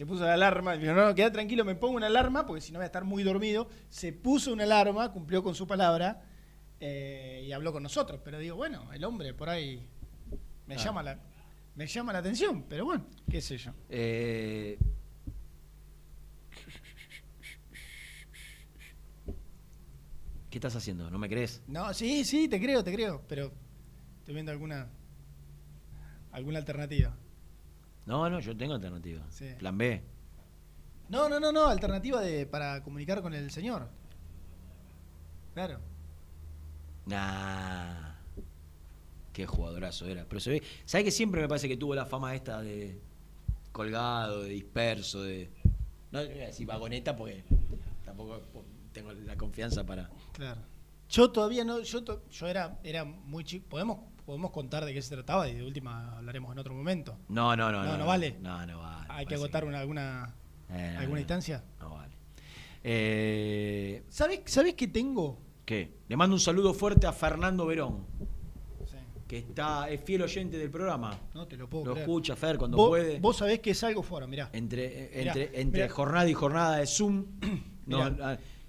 Se 0.00 0.06
puso 0.06 0.24
la 0.24 0.32
alarma. 0.32 0.78
Dijo, 0.78 0.94
no, 0.94 1.08
no, 1.08 1.14
queda 1.14 1.30
tranquilo, 1.30 1.62
me 1.62 1.74
pongo 1.74 1.96
una 1.98 2.06
alarma 2.06 2.46
porque 2.46 2.62
si 2.62 2.72
no 2.72 2.78
voy 2.78 2.84
a 2.84 2.86
estar 2.86 3.04
muy 3.04 3.22
dormido. 3.22 3.68
Se 3.90 4.14
puso 4.14 4.50
una 4.50 4.62
alarma, 4.64 5.12
cumplió 5.12 5.42
con 5.42 5.54
su 5.54 5.66
palabra 5.66 6.22
eh, 6.80 7.44
y 7.46 7.52
habló 7.52 7.70
con 7.70 7.82
nosotros. 7.82 8.18
Pero 8.24 8.38
digo, 8.38 8.56
bueno, 8.56 8.90
el 8.94 9.04
hombre 9.04 9.34
por 9.34 9.50
ahí 9.50 9.86
me, 10.66 10.76
Ah. 10.76 10.78
llama, 10.78 11.02
la, 11.02 11.18
me 11.74 11.86
llama 11.86 12.14
la 12.14 12.20
atención. 12.20 12.62
Pero 12.66 12.86
bueno, 12.86 13.04
qué 13.30 13.42
sé 13.42 13.58
yo. 13.58 13.72
Eh, 13.90 14.78
¿Qué 20.48 20.56
estás 20.56 20.74
haciendo? 20.76 21.10
¿No 21.10 21.18
me 21.18 21.28
crees? 21.28 21.62
No, 21.66 21.92
sí, 21.92 22.24
sí, 22.24 22.48
te 22.48 22.58
creo, 22.58 22.82
te 22.82 22.94
creo. 22.94 23.22
Pero 23.28 23.52
estoy 24.20 24.32
viendo 24.32 24.50
alguna, 24.50 24.88
alguna 26.32 26.58
alternativa. 26.58 27.14
No, 28.10 28.28
no, 28.28 28.40
yo 28.40 28.56
tengo 28.56 28.74
alternativa. 28.74 29.24
Sí. 29.30 29.46
Plan 29.56 29.78
B. 29.78 30.02
No, 31.10 31.28
no, 31.28 31.38
no, 31.38 31.52
no, 31.52 31.66
alternativa 31.66 32.20
de, 32.20 32.44
para 32.44 32.82
comunicar 32.82 33.22
con 33.22 33.34
el 33.34 33.52
señor. 33.52 33.88
Claro. 35.54 35.78
Nah. 37.06 38.14
Qué 39.32 39.46
jugadorazo 39.46 40.06
era. 40.06 40.24
Pero 40.28 40.40
se 40.40 40.50
ve. 40.50 40.62
¿Sabes 40.84 41.04
que 41.04 41.10
siempre 41.12 41.40
me 41.40 41.46
parece 41.48 41.68
que 41.68 41.76
tuvo 41.76 41.94
la 41.94 42.04
fama 42.04 42.34
esta 42.34 42.60
de 42.60 43.00
colgado, 43.70 44.42
de 44.42 44.48
disperso, 44.50 45.22
de. 45.22 45.48
No 46.10 46.18
voy 46.24 46.40
a 46.40 46.46
decir 46.46 46.66
vagoneta 46.66 47.14
porque 47.14 47.44
tampoco 48.04 48.42
tengo 48.92 49.12
la 49.12 49.36
confianza 49.36 49.84
para. 49.86 50.10
Claro. 50.32 50.62
Yo 51.08 51.30
todavía 51.30 51.64
no, 51.64 51.80
yo, 51.80 52.02
to- 52.04 52.28
yo 52.28 52.46
era, 52.48 52.80
era 52.82 53.04
muy 53.04 53.44
chico. 53.44 53.68
¿Podemos, 53.68 53.98
podemos 54.30 54.52
contar 54.52 54.84
de 54.84 54.94
qué 54.94 55.02
se 55.02 55.12
trataba 55.12 55.48
y 55.48 55.54
de 55.56 55.64
última 55.64 56.16
hablaremos 56.16 56.52
en 56.52 56.58
otro 56.60 56.72
momento. 56.72 57.18
No, 57.30 57.56
no, 57.56 57.72
no. 57.72 57.82
No, 57.84 57.98
no 57.98 58.06
vale. 58.06 58.36
No, 58.40 58.64
no 58.64 58.78
vale. 58.78 59.06
Hay 59.08 59.26
que 59.26 59.34
agotar 59.34 59.64
una, 59.64 59.80
alguna, 59.80 60.36
Eh, 60.68 60.90
no, 60.94 61.00
alguna 61.00 61.16
no, 61.16 61.18
instancia. 61.18 61.64
No 61.80 61.90
vale. 61.90 62.14
Eh, 62.84 64.04
¿Sabes, 64.08 64.42
¿Sabes 64.46 64.74
qué 64.74 64.86
tengo? 64.86 65.36
¿Qué? 65.64 65.96
Le 66.06 66.16
mando 66.16 66.36
un 66.36 66.40
saludo 66.40 66.72
fuerte 66.74 67.08
a 67.08 67.12
Fernando 67.12 67.66
Verón. 67.66 68.06
Que 69.26 69.38
está, 69.38 69.90
es 69.90 70.00
fiel 70.02 70.22
oyente 70.22 70.58
del 70.58 70.70
programa. 70.70 71.18
No 71.34 71.48
te 71.48 71.56
lo 71.56 71.68
puedo 71.68 71.86
Lo 71.86 71.92
creer. 71.94 72.08
escucha 72.08 72.36
Fer 72.36 72.56
cuando 72.56 72.76
vos, 72.76 72.88
puede. 72.90 73.18
Vos 73.18 73.36
sabés 73.36 73.58
que 73.58 73.74
salgo 73.74 74.04
fuera, 74.04 74.28
mirá. 74.28 74.50
Entre, 74.52 74.84
eh, 74.84 75.10
Mirá, 75.18 75.32
entre, 75.32 75.60
entre 75.60 75.82
mirá. 75.82 75.92
jornada 75.94 76.28
y 76.28 76.34
jornada 76.34 76.76
de 76.76 76.86
Zoom. 76.86 77.26
no, 77.86 78.16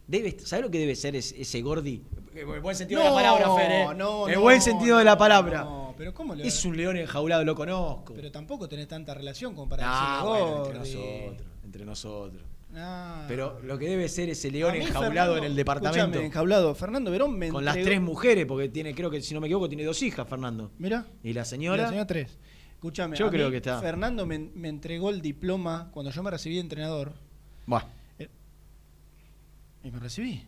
debe, 0.07 0.39
¿Sabes 0.39 0.65
lo 0.65 0.71
que 0.71 0.79
debe 0.79 0.95
ser 0.95 1.15
ese, 1.15 1.39
ese 1.39 1.61
Gordi? 1.61 2.03
En 2.33 2.61
buen 2.61 2.75
sentido 2.75 3.03
No, 3.03 3.09
de 3.09 3.11
la 3.23 3.31
palabra, 3.35 3.55
Fer. 3.55 3.71
¿eh? 3.71 3.85
no, 3.97 4.27
En 4.27 4.35
no, 4.35 4.41
buen 4.41 4.61
sentido 4.61 4.97
de 4.97 5.03
la 5.03 5.17
palabra. 5.17 5.63
no, 5.63 5.93
pero 5.97 6.13
¿cómo 6.13 6.33
le 6.35 6.47
Es 6.47 6.63
un 6.65 6.77
león 6.77 6.97
enjaulado, 6.97 7.43
lo 7.43 7.55
conozco. 7.55 8.13
Pero 8.13 8.31
tampoco 8.31 8.67
tenés 8.69 8.87
tanta 8.87 9.13
relación 9.13 9.53
como 9.53 9.67
para 9.69 9.83
Ah, 9.85 10.23
bueno, 10.25 10.57
entre 10.65 10.79
nosotros. 10.79 11.47
Entre 11.63 11.85
nosotros. 11.85 12.43
Ah. 12.73 13.25
Pero 13.27 13.59
lo 13.63 13.77
que 13.77 13.89
debe 13.89 14.07
ser 14.07 14.29
ese 14.29 14.49
león 14.49 14.75
enjaulado 14.75 15.03
Fernando, 15.11 15.37
en 15.37 15.43
el 15.43 15.55
departamento. 15.55 16.19
enjaulado. 16.19 16.73
Fernando 16.73 17.11
Verón 17.11 17.37
me 17.37 17.49
Con 17.49 17.65
las 17.65 17.75
tres 17.75 17.99
mujeres, 17.99 18.45
porque 18.45 18.69
tiene, 18.69 18.95
creo 18.95 19.09
que 19.09 19.21
si 19.21 19.33
no 19.33 19.41
me 19.41 19.47
equivoco, 19.47 19.67
tiene 19.67 19.83
dos 19.83 20.01
hijas, 20.01 20.25
Fernando. 20.27 20.71
Mira. 20.77 21.05
Y 21.23 21.33
la 21.33 21.43
señora. 21.43 21.83
La 21.83 21.89
señora 21.89 22.07
3. 22.07 22.37
Escúchame, 22.75 23.15
Yo 23.17 23.29
creo 23.29 23.51
que 23.51 23.57
está. 23.57 23.79
Fernando 23.81 24.25
me, 24.25 24.39
me 24.39 24.69
entregó 24.69 25.09
el 25.09 25.21
diploma 25.21 25.89
cuando 25.91 26.11
yo 26.11 26.23
me 26.23 26.31
recibí 26.31 26.55
de 26.55 26.61
entrenador. 26.61 27.11
Buah. 27.67 27.83
Y 29.83 29.91
me 29.91 29.99
recibí. 29.99 30.43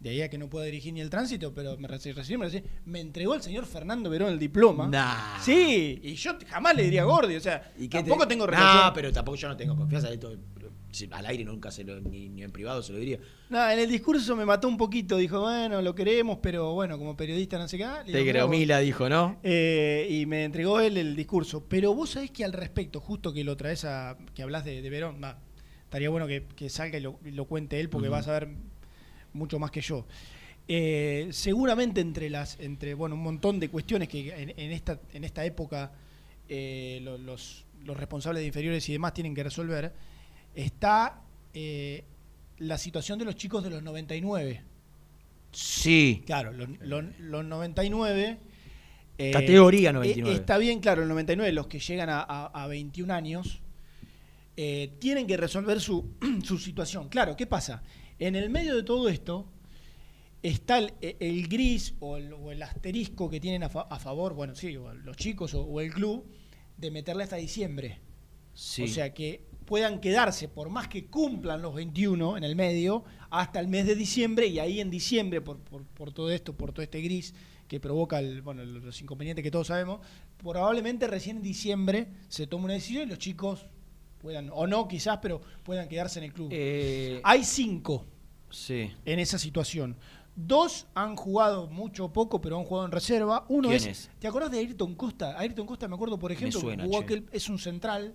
De 0.00 0.08
ahí 0.10 0.22
a 0.22 0.30
que 0.30 0.38
no 0.38 0.48
pueda 0.48 0.64
dirigir 0.64 0.94
ni 0.94 1.00
el 1.02 1.10
tránsito, 1.10 1.52
pero 1.54 1.76
me 1.76 1.86
recibí, 1.86 2.14
me 2.38 2.46
recibí. 2.46 2.64
Me 2.86 3.00
entregó 3.00 3.34
el 3.34 3.42
señor 3.42 3.66
Fernando 3.66 4.08
Verón 4.08 4.30
el 4.32 4.38
diploma. 4.38 4.88
Nah. 4.88 5.38
Sí, 5.42 6.00
y 6.02 6.14
yo 6.14 6.32
jamás 6.48 6.74
le 6.74 6.84
diría 6.84 7.04
Gordi, 7.04 7.36
o 7.36 7.40
sea, 7.40 7.70
¿Y 7.78 7.86
qué 7.88 7.98
tampoco 7.98 8.22
te- 8.26 8.28
tengo 8.34 8.46
No, 8.46 8.50
relación. 8.52 8.92
pero 8.94 9.12
tampoco 9.12 9.36
yo 9.36 9.48
no 9.48 9.56
tengo 9.58 9.76
confianza 9.76 10.08
de 10.08 10.14
esto. 10.14 10.32
Al 11.12 11.24
aire 11.26 11.44
nunca 11.44 11.70
se 11.70 11.84
lo, 11.84 12.00
ni, 12.00 12.28
ni 12.30 12.42
en 12.42 12.50
privado 12.50 12.82
se 12.82 12.92
lo 12.92 12.98
diría. 12.98 13.18
No, 13.48 13.70
en 13.70 13.78
el 13.78 13.88
discurso 13.88 14.34
me 14.34 14.44
mató 14.44 14.66
un 14.66 14.76
poquito, 14.76 15.18
dijo, 15.18 15.40
bueno, 15.40 15.80
lo 15.82 15.94
queremos, 15.94 16.38
pero 16.42 16.72
bueno, 16.74 16.98
como 16.98 17.16
periodista 17.16 17.58
no 17.58 17.68
sé 17.68 17.76
qué. 17.78 17.84
ah, 17.84 18.02
Te 18.04 18.40
vos. 18.42 18.50
Mila 18.50 18.80
dijo, 18.80 19.08
¿no? 19.08 19.38
Eh, 19.44 20.08
y 20.10 20.26
me 20.26 20.42
entregó 20.44 20.80
él 20.80 20.96
el 20.96 21.14
discurso. 21.14 21.64
Pero 21.68 21.94
vos 21.94 22.10
sabés 22.10 22.30
que 22.32 22.44
al 22.44 22.52
respecto, 22.52 23.00
justo 23.00 23.32
que 23.32 23.44
lo 23.44 23.56
traes 23.56 23.84
a. 23.84 24.16
que 24.34 24.42
hablas 24.42 24.64
de, 24.64 24.82
de 24.82 24.90
Verón, 24.90 25.20
va, 25.22 25.38
estaría 25.84 26.08
bueno 26.10 26.26
que, 26.26 26.46
que 26.56 26.68
salga 26.68 26.98
y 26.98 27.02
lo, 27.02 27.44
cuente 27.44 27.78
él, 27.78 27.88
porque 27.88 28.08
vas 28.08 28.26
a 28.26 28.32
ver 28.32 28.48
mucho 29.32 29.58
más 29.58 29.70
que 29.70 29.80
yo. 29.80 30.06
Eh, 30.68 31.28
seguramente 31.32 32.00
entre 32.00 32.30
las. 32.30 32.58
entre 32.60 32.94
bueno, 32.94 33.14
un 33.16 33.22
montón 33.22 33.58
de 33.58 33.68
cuestiones 33.68 34.08
que 34.08 34.32
en, 34.32 34.50
en 34.50 34.70
esta, 34.72 35.00
en 35.12 35.24
esta 35.24 35.44
época 35.44 35.92
eh, 36.48 37.00
lo- 37.02 37.18
los, 37.18 37.64
los 37.84 37.96
responsables 37.96 38.40
de 38.42 38.46
inferiores 38.46 38.88
y 38.88 38.92
demás 38.92 39.12
tienen 39.14 39.34
que 39.34 39.42
resolver, 39.42 39.92
está 40.54 41.22
eh, 41.54 42.04
la 42.58 42.78
situación 42.78 43.18
de 43.18 43.24
los 43.24 43.34
chicos 43.36 43.64
de 43.64 43.70
los 43.70 43.82
99. 43.82 44.62
Sí. 45.52 46.22
Claro, 46.26 46.52
los, 46.52 46.68
los- 46.80 47.04
los 47.18 47.44
99. 47.44 48.38
eh, 49.18 49.30
Categoría 49.32 49.90
eh, 49.90 49.94
99. 49.94 50.32
está 50.36 50.56
bien, 50.58 50.78
claro, 50.80 51.02
el 51.02 51.08
99, 51.08 51.52
los 51.52 51.66
que 51.66 51.80
llegan 51.80 52.08
a, 52.10 52.20
a- 52.20 52.46
a 52.46 52.66
21 52.68 53.12
años, 53.12 53.60
tienen 54.98 55.26
que 55.26 55.36
resolver 55.38 55.80
su, 55.80 56.10
su 56.44 56.58
situación. 56.58 57.08
Claro, 57.08 57.34
¿qué 57.34 57.46
pasa? 57.46 57.82
En 58.20 58.36
el 58.36 58.50
medio 58.50 58.76
de 58.76 58.82
todo 58.84 59.08
esto 59.08 59.46
está 60.42 60.78
el, 60.78 60.92
el 61.00 61.48
gris 61.48 61.94
o 62.00 62.16
el, 62.16 62.32
o 62.32 62.50
el 62.52 62.62
asterisco 62.62 63.28
que 63.28 63.40
tienen 63.40 63.62
a, 63.64 63.68
fa- 63.68 63.88
a 63.90 63.98
favor, 63.98 64.34
bueno, 64.34 64.54
sí, 64.54 64.76
o 64.76 64.92
los 64.94 65.16
chicos 65.16 65.54
o, 65.54 65.62
o 65.62 65.80
el 65.80 65.92
club, 65.92 66.24
de 66.76 66.90
meterle 66.90 67.24
hasta 67.24 67.36
diciembre. 67.36 67.98
Sí. 68.54 68.82
O 68.84 68.88
sea, 68.88 69.12
que 69.12 69.44
puedan 69.64 70.00
quedarse, 70.00 70.48
por 70.48 70.68
más 70.70 70.88
que 70.88 71.06
cumplan 71.06 71.62
los 71.62 71.74
21 71.74 72.36
en 72.36 72.44
el 72.44 72.56
medio, 72.56 73.04
hasta 73.30 73.60
el 73.60 73.68
mes 73.68 73.86
de 73.86 73.94
diciembre, 73.94 74.46
y 74.48 74.58
ahí 74.58 74.80
en 74.80 74.90
diciembre, 74.90 75.40
por, 75.40 75.58
por, 75.58 75.84
por 75.84 76.12
todo 76.12 76.30
esto, 76.30 76.54
por 76.56 76.72
todo 76.72 76.82
este 76.82 77.00
gris 77.00 77.34
que 77.68 77.78
provoca 77.78 78.18
el, 78.18 78.42
bueno, 78.42 78.64
los 78.64 79.00
inconvenientes 79.00 79.42
que 79.44 79.50
todos 79.50 79.68
sabemos, 79.68 80.00
probablemente 80.38 81.06
recién 81.06 81.36
en 81.36 81.42
diciembre 81.44 82.08
se 82.28 82.46
tome 82.48 82.64
una 82.64 82.74
decisión 82.74 83.04
y 83.04 83.06
los 83.06 83.18
chicos 83.18 83.66
puedan, 84.20 84.50
o 84.52 84.66
no 84.66 84.86
quizás, 84.88 85.18
pero 85.22 85.40
puedan 85.62 85.88
quedarse 85.88 86.18
en 86.18 86.26
el 86.26 86.32
club. 86.32 86.48
Eh, 86.52 87.20
Hay 87.24 87.44
cinco 87.44 88.06
Sí. 88.50 88.90
en 89.04 89.18
esa 89.18 89.38
situación. 89.38 89.96
Dos 90.36 90.86
han 90.94 91.16
jugado 91.16 91.66
mucho 91.68 92.06
o 92.06 92.12
poco, 92.12 92.40
pero 92.40 92.56
han 92.58 92.64
jugado 92.64 92.86
en 92.86 92.92
reserva. 92.92 93.44
Uno 93.48 93.68
¿Quién 93.68 93.76
es, 93.80 93.86
es? 93.86 94.10
¿Te 94.18 94.28
acordás 94.28 94.50
de 94.50 94.58
Ayrton 94.58 94.94
Costa? 94.94 95.38
Ayrton 95.38 95.66
Costa, 95.66 95.88
me 95.88 95.94
acuerdo, 95.96 96.18
por 96.18 96.32
ejemplo, 96.32 96.60
suena, 96.60 96.84
jugó 96.84 96.98
aquel- 97.00 97.28
es 97.32 97.48
un 97.48 97.58
central 97.58 98.14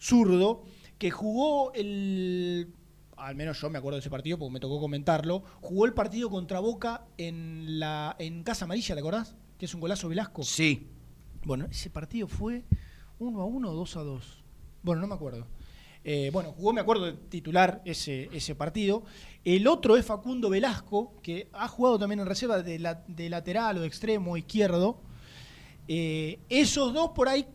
zurdo 0.00 0.64
que 0.98 1.10
jugó 1.10 1.72
el. 1.74 2.72
Al 3.16 3.34
menos 3.34 3.60
yo 3.60 3.68
me 3.68 3.78
acuerdo 3.78 3.96
de 3.96 4.00
ese 4.00 4.10
partido 4.10 4.38
porque 4.38 4.52
me 4.52 4.60
tocó 4.60 4.78
comentarlo. 4.80 5.42
Jugó 5.60 5.86
el 5.86 5.92
partido 5.92 6.30
contra 6.30 6.60
Boca 6.60 7.04
en 7.18 7.78
la 7.80 8.14
en 8.18 8.42
Casa 8.44 8.64
Amarilla, 8.64 8.94
¿te 8.94 9.00
acordás? 9.00 9.34
Que 9.58 9.66
es 9.66 9.74
un 9.74 9.80
golazo 9.80 10.08
Velasco. 10.08 10.42
Sí. 10.44 10.88
Bueno, 11.44 11.66
ese 11.70 11.90
partido 11.90 12.28
fue 12.28 12.64
1 13.18 13.40
a 13.40 13.44
1 13.44 13.70
o 13.70 13.74
2 13.74 13.96
a 13.96 14.02
2. 14.02 14.37
Bueno, 14.82 15.00
no 15.02 15.06
me 15.08 15.14
acuerdo. 15.14 15.46
Eh, 16.04 16.30
bueno, 16.32 16.52
jugó, 16.52 16.72
me 16.72 16.80
acuerdo, 16.80 17.06
de 17.06 17.12
titular 17.12 17.82
ese, 17.84 18.28
ese 18.32 18.54
partido. 18.54 19.02
El 19.44 19.66
otro 19.66 19.96
es 19.96 20.06
Facundo 20.06 20.48
Velasco, 20.48 21.14
que 21.22 21.48
ha 21.52 21.68
jugado 21.68 21.98
también 21.98 22.20
en 22.20 22.26
reserva 22.26 22.62
de, 22.62 22.78
la- 22.78 23.02
de 23.06 23.28
lateral 23.28 23.78
o 23.78 23.80
de 23.80 23.86
extremo 23.88 24.36
izquierdo. 24.36 25.00
Eh, 25.86 26.38
esos 26.48 26.92
dos 26.94 27.10
por 27.10 27.28
ahí, 27.28 27.46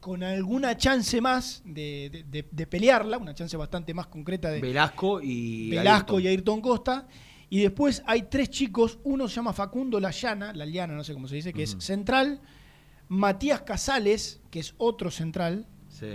con 0.00 0.22
alguna 0.22 0.76
chance 0.76 1.20
más 1.20 1.62
de, 1.64 2.10
de- 2.12 2.24
de- 2.24 2.48
de 2.50 2.66
pelearla, 2.66 3.18
una 3.18 3.34
chance 3.34 3.56
bastante 3.56 3.92
más 3.94 4.06
concreta 4.08 4.50
de 4.50 4.60
Velasco 4.60 5.20
y. 5.22 5.70
Velasco 5.70 6.16
Ayrton. 6.16 6.22
y 6.22 6.26
Ayrton 6.28 6.60
Costa. 6.60 7.08
Y 7.48 7.60
después 7.60 8.02
hay 8.06 8.22
tres 8.22 8.50
chicos, 8.50 8.98
uno 9.04 9.28
se 9.28 9.36
llama 9.36 9.52
Facundo 9.52 10.00
Layana, 10.00 10.52
la 10.52 10.66
Liana, 10.66 10.94
no 10.94 11.04
sé 11.04 11.12
cómo 11.14 11.28
se 11.28 11.36
dice, 11.36 11.52
que 11.52 11.62
es 11.62 11.76
central. 11.78 12.40
Matías 13.08 13.62
Casales, 13.62 14.40
que 14.50 14.58
es 14.58 14.74
otro 14.78 15.10
central, 15.12 15.66
Sí. 15.88 16.08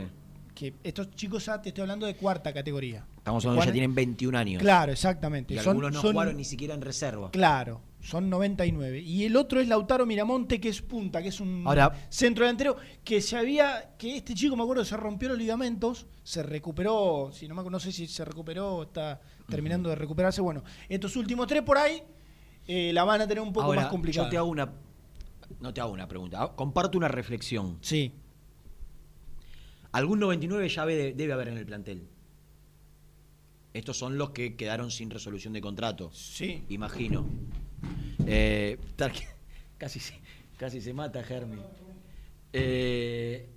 Que 0.62 0.76
estos 0.84 1.10
chicos 1.16 1.44
ya 1.48 1.60
te 1.60 1.70
estoy 1.70 1.82
hablando 1.82 2.06
de 2.06 2.16
cuarta 2.16 2.54
categoría. 2.54 3.04
Estamos 3.18 3.44
hablando 3.46 3.62
que 3.62 3.68
ya 3.70 3.74
tienen 3.74 3.96
21 3.96 4.38
años. 4.38 4.62
Claro, 4.62 4.92
exactamente. 4.92 5.56
Y 5.56 5.58
Son- 5.58 5.70
algunos 5.70 5.92
no 5.94 6.02
son- 6.02 6.12
jugaron 6.14 6.38
ni 6.38 6.44
siquiera 6.44 6.76
en 6.76 6.82
reserva. 6.82 7.32
Claro, 7.32 7.82
son 8.00 8.30
99. 8.30 9.00
Y 9.00 9.24
el 9.26 9.36
otro 9.38 9.60
es 9.60 9.68
Lautaro 9.68 10.06
Miramonte, 10.06 10.60
que 10.62 10.70
es 10.70 10.84
punta, 10.84 11.20
que 11.24 11.30
es 11.30 11.40
un 11.40 11.64
Ahora- 11.66 11.92
centro 12.10 12.46
delantero, 12.46 12.78
que 13.04 13.22
se 13.22 13.38
había, 13.38 13.96
que 13.98 14.18
este 14.18 14.36
chico, 14.36 14.56
me 14.56 14.62
acuerdo, 14.62 14.86
se 14.86 14.96
rompió 14.98 15.30
los 15.30 15.38
ligamentos, 15.40 16.06
se 16.24 16.44
recuperó, 16.44 17.32
si 17.34 17.48
no 17.48 17.56
me 17.56 17.62
acuerdo, 17.62 17.78
no 17.78 17.80
sé 17.80 17.92
si 17.92 18.06
se 18.06 18.24
recuperó 18.24 18.84
está 18.84 19.20
terminando 19.50 19.90
de 19.90 19.96
recuperarse. 19.96 20.42
Bueno, 20.42 20.64
estos 20.88 21.16
últimos 21.16 21.48
tres 21.48 21.64
por 21.64 21.80
ahí 21.80 22.04
eh, 22.68 22.92
la 22.94 23.04
van 23.04 23.22
a 23.22 23.28
tener 23.28 23.42
un 23.42 23.52
poco 23.52 23.66
Ahora, 23.66 23.82
más 23.82 23.90
complicada. 23.90 24.28
Yo 24.28 24.30
te 24.30 24.38
hago 24.38 24.48
una. 24.48 24.72
No 25.60 25.74
te 25.74 25.82
hago 25.82 25.92
una 25.92 26.08
pregunta. 26.08 26.44
ah, 26.44 26.56
Comparto 26.56 26.98
una 27.00 27.08
reflexión. 27.08 27.80
Sí. 27.82 28.14
Algún 29.92 30.20
99 30.20 30.70
ya 30.70 30.86
debe, 30.86 31.14
debe 31.14 31.34
haber 31.34 31.50
en 31.50 31.58
el 31.58 31.66
plantel. 31.66 32.08
Estos 33.74 33.98
son 33.98 34.18
los 34.18 34.32
que 34.32 34.56
quedaron 34.56 34.92
sin 34.92 35.10
resolución 35.10 35.54
de 35.54 35.62
contrato. 35.62 36.12
Sí. 36.14 36.64
Imagino. 36.70 37.26
Eh, 38.26 38.78
se, 39.88 40.14
casi 40.58 40.82
se 40.82 40.94
mata 40.94 41.24
Germi. 41.24 41.62
Eh, 42.54 43.50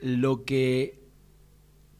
lo 0.00 0.44
que 0.44 1.00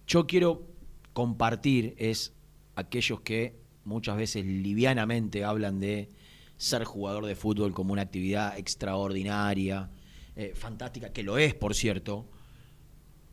yo 0.07 0.27
quiero 0.27 0.67
compartir 1.13 1.95
es 1.99 2.35
aquellos 2.75 3.21
que 3.21 3.57
muchas 3.85 4.17
veces 4.17 4.45
livianamente 4.45 5.45
hablan 5.45 5.81
de 5.81 6.09
ser 6.57 6.85
jugador 6.85 7.27
de 7.27 7.35
fútbol 7.35 7.73
como 7.73 7.93
una 7.93 8.03
actividad 8.03 8.59
extraordinaria, 8.59 9.91
eh, 10.37 10.53
fantástica, 10.55 11.13
que 11.13 11.23
lo 11.23 11.39
es, 11.39 11.55
por 11.55 11.75
cierto. 11.75 12.27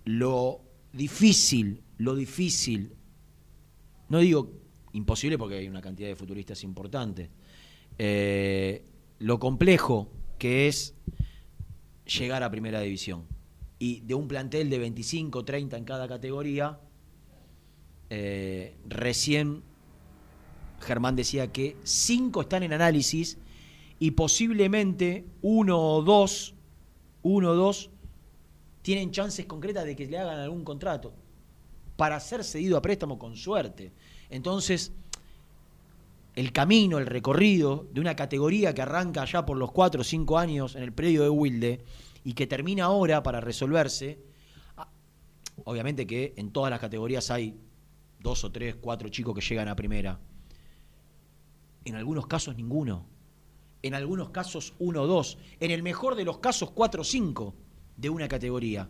Lo 0.10 0.62
difícil, 0.92 1.84
lo 2.00 2.16
difícil, 2.16 2.96
no 4.08 4.18
digo 4.18 4.52
imposible 4.94 5.38
porque 5.38 5.58
hay 5.58 5.68
una 5.68 5.82
cantidad 5.82 6.10
de 6.10 6.16
futuristas 6.16 6.64
importantes, 6.64 7.30
eh, 8.00 8.84
lo 9.20 9.38
complejo 9.38 10.12
que 10.40 10.68
es 10.68 10.96
llegar 12.06 12.42
a 12.42 12.50
primera 12.50 12.82
división. 12.82 13.28
Y 13.78 14.00
de 14.00 14.16
un 14.16 14.28
plantel 14.28 14.72
de 14.72 14.80
25, 14.80 15.46
30 15.46 15.78
en 15.78 15.84
cada 15.84 16.08
categoría, 16.08 16.80
eh, 18.10 18.78
recién 18.88 19.62
Germán 20.80 21.18
decía 21.18 21.52
que 21.52 21.78
cinco 21.84 22.42
están 22.42 22.64
en 22.64 22.74
análisis 22.74 23.38
y 24.00 24.10
posiblemente 24.10 25.28
uno 25.44 25.80
o 25.80 26.02
dos, 26.02 26.56
uno 27.22 27.52
o 27.52 27.56
dos, 27.56 27.92
tienen 28.90 29.12
chances 29.12 29.46
concretas 29.46 29.86
de 29.86 29.96
que 29.96 30.08
le 30.08 30.18
hagan 30.18 30.40
algún 30.40 30.64
contrato 30.64 31.14
para 31.96 32.20
ser 32.20 32.44
cedido 32.44 32.76
a 32.76 32.82
préstamo 32.82 33.20
con 33.20 33.36
suerte. 33.36 33.94
Entonces, 34.32 34.94
el 36.34 36.52
camino, 36.52 36.98
el 36.98 37.06
recorrido 37.06 37.86
de 37.94 38.02
una 38.02 38.16
categoría 38.16 38.74
que 38.74 38.82
arranca 38.82 39.26
ya 39.26 39.46
por 39.46 39.58
los 39.58 39.72
cuatro 39.72 40.02
o 40.02 40.04
cinco 40.04 40.40
años 40.40 40.76
en 40.76 40.82
el 40.82 40.92
predio 40.92 41.22
de 41.22 41.30
Wilde 41.30 41.86
y 42.24 42.34
que 42.34 42.48
termina 42.48 42.86
ahora 42.86 43.22
para 43.22 43.40
resolverse, 43.40 44.18
ah, 44.78 44.90
obviamente 45.66 46.08
que 46.08 46.34
en 46.36 46.50
todas 46.50 46.72
las 46.72 46.80
categorías 46.80 47.30
hay 47.30 47.60
dos 48.20 48.44
o 48.44 48.52
tres, 48.52 48.76
cuatro 48.76 49.10
chicos 49.10 49.36
que 49.36 49.42
llegan 49.42 49.68
a 49.68 49.76
primera. 49.76 50.20
En 51.86 51.94
algunos 51.94 52.26
casos 52.26 52.56
ninguno. 52.56 53.06
En 53.84 53.94
algunos 53.94 54.32
casos 54.32 54.74
uno 54.80 55.04
o 55.04 55.06
dos. 55.06 55.38
En 55.60 55.70
el 55.70 55.84
mejor 55.84 56.16
de 56.16 56.26
los 56.26 56.40
casos 56.40 56.72
cuatro 56.72 57.04
o 57.04 57.06
cinco 57.06 57.54
de 58.00 58.10
una 58.10 58.28
categoría. 58.28 58.90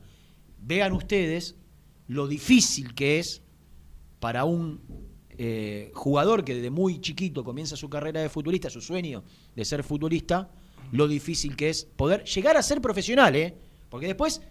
Vean 0.61 0.94
ustedes 0.94 1.56
lo 2.07 2.27
difícil 2.27 2.94
que 2.94 3.19
es 3.19 3.41
para 4.19 4.44
un 4.45 4.81
eh, 5.38 5.91
jugador 5.94 6.44
que 6.44 6.56
desde 6.56 6.69
muy 6.69 6.99
chiquito 6.99 7.44
comienza 7.44 7.76
su 7.76 7.90
carrera 7.90 8.22
de 8.22 8.30
futbolista, 8.30 8.69
su 8.69 8.81
sueño 8.81 9.23
de 9.56 9.65
ser 9.65 9.84
futbolista, 9.84 10.49
lo 10.91 11.07
difícil 11.07 11.56
que 11.56 11.69
es 11.69 11.86
poder 11.86 12.23
llegar 12.26 12.57
a 12.57 12.64
ser 12.64 12.81
profesional, 12.81 13.36
¿eh? 13.36 13.56
Porque 13.90 14.07
después 14.07 14.41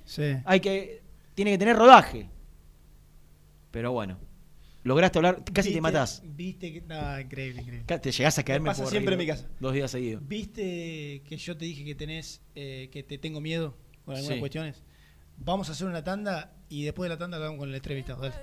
hay 0.44 0.60
que 0.60 1.02
tiene 1.34 1.52
que 1.52 1.58
tener 1.58 1.76
rodaje. 1.76 2.28
Pero 3.70 3.92
bueno, 3.92 4.18
lograste 4.82 5.18
hablar, 5.18 5.44
casi 5.52 5.72
te 5.72 5.80
matás. 5.80 6.22
Viste 6.24 6.72
que. 6.72 6.80
No, 6.80 7.20
increíble, 7.20 7.62
increíble. 7.62 7.98
Te 7.98 8.10
llegás 8.10 8.38
a 8.38 8.42
caerme 8.42 8.64
Me 8.64 8.70
pasa 8.70 8.82
por 8.82 8.90
siempre 8.90 9.12
en 9.12 9.18
mi 9.18 9.26
casa. 9.26 9.46
Dos 9.60 9.74
días 9.74 9.90
seguidos. 9.90 10.26
¿Viste 10.26 11.22
que 11.28 11.36
yo 11.36 11.56
te 11.56 11.64
dije 11.64 11.84
que 11.84 11.94
tenés, 11.94 12.40
eh, 12.54 12.88
que 12.90 13.02
te 13.02 13.18
tengo 13.18 13.40
miedo 13.40 13.76
con 14.08 14.16
algunas 14.16 14.36
Sí. 14.36 14.40
cuestiones? 14.40 14.76
Vamos 15.38 15.68
a 15.68 15.72
hacer 15.72 15.86
una 15.86 16.02
tanda 16.02 16.50
y 16.68 16.82
después 16.84 17.08
de 17.08 17.14
la 17.14 17.18
tanda 17.18 17.36
hablamos 17.36 17.58
con 17.60 17.68
el 17.68 17.74
entrevistado. 17.74 18.22
Dale. 18.22 18.34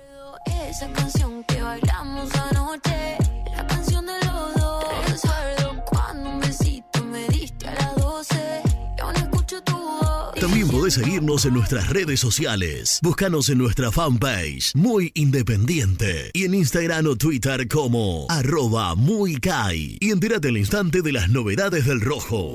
Esa 0.70 0.90
canción 0.92 1.42
que 1.44 1.60
bailamos 1.60 2.32
anoche, 2.34 3.16
la 3.54 3.66
canción 3.66 4.06
de 4.06 4.12
los 4.26 4.54
dos. 4.54 4.84
Recuerdo 5.08 5.84
cuando 5.90 6.30
un 6.30 6.40
besito 6.40 7.04
me 7.04 7.26
diste 7.28 7.66
a 7.68 7.74
las 7.74 7.94
12 7.96 8.62
y 8.96 9.00
aún 9.00 9.16
escucho 9.16 9.60
tu 9.62 9.72
voz. 9.76 10.34
También 10.40 10.68
podés 10.68 10.94
seguirnos 10.94 11.44
en 11.44 11.54
nuestras 11.54 11.88
redes 11.90 12.20
sociales. 12.20 13.00
Búscanos 13.02 13.48
en 13.48 13.58
nuestra 13.58 13.90
fanpage, 13.90 14.74
Muy 14.74 15.10
Independiente. 15.14 16.30
Y 16.32 16.44
en 16.44 16.54
Instagram 16.54 17.06
o 17.06 17.16
Twitter 17.16 17.66
como 17.68 18.26
arroba 18.28 18.94
muy 18.94 19.36
Kai. 19.36 19.98
Y 20.00 20.10
entérate 20.10 20.48
al 20.48 20.56
instante 20.58 21.02
de 21.02 21.12
las 21.12 21.28
novedades 21.28 21.84
del 21.86 22.00
rojo. 22.00 22.54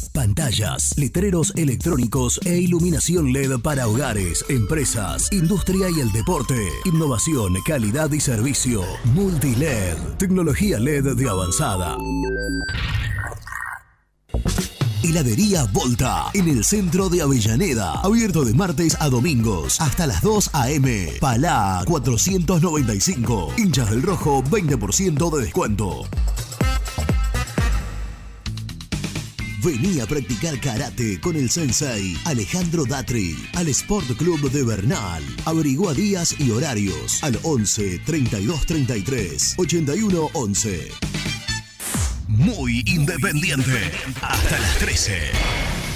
Pantallas, 0.13 0.93
letreros 0.97 1.53
electrónicos 1.55 2.39
e 2.45 2.57
iluminación 2.57 3.31
LED 3.31 3.59
para 3.59 3.87
hogares, 3.87 4.43
empresas, 4.49 5.31
industria 5.31 5.89
y 5.89 6.01
el 6.01 6.11
deporte. 6.11 6.67
Innovación, 6.85 7.53
calidad 7.65 8.11
y 8.11 8.19
servicio. 8.19 8.83
Multiled, 9.13 9.97
tecnología 10.17 10.79
LED 10.79 11.15
de 11.15 11.29
avanzada. 11.29 11.97
Heladería 15.03 15.65
Volta, 15.71 16.25
en 16.33 16.47
el 16.47 16.63
centro 16.63 17.09
de 17.09 17.21
Avellaneda. 17.21 17.93
Abierto 18.01 18.43
de 18.45 18.53
martes 18.53 18.97
a 18.99 19.09
domingos 19.09 19.81
hasta 19.81 20.07
las 20.07 20.21
2 20.21 20.51
a.m. 20.53 21.13
Palá 21.19 21.83
495. 21.87 23.53
Hinchas 23.57 23.89
del 23.89 24.03
Rojo, 24.03 24.43
20% 24.43 25.35
de 25.35 25.41
descuento. 25.41 26.05
Vení 29.63 29.99
a 29.99 30.07
practicar 30.07 30.59
karate 30.59 31.19
con 31.19 31.35
el 31.35 31.47
sensei 31.51 32.17
Alejandro 32.25 32.83
Datri 32.83 33.35
al 33.53 33.67
Sport 33.67 34.17
Club 34.17 34.49
de 34.49 34.63
Bernal. 34.63 35.23
Averigua 35.45 35.93
días 35.93 36.35
y 36.39 36.49
horarios 36.49 37.23
al 37.23 37.37
11 37.43 37.99
32 37.99 38.65
33 38.65 39.55
81 39.59 40.29
11. 40.33 40.91
Muy 42.27 42.81
independiente. 42.87 43.91
Hasta 44.21 44.59
las 44.59 44.79
13. 44.79 45.90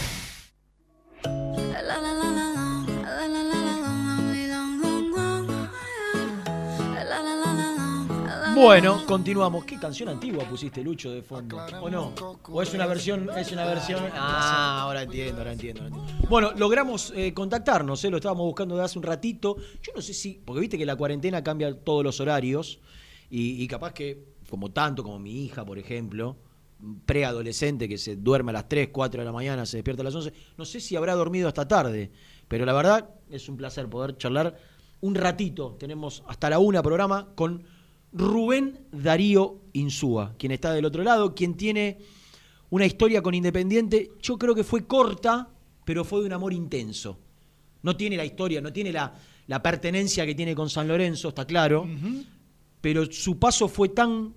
Bueno, 8.55 9.05
continuamos. 9.05 9.65
¿Qué 9.65 9.77
canción 9.77 10.07
antigua 10.07 10.45
pusiste, 10.45 10.81
Lucho, 10.81 11.11
de 11.11 11.21
fondo? 11.21 11.57
¿O 11.81 11.89
no? 11.89 12.13
¿O 12.49 12.61
es 12.61 12.73
una 12.73 12.85
versión? 12.85 13.29
Es 13.35 13.51
una 13.51 13.65
versión. 13.65 14.01
Ah, 14.13 14.79
ahora 14.83 15.03
entiendo, 15.03 15.39
ahora 15.39 15.51
entiendo. 15.51 15.83
ahora 15.83 15.95
entiendo. 15.97 16.29
Bueno, 16.29 16.53
logramos 16.55 17.11
eh, 17.17 17.33
contactarnos, 17.33 18.03
¿eh? 18.05 18.09
lo 18.09 18.15
estábamos 18.15 18.45
buscando 18.45 18.77
de 18.77 18.83
hace 18.83 18.97
un 18.97 19.03
ratito. 19.03 19.57
Yo 19.81 19.91
no 19.93 20.01
sé 20.01 20.13
si. 20.13 20.41
Porque 20.45 20.61
viste 20.61 20.77
que 20.77 20.85
la 20.85 20.95
cuarentena 20.95 21.43
cambia 21.43 21.77
todos 21.77 22.01
los 22.01 22.21
horarios. 22.21 22.79
Y, 23.29 23.61
y 23.61 23.67
capaz 23.67 23.91
que, 23.91 24.23
como 24.49 24.71
tanto, 24.71 25.03
como 25.03 25.19
mi 25.19 25.43
hija, 25.43 25.65
por 25.65 25.77
ejemplo, 25.77 26.37
preadolescente 27.05 27.89
que 27.89 27.97
se 27.97 28.15
duerme 28.15 28.51
a 28.51 28.53
las 28.53 28.69
3, 28.69 28.87
4 28.89 29.19
de 29.19 29.25
la 29.25 29.33
mañana, 29.33 29.65
se 29.65 29.77
despierta 29.77 30.01
a 30.01 30.05
las 30.05 30.15
11. 30.15 30.31
No 30.57 30.63
sé 30.63 30.79
si 30.79 30.95
habrá 30.95 31.13
dormido 31.13 31.49
hasta 31.49 31.67
tarde. 31.67 32.09
Pero 32.47 32.65
la 32.65 32.71
verdad 32.71 33.09
es 33.29 33.49
un 33.49 33.57
placer 33.57 33.89
poder 33.89 34.15
charlar 34.17 34.57
un 35.01 35.13
ratito. 35.13 35.75
Tenemos 35.77 36.23
hasta 36.27 36.49
la 36.49 36.59
una 36.59 36.81
programa 36.81 37.27
con 37.35 37.74
Rubén 38.15 38.79
Darío 38.93 39.59
Insúa, 39.73 40.35
quien 40.37 40.53
está 40.53 40.71
del 40.73 40.85
otro 40.85 41.03
lado, 41.03 41.35
quien 41.35 41.55
tiene 41.55 41.97
una 42.69 42.85
historia 42.85 43.21
con 43.21 43.33
Independiente, 43.33 44.11
yo 44.21 44.37
creo 44.37 44.55
que 44.55 44.63
fue 44.63 44.87
corta, 44.87 45.49
pero 45.83 46.05
fue 46.05 46.21
de 46.21 46.27
un 46.27 46.33
amor 46.33 46.53
intenso. 46.53 47.19
No 47.83 47.97
tiene 47.97 48.15
la 48.15 48.25
historia, 48.25 48.61
no 48.61 48.71
tiene 48.71 48.93
la, 48.93 49.13
la 49.47 49.61
pertenencia 49.61 50.25
que 50.25 50.33
tiene 50.33 50.55
con 50.55 50.69
San 50.69 50.87
Lorenzo, 50.87 51.29
está 51.29 51.45
claro, 51.45 51.87
pero 52.79 53.05
su 53.11 53.37
paso 53.37 53.67
fue 53.67 53.89
tan, 53.89 54.33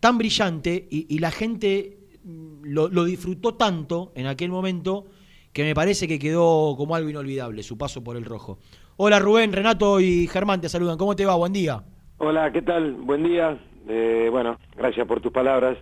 tan 0.00 0.16
brillante 0.16 0.88
y, 0.90 1.14
y 1.14 1.18
la 1.18 1.30
gente 1.30 1.98
mm, 2.24 2.64
lo, 2.64 2.88
lo 2.88 3.04
disfrutó 3.04 3.54
tanto 3.54 4.12
en 4.16 4.26
aquel 4.26 4.50
momento 4.50 5.06
que 5.52 5.64
me 5.64 5.74
parece 5.74 6.08
que 6.08 6.18
quedó 6.18 6.74
como 6.78 6.94
algo 6.94 7.10
inolvidable 7.10 7.62
su 7.62 7.76
paso 7.76 8.02
por 8.02 8.16
el 8.16 8.24
rojo. 8.24 8.58
Hola 8.96 9.18
Rubén, 9.18 9.52
Renato 9.52 10.00
y 10.00 10.26
Germán 10.28 10.62
te 10.62 10.70
saludan. 10.70 10.96
¿Cómo 10.96 11.14
te 11.14 11.26
va? 11.26 11.34
Buen 11.34 11.52
día. 11.52 11.84
Hola, 12.24 12.52
¿qué 12.52 12.62
tal? 12.62 12.92
Buen 12.92 13.24
día. 13.24 13.58
Eh, 13.88 14.28
bueno, 14.30 14.56
gracias 14.76 15.04
por 15.08 15.20
tus 15.20 15.32
palabras. 15.32 15.76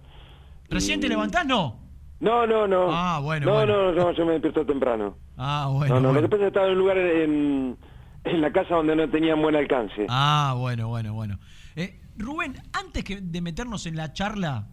¿Recién 0.71 0.99
te 0.99 1.07
levantás? 1.07 1.45
No. 1.45 1.77
No, 2.21 2.47
no, 2.47 2.67
no. 2.67 2.87
Ah, 2.91 3.21
bueno, 3.23 3.45
No, 3.45 3.53
bueno. 3.53 3.93
no, 3.93 3.93
no, 3.93 4.13
yo 4.13 4.25
me 4.25 4.33
despierto 4.33 4.65
temprano. 4.65 5.17
Ah, 5.37 5.69
bueno. 5.71 5.97
no, 5.97 6.01
no, 6.01 6.09
bueno. 6.09 6.21
lo 6.23 6.29
que 6.29 6.31
pasa 6.31 6.37
es 6.37 6.41
que 6.45 6.47
estaba 6.49 6.67
en 6.69 6.73
un 6.73 6.79
lugar 6.79 6.97
en, 6.97 7.77
en 8.25 8.41
la 8.41 8.51
casa 8.53 8.75
donde 8.75 8.97
no 8.97 9.07
tenían 9.11 9.43
buen 9.43 9.55
alcance. 9.55 10.07
Ah, 10.09 10.55
bueno, 10.57 10.89
bueno, 10.89 11.13
bueno. 11.13 11.39
Eh, 11.77 12.01
Rubén, 12.17 12.55
antes 12.73 13.05
que 13.05 13.21
de 13.21 13.41
meternos 13.43 13.85
en 13.85 13.97
la 13.97 14.15
charla, 14.15 14.69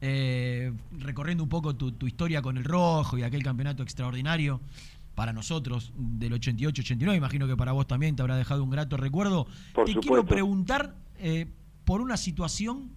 eh, 0.00 0.72
recorriendo 1.00 1.42
un 1.44 1.50
poco 1.50 1.76
tu, 1.76 1.92
tu 1.92 2.06
historia 2.06 2.40
con 2.40 2.56
el 2.56 2.64
rojo 2.64 3.18
y 3.18 3.24
aquel 3.24 3.42
campeonato 3.42 3.82
extraordinario 3.82 4.60
para 5.14 5.34
nosotros 5.34 5.92
del 5.96 6.32
88-89, 6.32 7.14
imagino 7.14 7.46
que 7.46 7.56
para 7.58 7.72
vos 7.72 7.86
también 7.86 8.16
te 8.16 8.22
habrá 8.22 8.36
dejado 8.36 8.64
un 8.64 8.70
grato 8.70 8.96
recuerdo. 8.96 9.46
Por 9.74 9.84
te 9.84 9.92
quiero 9.92 10.02
supuesto. 10.02 10.26
preguntar 10.26 10.94
eh, 11.20 11.46
por 11.84 12.00
una 12.00 12.16
situación 12.16 12.90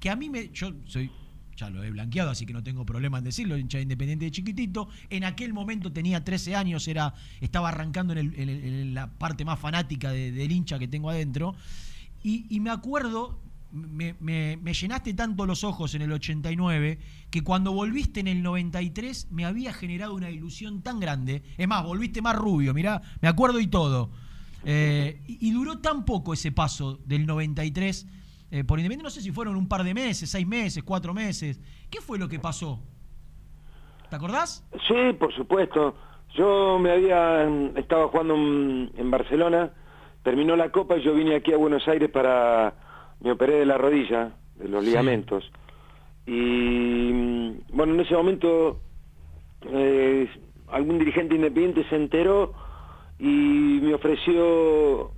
que 0.00 0.10
a 0.10 0.16
mí 0.16 0.28
me... 0.30 0.50
Yo 0.50 0.72
soy... 0.86 1.10
Ya 1.56 1.70
lo 1.70 1.82
he 1.82 1.90
blanqueado, 1.90 2.30
así 2.30 2.46
que 2.46 2.52
no 2.52 2.62
tengo 2.62 2.86
problema 2.86 3.18
en 3.18 3.24
decirlo, 3.24 3.58
hincha 3.58 3.78
de 3.78 3.82
independiente 3.82 4.24
de 4.26 4.30
chiquitito. 4.30 4.88
En 5.10 5.24
aquel 5.24 5.52
momento 5.52 5.90
tenía 5.92 6.22
13 6.22 6.54
años, 6.54 6.86
era, 6.86 7.14
estaba 7.40 7.70
arrancando 7.70 8.12
en, 8.16 8.94
la 8.94 9.10
parte 9.18 9.44
más 9.44 9.58
fanática 9.58 10.12
de- 10.12 10.30
del 10.30 10.52
hincha 10.52 10.78
que 10.78 10.86
tengo 10.86 11.10
adentro. 11.10 11.56
Y, 12.22 12.60
me 12.60 12.70
acuerdo, 12.70 13.40
me- 13.72 14.14
me 14.20 14.72
llenaste 14.72 15.14
tanto 15.14 15.46
los 15.46 15.64
ojos 15.64 15.96
en 15.96 16.02
el 16.02 16.12
89 16.12 17.00
que 17.28 17.42
cuando 17.42 17.72
volviste 17.72 18.20
en 18.20 18.28
el 18.28 18.40
93 18.44 19.26
me 19.32 19.44
había 19.44 19.72
generado 19.72 20.14
una 20.14 20.30
ilusión 20.30 20.82
tan 20.82 21.00
grande. 21.00 21.42
Es 21.56 21.66
más, 21.66 21.82
volviste 21.82 22.22
más 22.22 22.36
rubio, 22.36 22.72
mirá, 22.72 23.02
me 23.20 23.26
acuerdo 23.26 23.58
y 23.58 23.66
todo. 23.66 24.12
Eh, 24.64 25.20
y, 25.26 25.48
y 25.48 25.52
duró 25.52 25.78
tan 25.78 26.04
poco 26.04 26.32
ese 26.32 26.52
paso 26.52 26.98
del 27.04 27.26
93 27.26 28.06
eh, 28.50 28.64
por 28.64 28.78
Independiente. 28.78 29.04
No 29.04 29.10
sé 29.10 29.20
si 29.20 29.30
fueron 29.30 29.56
un 29.56 29.68
par 29.68 29.84
de 29.84 29.94
meses, 29.94 30.30
seis 30.30 30.46
meses, 30.46 30.82
cuatro 30.82 31.12
meses. 31.14 31.60
¿Qué 31.90 32.00
fue 32.00 32.18
lo 32.18 32.28
que 32.28 32.38
pasó? 32.38 32.80
¿Te 34.10 34.16
acordás? 34.16 34.64
Sí, 34.86 35.12
por 35.18 35.34
supuesto. 35.34 35.94
Yo 36.34 36.78
me 36.78 36.90
había 36.92 37.46
mm, 37.48 37.76
estaba 37.76 38.08
jugando 38.08 38.34
en, 38.34 39.10
Barcelona, 39.10 39.70
terminó 40.22 40.56
la 40.56 40.70
Copa 40.70 40.96
y 40.96 41.02
yo 41.02 41.14
vine 41.14 41.36
aquí 41.36 41.52
a 41.52 41.56
Buenos 41.56 41.86
Aires 41.88 42.10
para 42.10 42.74
me 43.20 43.32
operé 43.32 43.54
de 43.54 43.66
la 43.66 43.76
rodilla, 43.78 44.32
de 44.56 44.68
los 44.68 44.82
Sí. 44.84 44.90
ligamentos. 44.90 45.50
Y 46.26 47.10
mm, 47.12 47.52
bueno, 47.72 47.94
en 47.94 48.00
ese 48.00 48.14
momento 48.14 48.80
eh, 49.62 50.28
algún 50.68 50.98
dirigente 50.98 51.34
independiente 51.34 51.88
se 51.88 51.96
enteró 51.96 52.54
y 53.18 53.80
me 53.82 53.94
ofreció 53.94 55.10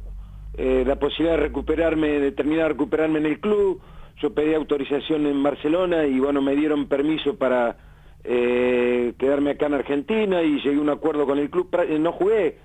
eh, 0.55 0.85
la 0.87 0.97
posibilidad 0.99 1.37
de 1.37 1.43
recuperarme, 1.43 2.09
de 2.21 2.33
terminar 2.33 2.65
de 2.65 2.69
recuperarme 2.71 3.19
en 3.19 3.27
el 3.27 3.41
club. 3.41 3.81
Yo 4.21 4.35
pedí 4.35 4.55
autorización 4.55 5.27
en 5.27 5.43
Barcelona 5.43 6.07
y 6.07 6.19
bueno, 6.19 6.43
me 6.43 6.55
dieron 6.55 6.87
permiso 6.87 7.37
para 7.37 7.77
eh, 8.25 9.15
quedarme 9.19 9.53
acá 9.53 9.67
en 9.67 9.75
Argentina 9.75 10.43
y 10.43 10.61
llegué 10.61 10.77
a 10.77 10.81
un 10.81 10.91
acuerdo 10.91 11.27
con 11.27 11.39
el 11.39 11.51
club. 11.51 11.69
Eh, 11.73 11.99
No 11.99 12.13
jugué, 12.13 12.59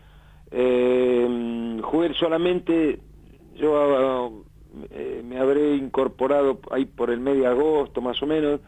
eh, 0.51 1.79
jugué 1.81 2.13
solamente, 2.13 2.99
yo 3.55 4.43
eh, 4.91 5.21
me 5.25 5.39
habré 5.39 5.75
incorporado 5.75 6.59
ahí 6.71 6.85
por 6.85 7.09
el 7.09 7.19
medio 7.19 7.49
agosto 7.49 8.01
más 8.01 8.21
o 8.21 8.25
menos. 8.25 8.59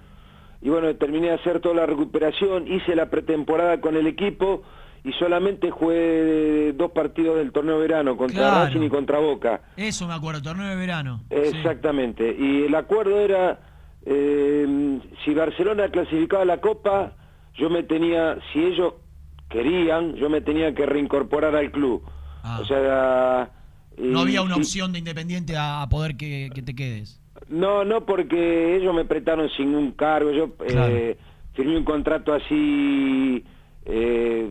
Y 0.62 0.70
bueno, 0.70 0.94
terminé 0.96 1.28
de 1.28 1.34
hacer 1.34 1.60
toda 1.60 1.76
la 1.76 1.86
recuperación, 1.86 2.68
hice 2.68 2.96
la 2.96 3.10
pretemporada 3.10 3.80
con 3.80 3.96
el 3.96 4.08
equipo 4.08 4.64
y 5.04 5.12
solamente 5.14 5.72
jugué 5.72 6.74
dos 6.74 6.92
partidos 6.92 7.38
del 7.38 7.52
torneo 7.52 7.76
de 7.76 7.88
verano 7.88 8.18
contra 8.18 8.38
Claro. 8.40 8.66
Racing 8.66 8.82
y 8.84 8.90
contra 8.90 9.20
Boca. 9.20 9.62
Eso 9.78 10.08
me 10.08 10.14
acuerdo, 10.14 10.42
torneo 10.42 10.68
de 10.68 10.76
verano. 10.76 11.22
Exactamente. 11.30 12.36
Y 12.38 12.64
el 12.64 12.76
acuerdo 12.76 13.20
era, 13.20 13.60
eh, 14.06 15.00
si 15.24 15.34
Barcelona 15.34 15.90
clasificaba 15.90 16.46
la 16.46 16.60
Copa, 16.62 17.14
yo 17.56 17.70
me 17.70 17.84
tenía, 17.84 18.38
si 18.52 18.60
ellos 18.64 18.94
querían, 19.50 20.16
yo 20.16 20.30
me 20.30 20.42
tenía 20.42 20.74
que 20.76 20.86
reincorporar 20.86 21.56
al 21.56 21.72
club. 21.72 22.04
O 22.60 22.66
sea... 22.66 23.52
No 23.98 24.20
y- 24.20 24.24
había 24.24 24.42
una 24.42 24.56
opción 24.58 24.92
de 24.94 25.00
Independiente 25.00 25.56
a, 25.58 25.82
a 25.82 25.90
poder 25.90 26.18
que, 26.18 26.50
que 26.54 26.62
te 26.62 26.76
quedes. 26.76 27.20
No, 27.50 27.84
no, 27.86 28.06
porque 28.06 28.76
ellos 28.76 28.94
me 28.94 29.06
prestaron 29.06 29.50
sin 29.58 29.74
un 29.74 29.92
cargo. 29.94 30.32
Yo 30.32 30.56
eh, 30.68 31.18
firmé 31.54 31.78
un 31.78 31.84
contrato 31.84 32.34
así 32.34 33.44
eh, 33.86 34.50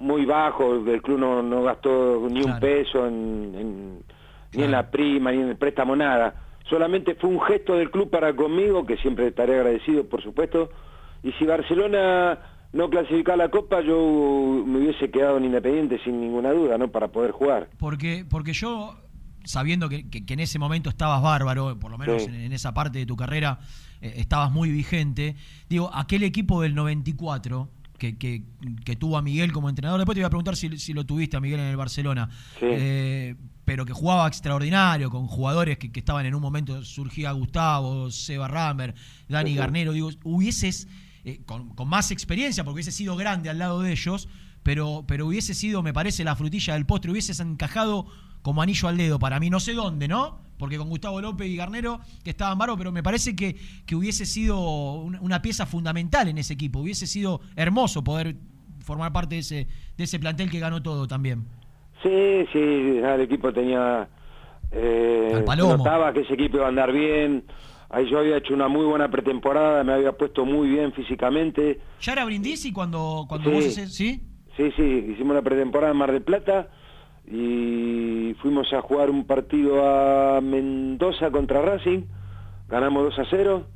muy 0.00 0.24
bajo. 0.26 0.74
El 0.74 1.02
club 1.02 1.18
no, 1.18 1.42
no 1.42 1.62
gastó 1.62 2.26
ni 2.30 2.42
un 2.42 2.58
peso 2.58 3.06
en, 3.06 3.54
en- 3.56 4.02
ni 4.52 4.64
en 4.64 4.70
la 4.72 4.90
prima, 4.90 5.30
ni 5.30 5.38
en 5.40 5.48
el 5.50 5.56
préstamo, 5.56 5.94
nada. 5.94 6.34
Solamente 6.68 7.14
fue 7.14 7.30
un 7.30 7.40
gesto 7.40 7.74
del 7.74 7.90
club 7.90 8.10
para 8.10 8.34
conmigo, 8.34 8.84
que 8.84 8.96
siempre 8.96 9.28
estaré 9.28 9.54
agradecido, 9.56 10.08
por 10.08 10.22
supuesto. 10.22 10.70
Y 11.22 11.32
si 11.32 11.44
Barcelona 11.44 12.38
no 12.72 12.88
clasificaba 12.90 13.36
la 13.36 13.48
Copa, 13.50 13.80
yo 13.80 14.62
me 14.66 14.78
hubiese 14.78 15.10
quedado 15.10 15.36
en 15.38 15.44
Independiente 15.44 16.00
sin 16.04 16.20
ninguna 16.20 16.52
duda, 16.52 16.78
¿no? 16.78 16.88
Para 16.88 17.08
poder 17.08 17.32
jugar. 17.32 17.68
Porque, 17.78 18.24
porque 18.28 18.52
yo, 18.52 18.96
sabiendo 19.44 19.88
que, 19.88 20.08
que- 20.08 20.24
que 20.24 20.34
en 20.34 20.40
ese 20.40 20.58
momento 20.58 20.88
estabas 20.90 21.22
bárbaro, 21.22 21.78
por 21.78 21.90
lo 21.90 21.98
menos 21.98 22.22
Sí. 22.22 22.28
en, 22.28 22.34
en 22.36 22.52
esa 22.52 22.72
parte 22.74 22.98
de 22.98 23.06
tu 23.06 23.16
carrera 23.16 23.58
eh, 24.00 24.14
estabas 24.16 24.50
muy 24.50 24.70
vigente, 24.70 25.36
digo, 25.68 25.90
aquel 25.92 26.22
equipo 26.22 26.62
del 26.62 26.74
94 26.74 27.68
que, 28.00 28.16
que, 28.18 28.42
que 28.84 28.96
tuvo 28.96 29.16
a 29.18 29.22
Miguel 29.22 29.52
como 29.52 29.68
entrenador, 29.68 30.00
después 30.00 30.16
te 30.16 30.22
voy 30.22 30.26
a 30.26 30.30
preguntar 30.30 30.56
si, 30.56 30.76
si 30.78 30.92
lo 30.94 31.04
tuviste 31.04 31.36
a 31.36 31.40
Miguel 31.40 31.60
en 31.60 31.66
el 31.66 31.76
Barcelona, 31.76 32.28
Sí. 32.58 32.66
eh, 32.68 33.36
pero 33.64 33.84
que 33.84 33.92
jugaba 33.92 34.26
extraordinario, 34.26 35.10
con 35.10 35.26
jugadores 35.28 35.78
que, 35.78 35.92
que 35.92 36.00
estaban 36.00 36.26
en 36.26 36.34
un 36.34 36.42
momento, 36.42 36.82
surgía 36.82 37.30
Gustavo, 37.32 38.10
Seba 38.10 38.48
Rammer, 38.48 38.94
Dani 39.28 39.50
Sí, 39.50 39.54
sí. 39.54 39.58
Garnero, 39.58 39.92
digo, 39.92 40.10
hubieses, 40.24 40.88
eh, 41.24 41.42
con, 41.46 41.68
con 41.76 41.88
más 41.88 42.10
experiencia, 42.10 42.64
porque 42.64 42.76
hubiese 42.76 42.90
sido 42.90 43.14
grande 43.16 43.50
al 43.50 43.58
lado 43.58 43.82
de 43.82 43.92
ellos, 43.92 44.28
pero, 44.62 45.04
pero 45.06 45.26
hubiese 45.26 45.54
sido, 45.54 45.82
me 45.82 45.92
parece, 45.92 46.24
la 46.24 46.34
frutilla 46.34 46.74
del 46.74 46.86
postre, 46.86 47.12
hubieses 47.12 47.38
encajado 47.38 48.06
como 48.42 48.62
anillo 48.62 48.88
al 48.88 48.96
dedo 48.96 49.18
para 49.18 49.38
mí, 49.38 49.50
no 49.50 49.60
sé 49.60 49.74
dónde, 49.74 50.08
¿no? 50.08 50.40
Porque 50.60 50.76
con 50.78 50.88
Gustavo 50.90 51.20
López 51.22 51.48
y 51.48 51.56
Garnero, 51.56 51.98
que 52.22 52.30
estaban 52.30 52.58
bárbaros, 52.58 52.78
pero 52.78 52.92
me 52.92 53.02
parece 53.02 53.34
que, 53.34 53.56
que 53.86 53.96
hubiese 53.96 54.26
sido 54.26 54.60
una, 55.00 55.18
una 55.22 55.42
pieza 55.42 55.64
fundamental 55.66 56.28
en 56.28 56.36
ese 56.38 56.52
equipo, 56.52 56.78
hubiese 56.80 57.06
sido 57.06 57.40
hermoso 57.56 58.04
poder 58.04 58.36
formar 58.84 59.10
parte 59.12 59.36
de 59.36 59.40
ese, 59.40 59.66
de 59.96 60.04
ese 60.04 60.18
plantel 60.20 60.50
que 60.50 60.60
ganó 60.60 60.82
todo 60.82 61.08
también. 61.08 61.46
Sí, 62.02 62.46
sí, 62.52 62.58
el 62.58 63.20
equipo 63.22 63.52
tenía... 63.52 64.08
Eh, 64.72 65.32
Al 65.34 65.44
palomo. 65.44 65.78
notaba 65.78 66.12
que 66.12 66.20
ese 66.20 66.34
equipo 66.34 66.58
iba 66.58 66.66
a 66.66 66.68
andar 66.68 66.92
bien. 66.92 67.44
Ahí 67.88 68.08
yo 68.08 68.18
había 68.20 68.36
hecho 68.36 68.54
una 68.54 68.68
muy 68.68 68.84
buena 68.84 69.10
pretemporada, 69.10 69.82
me 69.82 69.94
había 69.94 70.12
puesto 70.12 70.44
muy 70.44 70.68
bien 70.68 70.92
físicamente. 70.92 71.80
¿Ya 72.02 72.12
era 72.12 72.24
Brindisi 72.24 72.70
cuando, 72.72 73.24
cuando 73.28 73.50
Sí. 73.50 73.56
vos 73.56 73.64
haces- 73.64 73.88
¿sí? 73.92 74.22
Sí, 74.56 74.70
sí, 74.76 74.82
hicimos 75.12 75.34
la 75.34 75.42
pretemporada 75.42 75.90
en 75.92 75.98
Mar 75.98 76.12
del 76.12 76.22
Plata 76.22 76.68
y 77.30 78.34
fuimos 78.40 78.72
a 78.72 78.80
jugar 78.82 79.08
un 79.10 79.24
partido 79.24 79.84
a 79.86 80.40
Mendoza 80.40 81.30
contra 81.30 81.62
Racing, 81.62 82.02
ganamos 82.68 83.04
2 83.04 83.18
a 83.20 83.24
0 83.30 83.66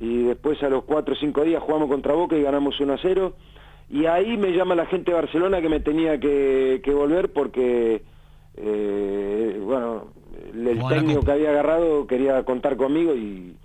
y 0.00 0.24
después 0.24 0.62
a 0.62 0.68
los 0.68 0.84
4 0.84 1.14
o 1.14 1.16
5 1.16 1.44
días 1.44 1.62
jugamos 1.62 1.88
contra 1.88 2.14
Boca 2.14 2.36
y 2.36 2.42
ganamos 2.42 2.78
1 2.80 2.92
a 2.92 2.98
0 3.00 3.34
y 3.90 4.06
ahí 4.06 4.36
me 4.36 4.52
llama 4.52 4.74
la 4.74 4.86
gente 4.86 5.12
de 5.12 5.16
Barcelona 5.16 5.60
que 5.60 5.68
me 5.68 5.80
tenía 5.80 6.18
que, 6.18 6.80
que 6.84 6.92
volver 6.92 7.32
porque, 7.32 8.02
eh, 8.56 9.60
bueno, 9.64 10.08
el, 10.52 10.78
técnico 10.96 11.24
que 11.24 11.32
había 11.32 11.50
agarrado 11.50 12.06
quería 12.06 12.42
contar 12.44 12.76
conmigo 12.76 13.14
y 13.14 13.56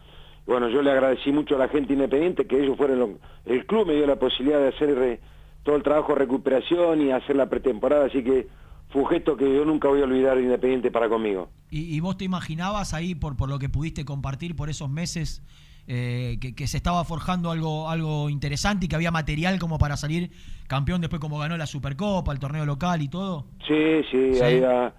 bueno, 0.46 0.70
yo 0.70 0.82
le 0.82 0.92
agradecí 0.92 1.32
mucho 1.32 1.56
a 1.56 1.60
la 1.60 1.68
gente 1.70 1.94
independiente 1.94 2.46
que 2.46 2.62
ellos 2.62 2.78
fueron, 2.78 3.00
lo- 3.00 3.10
el 3.46 3.66
club 3.66 3.88
me 3.88 3.96
dio 3.96 4.06
la 4.06 4.18
posibilidad 4.18 4.60
de 4.60 4.68
hacer 4.70 5.20
todo 5.64 5.76
el 5.76 5.84
trabajo 5.84 6.14
de 6.14 6.20
recuperación 6.20 7.02
y 7.02 7.12
hacer 7.12 7.36
la 7.36 7.50
pretemporada, 7.50 8.06
así 8.06 8.24
que 8.24 8.48
fue 8.94 9.02
un 9.02 9.08
gesto 9.10 9.36
que 9.36 9.44
yo 9.54 9.66
nunca 9.66 9.88
voy 9.90 10.00
a 10.02 10.04
olvidar 10.06 10.38
de 10.38 10.44
Independiente 10.44 10.92
para 10.92 11.10
conmigo. 11.10 11.50
¿Y, 11.70 11.96
y 11.96 12.00
vos 12.00 12.16
te 12.16 12.24
imaginabas 12.26 12.94
ahí, 12.94 13.16
por, 13.16 13.36
por 13.36 13.50
lo 13.50 13.60
que 13.60 13.68
pudiste 13.68 14.06
compartir 14.06 14.56
por 14.56 14.70
esos 14.70 14.90
meses, 14.90 15.42
eh, 15.88 16.38
que, 16.40 16.54
que 16.56 16.68
se 16.68 16.78
estaba 16.78 17.04
forjando 17.04 17.52
algo, 17.52 17.90
algo 17.90 18.30
interesante 18.30 18.86
y 18.86 18.88
que 18.88 18.96
había 18.96 19.12
material 19.12 19.60
como 19.60 19.78
para 19.80 19.98
salir 19.98 20.32
campeón 20.68 21.02
después 21.02 21.20
como 21.20 21.40
ganó 21.40 21.58
la 21.58 21.66
Supercopa, 21.66 22.32
el 22.32 22.40
torneo 22.40 22.66
local 22.66 23.02
y 23.02 23.10
todo? 23.10 23.48
Sí, 23.68 24.02
sí, 24.12 24.36
Sí. 24.36 24.42
Había, 24.44 24.94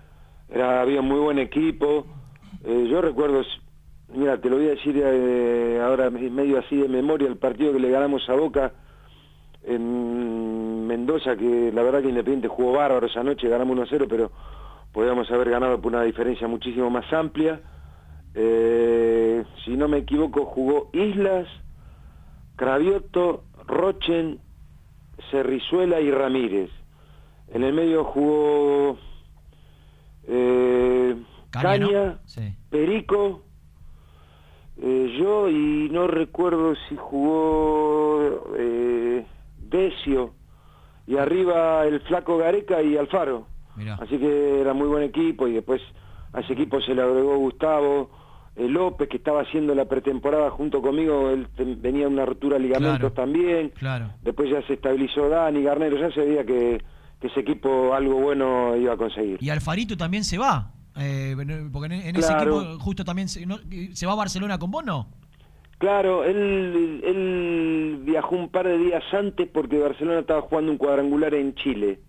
era- 0.50 0.80
había 0.82 1.00
muy 1.00 1.20
buen 1.20 1.38
equipo. 1.38 2.06
Eh, 2.64 2.88
yo 2.90 3.00
recuerdo, 3.00 3.42
mira, 4.14 4.40
te 4.40 4.50
lo 4.50 4.56
voy 4.56 4.66
a 4.66 4.70
decir 4.70 5.00
eh, 5.02 5.80
ahora 5.82 6.10
me- 6.10 6.28
medio 6.30 6.58
así 6.58 6.76
de 6.76 6.88
memoria, 6.88 7.28
el 7.28 7.36
partido 7.36 7.72
que 7.72 7.78
le 7.78 7.90
ganamos 7.90 8.28
a 8.28 8.34
Boca 8.34 8.72
en 9.66 10.86
Mendoza, 10.86 11.36
que 11.36 11.72
la 11.72 11.82
verdad 11.82 12.02
que 12.02 12.08
Independiente 12.08 12.48
jugó 12.48 12.72
bárbaro 12.72 13.06
esa 13.06 13.22
noche, 13.22 13.48
ganamos 13.48 13.74
1 13.74 13.82
a 13.82 13.86
0, 13.88 14.06
pero 14.08 14.30
podíamos 14.92 15.30
haber 15.30 15.50
ganado 15.50 15.80
por 15.80 15.92
una 15.92 16.02
diferencia 16.02 16.46
muchísimo 16.46 16.90
más 16.90 17.10
amplia. 17.12 17.60
Eh, 18.34 19.44
si 19.64 19.76
no 19.76 19.88
me 19.88 19.98
equivoco, 19.98 20.44
jugó 20.46 20.90
Islas, 20.92 21.48
Cravioto, 22.56 23.44
Rochen, 23.66 24.40
Cerrizuela 25.30 26.00
y 26.00 26.10
Ramírez. 26.10 26.70
En 27.48 27.62
el 27.62 27.72
medio 27.72 28.04
jugó 28.04 28.98
eh, 30.26 31.16
Caña, 31.50 31.62
Caña, 31.62 32.04
¿no? 32.06 32.18
Sí. 32.26 32.54
Perico, 32.70 33.42
eh, 34.76 35.16
yo 35.18 35.48
y 35.48 35.88
no 35.90 36.06
recuerdo 36.06 36.74
si 36.88 36.96
jugó 36.96 38.54
eh, 38.56 39.24
Y 41.06 41.16
arriba 41.16 41.84
el 41.84 42.00
flaco 42.00 42.38
Gareca 42.38 42.82
y 42.82 42.96
Alfaro. 42.96 43.46
Mirá. 43.76 43.94
Así 43.96 44.18
que 44.18 44.60
era 44.60 44.72
muy 44.72 44.86
buen 44.86 45.02
equipo 45.02 45.46
y 45.48 45.52
después 45.52 45.82
a 46.32 46.40
ese 46.40 46.52
equipo 46.54 46.80
se 46.80 46.94
le 46.94 47.02
agregó 47.02 47.36
Gustavo 47.38 48.10
eh, 48.56 48.68
López 48.68 49.08
que 49.08 49.16
estaba 49.16 49.42
haciendo 49.42 49.74
la 49.74 49.84
pretemporada 49.86 50.48
junto 50.50 50.80
conmigo, 50.80 51.30
él 51.30 51.48
venía 51.78 52.06
una 52.08 52.24
rotura 52.24 52.56
de 52.56 52.62
ligamentos 52.64 52.98
Claro. 52.98 53.12
también. 53.12 53.70
Claro. 53.70 54.10
Después 54.22 54.48
ya 54.50 54.62
se 54.66 54.74
estabilizó 54.74 55.28
Dani 55.28 55.62
Garnero, 55.62 55.96
ya 55.98 56.10
se 56.12 56.20
veía 56.20 56.44
que, 56.44 56.80
que 57.20 57.26
ese 57.26 57.40
equipo 57.40 57.92
algo 57.94 58.14
bueno 58.20 58.76
iba 58.76 58.94
a 58.94 58.96
conseguir. 58.96 59.38
Y 59.42 59.50
Alfarito 59.50 59.96
también 59.96 60.22
se 60.24 60.38
va. 60.38 60.70
eh, 60.96 61.34
porque 61.72 61.92
en, 61.94 62.00
en 62.06 62.16
ese 62.16 62.32
equipo 62.32 62.78
justo 62.78 63.04
también 63.04 63.28
se, 63.28 63.44
¿no? 63.44 63.58
se 63.92 64.06
va 64.06 64.12
a 64.12 64.16
Barcelona 64.16 64.56
con 64.58 64.70
vos, 64.70 64.84
¿no? 64.84 65.08
Claro, 65.84 66.24
él, 66.24 67.02
él 67.04 67.98
viajó 68.06 68.36
un 68.36 68.48
par 68.48 68.66
de 68.66 68.78
días 68.78 69.02
antes 69.12 69.46
porque 69.52 69.76
Barcelona 69.78 70.20
estaba 70.20 70.40
jugando 70.40 70.72
un 70.72 70.78
cuadrangular 70.78 71.34
en 71.34 71.54
Chile. 71.56 72.00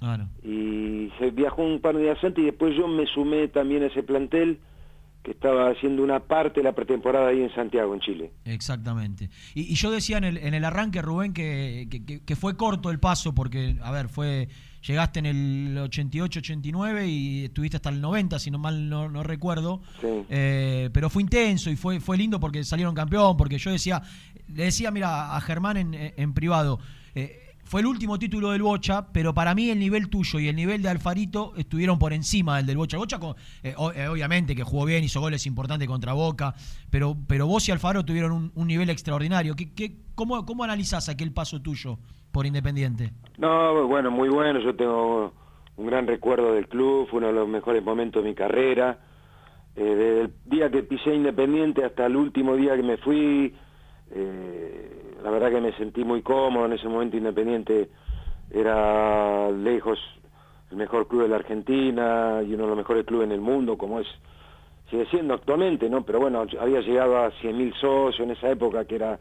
Claro. 0.00 0.26
Y 0.42 1.12
se 1.20 1.30
viajó 1.30 1.62
un 1.62 1.80
par 1.80 1.94
de 1.96 2.02
días 2.02 2.18
antes 2.24 2.42
y 2.42 2.46
después 2.46 2.74
yo 2.76 2.88
me 2.88 3.06
sumé 3.06 3.46
también 3.46 3.84
a 3.84 3.86
ese 3.86 4.02
plantel 4.02 4.58
que 5.22 5.30
estaba 5.30 5.68
haciendo 5.70 6.02
una 6.02 6.18
parte 6.18 6.58
de 6.58 6.64
la 6.64 6.72
pretemporada 6.74 7.28
ahí 7.28 7.40
en 7.40 7.54
Santiago, 7.54 7.94
en 7.94 8.00
Chile. 8.00 8.32
Exactamente. 8.46 9.30
Y, 9.54 9.60
y 9.70 9.74
yo 9.76 9.92
decía 9.92 10.18
en 10.18 10.24
el, 10.24 10.36
en 10.38 10.54
el 10.54 10.64
arranque, 10.64 11.00
Rubén, 11.00 11.32
que, 11.32 11.86
que- 11.88 12.04
que- 12.04 12.24
que 12.24 12.34
fue 12.36 12.56
corto 12.56 12.90
el 12.90 12.98
paso, 12.98 13.32
porque, 13.32 13.76
a 13.82 13.92
ver, 13.92 14.08
fue 14.08 14.48
llegaste 14.86 15.18
en 15.18 15.26
el 15.26 15.76
88-89 15.78 17.08
y 17.08 17.44
estuviste 17.44 17.76
hasta 17.76 17.90
el 17.90 18.00
90, 18.00 18.38
si 18.38 18.50
no 18.50 18.58
mal 18.58 18.88
no, 18.88 19.08
no 19.08 19.22
recuerdo. 19.22 19.82
Eh, 20.02 20.90
pero 20.92 21.10
fue 21.10 21.22
intenso 21.22 21.70
y 21.70 21.76
fue, 21.76 22.00
fue 22.00 22.16
lindo 22.16 22.40
porque 22.40 22.64
salieron 22.64 22.94
campeón, 22.94 23.36
porque 23.36 23.58
yo 23.58 23.70
decía, 23.70 24.02
le 24.48 24.64
decía, 24.64 24.90
mira, 24.90 25.36
a 25.36 25.40
Germán 25.40 25.76
en, 25.76 25.94
en 25.94 26.32
privado, 26.32 26.78
eh, 27.14 27.50
fue 27.70 27.82
el 27.82 27.86
último 27.86 28.18
título 28.18 28.50
del 28.50 28.62
Bocha, 28.62 29.12
pero 29.12 29.32
para 29.32 29.54
mí 29.54 29.70
el 29.70 29.78
nivel 29.78 30.08
tuyo 30.08 30.40
y 30.40 30.48
el 30.48 30.56
nivel 30.56 30.82
de 30.82 30.88
Alfarito 30.88 31.54
estuvieron 31.56 32.00
por 32.00 32.12
encima 32.12 32.56
del 32.56 32.66
del 32.66 32.76
Bocha. 32.76 32.96
Bocha, 32.96 33.20
eh, 33.62 33.76
eh, 33.94 34.08
obviamente, 34.08 34.56
que 34.56 34.64
jugó 34.64 34.86
bien, 34.86 35.04
hizo 35.04 35.20
goles 35.20 35.46
importantes 35.46 35.86
contra 35.86 36.12
Boca, 36.12 36.52
pero, 36.90 37.16
pero 37.28 37.46
vos 37.46 37.68
y 37.68 37.70
Alfaro 37.70 38.04
tuvieron 38.04 38.32
un, 38.32 38.52
un 38.56 38.66
nivel 38.66 38.90
extraordinario. 38.90 39.54
¿Qué, 39.54 39.72
qué, 39.72 39.98
cómo, 40.16 40.44
¿Cómo 40.46 40.64
analizás 40.64 41.08
aquel 41.08 41.32
paso 41.32 41.62
tuyo 41.62 42.00
por 42.32 42.46
Independiente? 42.46 43.10
No, 43.38 43.86
bueno, 43.86 44.10
muy 44.10 44.28
bueno. 44.28 44.60
Yo 44.60 44.74
tengo 44.74 45.32
un 45.76 45.86
gran 45.86 46.06
recuerdo 46.06 46.52
del 46.52 46.68
club, 46.68 47.08
fue 47.08 47.18
uno 47.18 47.28
de 47.28 47.32
los 47.32 47.48
mejores 47.48 47.82
momentos 47.82 48.22
de 48.22 48.28
mi 48.28 48.34
carrera. 48.34 48.98
Eh, 49.76 49.82
desde 49.82 50.20
el 50.22 50.32
día 50.44 50.70
que 50.70 50.82
pisé 50.82 51.14
Independiente 51.14 51.84
hasta 51.84 52.06
el 52.06 52.16
último 52.16 52.56
día 52.56 52.76
que 52.76 52.82
me 52.82 52.96
fui, 52.98 53.54
eh, 54.10 55.14
la 55.22 55.30
verdad 55.30 55.50
que 55.50 55.60
me 55.60 55.72
sentí 55.72 56.04
muy 56.04 56.22
cómodo. 56.22 56.66
En 56.66 56.72
ese 56.74 56.88
momento 56.88 57.16
Independiente 57.16 57.88
era 58.50 59.50
lejos 59.50 59.98
el 60.70 60.76
mejor 60.76 61.08
club 61.08 61.22
de 61.22 61.28
la 61.28 61.36
Argentina 61.36 62.40
y 62.46 62.54
uno 62.54 62.64
de 62.64 62.68
los 62.68 62.76
mejores 62.76 63.04
clubes 63.04 63.26
en 63.26 63.32
el 63.32 63.40
mundo, 63.40 63.76
como 63.76 64.00
es 64.00 64.06
sigue 64.90 65.06
siendo 65.06 65.34
actualmente, 65.34 65.88
¿no? 65.88 66.02
Pero 66.04 66.20
bueno, 66.20 66.44
había 66.60 66.80
llegado 66.80 67.18
a 67.18 67.30
100.000 67.30 67.74
socios 67.80 68.20
en 68.20 68.32
esa 68.32 68.50
época, 68.50 68.84
que 68.84 68.96
era 68.96 69.18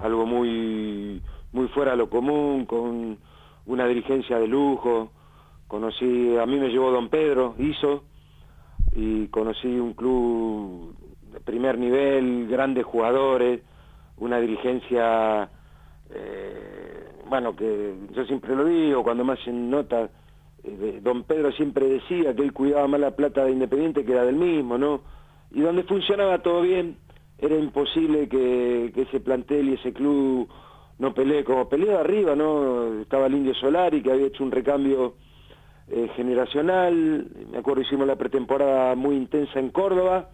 algo 0.00 0.26
muy 0.26 1.22
muy 1.52 1.68
fuera 1.68 1.92
de 1.92 1.96
lo 1.96 2.08
común, 2.08 2.66
con 2.66 3.18
una 3.66 3.86
dirigencia 3.86 4.38
de 4.38 4.46
lujo. 4.46 5.10
Conocí, 5.66 6.36
a 6.36 6.46
mí 6.46 6.58
me 6.58 6.68
llevó 6.68 6.90
Don 6.90 7.08
Pedro, 7.08 7.54
hizo, 7.58 8.04
y 8.92 9.28
conocí 9.28 9.68
un 9.68 9.94
club 9.94 10.94
de 11.32 11.40
primer 11.40 11.78
nivel, 11.78 12.48
grandes 12.48 12.84
jugadores, 12.84 13.60
una 14.18 14.40
dirigencia, 14.40 15.48
eh, 16.10 17.08
bueno, 17.28 17.54
que 17.54 17.94
yo 18.12 18.24
siempre 18.24 18.56
lo 18.56 18.64
digo, 18.64 19.04
cuando 19.04 19.24
me 19.24 19.34
hacen 19.34 19.70
nota, 19.70 20.10
eh, 20.64 20.98
Don 21.02 21.22
Pedro 21.22 21.52
siempre 21.52 21.86
decía 21.86 22.34
que 22.34 22.42
él 22.42 22.52
cuidaba 22.52 22.88
más 22.88 23.00
la 23.00 23.14
plata 23.14 23.44
de 23.44 23.52
Independiente 23.52 24.04
que 24.04 24.12
era 24.12 24.24
del 24.24 24.36
mismo, 24.36 24.76
¿no? 24.76 25.02
Y 25.52 25.60
donde 25.60 25.84
funcionaba 25.84 26.42
todo 26.42 26.62
bien, 26.62 26.96
era 27.38 27.56
imposible 27.56 28.28
que 28.28 28.92
ese 28.94 29.20
plantel 29.20 29.70
y 29.70 29.74
ese 29.74 29.92
club 29.92 30.48
no 31.00 31.14
pelee 31.14 31.42
como 31.44 31.66
peleó 31.66 31.98
arriba, 31.98 32.36
¿no? 32.36 33.00
Estaba 33.00 33.26
el 33.26 33.34
Indio 33.34 33.54
Solari, 33.54 34.02
que 34.02 34.12
había 34.12 34.26
hecho 34.26 34.44
un 34.44 34.50
recambio 34.50 35.14
eh, 35.88 36.10
generacional, 36.14 37.26
me 37.50 37.58
acuerdo 37.58 37.80
hicimos 37.80 38.06
la 38.06 38.16
pretemporada 38.16 38.94
muy 38.94 39.16
intensa 39.16 39.58
en 39.58 39.70
Córdoba, 39.70 40.28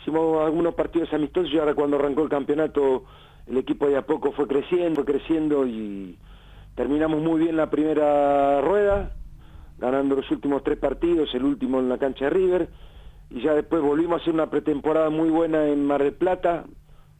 hicimos 0.00 0.40
algunos 0.46 0.74
partidos 0.74 1.12
amistosos 1.12 1.52
y 1.52 1.58
ahora 1.58 1.74
cuando 1.74 1.96
arrancó 1.96 2.22
el 2.22 2.28
campeonato 2.28 3.06
el 3.48 3.56
equipo 3.56 3.88
de 3.88 3.96
a 3.96 4.02
poco 4.02 4.30
fue 4.30 4.46
creciendo, 4.46 4.94
fue 4.94 5.04
creciendo 5.04 5.66
y 5.66 6.16
terminamos 6.76 7.20
muy 7.20 7.40
bien 7.40 7.56
la 7.56 7.68
primera 7.68 8.60
rueda, 8.60 9.16
ganando 9.78 10.14
los 10.14 10.30
últimos 10.30 10.62
tres 10.62 10.78
partidos, 10.78 11.34
el 11.34 11.42
último 11.42 11.80
en 11.80 11.88
la 11.88 11.98
cancha 11.98 12.26
de 12.26 12.30
River, 12.30 12.68
y 13.30 13.42
ya 13.42 13.52
después 13.52 13.82
volvimos 13.82 14.20
a 14.20 14.22
hacer 14.22 14.32
una 14.32 14.48
pretemporada 14.48 15.10
muy 15.10 15.28
buena 15.28 15.66
en 15.66 15.84
Mar 15.84 16.04
del 16.04 16.14
Plata, 16.14 16.66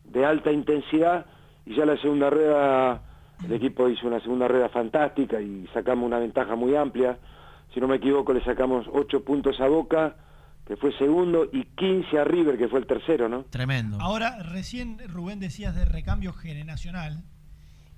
de 0.05 0.25
alta 0.25 0.53
intensidad, 0.53 1.27
y 1.69 1.77
ya 1.77 1.85
la 1.85 2.01
segunda 2.01 2.31
rueda, 2.31 3.03
el 3.45 3.53
equipo 3.53 3.89
hizo 3.91 4.07
una 4.07 4.21
segunda 4.21 4.49
rueda 4.49 4.71
fantástica 4.71 5.39
y 5.39 5.67
sacamos 5.75 6.07
una 6.07 6.19
ventaja 6.19 6.57
muy 6.57 6.75
amplia, 6.75 7.19
si 7.75 7.81
no 7.81 7.87
me 7.87 7.97
equivoco 7.97 8.33
le 8.33 8.43
sacamos 8.43 8.87
ocho 8.91 9.23
puntos 9.23 9.61
a 9.61 9.69
Boca, 9.69 10.17
que 10.67 10.77
fue 10.77 10.97
segundo, 10.97 11.49
y 11.53 11.65
15 11.65 12.19
a 12.19 12.25
River, 12.25 12.57
que 12.57 12.69
fue 12.69 12.81
el 12.81 12.87
tercero, 12.87 13.29
¿no? 13.29 13.45
Tremendo. 13.45 13.99
Ahora, 14.01 14.43
recién 14.43 14.99
Rubén 15.09 15.41
decías 15.41 15.77
de 15.77 15.85
recambio 15.85 16.33
generacional, 16.33 17.23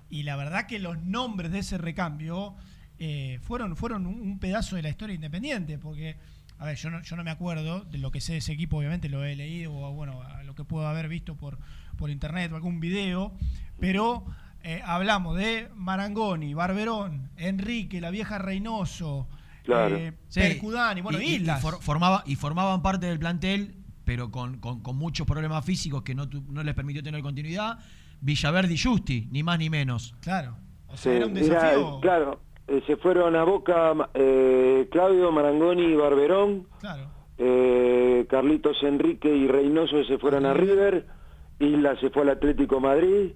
y 0.08 0.24
la 0.24 0.34
verdad 0.34 0.66
que 0.66 0.80
los 0.80 1.00
nombres 1.00 1.52
de 1.52 1.60
ese 1.60 1.78
recambio 1.78 2.56
eh, 2.98 3.38
fueron, 3.42 3.76
fueron 3.76 4.06
un, 4.06 4.20
un 4.20 4.40
pedazo 4.40 4.74
de 4.74 4.82
la 4.82 4.88
historia 4.88 5.14
independiente, 5.14 5.78
porque, 5.78 6.16
a 6.58 6.64
ver, 6.64 6.76
yo 6.76 6.90
no, 6.90 7.02
yo 7.02 7.14
no 7.14 7.22
me 7.22 7.30
acuerdo 7.30 7.84
de 7.84 7.98
lo 7.98 8.10
que 8.10 8.20
sé 8.20 8.32
de 8.32 8.38
ese 8.38 8.52
equipo, 8.52 8.78
obviamente 8.78 9.08
lo 9.08 9.24
he 9.24 9.36
leído, 9.36 9.72
o 9.72 9.92
bueno, 9.92 10.22
a 10.22 10.42
lo 10.42 10.56
que 10.56 10.64
puedo 10.64 10.88
haber 10.88 11.08
visto 11.08 11.36
por, 11.36 11.58
por 12.00 12.10
internet 12.10 12.50
o 12.52 12.56
algún 12.56 12.80
video, 12.80 13.32
pero 13.78 14.24
eh, 14.64 14.82
hablamos 14.84 15.36
de 15.36 15.68
Marangoni, 15.76 16.54
Barberón, 16.54 17.30
Enrique, 17.36 18.00
la 18.00 18.10
vieja 18.10 18.38
Reynoso, 18.38 19.28
Claro. 19.62 19.94
eh, 19.96 20.14
Sí. 20.28 20.40
Percudani, 20.40 21.02
bueno, 21.02 21.20
y, 21.20 21.24
y- 21.24 21.26
y 21.32 21.34
Islas. 21.36 21.60
for- 21.62 21.80
formaba, 21.80 22.24
y 22.26 22.34
formaban 22.34 22.82
parte 22.82 23.06
del 23.06 23.18
plantel, 23.18 23.76
pero 24.04 24.30
con, 24.30 24.58
con- 24.58 24.80
con 24.80 24.96
muchos 24.96 25.26
problemas 25.26 25.64
físicos 25.64 26.02
que 26.02 26.14
no, 26.14 26.28
tu- 26.28 26.42
no 26.50 26.62
les 26.64 26.74
permitió 26.74 27.02
tener 27.02 27.22
continuidad. 27.22 27.78
Villaverde 28.22 28.74
y 28.74 28.78
Justi, 28.78 29.28
ni 29.30 29.42
más 29.42 29.58
ni 29.58 29.70
menos. 29.70 30.14
Claro. 30.20 30.56
Sí, 30.94 31.08
era, 31.10 31.74
claro, 32.02 32.40
eh, 32.66 32.82
se 32.86 32.96
fueron 32.96 33.36
a 33.36 33.44
Boca 33.44 33.92
eh, 34.14 34.88
Claudio 34.90 35.30
Marangoni 35.30 35.84
y 35.84 35.94
Barberón, 35.94 36.66
eh, 37.38 38.26
Carlitos 38.28 38.76
Enrique 38.82 39.34
y 39.34 39.46
Reynoso 39.46 40.04
se 40.04 40.18
fueron 40.18 40.44
a 40.46 40.52
River, 40.52 41.06
Isla 41.60 41.94
se 42.00 42.10
fue 42.10 42.22
al 42.22 42.30
Atlético 42.30 42.80
Madrid, 42.80 43.32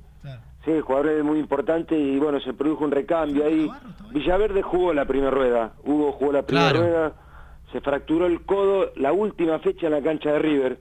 sí, 0.65 0.73
jugadores 0.81 1.23
muy 1.23 1.39
importantes 1.39 1.97
y 1.99 2.19
bueno, 2.19 2.41
se 2.41 2.53
produjo 2.55 2.85
un 2.85 2.91
recambio 2.91 3.45
ahí. 3.45 3.71
Villaverde 4.13 4.63
jugó 4.63 4.93
la 4.95 5.05
primera 5.05 5.31
rueda, 5.31 5.75
Hugo 5.85 6.13
jugó 6.13 6.33
la 6.33 6.43
primera 6.43 6.71
Claro. 6.71 6.85
rueda, 6.87 7.13
se 7.73 7.81
fracturó 7.81 8.27
el 8.27 8.43
codo 8.45 8.91
la 8.97 9.13
última 9.13 9.59
fecha 9.59 9.87
en 9.87 9.93
la 9.93 10.03
cancha 10.03 10.33
de 10.33 10.39
River 10.39 10.79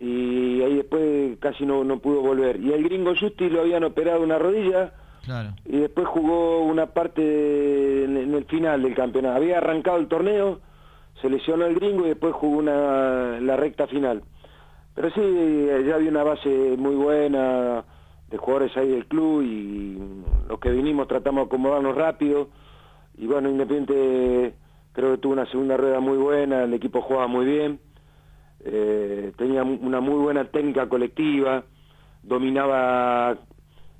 y 0.00 0.62
ahí 0.62 0.74
después 0.76 1.38
casi 1.40 1.66
no, 1.66 1.84
no 1.84 1.98
pudo 1.98 2.20
volver. 2.22 2.60
Y 2.60 2.72
el 2.72 2.84
gringo 2.84 3.14
Justi 3.18 3.48
lo 3.50 3.60
habían 3.62 3.84
operado 3.84 4.22
una 4.22 4.38
rodilla 4.38 4.92
Claro. 5.24 5.50
y 5.66 5.78
después 5.78 6.06
jugó 6.06 6.60
una 6.64 6.86
parte 6.86 7.20
de- 7.22 8.04
en, 8.04 8.16
en 8.16 8.34
el 8.34 8.44
final 8.46 8.82
del 8.82 8.94
campeonato. 8.94 9.36
Había 9.36 9.58
arrancado 9.58 9.98
el 9.98 10.06
torneo, 10.08 10.60
se 11.20 11.28
lesionó 11.28 11.66
el 11.66 11.74
gringo 11.74 12.04
y 12.06 12.10
después 12.10 12.32
jugó 12.34 12.58
una, 12.58 13.40
la 13.40 13.56
recta 13.56 13.86
final. 13.88 14.22
Pero 14.98 15.10
sí, 15.10 15.20
eh, 15.22 15.84
ya 15.86 15.94
había 15.94 16.10
una 16.10 16.24
base 16.24 16.48
muy 16.76 16.96
buena 16.96 17.84
de 18.28 18.36
jugadores 18.36 18.76
ahí 18.76 18.88
del 18.88 19.06
club 19.06 19.42
y 19.42 19.96
los 20.48 20.58
que 20.58 20.72
vinimos 20.72 21.06
tratamos 21.06 21.42
de 21.42 21.46
acomodarnos 21.46 21.94
rápido. 21.94 22.48
Y 23.16 23.28
bueno, 23.28 23.48
Independiente 23.48 24.56
creo 24.92 25.12
que 25.12 25.18
tuvo 25.18 25.34
una 25.34 25.48
segunda 25.52 25.76
rueda 25.76 26.00
muy 26.00 26.16
buena, 26.18 26.64
el 26.64 26.74
equipo 26.74 27.00
jugaba 27.00 27.28
muy 27.28 27.46
bien, 27.46 27.78
eh, 28.64 29.30
tenía 29.36 29.62
una 29.62 30.00
muy 30.00 30.20
buena 30.20 30.46
técnica 30.46 30.88
colectiva, 30.88 31.62
dominaba 32.24 33.38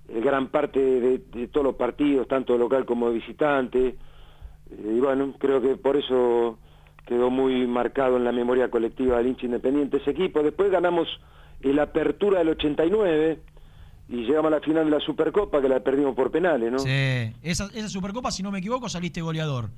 eh, 0.08 0.20
gran 0.20 0.48
parte 0.48 0.80
de, 0.80 1.46
todos 1.46 1.64
los 1.64 1.76
partidos, 1.76 2.26
tanto 2.26 2.58
local 2.58 2.84
como 2.84 3.08
visitante. 3.12 3.86
Eh, 4.68 4.94
y 4.96 4.98
bueno, 4.98 5.32
creo 5.38 5.62
que 5.62 5.76
por 5.76 5.96
eso 5.96 6.58
quedó 7.08 7.30
muy 7.30 7.66
marcado 7.66 8.18
en 8.18 8.24
la 8.24 8.32
memoria 8.32 8.70
colectiva 8.70 9.16
del 9.16 9.28
hincha 9.28 9.46
independiente 9.46 9.96
ese 9.96 10.10
equipo. 10.10 10.42
Después 10.42 10.70
ganamos 10.70 11.08
el 11.62 11.78
Apertura 11.78 12.40
del 12.40 12.50
89 12.50 13.40
y 14.10 14.16
llegamos 14.26 14.52
a 14.52 14.56
la 14.56 14.60
final 14.60 14.84
de 14.84 14.90
la 14.90 15.00
Supercopa 15.00 15.62
que 15.62 15.68
la 15.70 15.80
perdimos 15.80 16.14
por 16.14 16.30
penales, 16.30 16.70
¿no? 16.70 16.78
Sí. 16.78 16.90
Esa, 17.42 17.64
esa 17.74 17.88
Supercopa, 17.88 18.30
si 18.30 18.42
no 18.42 18.50
me 18.50 18.58
equivoco, 18.58 18.88
saliste 18.90 19.22
goleador. 19.22 19.70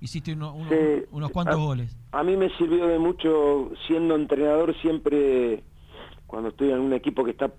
Hiciste 0.00 0.32
uno- 0.32 0.54
uno- 0.54 0.70
Sí. 0.70 1.04
unos 1.10 1.30
cuantos 1.30 1.58
goles. 1.58 1.94
A 2.12 2.22
mí 2.22 2.36
me 2.36 2.48
sirvió 2.56 2.86
de 2.86 2.98
mucho 2.98 3.70
siendo 3.86 4.14
entrenador 4.14 4.74
siempre 4.80 5.62
cuando 6.26 6.48
estoy 6.50 6.70
en 6.70 6.78
un 6.80 6.94
equipo 6.94 7.22
que 7.22 7.32
está 7.32 7.52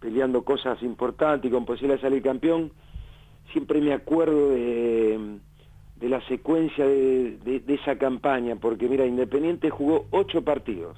peleando 0.00 0.42
cosas 0.42 0.82
importantes 0.82 1.50
y 1.50 1.52
con 1.52 1.64
posibilidad 1.66 1.96
de 1.96 2.02
salir 2.08 2.22
campeón, 2.22 2.72
siempre 3.52 3.80
me 3.82 3.92
acuerdo 3.92 4.50
de, 4.50 5.38
de 5.96 6.08
la 6.08 6.20
secuencia 6.26 6.84
de, 6.86 7.38
de- 7.38 7.60
de 7.60 7.74
esa 7.74 7.96
campaña, 7.96 8.56
porque 8.56 8.88
mira, 8.88 9.06
Independiente 9.06 9.70
jugó 9.70 10.06
ocho 10.10 10.42
partidos, 10.42 10.96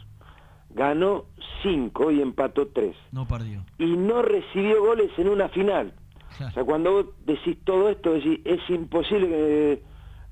ganó 0.71 1.27
cinco 1.63 2.11
y 2.11 2.21
empató 2.21 2.69
tres, 2.69 2.97
No 3.13 3.27
perdió. 3.27 3.65
y 3.79 3.97
no 3.97 4.23
recibió 4.23 4.81
goles 4.85 5.11
en 5.19 5.29
una 5.29 5.49
final. 5.49 5.93
O 6.41 6.51
sea, 6.51 6.65
cuando 6.65 6.93
vos 6.93 7.07
decís 7.25 7.57
todo 7.65 7.89
esto, 7.89 8.13
decís, 8.15 8.41
es 8.45 8.61
imposible 8.69 9.29
que 9.29 9.83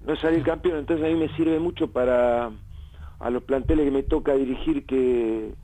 no 0.07 0.17
salir 0.17 0.43
campeón, 0.43 0.79
entonces 0.79 1.05
a 1.07 1.09
mí 1.09 1.15
me 1.15 1.29
sirve 1.37 1.59
mucho 1.59 1.91
para 1.91 2.51
a 3.21 3.31
los 3.31 3.43
planteles 3.45 3.85
que 3.87 3.91
me 3.91 4.03
toca 4.03 4.35
dirigir 4.35 4.85
que 4.87 5.55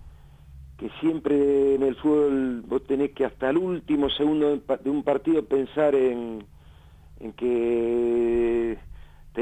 que 0.79 0.89
siempre 1.01 1.75
en 1.75 1.83
el 1.83 1.95
fútbol 1.97 2.63
vos 2.67 2.83
tenés 2.85 3.11
que 3.11 3.27
hasta 3.27 3.51
el 3.51 3.59
último 3.59 4.09
segundo 4.09 4.57
de 4.57 4.89
un 4.91 5.03
partido 5.03 5.45
pensar 5.45 5.95
en, 5.95 6.43
en 7.19 7.33
que 7.35 8.79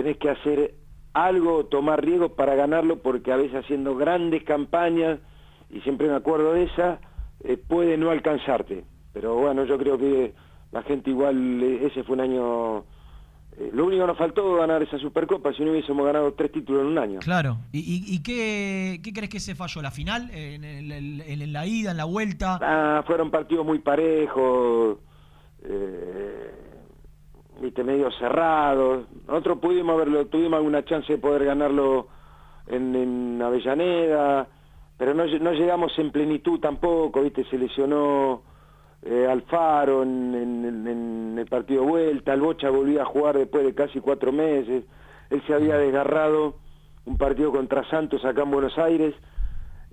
tenés 0.03 0.17
que 0.19 0.31
hacer 0.31 0.75
algo, 1.13 1.65
tomar 1.67 2.05
riesgos 2.05 2.33
para 2.33 2.55
ganarlo, 2.55 3.01
porque 3.03 3.33
a 3.33 3.37
veces 3.37 3.57
haciendo 3.65 3.97
grandes 3.97 4.45
campañas 4.45 5.19
y 5.71 5.81
siempre 5.81 6.07
me 6.09 6.15
acuerdo 6.15 6.53
de 6.53 6.65
esa, 6.65 7.01
eh, 7.43 7.57
puede 7.57 7.97
no 7.97 8.11
alcanzarte. 8.11 8.85
Pero 9.13 9.35
bueno, 9.35 9.65
yo 9.65 9.77
creo 9.77 9.99
que 9.99 10.35
la 10.71 10.83
gente 10.83 11.11
igual, 11.11 11.61
eh, 11.63 11.87
ese 11.87 12.05
fue 12.05 12.15
un 12.15 12.21
año... 12.21 12.79
eh, 13.59 13.71
lo 13.73 13.87
único 13.87 14.03
que 14.03 14.07
nos 14.07 14.19
faltó 14.19 14.55
ganar 14.57 14.83
esa 14.85 14.99
Supercopa, 14.99 15.53
si 15.53 15.65
no 15.65 15.73
hubiésemos 15.73 16.07
ganado 16.07 16.33
tres 16.35 16.53
títulos 16.53 16.83
en 16.83 16.89
un 16.89 16.99
año. 16.99 17.19
Claro. 17.21 17.59
¿Y, 17.73 17.81
y- 17.81 18.15
y 18.15 18.23
qué, 18.23 19.01
qué 19.03 19.13
crees 19.13 19.31
que 19.31 19.41
se 19.41 19.57
falló? 19.57 19.83
¿La 19.83 19.91
final? 19.91 20.31
¿En, 20.31 20.63
el- 20.63 20.93
el- 20.93 21.21
en- 21.23 21.43
en 21.43 21.53
la 21.53 21.67
ida? 21.67 21.91
¿En 21.91 21.97
la 21.97 22.05
vuelta? 22.05 22.59
Ah, 22.63 23.03
fueron 23.05 23.31
partidos 23.33 23.67
muy 23.67 23.81
parejos, 23.81 24.99
eh, 25.65 26.53
viste, 27.61 27.83
medio 27.85 28.11
cerrados. 28.13 29.07
Nosotros 29.27 29.59
pudimos 29.59 29.95
haberlo, 29.95 30.27
tuvimos 30.27 30.59
alguna 30.59 30.85
chance 30.85 31.13
de 31.13 31.19
poder 31.19 31.45
ganarlo 31.45 32.09
en, 32.67 32.95
en 32.95 33.43
Avellaneda, 33.43 34.47
pero 34.97 35.15
no, 35.15 35.25
no 35.27 35.53
llegamos 35.53 35.99
en 35.99 36.11
plenitud 36.11 36.61
tampoco, 36.61 37.23
viste, 37.23 37.45
se 37.45 37.57
lesionó 37.59 38.43
eh, 39.03 39.27
Alfaro 39.31 40.03
en, 40.03 40.35
en- 40.35 40.65
en- 40.65 40.87
en 40.89 41.39
el 41.39 41.47
partido 41.47 41.85
vuelta, 41.85 42.33
el 42.35 42.41
Bocha 42.41 42.69
volvía 42.71 43.03
a 43.03 43.07
jugar 43.07 43.39
después 43.39 43.65
de 43.65 43.75
casi 43.75 44.01
cuatro 44.01 44.33
meses, 44.33 44.85
él 45.31 45.43
se 45.47 45.55
había 45.55 45.77
desgarrado 45.79 46.57
un 47.07 47.17
partido 47.17 47.53
contra 47.53 47.89
Santos 47.89 48.25
acá 48.25 48.43
en 48.43 48.51
Buenos 48.51 48.77
Aires 48.77 49.15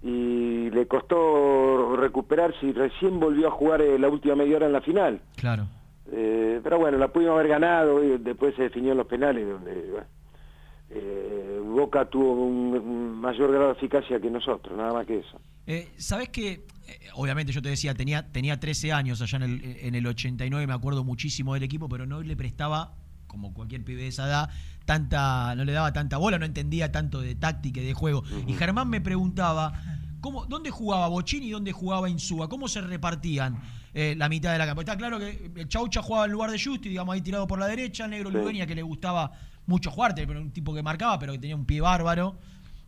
y 0.01 0.69
le 0.71 0.87
costó 0.87 1.95
recuperarse 1.95 2.65
y 2.65 2.73
recién 2.73 3.19
volvió 3.19 3.47
a 3.47 3.51
jugar 3.51 3.81
eh, 3.81 3.97
la 3.97 4.09
última 4.09 4.35
media 4.35 4.57
hora 4.57 4.65
en 4.65 4.73
la 4.73 4.81
final. 4.81 5.21
Claro. 5.35 5.63
Eh, 6.11 6.59
pero 6.63 6.77
bueno, 6.77 6.97
la 6.97 7.07
pudimos 7.07 7.33
haber 7.33 7.47
ganado 7.47 8.03
y 8.03 8.17
después 8.17 8.55
se 8.55 8.63
definió 8.63 8.91
en 8.91 8.97
los 8.97 9.07
penales 9.07 9.47
donde 9.47 9.91
bueno, 9.91 10.07
eh, 10.89 11.59
Boca 11.63 12.05
tuvo 12.05 12.45
un, 12.45 12.77
un 12.77 13.19
mayor 13.19 13.51
grado 13.51 13.67
de 13.67 13.73
eficacia 13.73 14.19
que 14.19 14.29
nosotros, 14.29 14.77
nada 14.77 14.93
más 14.93 15.05
que 15.05 15.19
eso. 15.19 15.39
Eh, 15.67 15.89
¿Sabés 15.97 16.29
que 16.29 16.51
eh, 16.87 16.99
Obviamente 17.15 17.51
yo 17.51 17.61
te 17.61 17.69
decía, 17.69 17.93
tenía, 17.93 18.31
tenía 18.31 18.59
13 18.59 18.91
años 18.91 19.21
allá 19.21 19.37
en 19.37 19.43
el, 19.43 19.77
en 19.81 19.95
el 19.95 20.05
89, 20.05 20.67
me 20.67 20.73
acuerdo 20.73 21.03
muchísimo 21.03 21.53
del 21.53 21.63
equipo, 21.63 21.89
pero 21.89 22.05
no 22.05 22.21
le 22.21 22.35
prestaba, 22.35 22.93
como 23.27 23.53
cualquier 23.53 23.83
pibe 23.83 24.03
de 24.03 24.07
esa 24.09 24.27
edad, 24.27 24.49
tanta, 24.85 25.55
no 25.55 25.65
le 25.65 25.71
daba 25.71 25.91
tanta 25.93 26.17
bola, 26.17 26.37
no 26.37 26.45
entendía 26.45 26.91
tanto 26.91 27.21
de 27.21 27.35
táctica 27.35 27.81
y 27.81 27.85
de 27.85 27.93
juego. 27.93 28.23
Y 28.47 28.53
Germán 28.53 28.89
me 28.89 29.01
preguntaba, 29.01 29.73
¿cómo, 30.25 30.47
¿dónde 30.47 30.71
jugaba 30.71 31.07
Bochini 31.07 31.45
y 31.45 31.51
dónde 31.51 31.71
jugaba 31.71 32.09
Insúa? 32.09 32.49
¿Cómo 32.49 32.67
se 32.67 32.81
repartían 32.81 33.61
eh, 33.93 34.15
la 34.17 34.27
mitad 34.27 34.51
de 34.51 34.57
la 34.57 34.65
campo? 34.65 34.81
Está 34.81 34.97
claro 34.97 35.19
que 35.19 35.51
el 35.55 35.67
Chaucha 35.67 36.01
jugaba 36.01 36.25
en 36.25 36.31
lugar 36.31 36.49
de 36.49 36.59
Justi, 36.59 36.89
digamos 36.89 37.13
ahí 37.13 37.21
tirado 37.21 37.45
por 37.45 37.59
la 37.59 37.67
derecha, 37.67 38.07
Negro 38.07 38.31
Sí. 38.31 38.37
Ludueña 38.37 38.65
que 38.65 38.73
le 38.73 38.81
gustaba 38.81 39.31
mucho 39.67 39.91
jugar, 39.91 40.15
pero 40.15 40.41
un 40.41 40.49
tipo 40.49 40.73
que 40.73 40.81
marcaba, 40.81 41.19
pero 41.19 41.33
que 41.33 41.37
tenía 41.37 41.55
un 41.55 41.65
pie 41.65 41.79
bárbaro. 41.79 42.39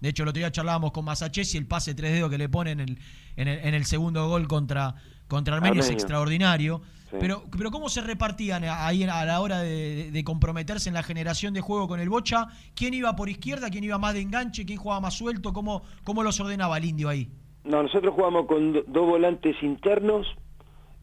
De 0.02 0.10
hecho, 0.10 0.24
el 0.24 0.30
otro 0.30 0.40
día 0.40 0.52
charlábamos 0.52 0.92
con 0.92 1.06
Masachesi 1.06 1.58
y 1.58 1.60
el 1.60 1.68
pase 1.68 1.94
tres 1.94 2.12
dedos 2.12 2.32
que 2.32 2.40
le 2.40 2.50
pone 2.50 2.72
en 2.72 2.80
el, 2.80 3.00
en 3.36 3.48
el, 3.48 3.60
en 3.60 3.74
el 3.76 3.86
segundo 3.86 4.28
gol 4.28 4.48
contra, 4.48 4.96
contra 5.28 5.58
Armenia 5.58 5.82
es 5.82 5.92
extraordinario. 5.92 6.82
Sí. 7.10 7.16
Pero, 7.20 7.44
pero 7.58 7.72
¿cómo 7.72 7.88
se 7.88 8.02
repartían 8.02 8.66
ahí 8.66 9.04
a 9.04 9.24
la 9.24 9.40
hora 9.40 9.60
de, 9.60 10.12
de 10.12 10.24
comprometerse 10.26 10.90
en 10.90 10.94
la 10.94 11.04
generación 11.04 11.54
de 11.54 11.62
juego 11.62 11.88
con 11.88 12.00
el 12.02 12.10
Bocha? 12.10 12.48
¿Quién 12.76 12.94
iba 12.94 13.16
por 13.16 13.30
izquierda? 13.30 13.70
¿Quién 13.70 13.86
iba 13.86 13.98
más 13.98 14.14
de 14.14 14.22
enganche? 14.22 14.66
¿Quién 14.66 14.78
jugaba 14.78 15.00
más 15.00 15.14
suelto? 15.14 15.54
¿Cómo, 15.54 15.84
cómo 16.04 16.22
los 16.22 16.38
ordenaba 16.42 16.78
el 16.78 16.84
indio 16.86 17.08
ahí? 17.08 17.30
No, 17.64 17.82
nosotros 17.82 18.14
jugamos 18.14 18.46
con 18.48 18.74
do- 18.74 18.84
dos 18.88 19.06
volantes 19.08 19.56
internos 19.64 20.28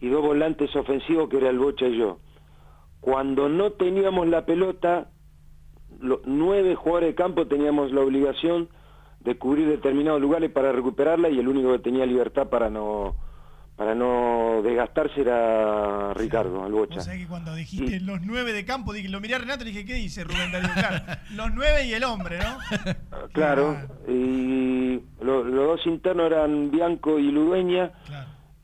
y 0.01 0.09
dos 0.09 0.21
volantes 0.23 0.75
ofensivos 0.77 1.29
que 1.31 1.39
era 1.39 1.49
el 1.49 1.59
Bocha 1.59 1.87
y 1.87 1.97
yo. 1.99 2.19
Cuando 3.01 3.49
no 3.49 3.73
teníamos 3.73 4.29
la 4.29 4.45
pelota, 4.45 5.09
los 6.01 6.21
nueve 6.27 6.75
jugadores 6.75 7.11
de 7.11 7.15
campo 7.15 7.47
teníamos 7.47 7.93
la 7.93 8.03
obligación 8.03 8.69
de 9.21 9.39
cubrir 9.39 9.69
determinados 9.69 10.21
lugares 10.21 10.51
para 10.51 10.71
recuperarla 10.73 11.31
y 11.31 11.39
el 11.39 11.49
único 11.49 11.73
que 11.73 11.79
tenía 11.79 12.05
libertad 12.05 12.49
para 12.49 12.69
no 12.69 13.17
para 13.77 13.95
no 13.95 14.61
desgastarse 14.63 15.21
era 15.21 16.15
Ricardo, 16.15 16.65
el 16.67 16.73
Bocha. 16.73 16.97
Vos 16.97 17.05
sabés 17.05 17.21
que 17.23 17.27
cuando 17.29 17.55
dijiste 17.55 17.99
los 18.01 18.21
nueve 18.23 18.53
de 18.53 18.65
campo, 18.65 18.93
dije, 18.93 19.09
lo 19.09 19.21
miré 19.21 19.35
a 19.35 19.39
Renato 19.39 19.65
y 19.65 19.69
dije, 19.69 19.85
¿qué 19.85 19.95
dice 19.95 20.23
Rubén 20.25 20.53
Darío? 20.53 20.71
Claro, 20.75 21.05
los 21.35 21.55
nueve 21.55 21.85
y 21.87 21.93
el 21.93 22.05
hombre, 22.05 22.39
¿no? 22.39 22.59
Claro, 23.33 23.77
y 24.09 25.01
lo- 25.21 25.43
los 25.45 25.67
dos 25.67 25.87
internos 25.87 26.27
eran 26.27 26.71
Bianco 26.71 27.19
y 27.19 27.31
Ludueña, 27.33 27.91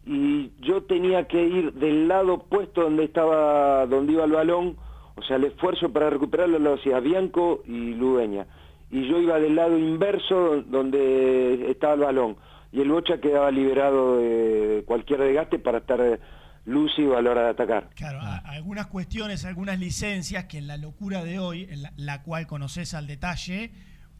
y 0.07 0.53
yo 0.61 0.83
tenía 0.85 1.27
que 1.27 1.43
ir 1.43 1.73
del 1.75 2.09
lado 2.09 2.35
opuesto 2.35 2.83
donde 2.83 3.05
estaba, 3.05 3.87
donde 3.87 4.13
iba 4.13 4.25
el 4.25 4.33
balón, 4.33 4.77
o 5.17 5.23
sea, 5.23 5.37
el 5.37 5.45
esfuerzo 5.45 5.93
para 5.93 6.09
recuperarlo 6.09 6.59
lo 6.59 6.75
hacía 6.75 7.01
Bianco 7.01 7.63
y 7.67 7.95
Ludueña, 7.95 8.47
y 8.91 9.09
yo 9.09 9.19
iba 9.21 9.39
del 9.41 9.57
lado 9.57 9.77
inverso 9.77 10.63
donde 10.67 11.69
estaba 11.71 11.95
el 11.95 12.01
balón, 12.01 12.37
y 12.73 12.81
el 12.81 12.89
Bocha 12.91 13.21
quedaba 13.21 13.51
liberado 13.51 14.19
de 14.19 14.85
cualquier 14.87 15.21
desgaste 15.21 15.59
para 15.59 15.79
estar 15.79 16.21
lúcido 16.67 17.17
a 17.17 17.23
la 17.23 17.31
hora 17.31 17.43
de 17.45 17.49
atacar. 17.51 17.91
Claro, 17.97 18.21
a- 18.21 18.39
algunas 18.39 18.87
cuestiones, 18.87 19.45
algunas 19.45 19.79
licencias 19.79 20.45
que 20.45 20.59
en 20.59 20.67
la 20.67 20.77
locura 20.77 21.25
de 21.25 21.39
hoy, 21.39 21.67
en 21.71 21.83
la, 21.83 21.93
la 21.97 22.23
cual 22.23 22.47
conoces 22.47 22.95
al 22.95 23.07
detalle, 23.07 23.73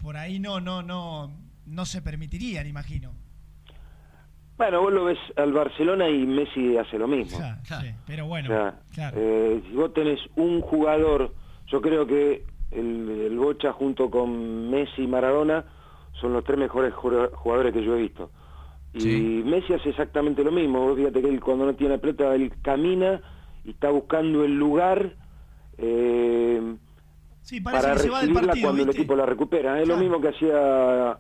por 0.03 0.17
ahí 0.17 0.39
no, 0.41 0.61
no, 0.61 0.83
no, 0.83 1.31
no 1.67 1.85
se 1.87 2.03
permitirían, 2.03 2.67
imagino. 2.67 3.13
Bueno, 4.57 4.83
vos 4.83 4.93
lo 4.93 5.05
ves 5.07 5.19
al 5.37 5.53
Barcelona 5.53 6.09
y 6.11 6.27
Messi 6.27 6.77
hace 6.77 6.99
lo 6.99 7.09
mismo. 7.09 7.39
Sí, 7.65 7.95
pero 8.07 8.27
bueno, 8.27 8.51
O 8.51 8.53
sea, 8.53 8.75
claro. 8.93 9.17
eh, 9.19 9.63
si 9.67 9.73
vos 9.75 9.95
tenés 9.95 10.19
un 10.37 10.61
jugador, 10.61 11.35
yo 11.69 11.81
creo 11.81 12.07
que 12.07 12.45
el, 12.71 13.09
el 13.27 13.39
Bocha 13.39 13.73
junto 13.73 14.11
con 14.11 14.69
Messi 14.71 15.03
y 15.03 15.07
Maradona 15.07 15.65
son 16.21 16.35
los 16.35 16.45
tres 16.45 16.59
mejores 16.59 16.93
jugadores 16.95 17.73
que 17.73 17.83
yo 17.83 17.97
he 17.97 18.03
visto. 18.03 18.31
Y 18.93 19.43
Messi 19.45 19.73
hace 19.75 19.91
exactamente 19.91 20.43
lo 20.43 20.51
mismo. 20.53 20.81
Vos 20.81 20.97
fíjate 20.99 21.21
que 21.23 21.29
él 21.29 21.41
cuando 21.41 21.67
no 21.67 21.75
tiene 21.75 21.95
la 21.95 22.01
pelota, 22.01 22.35
él 22.35 22.53
camina 22.63 23.21
y 23.65 23.71
está 23.71 23.91
buscando 23.91 24.45
el 24.45 24.57
lugar 24.59 25.15
eh, 25.79 26.75
Sí, 27.43 27.61
parece 27.61 27.83
para 27.83 27.95
que 27.97 28.01
se 28.03 28.11
va 28.11 28.19
del 28.21 28.29
recibirla 28.29 28.49
partido, 28.49 28.67
cuando 28.69 28.83
el 28.85 28.91
equipo 28.91 29.17
la 29.17 29.27
recupera. 29.27 29.81
Es 29.81 29.89
lo 29.89 29.95
Claro. 29.95 30.01
mismo 30.01 30.21
que 30.21 30.29
hacía 30.29 31.19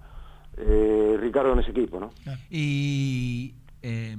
eh, 0.56 1.16
Ricardo 1.20 1.52
en 1.55 1.59
ese 1.60 1.70
equipo, 1.70 1.98
¿no? 2.01 2.10
Y 2.51 3.55
eh, 3.82 4.16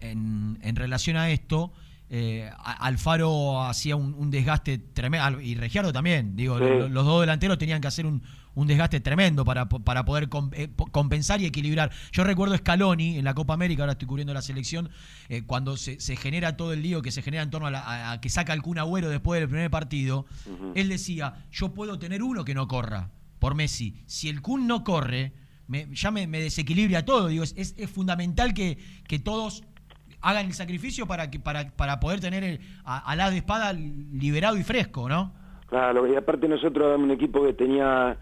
en, 0.00 0.58
en 0.60 0.76
relación 0.76 1.16
a 1.16 1.30
esto, 1.30 1.72
eh, 2.10 2.50
Alfaro 2.64 3.62
hacía 3.62 3.96
un, 3.96 4.14
un 4.14 4.30
desgaste 4.30 4.78
tremendo, 4.78 5.40
y 5.40 5.54
Regiardo 5.54 5.92
también, 5.92 6.34
digo, 6.36 6.58
Sí. 6.58 6.64
los 6.90 7.04
dos 7.04 7.20
delanteros 7.20 7.58
tenían 7.58 7.80
que 7.80 7.88
hacer 7.88 8.06
un, 8.06 8.22
un 8.54 8.66
desgaste 8.66 9.00
tremendo 9.00 9.44
para, 9.44 9.68
para 9.68 10.04
poder 10.04 10.28
eh, 10.52 10.68
compensar 10.92 11.40
y 11.40 11.46
equilibrar. 11.46 11.90
Yo 12.12 12.24
recuerdo 12.24 12.56
Scaloni 12.56 13.18
en 13.18 13.24
la 13.24 13.34
Copa 13.34 13.54
América, 13.54 13.82
ahora 13.82 13.92
estoy 13.92 14.06
cubriendo 14.08 14.32
la 14.34 14.42
selección, 14.42 14.90
eh, 15.28 15.42
cuando 15.44 15.76
se, 15.76 15.98
se 16.00 16.16
genera 16.16 16.56
todo 16.56 16.72
el 16.72 16.82
lío 16.82 17.02
que 17.02 17.10
se 17.10 17.22
genera 17.22 17.42
en 17.42 17.50
torno 17.50 17.66
a, 17.66 17.70
la- 17.70 17.80
a- 17.80 18.12
a 18.12 18.20
que 18.20 18.28
saca 18.28 18.52
el 18.52 18.62
Kun 18.62 18.78
Agüero 18.78 19.08
después 19.08 19.40
del 19.40 19.48
primer 19.48 19.70
partido, 19.70 20.26
él 20.74 20.88
decía, 20.88 21.34
yo 21.52 21.74
puedo 21.74 21.98
tener 21.98 22.22
uno 22.22 22.44
que 22.44 22.54
no 22.54 22.68
corra 22.68 23.10
por 23.38 23.54
Messi. 23.54 23.94
Si 24.06 24.28
el 24.28 24.40
Kun 24.40 24.66
no 24.66 24.84
corre, 24.84 25.32
me- 25.66 25.86
ya 25.92 26.10
me, 26.10 26.26
me 26.26 26.40
desequilibra 26.40 27.04
todo. 27.04 27.28
Digo, 27.28 27.42
es, 27.44 27.54
es- 27.56 27.74
es 27.76 27.90
fundamental 27.90 28.54
que, 28.54 28.78
que 29.08 29.18
todos 29.18 29.64
hagan 30.20 30.46
el 30.46 30.54
sacrificio 30.54 31.06
para 31.06 31.30
que 31.30 31.38
para, 31.40 31.70
para 31.72 32.00
poder 32.00 32.20
tener 32.20 32.44
el- 32.44 32.60
a, 32.84 32.98
a 32.98 33.16
la 33.16 33.30
de 33.30 33.38
espada 33.38 33.72
liberado 33.72 34.56
y 34.56 34.62
fresco, 34.62 35.08
¿no? 35.08 35.32
Claro, 35.68 36.10
y 36.10 36.14
aparte 36.16 36.46
nosotros 36.48 36.86
éramos 36.86 37.04
un 37.04 37.10
equipo 37.10 37.44
que 37.44 37.52
tenía 37.52 38.16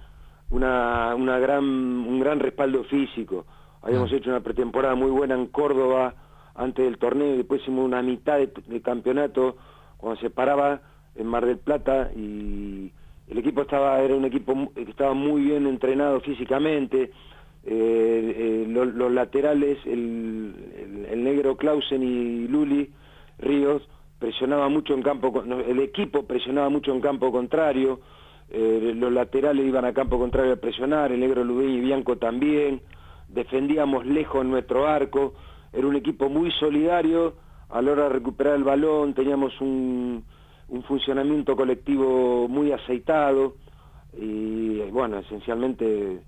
una, 0.53 1.15
una 1.16 1.39
gran, 1.39 1.65
un 1.65 2.20
gran 2.20 2.39
respaldo 2.39 2.85
físico. 2.85 3.45
Habíamos 3.83 4.12
hecho 4.12 4.31
una 4.31 4.41
pretemporada 4.41 4.95
muy 4.95 5.11
buena 5.11 5.35
en 5.35 5.47
Córdoba 5.47 6.15
antes 6.55 6.85
del 6.85 6.99
torneo 6.99 7.35
y 7.35 7.39
después 7.39 7.62
hicimos 7.62 7.85
una 7.85 8.01
mitad 8.03 8.39
de, 8.39 8.53
de 8.66 8.81
campeonato 8.81 9.57
cuando 9.97 10.20
se 10.20 10.31
paraba 10.31 10.81
en 11.16 11.27
Mar 11.27 11.45
del 11.47 11.59
Plata 11.59 12.11
y 12.15 12.93
el 13.29 13.39
equipo 13.39 13.62
estaba 13.62 14.01
era 14.01 14.15
un 14.15 14.24
equipo 14.24 14.70
que 14.74 14.83
estaba 14.83 15.15
muy 15.15 15.43
bien 15.43 15.66
entrenado 15.66 16.20
físicamente. 16.20 17.11
Eh, 17.65 18.35
eh, 18.65 18.66
lo- 18.69 18.85
los 18.85 19.11
laterales, 19.12 19.79
el, 19.87 20.55
el- 20.77 21.07
el 21.11 21.24
negro 21.24 21.57
Clausen 21.57 22.03
y 22.03 22.49
Luli 22.49 22.91
Ríos 23.39 23.89
presionaba 24.19 24.69
mucho 24.69 24.95
en 24.95 25.03
campo, 25.03 25.33
el 25.66 25.81
equipo 25.81 26.24
presionaba 26.24 26.69
mucho 26.69 26.93
en 26.93 27.01
campo 27.01 27.31
contrario, 27.33 28.01
eh, 28.55 28.93
los 28.95 29.11
laterales 29.11 29.66
iban 29.66 29.87
a 29.87 29.95
campo 29.95 30.19
contrario 30.19 30.53
a 30.53 30.57
presionar, 30.57 31.11
el 31.11 31.20
negro 31.20 31.43
Ludeña 31.43 31.74
y 31.74 31.81
Bianco 31.81 32.19
también, 32.19 32.83
defendíamos 33.29 34.05
lejos 34.05 34.45
nuestro 34.45 34.87
arco, 34.87 35.35
era 35.73 35.87
un 35.87 35.97
equipo 35.97 36.29
muy 36.29 36.51
solidario. 36.53 37.35
A 37.70 37.81
la 37.81 37.93
hora 37.93 38.03
de 38.05 38.09
recuperar 38.11 38.57
el 38.57 38.65
balón, 38.65 39.15
teníamos 39.15 39.59
un, 39.62 40.23
un 40.69 40.83
funcionamiento 40.83 41.57
colectivo 41.57 42.47
muy 42.47 42.70
aceitado. 42.70 43.55
Y 44.15 44.79
bueno, 44.91 45.20
esencialmente 45.20 46.20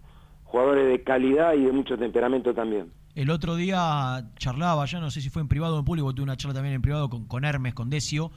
jugadores 0.44 0.88
de 0.88 1.02
calidad 1.02 1.52
y 1.52 1.64
de 1.64 1.72
mucho 1.72 1.98
temperamento 1.98 2.54
también. 2.54 2.90
El 3.14 3.30
otro 3.30 3.54
día 3.54 4.26
charlaba, 4.38 4.84
ya 4.86 4.98
no 4.98 5.08
sé 5.08 5.20
si 5.20 5.30
fue 5.30 5.40
en 5.40 5.46
privado 5.46 5.76
o 5.76 5.78
en 5.78 5.84
público, 5.84 6.12
tuve 6.12 6.24
una 6.24 6.36
charla 6.36 6.54
también 6.54 6.74
en 6.74 6.82
privado 6.82 7.08
con, 7.08 7.26
con 7.26 7.44
Hermes, 7.44 7.72
con 7.72 7.88
Decio, 7.88 8.32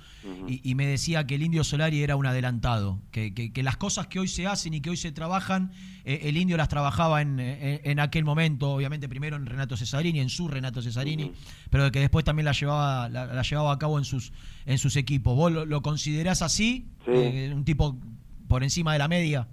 y, 0.48 0.62
y 0.70 0.76
me 0.76 0.86
decía 0.86 1.26
que 1.26 1.34
el 1.34 1.42
Indio 1.42 1.64
Solari 1.64 2.04
era 2.04 2.16
un 2.16 2.28
adelantado, 2.28 3.00
que, 3.12 3.34
que- 3.34 3.52
que 3.52 3.64
las 3.64 3.76
cosas 3.78 4.06
que 4.06 4.20
hoy 4.20 4.28
se 4.28 4.46
hacen 4.46 4.76
y 4.76 4.82
que 4.82 4.92
hoy 4.92 4.98
se 4.98 5.12
trabajan, 5.12 5.72
eh, 6.06 6.20
el 6.26 6.38
Indio 6.38 6.58
las 6.58 6.70
trabajaba 6.70 7.24
en, 7.24 7.40
en- 7.40 7.82
en 7.84 8.00
aquel 8.00 8.24
momento, 8.24 8.70
obviamente 8.72 9.10
primero 9.10 9.36
en 9.36 9.48
Renato 9.48 9.76
Cesarini, 9.76 10.20
en 10.20 10.30
su 10.30 10.48
Renato 10.48 10.80
Cesarini, 10.84 11.32
pero 11.72 11.92
que 11.92 12.00
después 12.00 12.24
también 12.24 12.46
la 12.46 12.52
llevaba, 12.52 13.10
la, 13.10 13.26
la 13.26 13.42
llevaba 13.42 13.72
a 13.74 13.80
cabo 13.80 13.98
en 13.98 14.06
sus, 14.06 14.32
en 14.68 14.78
sus 14.78 14.96
equipos. 14.96 15.36
¿Vos 15.36 15.52
lo, 15.52 15.66
lo 15.66 15.82
considerás 15.82 16.44
así? 16.44 16.86
Sí. 17.04 17.12
Eh, 17.14 17.52
¿Un 17.52 17.66
tipo 17.66 17.98
por 18.48 18.62
encima 18.64 18.94
de 18.94 19.00
la 19.00 19.08
media? 19.08 19.48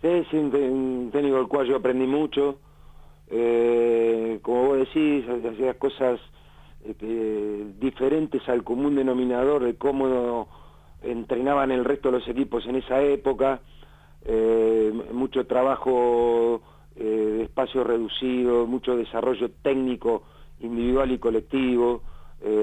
Sí, 0.00 0.08
sí, 0.30 0.36
un 0.38 1.10
técnico 1.12 1.36
del 1.36 1.48
cual 1.48 1.66
yo 1.68 1.76
aprendí 1.76 2.06
mucho. 2.06 2.58
Eh, 3.28 4.38
como 4.42 4.68
vos 4.68 4.78
decís, 4.78 5.24
hacía 5.28 5.74
cosas 5.74 6.20
que- 6.98 7.66
diferentes 7.78 8.46
al 8.48 8.62
común 8.62 8.94
denominador 8.94 9.64
de 9.64 9.76
cómo 9.76 10.48
entrenaban 11.02 11.70
el 11.70 11.84
resto 11.84 12.10
de 12.10 12.18
los 12.18 12.28
equipos 12.28 12.66
en 12.66 12.76
esa 12.76 13.00
época. 13.02 13.60
Eh, 14.26 14.92
mucho 15.12 15.46
trabajo 15.46 16.62
eh, 16.96 17.04
de 17.04 17.42
espacio 17.44 17.84
reducido, 17.84 18.66
mucho 18.66 18.96
desarrollo 18.96 19.50
técnico 19.62 20.22
individual 20.60 21.10
y 21.12 21.18
colectivo, 21.18 22.02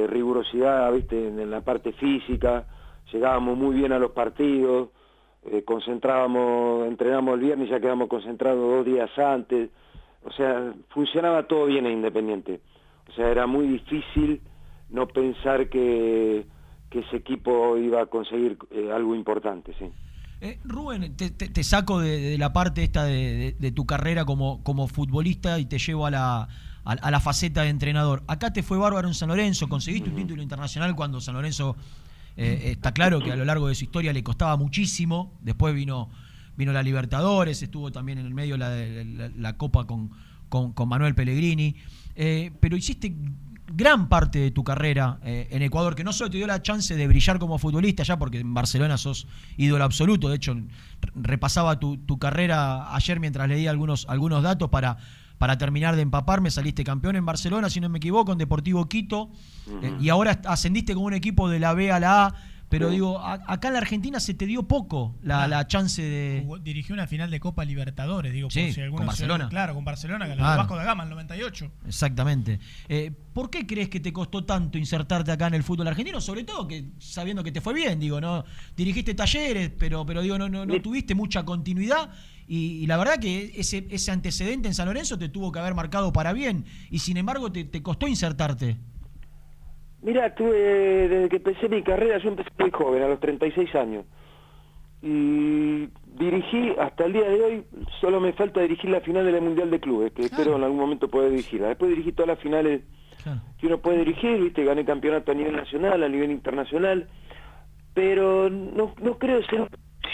rigurosidad, 0.08 0.94
viste, 0.94 1.28
en, 1.28 1.40
en 1.40 1.50
la 1.50 1.62
parte 1.62 1.92
física. 1.94 2.68
Llegábamos 3.12 3.58
muy 3.58 3.76
bien 3.76 3.92
a 3.92 4.00
los 4.00 4.12
partidos 4.12 4.90
eh, 5.44 5.64
concentrábamos, 5.64 6.88
entrenamos 6.88 7.34
el 7.36 7.40
viernes 7.42 7.68
y 7.68 7.72
ya 7.72 7.80
quedamos 7.80 8.08
concentrados 8.08 8.60
dos 8.60 8.86
días 8.86 9.10
antes, 9.18 9.70
o 10.24 10.32
sea, 10.32 10.74
funcionaba 10.90 11.48
todo 11.48 11.66
bien 11.66 11.86
en 11.86 11.94
Independiente, 11.94 12.62
o 13.10 13.14
sea, 13.14 13.30
era 13.30 13.48
muy 13.48 13.68
difícil 13.68 14.42
no 14.90 15.08
pensar 15.08 15.70
que, 15.70 16.46
que 16.90 17.00
ese 17.00 17.16
equipo 17.18 17.78
iba 17.78 18.02
a 18.02 18.06
conseguir 18.06 18.58
eh, 18.72 18.92
algo 18.94 19.16
importante, 19.16 19.74
sí. 19.80 19.86
Eh, 20.42 20.60
Rubén, 20.66 21.16
te, 21.16 21.30
te- 21.30 21.50
te 21.50 21.64
saco 21.64 22.00
de, 22.00 22.20
de 22.20 22.38
la 22.38 22.52
parte 22.52 22.84
esta 22.84 23.04
de, 23.06 23.36
de- 23.36 23.56
de 23.60 23.72
tu 23.72 23.86
carrera 23.86 24.26
como, 24.26 24.64
como 24.64 24.88
futbolista 24.88 25.60
y 25.60 25.66
te 25.66 25.78
llevo 25.78 26.08
a 26.08 26.12
la, 26.12 26.42
a, 26.84 26.92
a 26.94 27.12
la 27.12 27.20
faceta 27.20 27.62
de 27.62 27.70
entrenador. 27.70 28.24
Acá 28.28 28.52
te 28.52 28.64
fue 28.64 28.78
bárbaro 28.80 29.08
en 29.08 29.14
San 29.14 29.30
Lorenzo, 29.30 29.70
conseguiste 29.70 30.10
un 30.10 30.16
título 30.16 30.42
internacional 30.42 30.96
cuando 30.96 31.22
San 31.22 31.36
Lorenzo 31.36 31.76
eh, 32.38 32.72
está 32.72 32.92
claro 32.92 33.20
que 33.22 33.32
a 33.32 33.36
lo 33.36 33.46
largo 33.46 33.68
de 33.68 33.76
su 33.76 33.84
historia 33.84 34.14
le 34.14 34.24
costaba 34.24 34.58
muchísimo. 34.58 35.32
Después 35.42 35.76
vino, 35.76 36.10
vino 36.58 36.72
la 36.72 36.84
Libertadores, 36.84 37.62
estuvo 37.62 37.92
también 37.92 38.18
en 38.18 38.26
el 38.26 38.34
medio 38.34 38.58
la, 38.58 38.70
la, 38.70 39.30
la 39.36 39.58
Copa 39.58 39.86
con, 39.86 40.12
con, 40.50 40.74
con 40.74 40.90
Manuel 40.90 41.16
Pellegrini. 41.16 41.76
Eh, 42.16 42.52
pero 42.60 42.76
hiciste 42.76 43.16
gran 43.74 44.10
parte 44.10 44.40
de 44.40 44.52
tu 44.52 44.64
carrera 44.64 45.20
eh, 45.24 45.48
en 45.52 45.62
Ecuador, 45.62 45.96
que 45.96 46.04
no 46.04 46.12
solo 46.12 46.30
te 46.30 46.38
dio 46.38 46.48
la 46.48 46.62
chance 46.62 46.96
de 46.96 47.08
brillar 47.08 47.40
como 47.40 47.58
futbolista 47.58 48.04
ya, 48.04 48.20
porque 48.20 48.40
en 48.40 48.54
Barcelona 48.54 48.98
sos 48.98 49.28
ídolo 49.58 49.84
absoluto, 49.84 50.30
de 50.30 50.36
hecho 50.36 50.56
repasaba 51.16 51.80
tu, 51.80 51.98
tu 51.98 52.20
carrera 52.20 52.94
ayer 52.94 53.20
mientras 53.20 53.48
leía 53.48 53.70
algunos, 53.70 54.06
algunos 54.10 54.44
datos 54.44 54.70
para, 54.70 54.98
para 55.38 55.58
terminar 55.58 55.96
de 55.96 56.02
empaparme, 56.02 56.52
saliste 56.52 56.84
campeón 56.84 57.16
en 57.16 57.26
Barcelona, 57.26 57.70
si 57.70 57.80
no 57.80 57.88
me 57.88 58.00
equivoco, 58.00 58.34
en 58.34 58.38
Deportivo 58.38 58.90
Quito, 58.90 59.32
eh, 59.82 59.96
y 60.02 60.10
ahora 60.10 60.42
ascendiste 60.46 60.94
con 60.94 61.04
un 61.04 61.14
equipo 61.14 61.50
de 61.50 61.60
la 61.60 61.74
B 61.74 61.92
a 61.92 62.00
la 62.00 62.26
A, 62.26 62.36
pero 62.72 62.88
Sí. 62.88 62.94
digo, 62.96 63.20
a- 63.20 63.40
acá 63.46 63.68
en 63.68 63.74
la 63.76 63.80
Argentina 63.82 64.20
se 64.20 64.34
te 64.34 64.48
dio 64.48 64.64
poco 64.64 65.16
la, 65.22 65.48
la 65.48 65.68
chance 65.68 66.02
de... 66.02 66.42
Jugó- 66.44 66.58
dirigió 66.58 66.94
una 66.96 67.06
final 67.06 67.30
de 67.30 67.40
Copa 67.40 67.64
Libertadores, 67.66 68.34
digo, 68.34 68.50
Sí, 68.50 68.72
por 68.74 68.74
si 68.86 68.90
con 68.90 69.06
Barcelona. 69.06 69.50
claro, 69.50 69.76
con 69.76 69.86
Barcelona, 69.86 70.26
que 70.28 70.34
Claro. 70.36 70.52
el 70.54 70.58
Vasco 70.58 70.76
da 70.78 70.84
Gama, 70.86 71.04
el 71.04 71.10
98. 71.12 71.72
Exactamente. 71.86 72.60
Eh, 72.90 73.12
¿Por 73.34 73.50
qué 73.50 73.68
crees 73.68 73.90
que 73.90 74.00
te 74.00 74.12
costó 74.12 74.44
tanto 74.46 74.78
insertarte 74.80 75.32
acá 75.32 75.48
en 75.48 75.54
el 75.54 75.64
fútbol 75.64 75.88
argentino? 75.88 76.20
Sobre 76.20 76.44
todo 76.44 76.68
que 76.68 76.86
sabiendo 77.00 77.44
que 77.44 77.52
te 77.52 77.62
fue 77.62 77.74
bien, 77.74 78.00
digo, 78.00 78.20
no 78.20 78.44
dirigiste 78.76 79.14
talleres, 79.14 79.70
pero, 79.78 80.06
pero 80.06 80.22
digo, 80.22 80.38
no, 80.38 80.50
no, 80.50 80.66
no 80.66 80.82
tuviste 80.82 81.14
mucha 81.14 81.44
continuidad 81.44 82.10
y, 82.48 82.84
y 82.84 82.88
la 82.88 82.98
verdad 82.98 83.20
que 83.20 83.54
ese, 83.56 83.88
ese 83.90 84.12
antecedente 84.12 84.68
en 84.68 84.74
San 84.74 84.88
Lorenzo 84.88 85.18
te 85.18 85.30
tuvo 85.30 85.52
que 85.52 85.60
haber 85.60 85.76
marcado 85.76 86.12
para 86.12 86.34
bien 86.34 86.66
y 86.90 87.00
sin 87.00 87.18
embargo 87.18 87.52
te, 87.52 87.64
te 87.64 87.82
costó 87.82 88.08
insertarte. 88.08 88.78
Mira, 90.02 90.34
tuve, 90.34 90.58
desde 91.08 91.30
que 91.30 91.36
empecé 91.38 91.70
mi 91.70 91.84
carrera, 91.84 92.18
yo 92.18 92.30
empecé 92.30 92.50
muy 92.58 92.72
joven, 92.72 93.04
a 93.04 93.08
los 93.08 93.20
36 93.20 93.76
años. 93.76 94.06
Y 95.02 95.90
dirigí, 96.18 96.74
hasta 96.80 97.06
el 97.06 97.14
día 97.14 97.30
de 97.30 97.42
hoy, 97.42 97.64
solo 98.00 98.20
me 98.20 98.34
falta 98.34 98.62
dirigir 98.62 98.90
la 98.90 99.02
final 99.02 99.26
de 99.26 99.32
la 99.32 99.42
Mundial 99.42 99.70
de 99.70 99.80
Clubes, 99.80 100.12
que 100.14 100.24
espero 100.24 100.56
en 100.56 100.64
algún 100.64 100.80
momento 100.80 101.08
poder 101.08 101.32
dirigirla. 101.32 101.70
Después 101.70 101.90
dirigí 101.90 102.12
todas 102.12 102.30
las 102.30 102.40
finales 102.40 102.82
que 103.60 103.68
uno 103.68 103.80
puede 103.80 104.00
dirigir, 104.00 104.42
viste, 104.42 104.64
gané 104.64 104.86
campeonato 104.86 105.32
a 105.32 105.36
nivel 105.36 105.56
nacional, 105.56 106.02
a 106.02 106.10
nivel 106.10 106.32
internacional, 106.32 107.08
pero 107.94 108.50
no, 108.50 108.94
no 109.02 109.18
creo 109.18 109.44
ser 109.44 109.68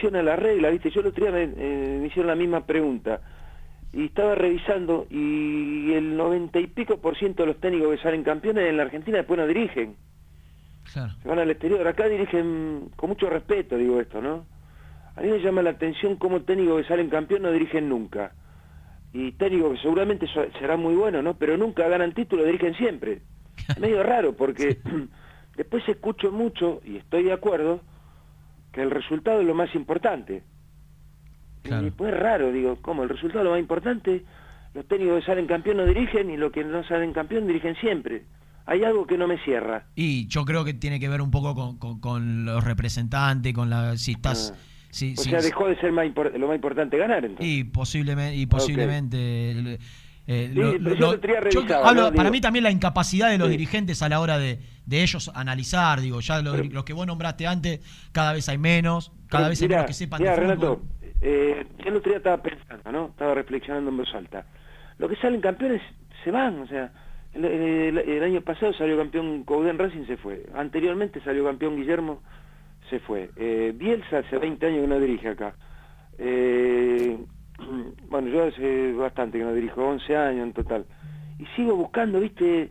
una 0.04 0.20
a 0.20 0.24
la 0.24 0.36
regla, 0.36 0.70
viste. 0.70 0.92
Yo 0.92 1.02
el 1.02 1.08
otro 1.08 1.26
día 1.26 1.34
me, 1.34 1.44
eh, 1.44 1.98
me 2.00 2.08
hicieron 2.08 2.28
la 2.28 2.36
misma 2.36 2.66
pregunta 2.66 3.22
y 3.94 4.06
estaba 4.06 4.36
revisando 4.36 5.08
y 5.10 5.94
el 5.94 6.16
noventa 6.18 6.60
y 6.60 6.68
pico 6.68 6.98
por 6.98 7.18
ciento 7.18 7.44
de 7.44 7.48
los 7.48 7.60
técnicos 7.60 7.96
que 7.96 8.04
salen 8.04 8.24
campeones 8.24 8.68
en 8.70 8.78
la 8.78 8.84
Argentina 8.84 9.18
después 9.18 9.40
no 9.40 9.48
dirigen. 9.48 9.96
Se 11.22 11.28
van 11.28 11.40
al 11.40 11.50
exterior. 11.52 11.88
Acá 11.88 12.08
dirigen 12.08 12.90
con 12.96 13.10
mucho 13.10 13.30
respeto, 13.30 13.78
digo 13.78 14.00
esto, 14.00 14.22
¿no? 14.22 14.46
A 15.16 15.22
mí 15.22 15.30
me 15.30 15.40
llama 15.40 15.62
la 15.62 15.72
atención 15.72 16.16
cómo 16.16 16.42
técnicos 16.42 16.82
que 16.82 16.88
salen 16.88 17.10
campeón 17.10 17.42
no 17.42 17.52
dirigen 17.52 17.90
nunca. 17.90 18.34
Y 19.14 19.32
técnicos 19.34 19.74
que 19.76 19.82
seguramente 19.82 20.28
so- 20.28 20.46
serán 20.60 20.80
muy 20.82 20.96
buenos, 20.96 21.24
¿no? 21.24 21.34
Pero 21.36 21.58
nunca 21.58 21.88
ganan 21.88 22.14
título, 22.14 22.44
dirigen 22.44 22.76
siempre. 22.76 23.22
Es 23.68 23.78
medio 23.80 24.04
raro 24.04 24.34
porque 24.34 24.80
después 25.58 25.88
escucho 25.90 26.32
mucho, 26.32 26.82
y 26.86 26.98
estoy 26.98 27.24
de 27.24 27.34
acuerdo, 27.34 27.82
que 28.72 28.82
el 28.82 28.92
resultado 28.92 29.42
es 29.42 29.48
lo 29.48 29.56
más 29.56 29.74
importante. 29.76 30.44
Y 31.68 31.84
después 31.86 32.14
es 32.14 32.20
raro, 32.20 32.52
digo, 32.52 32.78
¿cómo? 32.82 33.04
El 33.04 33.10
resultado 33.10 33.40
es 33.42 33.46
lo 33.46 33.52
más 33.52 33.60
importante. 33.60 34.24
Los 34.74 34.88
técnicos 34.88 35.20
que 35.22 35.26
salen 35.26 35.48
campeón 35.48 35.78
no 35.78 35.86
dirigen 35.86 36.30
y 36.30 36.38
los 36.38 36.52
que 36.52 36.64
no 36.64 36.84
salen 36.84 37.14
campeón 37.14 37.48
dirigen 37.48 37.76
siempre. 37.78 38.26
Hay 38.66 38.84
algo 38.84 39.08
que 39.08 39.18
no 39.18 39.28
me 39.28 39.38
cierra. 39.44 39.86
Y 39.96 40.28
yo 40.28 40.44
creo 40.46 40.66
que 40.66 40.74
tiene 40.74 41.00
que 41.00 41.08
ver 41.10 41.22
un 41.22 41.32
poco 41.32 41.56
con, 41.56 41.78
con- 41.78 42.00
con 42.00 42.46
los 42.46 42.64
representantes, 42.64 43.54
con 43.54 43.70
la 43.70 43.98
si 43.98 44.12
estás 44.12 44.54
si, 44.90 45.14
O 45.14 45.22
sea, 45.22 45.42
dejó 45.42 45.68
de 45.68 45.76
ser 45.80 45.92
más 45.92 46.06
lo 46.38 46.48
más 46.48 46.56
importante 46.56 46.98
ganar 46.98 47.24
entonces. 47.24 47.46
y 47.48 47.64
posiblemente 47.66 48.36
y 48.36 48.46
posiblemente 48.46 49.52
el- 49.52 49.80
eh, 50.28 50.50
Sí, 50.54 50.60
lo- 50.60 50.78
lo- 50.78 50.96
yo 50.96 51.76
hablo- 51.86 52.04
¿no? 52.10 52.14
para 52.14 52.24
Digo- 52.24 52.32
mí 52.32 52.42
también 52.42 52.64
la 52.64 52.72
incapacidad 52.72 53.30
de 53.30 53.38
los 53.38 53.48
Sí. 53.48 53.52
dirigentes 53.54 54.02
a 54.02 54.10
la 54.10 54.20
hora 54.20 54.38
de, 54.38 54.60
de 54.86 55.04
ellos 55.04 55.32
analizar 55.34 56.02
digo 56.02 56.20
ya 56.20 56.42
los, 56.42 56.68
los 56.72 56.84
que 56.84 56.94
vos 56.94 57.08
nombraste 57.08 57.48
antes 57.48 57.80
cada 58.12 58.34
vez 58.34 58.48
hay 58.50 58.58
menos 58.58 59.12
cada 59.28 59.50
vez 59.50 59.62
hay 59.62 59.68
mirá, 59.68 59.78
menos 59.80 59.88
que 59.90 59.94
sepan 59.94 60.22
mirá, 60.22 60.32
de. 60.36 60.40
Renato, 60.42 60.82
eh, 61.22 61.66
yo 61.80 61.90
el 61.90 61.96
otro 61.96 62.10
día 62.12 62.18
estaba 62.18 62.42
pensando, 62.42 62.92
¿no? 62.92 63.06
Estaba 63.08 63.34
reflexionando 63.34 63.90
en 63.90 63.98
voz 63.98 64.14
alta. 64.14 64.46
Los 64.98 65.10
que 65.10 65.16
salen 65.18 65.42
campeones 65.42 65.82
se 66.24 66.32
van, 66.32 66.60
o 66.62 66.68
sea, 66.68 66.92
el, 67.34 68.24
año 68.24 68.42
pasado 68.42 68.74
salió 68.74 68.98
campeón 68.98 69.44
Couden 69.44 69.78
Racing, 69.78 70.06
se 70.06 70.18
fue. 70.18 70.46
Anteriormente 70.56 71.22
salió 71.22 71.46
campeón 71.46 71.76
Guillermo, 71.76 72.22
se 72.90 73.00
fue. 73.00 73.30
Eh, 73.36 73.74
Bielsa 73.76 74.20
hace 74.20 74.38
20 74.38 74.66
años 74.66 74.82
que 74.82 74.88
no 74.88 75.00
dirige 75.00 75.30
acá. 75.30 75.54
Eh, 76.18 77.18
bueno, 78.10 78.28
yo 78.30 78.46
hace 78.46 78.94
bastante 78.94 79.38
que 79.38 79.44
no 79.44 79.54
dirijo, 79.54 79.84
11 79.86 80.18
años 80.18 80.44
en 80.48 80.54
total. 80.54 80.86
Y 81.40 81.46
sigo 81.56 81.76
buscando, 81.76 82.20
¿viste? 82.20 82.70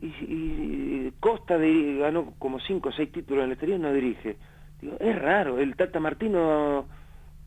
Y, 0.00 0.06
y 0.06 1.12
Costa 1.20 1.58
de- 1.58 1.98
ganó 1.98 2.32
como 2.38 2.60
5 2.60 2.88
o 2.88 2.92
6 2.92 3.12
títulos 3.12 3.42
en 3.42 3.46
el 3.46 3.52
exterior, 3.52 3.80
no 3.80 3.92
dirige. 3.92 4.36
Digo, 4.80 4.96
es 5.00 5.18
raro, 5.18 5.58
el 5.58 5.74
Tata 5.76 6.00
Martino 6.00 6.86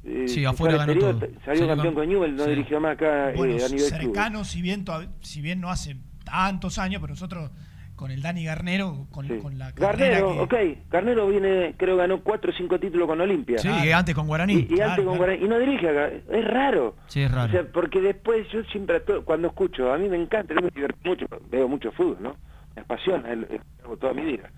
eh, 0.03 0.25
Sí, 0.27 0.45
afuera 0.45 0.77
ganó 0.77 0.95
todo. 0.95 1.19
Salió 1.45 1.67
campeón 1.67 1.93
con- 1.93 2.07
Newell, 2.09 2.35
no 2.35 2.43
sí. 2.45 2.49
dirigió 2.51 2.79
más 2.79 2.93
acá 2.93 3.31
eh, 3.31 3.35
Bueno, 3.35 3.53
a 3.55 3.69
nivel 3.69 3.89
club. 3.89 3.89
cercano, 4.01 4.43
si 4.43 4.61
bien, 4.61 4.85
si 5.21 5.41
bien 5.41 5.59
no 5.61 5.69
hace 5.69 5.97
tantos 6.23 6.77
años, 6.79 7.01
pero 7.01 7.13
nosotros 7.13 7.51
con 7.95 8.11
el 8.11 8.21
Dani 8.21 8.45
Garnero, 8.45 9.07
con, 9.11 9.27
con 9.39 9.59
la 9.59 9.71
Garnero, 9.73 10.47
que- 10.47 10.55
ok, 10.71 10.77
Garnero 10.89 11.27
viene, 11.27 11.73
creo 11.75 11.97
ganó 11.97 12.21
4 12.23 12.51
o 12.51 12.53
5 12.55 12.79
títulos 12.79 13.07
con 13.09 13.19
Olimpia. 13.19 13.57
Sí, 13.57 13.67
y 13.67 13.91
antes 13.91 14.15
con 14.15 14.25
Guaraní. 14.25 14.53
Y, 14.53 14.57
y 14.59 14.65
Claro, 14.67 14.91
antes 14.91 15.05
con 15.05 15.17
claro. 15.17 15.17
Guaraní. 15.17 15.43
Y 15.45 15.47
no 15.49 15.59
dirige 15.59 15.89
acá, 15.89 16.07
es 16.07 16.45
raro. 16.45 16.95
Sí, 17.07 17.21
es 17.23 17.31
raro. 17.31 17.49
O 17.49 17.51
sea, 17.51 17.69
porque 17.69 17.99
después 17.99 18.47
yo 18.53 18.63
siempre, 18.71 19.01
cuando 19.25 19.49
escucho, 19.49 19.91
a 19.91 19.97
mí 19.97 20.07
me 20.07 20.15
encanta, 20.15 20.53
yo 20.53 20.61
me 20.61 20.69
divierto 20.69 20.97
mucho, 21.03 21.25
veo 21.51 21.67
mucho 21.67 21.91
fútbol, 21.91 22.17
¿no? 22.21 22.35
Me 22.73 22.83
apasiona, 22.83 23.33
el, 23.33 23.45
el- 23.49 23.97
toda 23.99 24.13
mi 24.13 24.23
vida. 24.23 24.49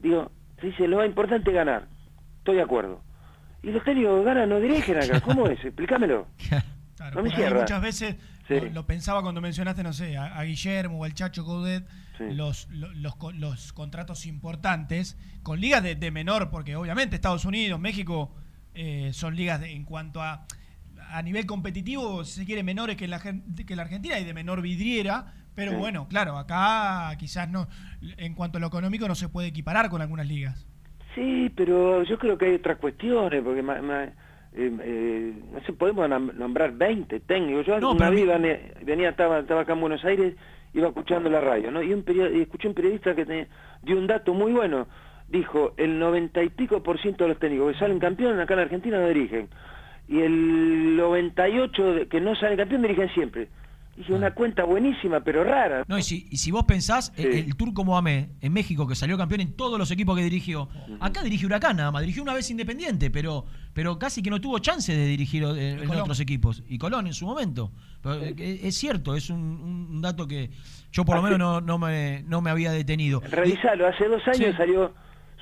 Digo, 0.00 0.30
se 0.60 0.66
dice, 0.66 0.86
lo 0.86 0.98
más 0.98 1.06
importante 1.06 1.48
es 1.50 1.56
ganar. 1.56 1.86
Estoy 2.38 2.56
de 2.56 2.62
acuerdo. 2.62 3.00
Y 3.62 3.70
los 3.70 3.84
técnicos 3.84 4.18
que 4.20 4.24
ganan 4.24 4.48
no 4.48 4.58
dirigen 4.60 4.96
acá, 4.98 5.20
¿cómo 5.24 5.46
es? 5.48 5.62
Explícamelo. 5.64 6.26
Claro, 6.96 7.16
no 7.16 7.22
me 7.22 7.30
por 7.30 7.38
ahí 7.38 7.44
cierra. 7.44 7.60
muchas 7.60 7.82
veces 7.82 8.16
Sí. 8.48 8.54
lo, 8.54 8.70
lo 8.70 8.86
pensaba 8.86 9.22
cuando 9.22 9.40
mencionaste, 9.40 9.82
no 9.84 9.92
sé, 9.92 10.16
a, 10.16 10.36
a 10.36 10.42
Guillermo 10.44 10.98
o 10.98 11.04
al 11.04 11.14
Chacho 11.14 11.44
Coudet, 11.44 11.86
Sí. 12.18 12.24
los, 12.34 12.68
lo- 12.70 12.92
los, 12.92 13.14
co- 13.16 13.32
los 13.32 13.72
contratos 13.72 14.26
importantes 14.26 15.16
con 15.42 15.60
ligas 15.60 15.82
de, 15.82 15.94
de 15.94 16.10
menor, 16.10 16.50
porque 16.50 16.74
obviamente 16.76 17.14
Estados 17.16 17.44
Unidos, 17.44 17.78
México 17.80 18.34
eh, 18.74 19.10
son 19.12 19.36
ligas 19.36 19.60
de- 19.60 19.72
en 19.72 19.84
cuanto 19.84 20.20
a, 20.22 20.44
a 21.10 21.22
nivel 21.22 21.46
competitivo, 21.46 22.24
si 22.24 22.40
se 22.40 22.44
quiere, 22.46 22.62
menores 22.62 22.96
que 22.96 23.06
la, 23.08 23.20
que 23.20 23.76
la 23.76 23.82
Argentina 23.82 24.18
y 24.18 24.24
de 24.24 24.34
menor 24.34 24.60
vidriera. 24.60 25.34
Pero 25.54 25.72
Sí. 25.72 25.76
bueno, 25.76 26.08
claro, 26.08 26.36
acá 26.38 27.14
quizás 27.18 27.48
no, 27.48 27.68
en 28.00 28.34
cuanto 28.34 28.56
a 28.58 28.60
lo 28.60 28.66
económico, 28.68 29.06
no 29.06 29.14
se 29.14 29.28
puede 29.28 29.48
equiparar 29.48 29.88
con 29.90 30.00
algunas 30.02 30.26
ligas. 30.26 30.66
Sí, 31.14 31.50
pero 31.54 32.02
yo 32.04 32.18
creo 32.18 32.38
que 32.38 32.46
hay 32.46 32.54
otras 32.54 32.78
cuestiones, 32.78 33.42
porque 33.42 33.62
ma- 33.62 33.82
ma- 33.82 34.04
eh, 34.04 34.12
eh, 34.82 35.32
no 35.52 35.60
sé, 35.62 35.72
podemos 35.72 36.08
nombrar 36.34 36.72
20 36.72 37.20
técnicos. 37.20 37.66
Yo 37.66 37.78
No, 37.80 37.92
una 37.92 38.10
vez 38.10 38.20
venía, 38.84 39.08
estaba, 39.10 39.38
estaba 39.40 39.62
acá 39.62 39.72
en 39.74 39.80
Buenos 39.80 40.04
Aires, 40.04 40.34
iba 40.74 40.88
escuchando 40.88 41.28
la 41.30 41.40
radio, 41.40 41.70
¿no? 41.70 41.82
Y, 41.82 41.92
un 41.92 42.02
perio- 42.02 42.30
y 42.34 42.40
escuché 42.42 42.68
un 42.68 42.74
periodista 42.74 43.14
que 43.14 43.26
te- 43.26 43.48
dio 43.82 43.96
un 43.98 44.06
dato 44.06 44.32
muy 44.34 44.52
bueno. 44.52 44.86
Dijo, 45.28 45.72
el 45.78 45.98
noventa 45.98 46.42
y 46.42 46.50
pico 46.50 46.82
por 46.82 47.00
ciento 47.00 47.24
de 47.24 47.30
los 47.30 47.38
técnicos 47.38 47.72
que 47.72 47.78
salen 47.78 47.98
campeón 47.98 48.38
acá 48.38 48.52
en 48.54 48.58
la 48.58 48.64
Argentina 48.64 48.98
no 48.98 49.08
dirigen. 49.08 49.48
Y 50.08 50.20
el 50.20 50.96
98 50.96 51.94
de- 51.94 52.08
que 52.08 52.20
no 52.20 52.34
salen 52.36 52.58
campeón 52.58 52.82
dirigen 52.82 53.08
siempre. 53.10 53.48
Dije, 53.96 54.14
una 54.14 54.30
cuenta 54.32 54.64
buenísima, 54.64 55.20
pero 55.20 55.44
rara. 55.44 55.84
No, 55.86 55.98
y 55.98 56.02
si, 56.02 56.26
y 56.30 56.38
si 56.38 56.50
vos 56.50 56.64
pensás, 56.64 57.12
el, 57.14 57.26
el 57.32 57.56
Turco 57.56 57.84
Mohamed 57.84 58.28
en 58.40 58.52
México, 58.52 58.86
que 58.88 58.94
salió 58.94 59.18
campeón 59.18 59.42
en 59.42 59.52
todos 59.52 59.78
los 59.78 59.90
equipos 59.90 60.16
que 60.16 60.24
dirigió, 60.24 60.70
acá 60.98 61.22
dirige 61.22 61.44
Huracán 61.44 61.76
nada 61.76 61.90
más, 61.90 62.00
dirigió 62.00 62.22
una 62.22 62.32
vez 62.32 62.50
Independiente, 62.50 63.10
pero, 63.10 63.44
pero 63.74 63.98
casi 63.98 64.22
que 64.22 64.30
no 64.30 64.40
tuvo 64.40 64.58
chance 64.60 64.96
de 64.96 65.06
dirigir 65.06 65.44
eh, 65.44 65.82
en 65.82 65.90
otros 65.90 66.20
equipos. 66.20 66.62
Y 66.68 66.78
Colón 66.78 67.06
en 67.06 67.12
su 67.12 67.26
momento. 67.26 67.70
Pero, 68.02 68.22
eh, 68.22 68.60
es 68.62 68.76
cierto, 68.78 69.14
es 69.14 69.28
un, 69.28 69.38
un 69.90 70.00
dato 70.00 70.26
que 70.26 70.50
yo 70.90 71.04
por 71.04 71.16
lo 71.16 71.22
menos 71.22 71.38
no, 71.38 71.60
no, 71.60 71.76
me, 71.78 72.22
no 72.26 72.40
me 72.40 72.48
había 72.50 72.72
detenido. 72.72 73.20
Revisalo, 73.20 73.86
hace 73.86 74.08
dos 74.08 74.22
años 74.26 74.52
Sí. 74.52 74.56
salió 74.56 74.94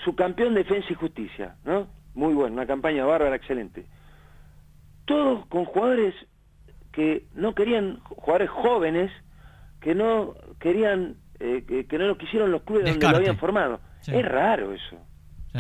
su 0.05 0.17
campeón 0.17 0.55
Defensa 0.55 0.89
y 0.91 0.95
Justicia, 0.95 1.55
¿no? 1.65 1.87
Muy 2.15 2.35
bueno, 2.35 2.55
una 2.55 2.67
campaña 2.67 3.05
bárbara, 3.05 3.37
excelente. 3.37 3.87
Todos 5.05 5.47
con 5.47 5.65
jugadores 5.67 6.15
que 6.93 7.27
no 7.35 7.55
querían, 7.55 8.01
jugadores 8.05 8.51
jóvenes, 8.51 9.11
que 9.81 9.95
no 9.95 10.35
querían, 10.59 11.17
eh, 11.39 11.65
que, 11.67 11.87
que 11.87 11.99
no 11.99 12.07
lo 12.07 12.19
quisieron 12.19 12.51
los 12.51 12.63
clubes 12.63 12.85
donde 12.85 13.09
lo 13.11 13.17
habían 13.17 13.39
formado. 13.39 13.81
Sí. 14.01 14.13
Es 14.15 14.25
raro 14.25 14.73
eso, 14.73 14.97
Sí, 15.53 15.59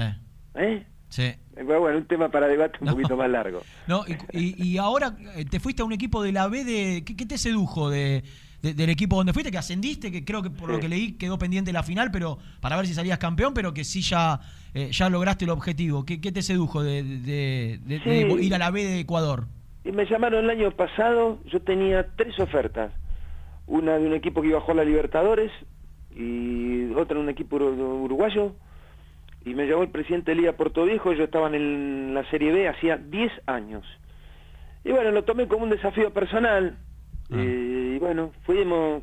¿eh? 0.54 0.86
sí. 1.08 1.32
Pero 1.54 1.80
bueno, 1.80 1.98
un 1.98 2.06
tema 2.06 2.30
para 2.30 2.46
debate 2.48 2.78
un 2.80 2.86
No. 2.86 2.92
poquito 2.92 3.16
más 3.16 3.28
largo. 3.28 3.62
No, 3.86 4.04
y, 4.32 4.38
y- 4.38 4.62
y 4.68 4.78
ahora 4.78 5.14
eh, 5.36 5.44
te 5.44 5.60
fuiste 5.60 5.82
a 5.82 5.84
un 5.84 5.92
equipo 5.92 6.22
de 6.22 6.32
la 6.32 6.48
B 6.48 6.64
de. 6.64 7.04
¿Qué, 7.04 7.16
qué 7.16 7.26
te 7.26 7.36
sedujo 7.36 7.90
de, 7.90 8.22
de- 8.62 8.72
del 8.72 8.88
equipo 8.88 9.16
donde 9.16 9.32
fuiste? 9.34 9.50
Que 9.50 9.58
ascendiste, 9.58 10.10
que 10.10 10.24
creo 10.24 10.42
que 10.42 10.48
por 10.50 10.70
lo 10.70 10.80
que 10.80 10.88
leí 10.88 11.12
quedó 11.12 11.38
pendiente 11.38 11.72
la 11.72 11.82
final, 11.82 12.10
pero 12.10 12.38
para 12.60 12.76
ver 12.76 12.86
si 12.86 12.94
salías 12.94 13.18
campeón, 13.18 13.52
pero 13.52 13.74
que 13.74 13.84
sí 13.84 14.00
ya, 14.00 14.40
eh, 14.72 14.88
ya 14.92 15.10
lograste 15.10 15.44
el 15.44 15.50
objetivo. 15.50 16.04
¿Qué, 16.06 16.20
qué 16.20 16.32
te 16.32 16.40
sedujo 16.42 16.82
de, 16.82 17.02
de- 17.02 17.80
de- 17.84 17.98
de 17.98 18.30
Sí. 18.38 18.44
ir 18.46 18.54
a 18.54 18.58
la 18.58 18.70
B 18.70 18.82
de 18.84 19.00
Ecuador? 19.00 19.46
Y 19.84 19.92
me 19.92 20.04
llamaron 20.06 20.44
el 20.44 20.50
año 20.50 20.70
pasado, 20.72 21.38
yo 21.46 21.60
tenía 21.62 22.06
tres 22.16 22.38
ofertas. 22.38 22.92
Una 23.66 23.98
de 23.98 24.06
un 24.06 24.12
equipo 24.14 24.42
que 24.42 24.48
iba 24.48 24.58
a 24.58 24.60
jugar 24.60 24.76
la 24.76 24.84
Libertadores 24.84 25.50
y 26.14 26.92
otra 26.94 27.16
de 27.16 27.22
un 27.22 27.28
equipo 27.30 27.56
uru- 27.56 28.02
uruguayo. 28.04 28.52
Y 29.44 29.54
me 29.54 29.66
llamó 29.66 29.82
el 29.84 29.90
presidente 29.90 30.32
Elías 30.32 30.54
Portoviejo, 30.54 31.12
yo 31.12 31.24
estaba 31.24 31.48
en 31.54 32.12
la 32.12 32.28
Serie 32.30 32.52
B 32.52 32.68
hacía 32.68 32.98
10 32.98 33.32
años. 33.46 33.86
Y 34.84 34.90
bueno, 34.90 35.10
lo 35.12 35.24
tomé 35.24 35.46
como 35.48 35.64
un 35.64 35.70
desafío 35.70 36.12
personal. 36.12 36.76
Eh, 37.32 37.94
y 37.96 37.98
bueno, 37.98 38.32
fuimos 38.44 39.02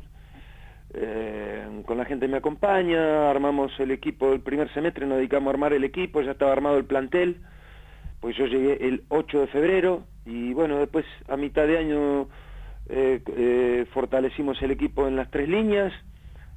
eh, 0.94 1.82
con 1.86 1.96
la 1.98 2.04
gente 2.04 2.26
que 2.26 2.32
me 2.32 2.38
acompaña, 2.38 3.30
armamos 3.30 3.72
el 3.80 3.90
equipo 3.90 4.32
el 4.32 4.40
primer 4.40 4.72
semestre, 4.74 5.06
nos 5.06 5.16
dedicamos 5.18 5.48
a 5.48 5.50
armar 5.50 5.72
el 5.72 5.82
equipo, 5.84 6.20
ya 6.20 6.32
estaba 6.32 6.52
armado 6.52 6.76
el 6.78 6.84
plantel 6.84 7.38
pues 8.20 8.36
yo 8.36 8.46
llegué 8.46 8.84
el 8.88 9.04
8 9.10 9.42
de 9.42 9.46
febrero 9.46 10.02
y 10.28 10.52
bueno, 10.52 10.78
después 10.78 11.04
a 11.28 11.36
mitad 11.36 11.66
de 11.66 11.78
año 11.78 12.28
eh, 12.88 13.20
eh, 13.36 13.86
fortalecimos 13.94 14.60
el 14.62 14.70
equipo 14.70 15.08
en 15.08 15.16
las 15.16 15.30
tres 15.30 15.48
líneas, 15.48 15.92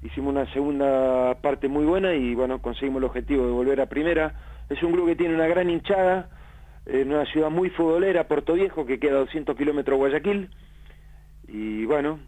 hicimos 0.04 0.34
una 0.34 0.52
segunda 0.54 1.36
parte 1.42 1.68
muy 1.68 1.86
buena 1.86 2.14
y 2.14 2.36
bueno, 2.36 2.62
conseguimos 2.62 3.00
el 3.00 3.06
objetivo 3.06 3.46
de 3.46 3.52
volver 3.52 3.82
a 3.82 3.86
primera. 3.88 4.34
Es 4.70 4.82
un 4.84 4.92
club 4.94 5.08
que 5.08 5.16
tiene 5.16 5.36
una 5.36 5.48
gran 5.48 5.70
hinchada, 5.70 6.30
en 6.86 7.12
una 7.14 7.26
ciudad 7.26 7.50
muy 7.50 7.70
futbolera, 7.70 8.28
Puerto 8.28 8.54
Viejo, 8.54 8.86
que 8.86 9.00
queda 9.00 9.18
a 9.18 9.20
200 9.20 9.56
kilómetros 9.56 9.96
de 9.96 10.00
Guayaquil. 10.00 10.50
Y 11.48 11.86
bueno, 11.86 12.20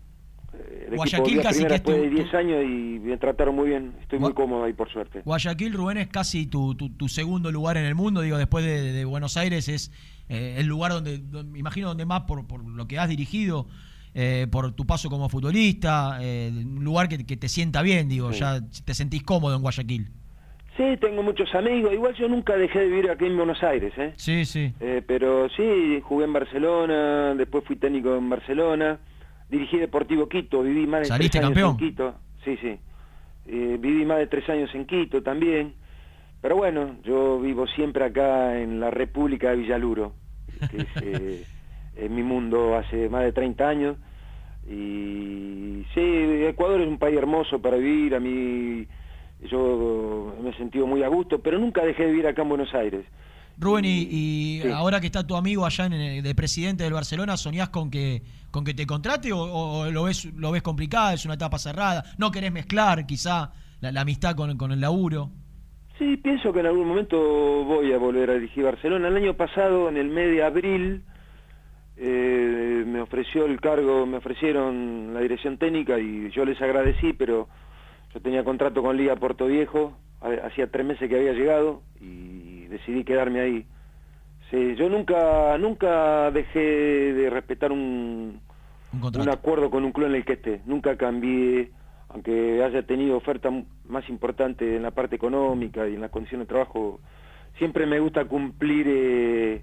eh, 0.53 0.87
el 0.89 0.95
Guayaquil 0.95 1.25
equipo 1.39 1.43
casi 1.43 1.63
que 1.63 1.69
después 1.69 2.01
de 2.01 2.09
tu- 2.09 2.15
10 2.15 2.33
años 2.33 2.63
y 2.63 2.99
me 2.99 3.17
trataron 3.17 3.55
muy 3.55 3.69
bien. 3.69 3.93
Estoy 4.01 4.19
muy 4.19 4.33
cómodo 4.33 4.65
ahí, 4.65 4.73
por 4.73 4.89
suerte. 4.91 5.21
Guayaquil, 5.25 5.73
Rubén, 5.73 5.97
es 5.97 6.07
casi 6.07 6.45
tu, 6.47 6.75
tu- 6.75 6.89
tu 6.89 7.07
segundo 7.07 7.51
lugar 7.51 7.77
en 7.77 7.85
el 7.85 7.95
mundo, 7.95 8.21
digo, 8.21 8.37
después 8.37 8.65
de, 8.65 8.91
de 8.91 9.05
Buenos 9.05 9.37
Aires, 9.37 9.67
es 9.69 9.91
eh, 10.29 10.55
el 10.57 10.67
lugar 10.67 10.91
donde, 10.91 11.19
me 11.45 11.59
imagino, 11.59 11.89
donde 11.89 12.05
más 12.05 12.21
por, 12.21 12.45
por 12.47 12.63
lo 12.65 12.87
que 12.87 12.97
has 12.99 13.09
dirigido, 13.09 13.67
eh, 14.13 14.47
por 14.51 14.71
tu 14.73 14.85
paso 14.85 15.09
como 15.09 15.27
futbolista, 15.29 16.19
eh, 16.21 16.51
un 16.53 16.83
lugar 16.83 17.09
que, 17.09 17.25
que 17.25 17.35
te 17.37 17.49
sienta 17.49 17.81
bien, 17.81 18.07
digo, 18.09 18.31
Sí. 18.33 18.39
ya 18.39 18.61
te 18.85 18.93
sentís 18.93 19.23
cómodo 19.23 19.55
en 19.55 19.61
Guayaquil. 19.61 20.07
Sí, 20.77 20.83
tengo 20.99 21.21
muchos 21.21 21.53
amigos. 21.53 21.93
Igual 21.93 22.15
yo 22.15 22.27
nunca 22.27 22.55
dejé 22.57 22.79
de 22.79 22.87
vivir 22.87 23.09
aquí 23.11 23.25
en 23.25 23.37
Buenos 23.37 23.61
Aires, 23.61 23.93
¿eh? 23.97 24.13
Sí, 24.17 24.43
sí. 24.45 24.73
Eh, 24.79 25.03
pero 25.05 25.47
sí, 25.49 26.01
jugué 26.03 26.25
en 26.25 26.33
Barcelona, 26.33 27.35
después 27.35 27.63
fui 27.65 27.75
técnico 27.75 28.15
en 28.15 28.27
Barcelona, 28.29 28.97
dirigí 29.49 29.77
Deportivo 29.77 30.27
Quito, 30.27 30.63
viví 30.63 30.87
más 30.87 31.01
de 31.01 31.05
¿Saliste 31.05 31.37
tres 31.37 31.45
años 31.45 31.53
campeón? 31.55 31.71
en 31.71 31.77
Quito. 31.77 32.15
Sí, 32.43 32.57
sí. 32.59 32.79
Eh, 33.45 33.77
viví 33.79 34.03
más 34.05 34.17
de 34.17 34.27
tres 34.27 34.49
años 34.49 34.69
en 34.73 34.85
Quito 34.85 35.21
también. 35.21 35.73
Pero 36.43 36.57
bueno, 36.57 36.97
yo 37.05 37.39
vivo 37.39 37.65
siempre 37.67 38.03
acá 38.03 38.59
en 38.59 38.81
la 38.81 38.91
República 38.91 39.51
de 39.51 39.55
Villaluro, 39.55 40.13
que 40.69 40.81
es, 40.83 40.89
eh, 41.95 42.09
mi 42.09 42.21
mundo 42.21 42.75
hace 42.75 43.07
más 43.07 43.23
de 43.23 43.31
30 43.31 43.69
años. 43.69 43.95
Y 44.69 45.85
sí, 45.93 46.01
Ecuador 46.01 46.81
es 46.81 46.87
un 46.89 46.97
país 46.99 47.17
hermoso 47.17 47.61
para 47.61 47.77
vivir, 47.77 48.13
a 48.13 48.19
mí 48.19 48.85
yo 49.49 50.35
me 50.43 50.49
he 50.49 50.57
sentido 50.57 50.85
muy 50.85 51.01
a 51.01 51.07
gusto, 51.07 51.39
pero 51.41 51.57
nunca 51.59 51.81
dejé 51.85 52.03
de 52.03 52.11
vivir 52.11 52.27
acá 52.27 52.41
en 52.41 52.49
Buenos 52.49 52.73
Aires. 52.73 53.05
Rubén, 53.57 53.85
y, 53.85 54.07
y 54.11 54.61
Sí. 54.61 54.67
ahora 54.69 54.99
que 54.99 55.05
está 55.05 55.25
tu 55.25 55.37
amigo 55.37 55.65
allá 55.65 55.85
en, 55.85 55.93
el- 55.93 56.23
de 56.23 56.35
presidente 56.35 56.83
del 56.83 56.91
Barcelona, 56.93 57.37
¿soñás 57.37 57.69
con 57.69 57.89
que, 57.89 58.23
con 58.51 58.65
que 58.65 58.73
te 58.73 58.85
contrate 58.85 59.31
o, 59.31 59.39
o 59.39 59.91
lo 59.91 60.03
ves 60.03 60.25
lo 60.25 60.51
ves 60.51 60.61
complicado, 60.61 61.13
es 61.13 61.23
una 61.23 61.35
etapa 61.35 61.57
cerrada? 61.57 62.03
¿No 62.17 62.31
querés 62.31 62.51
mezclar 62.51 63.05
quizá 63.05 63.51
la, 63.79 63.91
la 63.93 64.01
amistad 64.01 64.35
con, 64.35 64.57
con 64.57 64.71
el 64.73 64.81
laburo? 64.81 65.31
Sí, 65.97 66.17
pienso 66.17 66.51
que 66.51 66.59
en 66.61 66.65
algún 66.65 66.87
momento 66.87 67.17
voy 67.65 67.93
a 67.93 67.97
volver 67.97 68.29
a 68.31 68.33
dirigir 68.33 68.63
Barcelona. 68.63 69.07
El 69.07 69.15
año 69.17 69.35
pasado, 69.35 69.89
en 69.89 69.97
el 69.97 70.09
mes 70.09 70.31
de 70.31 70.43
abril, 70.43 71.03
eh, 71.97 72.83
me 72.87 72.99
ofreció 73.01 73.45
el 73.45 73.61
cargo, 73.61 74.05
me 74.05 74.17
ofrecieron 74.17 75.13
la 75.13 75.19
dirección 75.19 75.57
técnica 75.57 75.99
y 75.99 76.29
yo 76.31 76.45
les 76.45 76.59
agradecí, 76.61 77.13
pero 77.13 77.47
yo 78.13 78.21
tenía 78.21 78.43
contrato 78.43 78.81
con 78.81 78.97
Liga 78.97 79.15
Puerto 79.15 79.45
Viejo, 79.45 79.95
ha- 80.21 80.47
hacía 80.47 80.67
tres 80.71 80.85
meses 80.85 81.07
que 81.07 81.15
había 81.15 81.33
llegado 81.33 81.83
y 82.01 82.65
decidí 82.67 83.03
quedarme 83.03 83.39
ahí. 83.41 83.65
Sí, 84.49 84.75
yo 84.75 84.89
nunca 84.89 85.57
nunca 85.59 86.31
dejé 86.31 86.59
de 87.13 87.29
respetar 87.29 87.71
un, 87.71 88.41
un 89.21 89.29
acuerdo 89.29 89.69
con 89.69 89.83
un 89.85 89.91
club 89.91 90.07
en 90.07 90.15
el 90.15 90.25
que 90.25 90.33
esté. 90.33 90.61
Nunca 90.65 90.97
cambié, 90.97 91.71
aunque 92.13 92.63
haya 92.63 92.83
tenido 92.83 93.17
oferta 93.17 93.49
más 93.85 94.07
importante 94.07 94.75
en 94.75 94.83
la 94.83 94.91
parte 94.91 95.15
económica 95.15 95.87
y 95.89 95.95
en 95.95 96.01
la 96.01 96.09
condición 96.09 96.41
de 96.41 96.45
trabajo. 96.45 97.01
Siempre 97.57 97.87
me 97.87 97.99
gusta 97.99 98.25
cumplir 98.25 98.85
eh, 98.87 99.61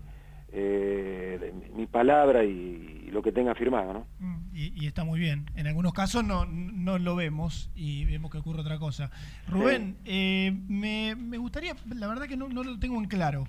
eh, 0.52 1.52
mi 1.74 1.86
palabra 1.86 2.44
y, 2.44 3.08
lo 3.10 3.22
que 3.22 3.32
tenga 3.32 3.56
firmado, 3.56 3.92
¿no? 3.92 4.06
Y, 4.54 4.84
y 4.84 4.86
está 4.86 5.02
muy 5.02 5.18
bien. 5.18 5.46
En 5.56 5.66
algunos 5.66 5.92
casos 5.92 6.22
no, 6.22 6.46
no 6.46 6.96
lo 6.96 7.16
vemos 7.16 7.72
y 7.74 8.04
vemos 8.04 8.30
que 8.30 8.38
ocurre 8.38 8.60
otra 8.60 8.78
cosa. 8.78 9.10
Rubén, 9.48 9.96
eh, 10.04 10.52
me, 10.68 11.16
me 11.16 11.36
gustaría, 11.38 11.74
la 11.92 12.06
verdad 12.06 12.26
que 12.28 12.36
no, 12.36 12.48
no 12.48 12.62
lo 12.62 12.78
tengo 12.78 12.98
en 12.98 13.06
claro. 13.06 13.48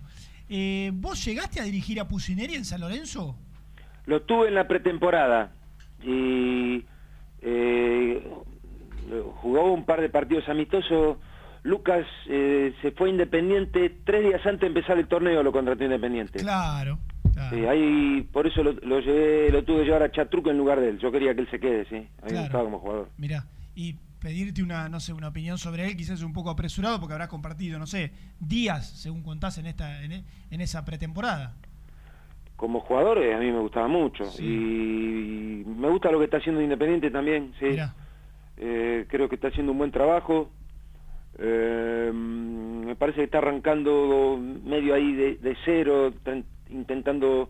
¿Vos 0.94 1.24
llegaste 1.24 1.62
a 1.62 1.64
dirigir 1.64 2.00
a 2.00 2.08
Pusineri 2.08 2.56
en 2.56 2.66
San 2.66 2.82
Lorenzo? 2.82 3.36
Lo 4.06 4.24
tuve 4.24 4.48
en 4.48 4.56
la 4.56 4.68
pretemporada 4.68 5.54
y 6.04 6.84
jugó 9.42 9.72
un 9.74 9.86
par 9.86 10.02
de 10.02 10.10
partidos 10.10 10.48
amistosos. 10.50 11.18
Lucas 11.64 12.06
eh, 12.28 12.74
se 12.82 12.92
fue 12.92 13.10
Independiente 13.12 13.98
tres 14.04 14.24
días 14.24 14.42
antes 14.46 14.62
de 14.62 14.68
empezar 14.68 14.98
el 14.98 15.08
torneo, 15.08 15.44
lo 15.44 15.52
contrató 15.52 15.84
Independiente. 15.84 16.40
Claro. 16.40 16.98
Sí, 17.50 17.66
ahí 17.66 18.28
por 18.32 18.46
eso 18.48 18.62
lo, 18.64 18.74
lo 18.74 19.00
llevé, 19.00 19.52
lo 19.52 19.64
tuve 19.64 19.80
que 19.80 19.86
llevar 19.86 20.04
a 20.04 20.12
Chatruca 20.12 20.52
en 20.52 20.58
lugar 20.58 20.80
de 20.80 20.90
él. 20.90 21.00
Yo 21.00 21.12
quería 21.12 21.34
que 21.34 21.42
él 21.42 21.50
se 21.50 21.60
quede, 21.60 21.86
sí. 21.86 21.96
A 21.96 22.00
mí 22.00 22.08
me 22.24 22.30
Claro. 22.30 22.42
gustaba 22.44 22.64
como 22.66 22.80
jugador. 22.80 23.10
Mirá, 23.18 23.46
y 23.76 23.96
pedirte 24.20 24.62
una, 24.62 24.90
no 24.90 25.00
sé, 25.00 25.14
una 25.14 25.30
opinión 25.30 25.58
sobre 25.58 25.86
él 25.88 25.96
quizás 25.96 26.20
es 26.20 26.24
un 26.26 26.34
poco 26.34 26.50
apresurado 26.50 27.00
porque 27.00 27.14
habrás 27.14 27.30
compartido, 27.30 27.80
no 27.80 27.88
sé, 27.88 28.12
días, 28.40 28.90
según 28.90 29.24
contás 29.24 29.58
en 29.58 29.66
esta 29.68 30.04
en, 30.04 30.24
en 30.52 30.62
esa 30.62 30.84
pretemporada. 30.86 31.56
Como 32.56 32.80
jugador 32.82 33.18
a 33.20 33.40
mí 33.40 33.52
me 33.52 33.60
gustaba 33.60 33.88
mucho 33.88 34.24
y 34.40 35.64
me 35.66 35.90
gusta 35.90 36.12
lo 36.12 36.20
que 36.20 36.26
está 36.26 36.38
haciendo 36.38 36.62
Independiente 36.62 37.10
también, 37.10 37.54
sí. 37.60 37.66
Eh, 38.64 39.06
creo 39.10 39.28
que 39.28 39.36
está 39.36 39.48
haciendo 39.48 39.72
un 39.72 39.80
buen 39.80 39.92
trabajo. 39.92 40.52
Eh, 41.40 42.12
me 42.14 42.96
parece 42.96 43.18
que 43.18 43.24
está 43.24 43.40
arrancando 43.40 44.40
medio 44.64 44.94
ahí 44.94 45.14
de, 45.14 45.36
de 45.38 45.58
cero, 45.66 46.14
tan- 46.24 46.46
intentando 46.70 47.50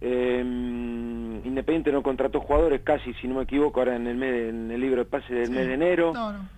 eh, 0.00 0.40
Independiente 0.42 1.92
no 1.92 2.02
contrató 2.02 2.40
jugadores 2.40 2.80
casi, 2.82 3.12
si 3.14 3.28
no 3.28 3.34
me 3.36 3.42
equivoco, 3.42 3.80
ahora 3.80 3.96
en 3.96 4.06
el, 4.06 4.16
mes, 4.16 4.48
en 4.48 4.70
el 4.70 4.80
libro 4.80 5.04
de 5.04 5.10
pase 5.10 5.34
del 5.34 5.50
mes 5.50 5.66
de 5.66 5.74
enero. 5.74 6.12
No, 6.14 6.32
no. 6.32 6.48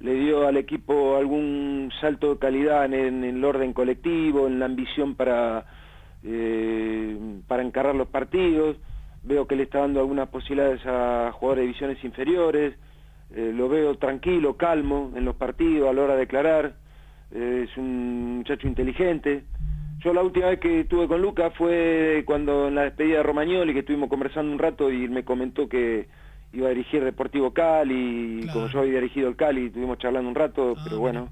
Le 0.00 0.14
dio 0.14 0.46
al 0.46 0.56
equipo 0.56 1.16
algún 1.16 1.90
salto 2.00 2.34
de 2.34 2.38
calidad 2.38 2.84
en, 2.86 2.94
en 2.94 3.24
el 3.24 3.44
orden 3.44 3.72
colectivo, 3.72 4.46
en 4.46 4.58
la 4.60 4.66
ambición 4.66 5.14
para, 5.16 5.64
eh, 6.24 7.16
para 7.48 7.62
encargar 7.62 7.94
los 7.94 8.08
partidos. 8.08 8.76
Veo 9.24 9.46
que 9.46 9.54
le 9.56 9.64
está 9.64 9.80
dando 9.80 10.00
algunas 10.00 10.28
posibilidades 10.28 10.80
a 10.86 11.30
jugadores 11.32 11.62
de 11.62 11.66
divisiones 11.66 12.04
inferiores. 12.04 12.74
Eh, 13.34 13.52
lo 13.54 13.68
veo 13.68 13.96
tranquilo, 13.96 14.56
calmo 14.56 15.12
en 15.16 15.24
los 15.24 15.36
partidos, 15.36 15.88
a 15.88 15.92
la 15.92 16.02
hora 16.02 16.14
de 16.14 16.20
declarar. 16.20 16.74
Eh, 17.30 17.66
es 17.68 17.76
un 17.76 18.38
muchacho 18.38 18.66
inteligente. 18.66 19.44
Yo 20.00 20.12
la 20.12 20.22
última 20.22 20.48
vez 20.48 20.58
que 20.58 20.80
estuve 20.80 21.06
con 21.06 21.22
Lucas 21.22 21.52
fue 21.56 22.24
cuando 22.26 22.68
en 22.68 22.74
la 22.74 22.82
despedida 22.82 23.18
de 23.18 23.22
Romagnoli, 23.22 23.72
que 23.72 23.80
estuvimos 23.80 24.08
conversando 24.08 24.52
un 24.52 24.58
rato 24.58 24.90
y 24.90 25.08
me 25.08 25.24
comentó 25.24 25.68
que 25.68 26.08
iba 26.52 26.66
a 26.66 26.70
dirigir 26.70 27.02
Deportivo 27.04 27.52
Cali, 27.52 28.40
y 28.42 28.46
como 28.48 28.66
yo 28.66 28.80
había 28.80 28.94
dirigido 28.94 29.28
el 29.28 29.36
Cali, 29.36 29.66
estuvimos 29.66 29.98
charlando 29.98 30.28
un 30.28 30.34
rato, 30.34 30.74
pero 30.84 30.98
bueno, 30.98 31.28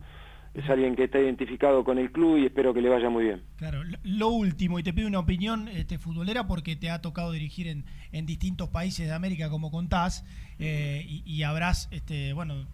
es 0.55 0.69
alguien 0.69 0.97
que 0.97 1.05
está 1.05 1.19
identificado 1.21 1.85
con 1.85 1.99
el 1.99 2.11
club 2.11 2.39
y 2.39 2.47
espero 2.47 2.75
que 2.75 2.81
le 2.81 2.89
vaya 2.89 3.09
muy 3.09 3.25
bien. 3.25 3.43
Claro, 3.57 3.83
lo- 4.03 4.29
último, 4.31 4.79
y 4.79 4.83
te 4.83 4.93
pido 4.93 5.07
una 5.09 5.21
opinión 5.21 5.69
este, 5.69 5.99
futbolera 5.99 6.47
porque 6.47 6.75
te 6.77 6.91
ha 6.91 7.01
tocado 7.01 7.31
dirigir 7.33 7.69
en, 7.69 7.85
en 8.13 8.27
distintos 8.27 8.69
países 8.69 9.07
de 9.07 9.13
América, 9.13 9.49
como 9.49 9.71
contás, 9.71 10.25
eh, 10.59 11.05
y, 11.25 11.43
habrás, 11.45 11.89
este, 11.93 12.33
bueno, 12.33 12.67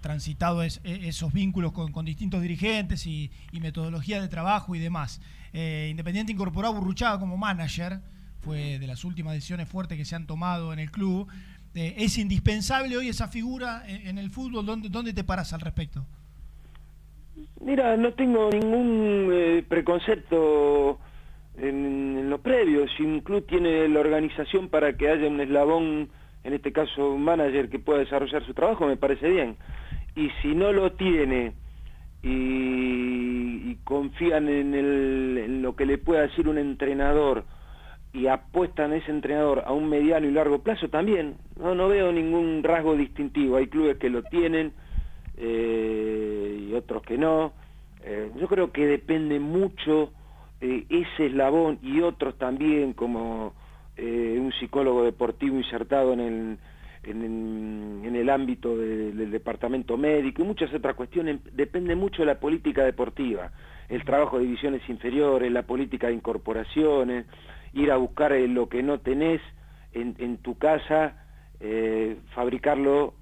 transitado 0.00 0.62
e- 0.62 0.68
esos 0.84 1.32
vínculos 1.32 1.72
con, 1.72 1.92
con 1.92 2.04
distintos 2.04 2.40
dirigentes 2.42 3.06
y, 3.06 3.30
y 3.52 3.60
metodologías 3.60 4.20
de 4.22 4.28
trabajo 4.28 4.74
y 4.74 4.78
demás. 4.78 5.20
Eh, 5.52 5.88
Independiente 5.90 6.32
incorporó 6.32 6.68
a 6.68 6.70
Burruchaga 6.70 7.18
como 7.18 7.36
manager, 7.36 8.00
fue 8.40 8.78
de 8.78 8.86
las 8.86 9.04
últimas 9.04 9.34
decisiones 9.34 9.68
fuertes 9.68 9.96
que 9.98 10.04
se 10.04 10.14
han 10.16 10.26
tomado 10.26 10.72
en 10.72 10.78
el 10.78 10.90
club. 10.90 11.28
Eh, 11.74 11.94
¿Es 11.98 12.18
indispensable 12.18 12.96
hoy 12.96 13.08
esa 13.08 13.28
figura 13.28 13.82
en, 13.86 14.08
en 14.08 14.18
el 14.18 14.30
fútbol? 14.30 14.66
¿Dónde, 14.66 14.88
¿Dónde 14.88 15.12
te 15.12 15.24
paras 15.24 15.52
al 15.52 15.60
respecto? 15.60 16.06
Mira, 17.60 17.96
no 17.96 18.12
tengo 18.14 18.50
ningún 18.50 19.30
eh, 19.32 19.64
preconcepto 19.68 20.98
en, 21.56 22.28
lo 22.28 22.38
previo. 22.42 22.86
Si 22.88 23.02
un 23.02 23.20
club 23.20 23.46
tiene 23.46 23.88
la 23.88 24.00
organización 24.00 24.68
para 24.68 24.96
que 24.96 25.08
haya 25.08 25.28
un 25.28 25.40
eslabón, 25.40 26.10
en 26.44 26.52
este 26.52 26.72
caso 26.72 27.12
un 27.12 27.22
manager 27.24 27.68
que 27.70 27.78
pueda 27.78 28.00
desarrollar 28.00 28.44
su 28.44 28.54
trabajo, 28.54 28.86
me 28.86 28.96
parece 28.96 29.30
bien. 29.30 29.56
Y 30.14 30.30
si 30.42 30.54
no 30.54 30.72
lo 30.72 30.92
tiene 30.92 31.54
y, 32.22 33.70
y 33.70 33.78
confían 33.84 34.48
en, 34.48 34.74
el- 34.74 35.38
en 35.44 35.62
lo 35.62 35.74
que 35.76 35.86
le 35.86 35.98
pueda 35.98 36.22
decir 36.22 36.48
un 36.48 36.58
entrenador 36.58 37.44
y 38.12 38.26
apuestan 38.26 38.92
a 38.92 38.96
ese 38.96 39.10
entrenador 39.10 39.62
a 39.64 39.72
un 39.72 39.88
mediano 39.88 40.26
y 40.26 40.32
largo 40.32 40.58
plazo, 40.62 40.88
también. 40.88 41.36
No, 41.58 41.74
no 41.74 41.88
veo 41.88 42.12
ningún 42.12 42.62
rasgo 42.62 42.94
distintivo. 42.96 43.56
Hay 43.56 43.68
clubes 43.68 43.96
que 43.96 44.10
lo 44.10 44.22
tienen 44.24 44.74
eh, 45.44 46.68
y 46.70 46.74
otros 46.74 47.02
que 47.02 47.18
no. 47.18 47.52
Eh, 48.04 48.30
yo 48.40 48.46
creo 48.48 48.70
que 48.72 48.86
depende 48.86 49.40
mucho 49.40 50.12
eh, 50.60 50.86
ese 50.88 51.26
eslabón 51.26 51.78
y 51.82 52.00
otros 52.00 52.38
también, 52.38 52.92
como 52.92 53.54
eh, 53.96 54.38
un 54.40 54.52
psicólogo 54.52 55.02
deportivo 55.04 55.56
insertado 55.56 56.12
en 56.12 56.20
el, 56.20 56.58
en, 57.02 57.24
en- 57.24 58.16
el 58.16 58.30
ámbito 58.30 58.76
de- 58.76 59.12
del 59.12 59.30
departamento 59.32 59.96
médico 59.96 60.42
y 60.42 60.44
muchas 60.46 60.72
otras 60.72 60.94
cuestiones. 60.94 61.40
Depende 61.52 61.96
mucho 61.96 62.22
de 62.22 62.26
la 62.26 62.38
política 62.38 62.84
deportiva, 62.84 63.50
el 63.88 64.04
trabajo 64.04 64.38
de 64.38 64.44
divisiones 64.44 64.82
inferiores, 64.88 65.50
la 65.50 65.62
política 65.64 66.06
de 66.06 66.14
incorporaciones, 66.14 67.26
ir 67.72 67.90
a 67.90 67.96
buscar 67.96 68.32
lo 68.32 68.68
que 68.68 68.82
no 68.82 69.00
tenés 69.00 69.40
en, 69.92 70.14
en 70.18 70.36
tu 70.38 70.56
casa, 70.56 71.16
fabricarlo. 72.34 73.14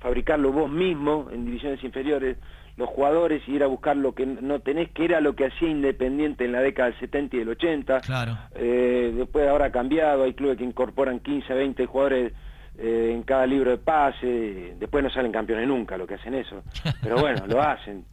Fabricarlo 0.00 0.52
vos 0.52 0.70
mismo 0.70 1.28
en 1.30 1.44
divisiones 1.44 1.82
inferiores, 1.84 2.36
los 2.76 2.88
jugadores, 2.88 3.42
y 3.46 3.52
ir 3.52 3.62
a 3.62 3.66
buscar 3.66 3.96
lo 3.96 4.14
que 4.14 4.24
no 4.26 4.60
tenés, 4.60 4.90
que 4.90 5.04
era 5.04 5.20
lo 5.20 5.34
que 5.36 5.46
hacía 5.46 5.68
Independiente 5.68 6.44
en 6.46 6.52
la 6.52 6.60
década 6.60 6.90
del 6.90 6.98
70 7.00 7.36
y 7.36 7.38
del 7.40 7.48
80. 7.50 8.00
Claro. 8.00 8.38
Eh, 8.54 9.12
después 9.14 9.46
ahora 9.48 9.66
ha 9.66 9.70
cambiado, 9.72 10.24
hay 10.24 10.32
clubes 10.34 10.56
que 10.56 10.64
incorporan 10.64 11.20
15, 11.20 11.52
20 11.52 11.86
jugadores 11.86 12.32
eh, 12.78 13.10
en 13.14 13.22
cada 13.24 13.46
libro 13.46 13.70
de 13.72 13.78
pase, 13.78 14.74
después 14.78 15.04
no 15.04 15.10
salen 15.10 15.32
campeones 15.32 15.68
nunca 15.68 15.98
lo 15.98 16.06
que 16.06 16.14
hacen 16.14 16.34
eso, 16.34 16.62
pero 17.02 17.16
bueno, 17.20 17.46
lo 17.46 17.60
hacen. 17.60 18.04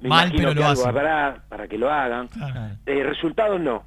Me 0.00 0.08
Mal, 0.08 0.28
imagino 0.28 0.36
pero 0.38 0.48
que 0.54 0.60
lo 0.60 0.66
algo 0.66 0.82
hacen. 0.82 0.88
habrá 0.96 1.42
para 1.48 1.68
que 1.68 1.76
lo 1.76 1.90
hagan. 1.90 2.28
Eh, 2.86 3.02
resultados 3.02 3.60
no. 3.60 3.84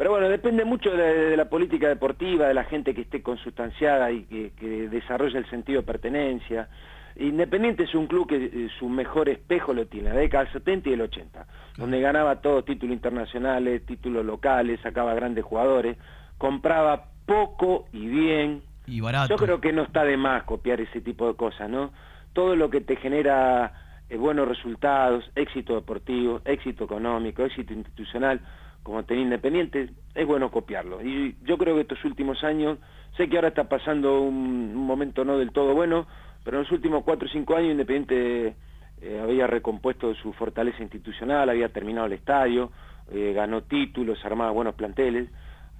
Pero 0.00 0.12
bueno, 0.12 0.30
depende 0.30 0.64
mucho 0.64 0.96
de, 0.96 1.26
de 1.26 1.36
la 1.36 1.50
política 1.50 1.86
deportiva, 1.86 2.48
de 2.48 2.54
la 2.54 2.64
gente 2.64 2.94
que 2.94 3.02
esté 3.02 3.22
consustanciada 3.22 4.10
y 4.10 4.22
que, 4.22 4.52
que 4.58 4.88
desarrolle 4.88 5.36
el 5.36 5.50
sentido 5.50 5.82
de 5.82 5.86
pertenencia. 5.86 6.70
Independiente 7.16 7.82
es 7.82 7.94
un 7.94 8.06
club 8.06 8.26
que 8.26 8.36
eh, 8.46 8.68
su 8.78 8.88
mejor 8.88 9.28
espejo 9.28 9.74
lo 9.74 9.88
tiene, 9.88 10.08
la 10.08 10.20
década 10.20 10.44
del 10.44 10.54
70 10.54 10.88
y 10.88 10.92
del 10.92 11.02
80, 11.02 11.46
donde 11.76 12.00
ganaba 12.00 12.40
todos 12.40 12.64
títulos 12.64 12.94
internacionales, 12.94 13.84
títulos 13.84 14.24
locales, 14.24 14.80
sacaba 14.80 15.12
grandes 15.12 15.44
jugadores, 15.44 15.98
compraba 16.38 17.08
poco 17.26 17.84
y 17.92 18.06
bien. 18.06 18.62
Y 18.86 19.02
barato. 19.02 19.28
Yo 19.28 19.36
creo 19.36 19.60
que 19.60 19.74
no 19.74 19.82
está 19.82 20.04
de 20.04 20.16
más 20.16 20.44
copiar 20.44 20.80
ese 20.80 21.02
tipo 21.02 21.28
de 21.28 21.34
cosas, 21.34 21.68
¿no? 21.68 21.92
Todo 22.32 22.56
lo 22.56 22.70
que 22.70 22.80
te 22.80 22.96
genera 22.96 23.74
eh, 24.08 24.16
buenos 24.16 24.48
resultados, 24.48 25.30
éxito 25.34 25.74
deportivo, 25.74 26.40
éxito 26.46 26.84
económico, 26.84 27.44
éxito 27.44 27.74
institucional, 27.74 28.40
como 28.82 29.04
tenía 29.04 29.24
Independiente, 29.24 29.90
es 30.14 30.26
bueno 30.26 30.50
copiarlo. 30.50 31.02
Y 31.02 31.36
yo 31.44 31.58
creo 31.58 31.74
que 31.74 31.82
estos 31.82 32.04
últimos 32.04 32.42
años, 32.44 32.78
sé 33.16 33.28
que 33.28 33.36
ahora 33.36 33.48
está 33.48 33.68
pasando 33.68 34.20
un, 34.20 34.74
momento 34.74 35.24
no 35.24 35.38
del 35.38 35.52
todo 35.52 35.74
bueno, 35.74 36.06
pero 36.44 36.58
en 36.58 36.64
los 36.64 36.72
últimos 36.72 37.04
cuatro 37.04 37.28
o 37.28 37.30
cinco 37.30 37.56
años 37.56 37.72
Independiente 37.72 38.54
eh, 39.02 39.20
había 39.22 39.46
recompuesto 39.46 40.14
su 40.14 40.32
fortaleza 40.32 40.82
institucional, 40.82 41.48
había 41.48 41.68
terminado 41.68 42.06
el 42.06 42.14
estadio, 42.14 42.72
eh, 43.10 43.32
ganó 43.34 43.62
títulos, 43.62 44.24
armaba 44.24 44.50
buenos 44.50 44.74
planteles. 44.74 45.28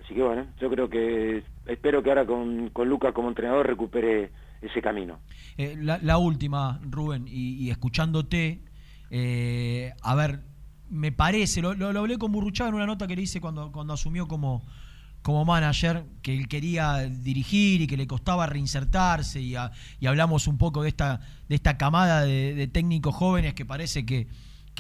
Así 0.05 0.15
que 0.15 0.23
bueno, 0.23 0.47
yo 0.61 0.71
creo 0.71 0.89
que 0.89 1.43
espero 1.67 2.03
que 2.03 2.11
ahora 2.11 2.27
con, 2.27 2.71
con 2.71 2.89
Lucas 2.89 3.13
como 3.13 3.29
entrenador 3.29 3.67
recupere 3.67 4.31
ese 4.61 4.83
camino. 4.83 5.19
Eh, 5.57 5.77
la, 5.81 6.19
última, 6.19 6.81
Rubén, 6.89 7.27
y, 7.27 7.65
y 7.65 7.71
escuchándote, 7.71 8.61
a 10.03 10.15
ver, 10.15 10.41
me 10.91 11.13
parece, 11.13 11.63
lo, 11.63 11.75
lo- 11.75 11.99
hablé 11.99 12.19
con 12.19 12.33
Burruchaga 12.33 12.69
en 12.71 12.75
una 12.75 12.87
nota 12.87 13.07
que 13.07 13.17
le 13.17 13.23
hice 13.23 13.41
cuando, 13.41 13.73
cuando 13.73 13.93
asumió 13.95 14.29
como, 14.29 14.65
como 15.23 15.45
manager, 15.45 16.05
que 16.23 16.37
él 16.37 16.49
quería 16.49 16.99
dirigir 16.99 17.81
y 17.83 17.87
que 17.87 17.97
le 17.97 18.07
costaba 18.07 18.47
reinsertarse, 18.47 19.41
y, 19.41 19.55
y 20.01 20.07
hablamos 20.07 20.47
un 20.47 20.59
poco 20.59 20.83
de 20.83 20.89
esta, 20.89 21.21
de 21.49 21.55
esta 21.55 21.79
camada 21.79 22.23
de 22.23 22.69
técnicos 22.69 23.15
jóvenes 23.15 23.55
que 23.55 23.65
parece 23.65 24.05
que, 24.05 24.29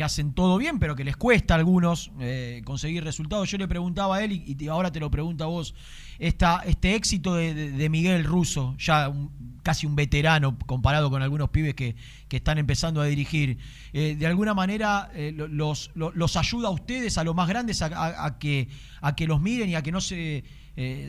que 0.00 0.04
hacen 0.04 0.32
todo 0.32 0.56
bien, 0.56 0.78
pero 0.78 0.96
que 0.96 1.04
les 1.04 1.14
cuesta 1.14 1.52
a 1.52 1.58
algunos 1.58 2.10
eh, 2.20 2.62
conseguir 2.64 3.04
resultados. 3.04 3.50
Yo 3.50 3.58
le 3.58 3.68
preguntaba 3.68 4.16
a 4.16 4.24
él, 4.24 4.32
y, 4.32 4.68
ahora 4.68 4.90
te 4.90 4.98
lo 4.98 5.10
pregunto 5.10 5.44
a 5.44 5.46
vos, 5.48 5.74
esta, 6.18 6.62
este 6.64 6.94
éxito 6.94 7.34
de, 7.34 7.86
Miguel 7.90 8.24
Russo, 8.24 8.74
ya 8.78 9.10
un- 9.10 9.30
casi 9.62 9.84
un 9.86 9.94
veterano 9.96 10.58
comparado 10.64 11.10
con 11.10 11.20
algunos 11.20 11.50
pibes 11.50 11.74
que, 11.74 11.96
que 12.28 12.38
están 12.38 12.56
empezando 12.56 13.02
a 13.02 13.04
dirigir, 13.04 13.58
eh, 13.92 14.16
de 14.18 14.26
alguna 14.26 14.54
manera 14.54 15.10
eh, 15.14 15.34
lo- 15.36 15.48
los, 15.48 15.90
lo- 15.94 16.12
los 16.14 16.34
ayuda 16.38 16.68
a 16.68 16.70
ustedes, 16.70 17.18
a 17.18 17.24
los 17.24 17.34
más 17.34 17.46
grandes, 17.46 17.82
a, 17.82 18.38
que, 18.38 18.68
a 19.02 19.14
que 19.14 19.26
los 19.26 19.38
miren 19.42 19.68
y 19.68 19.74
a 19.74 19.82
que 19.82 19.92
no 19.92 20.00
se, 20.00 20.44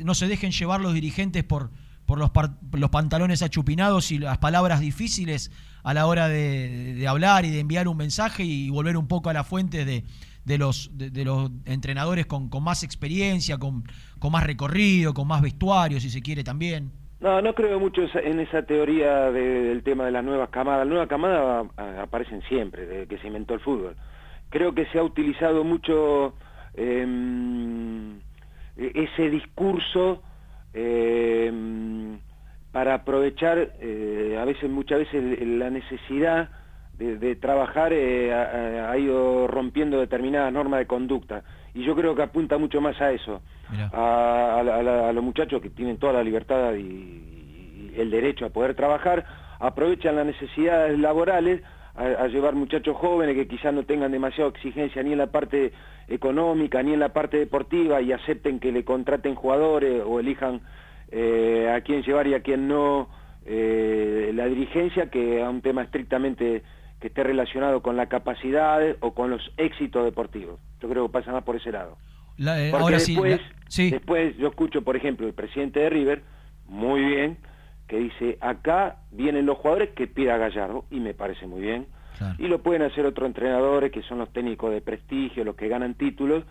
no 0.04 0.14
se 0.16 0.28
dejen 0.28 0.52
llevar 0.52 0.82
los 0.82 0.94
dirigentes 0.94 1.46
por, 1.46 1.72
por 2.06 2.20
los, 2.20 2.32
los 2.74 2.90
pantalones 2.90 3.42
achupinados 3.42 4.12
y 4.12 4.20
las 4.20 4.38
palabras 4.40 4.82
difíciles 4.82 5.50
a 5.84 5.94
la 5.94 6.06
hora 6.08 6.28
de, 6.28 7.06
hablar 7.08 7.46
y 7.46 7.50
de 7.52 7.60
enviar 7.60 7.88
un 7.88 7.98
mensaje 7.98 8.44
y 8.44 8.70
volver 8.70 8.98
un 8.98 9.08
poco 9.08 9.30
a 9.30 9.34
la 9.34 9.44
fuente 9.44 9.86
de, 9.86 10.04
de 10.46 10.58
los, 10.58 10.90
de, 10.94 11.26
los 11.26 11.52
entrenadores 11.66 12.26
con, 12.26 12.50
con 12.50 12.64
más 12.64 12.84
experiencia, 12.84 13.58
con, 13.58 13.84
con 14.20 14.32
más 14.32 14.44
recorrido, 14.46 15.14
con 15.14 15.28
más 15.28 15.42
vestuario, 15.42 16.00
si 16.00 16.10
se 16.10 16.22
quiere 16.22 16.44
también. 16.44 16.92
No, 17.20 17.40
no 17.42 17.54
creo 17.54 17.80
mucho 17.80 18.02
en 18.16 18.40
esa 18.40 18.64
teoría 18.64 19.30
de- 19.32 19.62
del 19.64 19.84
tema 19.84 20.06
de 20.06 20.12
las 20.12 20.24
nuevas 20.24 20.50
camadas. 20.50 20.80
Las 20.80 20.88
nuevas 20.90 21.08
camadas 21.08 21.68
aparecen 22.00 22.42
siempre, 22.50 22.86
desde 22.88 23.08
que 23.08 23.18
se 23.20 23.28
inventó 23.28 23.54
el 23.54 23.60
fútbol. 23.60 23.96
Creo 24.50 24.74
que 24.74 24.86
se 24.88 24.98
ha 24.98 25.04
utilizado 25.04 25.64
mucho 25.64 26.34
em, 26.74 28.18
e- 28.76 28.92
ese 28.96 29.30
discurso 29.30 30.24
em, 30.74 32.18
para 32.72 32.94
aprovechar 32.96 33.74
eh, 33.82 34.38
a 34.40 34.46
veces, 34.46 34.70
muchas 34.70 35.00
veces, 35.00 35.40
la 35.48 35.70
necesidad 35.70 36.50
de, 36.98 37.18
de 37.18 37.36
trabajar 37.36 37.92
eh, 37.94 38.34
ha, 38.34 38.92
ha 38.92 38.98
ido 38.98 39.48
rompiendo 39.48 40.00
determinadas 40.00 40.54
normas 40.54 40.80
de 40.80 40.88
conducta. 40.88 41.44
Y 41.74 41.84
yo 41.84 41.96
creo 41.96 42.16
que 42.16 42.22
apunta 42.22 42.58
mucho 42.58 42.80
más 42.82 43.00
a 43.02 43.12
eso 43.12 43.42
a, 43.94 44.58
a 44.58 44.60
a 44.60 44.84
la- 44.84 45.10
a 45.10 45.14
los 45.14 45.24
muchachos 45.24 45.62
que 45.62 45.70
tienen 45.70 45.98
toda 45.98 46.14
la 46.14 46.24
libertad 46.24 46.74
y, 46.76 46.82
y 46.82 47.94
el 47.98 48.10
derecho 48.12 48.46
a 48.46 48.50
poder 48.50 48.76
trabajar, 48.76 49.26
aprovechan 49.60 50.16
las 50.16 50.26
necesidades 50.26 50.98
laborales 51.00 51.62
a, 51.96 52.04
a 52.24 52.28
llevar 52.28 52.56
muchachos 52.56 52.96
jóvenes 52.98 53.36
que 53.36 53.48
quizás 53.48 53.74
no 53.74 53.84
tengan 53.84 54.12
demasiada 54.12 54.50
exigencia 54.50 55.02
ni 55.04 55.12
en 55.14 55.18
la 55.18 55.28
parte 55.28 55.72
económica 56.08 56.84
ni 56.84 56.94
en 56.94 57.00
la 57.00 57.10
parte 57.10 57.38
deportiva 57.38 58.02
y 58.02 58.12
acepten 58.12 58.60
que 58.60 58.72
le 58.72 58.84
contraten 58.84 59.36
jugadores 59.36 60.04
o 60.06 60.20
elijan 60.20 60.62
eh, 61.12 61.70
a 61.76 61.82
quién 61.82 62.02
llevar 62.04 62.28
y 62.28 62.34
a 62.34 62.42
quién 62.42 62.68
no 62.68 63.10
eh, 63.46 64.32
la 64.34 64.46
dirigencia 64.48 65.10
que 65.10 65.42
a 65.44 65.50
un 65.50 65.62
tema 65.62 65.84
estrictamente 65.84 66.64
que 67.00 67.08
esté 67.08 67.24
relacionado 67.24 67.82
con 67.82 67.98
la 67.98 68.08
capacidad 68.08 68.80
o 69.00 69.14
con 69.14 69.30
los 69.30 69.52
éxitos 69.58 70.06
deportivos. 70.06 70.60
Yo 70.82 70.88
creo 70.90 71.08
que 71.08 71.14
pasa 71.14 71.32
más 71.32 71.44
por 71.44 71.56
ese 71.56 71.72
lado. 71.72 71.98
La- 72.38 72.62
eh, 72.64 72.70
Porque 72.72 72.84
ahora 72.84 73.00
sí, 73.00 73.14
después, 73.14 73.32
la- 73.42 73.56
sí. 73.68 73.90
después 73.90 74.38
yo 74.38 74.48
escucho, 74.48 74.84
por 74.84 74.96
ejemplo, 74.96 75.26
el 75.28 75.34
presidente 75.34 75.80
de 75.80 75.90
River, 75.90 76.22
muy 76.68 77.04
bien, 77.04 77.38
que 77.88 77.98
dice, 77.98 78.38
acá 78.40 78.98
vienen 79.12 79.46
los 79.48 79.58
jugadores 79.58 79.90
que 79.90 80.08
pida 80.08 80.38
Gallardo, 80.38 80.86
y 80.92 81.00
me 81.00 81.14
parece 81.14 81.46
muy 81.48 81.62
bien. 81.62 81.88
Y 82.38 82.48
lo 82.48 82.62
pueden 82.62 82.84
hacer 82.84 83.04
otros 83.08 83.26
entrenadores, 83.26 83.92
que 83.92 84.04
son 84.04 84.20
los 84.20 84.32
técnicos 84.32 84.72
de 84.72 84.80
prestigio, 84.82 85.44
los 85.44 85.56
que 85.56 85.68
ganan 85.68 85.96
títulos, 85.96 86.44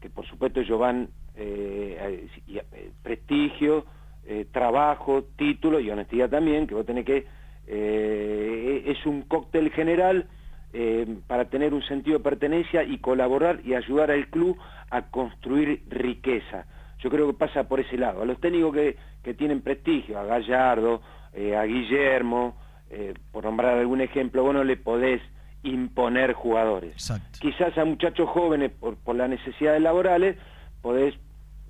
que 0.00 0.08
por 0.08 0.24
supuesto 0.24 0.60
ellos 0.60 0.78
van 0.78 1.08
eh, 1.34 2.28
eh, 2.48 2.90
prestigio, 3.02 3.84
eh, 4.26 4.46
trabajo, 4.52 5.24
título 5.36 5.80
y 5.80 5.90
honestidad 5.90 6.28
también, 6.28 6.66
que 6.66 6.74
vos 6.74 6.84
tenés 6.86 7.04
que... 7.04 7.26
eh, 7.66 8.82
es 8.86 9.04
un 9.06 9.22
cóctel 9.22 9.70
general 9.70 10.26
eh, 10.72 11.06
para 11.26 11.46
tener 11.46 11.74
un 11.74 11.82
sentido 11.82 12.18
de 12.18 12.24
pertenencia 12.24 12.82
y 12.82 12.98
colaborar 12.98 13.60
y 13.64 13.74
ayudar 13.74 14.10
al 14.10 14.28
club 14.28 14.56
a 14.90 15.02
construir 15.10 15.82
riqueza. 15.88 16.66
Yo 17.02 17.10
creo 17.10 17.26
que 17.26 17.34
pasa 17.34 17.64
por 17.68 17.80
ese 17.80 17.96
lado. 17.96 18.22
A 18.22 18.24
los 18.24 18.40
técnicos 18.40 18.74
que, 18.74 18.96
que 19.22 19.34
tienen 19.34 19.60
prestigio, 19.62 20.18
a 20.18 20.24
Gallardo, 20.24 21.02
eh, 21.32 21.56
a 21.56 21.64
Guillermo, 21.64 22.56
eh, 22.90 23.14
por 23.32 23.44
nombrar 23.44 23.78
algún 23.78 24.00
ejemplo, 24.00 24.42
vos 24.42 24.54
no 24.54 24.64
le 24.64 24.76
podés 24.76 25.20
imponer 25.62 26.32
jugadores. 26.32 26.94
Quizás 27.40 27.76
a 27.76 27.84
muchachos 27.84 28.28
jóvenes, 28.28 28.70
por, 28.70 28.96
por 28.96 29.16
las 29.16 29.28
necesidades 29.28 29.82
laborales, 29.82 30.36
podés... 30.82 31.14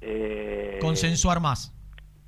eh, 0.00 0.78
Consensuar 0.80 1.40
más. 1.40 1.72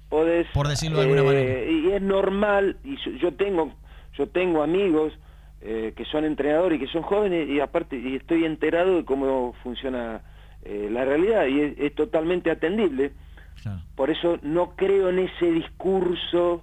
Podés, 0.08 0.46
Por 0.54 0.68
decirlo 0.68 0.98
de 0.98 1.04
alguna 1.04 1.20
eh, 1.22 1.24
manera. 1.24 1.70
Y 1.70 1.92
es 1.92 2.02
normal, 2.02 2.76
y 2.84 2.96
yo- 2.96 3.10
yo 3.12 3.34
tengo, 3.34 3.72
yo 4.16 4.26
tengo 4.28 4.62
amigos 4.62 5.12
eh, 5.60 5.92
que 5.96 6.04
son 6.04 6.24
entrenadores 6.24 6.76
y 6.80 6.84
que 6.84 6.92
son 6.92 7.02
jóvenes, 7.02 7.48
y 7.48 7.58
aparte 7.60 7.96
y 7.96 8.14
estoy 8.14 8.44
enterado 8.44 8.96
de 8.96 9.04
cómo 9.04 9.54
funciona 9.64 10.22
eh, 10.64 10.88
la 10.90 11.04
realidad, 11.04 11.46
y 11.46 11.60
es, 11.60 11.78
es 11.78 11.94
totalmente 11.94 12.50
atendible. 12.50 13.12
Por 13.96 14.08
eso 14.10 14.38
no 14.42 14.76
creo 14.76 15.08
en 15.08 15.18
ese 15.18 15.50
discurso, 15.50 16.62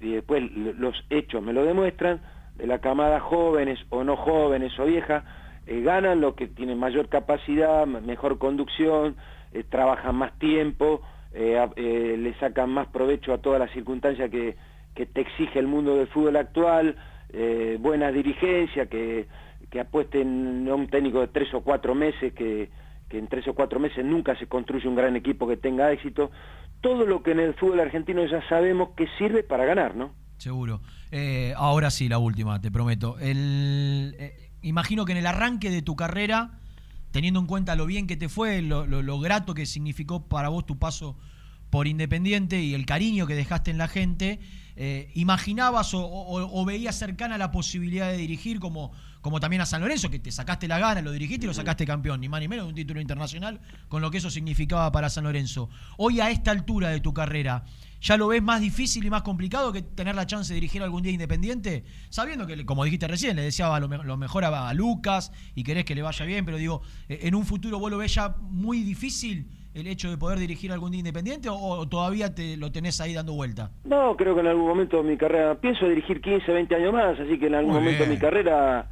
y 0.00 0.10
después 0.12 0.42
los 0.52 0.94
hechos 1.10 1.42
me 1.42 1.52
lo 1.54 1.64
demuestran, 1.64 2.20
de 2.56 2.66
la 2.66 2.80
camada 2.80 3.18
jóvenes 3.20 3.78
o 3.88 4.04
no 4.04 4.16
jóvenes 4.16 4.78
o 4.78 4.84
viejas, 4.84 5.24
eh, 5.66 5.80
ganan 5.80 6.20
los 6.20 6.34
que 6.34 6.46
tienen 6.48 6.78
mayor 6.78 7.08
capacidad, 7.08 7.86
mejor 7.86 8.36
conducción, 8.38 9.16
eh, 9.52 9.64
trabajan 9.68 10.16
más 10.16 10.38
tiempo, 10.38 11.00
eh, 11.34 11.66
eh, 11.76 12.16
le 12.18 12.34
sacan 12.38 12.70
más 12.70 12.88
provecho 12.88 13.32
a 13.32 13.38
todas 13.38 13.58
las 13.58 13.70
circunstancias 13.72 14.30
que, 14.30 14.56
te 14.94 15.20
exige 15.20 15.58
el 15.58 15.66
mundo 15.66 15.96
del 15.96 16.06
fútbol 16.08 16.36
actual, 16.36 16.96
eh, 17.30 17.78
buena 17.80 18.12
dirigencia, 18.12 18.86
que, 18.86 19.26
que 19.70 19.80
apuesten 19.80 20.68
a 20.68 20.74
un 20.74 20.88
técnico 20.88 21.20
de 21.20 21.28
tres 21.28 21.52
o 21.54 21.62
cuatro 21.62 21.94
meses, 21.94 22.34
que, 22.34 22.70
que 23.08 23.18
en 23.18 23.28
tres 23.28 23.48
o 23.48 23.54
cuatro 23.54 23.80
meses 23.80 24.04
nunca 24.04 24.38
se 24.38 24.46
construye 24.46 24.86
un 24.86 24.94
gran 24.94 25.16
equipo 25.16 25.48
que 25.48 25.56
tenga 25.56 25.90
éxito. 25.92 26.30
Todo 26.82 27.06
lo 27.06 27.22
que 27.22 27.30
en 27.30 27.40
el 27.40 27.54
fútbol 27.54 27.80
argentino 27.80 28.24
ya 28.26 28.46
sabemos 28.48 28.90
que 28.96 29.08
sirve 29.16 29.42
para 29.42 29.64
ganar, 29.64 29.94
¿no? 29.96 30.12
Seguro. 30.36 30.80
Eh, 31.10 31.54
ahora 31.56 31.90
sí, 31.90 32.08
la 32.08 32.18
última, 32.18 32.60
te 32.60 32.70
prometo. 32.70 33.18
El, 33.18 34.14
imagino 34.60 35.04
que 35.04 35.12
en 35.12 35.18
el 35.18 35.26
arranque 35.26 35.70
de 35.70 35.80
tu 35.80 35.96
carrera, 35.96 36.58
teniendo 37.12 37.38
en 37.40 37.46
cuenta 37.46 37.76
lo 37.76 37.86
bien 37.86 38.06
que 38.08 38.16
te 38.16 38.28
fue, 38.28 38.60
lo, 38.62 38.86
lo- 38.86 39.02
lo 39.02 39.20
grato 39.20 39.54
que 39.54 39.64
significó 39.66 40.26
para 40.28 40.48
vos 40.48 40.66
tu 40.66 40.78
paso 40.78 41.16
por 41.70 41.86
Independiente 41.86 42.60
y 42.60 42.74
el 42.74 42.84
cariño 42.84 43.26
que 43.26 43.34
dejaste 43.34 43.70
en 43.70 43.78
la 43.78 43.88
gente, 43.88 44.40
eh, 44.76 45.10
¿imaginabas 45.14 45.94
o, 45.94 46.04
o- 46.04 46.60
o 46.60 46.64
veías 46.66 46.96
cercana 46.98 47.38
la 47.38 47.50
posibilidad 47.50 48.10
de 48.10 48.18
dirigir 48.18 48.60
como, 48.60 48.92
como 49.22 49.40
también 49.40 49.62
a 49.62 49.66
San 49.66 49.80
Lorenzo, 49.80 50.10
que 50.10 50.18
te 50.18 50.30
sacaste 50.32 50.68
la 50.68 50.78
gana, 50.78 51.00
lo 51.00 51.12
dirigiste 51.12 51.46
y 51.46 51.48
lo 51.48 51.54
sacaste 51.54 51.86
campeón, 51.86 52.20
ni 52.20 52.28
más 52.28 52.40
ni 52.40 52.48
menos 52.48 52.66
de 52.66 52.68
un 52.70 52.74
título 52.74 53.00
internacional, 53.00 53.60
con 53.88 54.02
lo 54.02 54.10
que 54.10 54.18
eso 54.18 54.30
significaba 54.30 54.92
para 54.92 55.08
San 55.08 55.24
Lorenzo? 55.24 55.70
Hoy 55.96 56.20
a 56.20 56.30
esta 56.30 56.50
altura 56.50 56.90
de 56.90 57.00
tu 57.00 57.14
carrera, 57.14 57.64
¿ya 58.02 58.16
lo 58.16 58.28
ves 58.28 58.42
más 58.42 58.60
difícil 58.60 59.04
y 59.04 59.10
más 59.10 59.22
complicado 59.22 59.72
que 59.72 59.80
tener 59.82 60.14
la 60.14 60.26
chance 60.26 60.52
de 60.52 60.56
dirigir 60.60 60.82
algún 60.82 61.02
día 61.02 61.12
Independiente? 61.12 61.84
Sabiendo 62.10 62.46
que, 62.46 62.64
como 62.66 62.84
dijiste 62.84 63.06
recién, 63.08 63.36
le 63.36 63.42
deseaba 63.42 63.78
lo, 63.80 63.88
me- 63.88 63.98
lo 64.04 64.16
mejor 64.16 64.44
a, 64.44 64.68
a 64.68 64.74
Lucas 64.74 65.32
y 65.54 65.62
querés 65.64 65.84
que 65.84 65.94
le 65.94 66.02
vaya 66.02 66.26
bien, 66.26 66.44
pero 66.44 66.56
digo, 66.58 66.82
eh, 67.08 67.20
¿en 67.22 67.34
un 67.34 67.46
futuro 67.46 67.78
vos 67.78 67.90
lo 67.90 67.98
ves 67.98 68.14
ya 68.14 68.34
muy 68.40 68.80
difícil 68.82 69.46
el 69.74 69.86
hecho 69.86 70.10
de 70.10 70.18
poder 70.18 70.38
dirigir 70.38 70.70
algún 70.72 70.90
día 70.90 70.98
Independiente 70.98 71.48
o, 71.48 71.54
o 71.56 71.88
todavía 71.88 72.34
te 72.34 72.56
lo 72.58 72.70
tenés 72.72 73.00
ahí 73.00 73.14
dando 73.14 73.32
vuelta? 73.32 73.70
No, 73.84 74.16
creo 74.16 74.34
que 74.34 74.40
en 74.42 74.48
algún 74.48 74.66
momento 74.66 74.98
de 74.98 75.04
mi 75.04 75.16
carrera, 75.16 75.54
pienso 75.60 75.88
dirigir 75.88 76.20
15, 76.20 76.52
20 76.52 76.74
años 76.74 76.92
más, 76.92 77.18
así 77.18 77.38
que 77.38 77.46
en 77.46 77.54
algún 77.54 77.72
Muy 77.72 77.80
momento 77.80 78.04
de 78.04 78.10
mi 78.10 78.18
carrera 78.18 78.88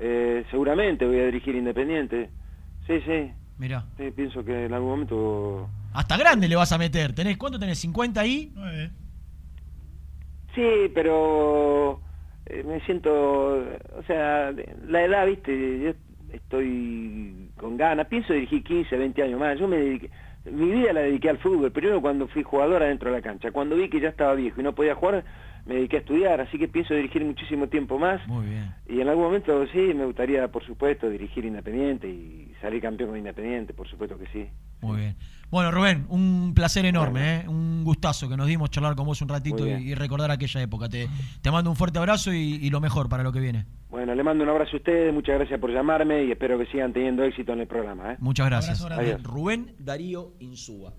eh, 0.00 0.44
seguramente 0.50 1.06
voy 1.06 1.20
a 1.20 1.26
dirigir 1.26 1.54
Independiente. 1.54 2.30
Sí, 2.86 2.94
sí. 3.06 3.30
Mirá. 3.58 3.84
Sí, 3.96 4.10
pienso 4.10 4.44
que 4.44 4.64
en 4.64 4.72
algún 4.74 4.90
momento... 4.90 5.68
Hasta 5.94 6.16
grande 6.16 6.48
le 6.48 6.56
vas 6.56 6.72
a 6.72 6.78
meter. 6.78 7.14
¿Tenés 7.14 7.38
cuánto 7.38 7.58
tenés? 7.58 7.82
¿50 7.84 8.18
ahí? 8.18 8.52
Sí, 10.54 10.90
pero 10.94 12.00
eh, 12.46 12.62
me 12.64 12.80
siento, 12.80 13.10
o 13.10 14.02
sea, 14.06 14.52
la 14.86 15.04
edad, 15.04 15.26
viste, 15.26 15.80
yo 15.80 15.92
estoy 16.34 17.50
con 17.56 17.76
ganas, 17.76 18.06
pienso 18.08 18.32
dirigir 18.32 18.62
15, 18.62 18.96
20 18.96 19.22
años 19.22 19.40
más, 19.40 19.58
yo 19.58 19.66
me 19.66 19.78
dediqué, 19.78 20.10
mi 20.44 20.70
vida 20.70 20.92
la 20.92 21.00
dediqué 21.00 21.30
al 21.30 21.38
fútbol, 21.38 21.72
primero 21.72 22.00
cuando 22.00 22.28
fui 22.28 22.42
jugador 22.42 22.82
adentro 22.82 23.10
de 23.10 23.16
la 23.16 23.22
cancha, 23.22 23.50
cuando 23.50 23.76
vi 23.76 23.88
que 23.88 24.00
ya 24.00 24.10
estaba 24.10 24.34
viejo 24.34 24.60
y 24.60 24.64
no 24.64 24.74
podía 24.74 24.94
jugar, 24.94 25.24
me 25.64 25.76
dediqué 25.76 25.96
a 25.96 26.00
estudiar, 26.00 26.40
así 26.40 26.58
que 26.58 26.68
pienso 26.68 26.94
dirigir 26.94 27.24
muchísimo 27.24 27.68
tiempo 27.68 27.98
más. 27.98 28.26
Muy 28.28 28.46
bien. 28.46 28.74
Y 28.86 29.00
en 29.00 29.08
algún 29.08 29.24
momento 29.24 29.66
sí, 29.68 29.94
me 29.94 30.04
gustaría, 30.04 30.46
por 30.48 30.64
supuesto, 30.64 31.08
dirigir 31.08 31.46
Independiente 31.46 32.06
y 32.06 32.52
salir 32.60 32.82
campeón 32.82 33.10
con 33.10 33.18
Independiente, 33.18 33.72
por 33.72 33.88
supuesto 33.88 34.18
que 34.18 34.26
sí. 34.26 34.46
Muy 34.82 34.98
bien. 34.98 35.16
Bueno, 35.54 35.70
Rubén, 35.70 36.04
un 36.08 36.52
placer 36.52 36.84
enorme, 36.84 37.36
¿eh? 37.36 37.48
un 37.48 37.84
gustazo 37.84 38.28
que 38.28 38.36
nos 38.36 38.48
dimos 38.48 38.70
charlar 38.70 38.96
con 38.96 39.06
vos 39.06 39.22
un 39.22 39.28
ratito 39.28 39.64
y, 39.64 39.94
recordar 39.94 40.32
aquella 40.32 40.60
época. 40.60 40.88
Te, 40.88 41.08
te 41.42 41.50
mando 41.52 41.70
un 41.70 41.76
fuerte 41.76 42.00
abrazo 42.00 42.32
y, 42.32 42.58
y 42.60 42.70
lo 42.70 42.80
mejor 42.80 43.08
para 43.08 43.22
lo 43.22 43.30
que 43.30 43.38
viene. 43.38 43.64
Bueno, 43.88 44.16
le 44.16 44.24
mando 44.24 44.42
un 44.42 44.50
abrazo 44.50 44.72
a 44.72 44.76
ustedes, 44.78 45.14
muchas 45.14 45.36
gracias 45.36 45.60
por 45.60 45.70
llamarme 45.72 46.24
y 46.24 46.32
espero 46.32 46.58
que 46.58 46.66
sigan 46.66 46.92
teniendo 46.92 47.22
éxito 47.22 47.52
en 47.52 47.60
el 47.60 47.68
programa. 47.68 48.14
¿eh? 48.14 48.16
Muchas 48.18 48.46
gracias. 48.46 48.80
Abrazo 48.80 48.96
grande. 48.96 49.12
Adiós. 49.14 49.22
Rubén 49.22 49.76
Darío 49.78 50.32
Insúa. 50.40 50.92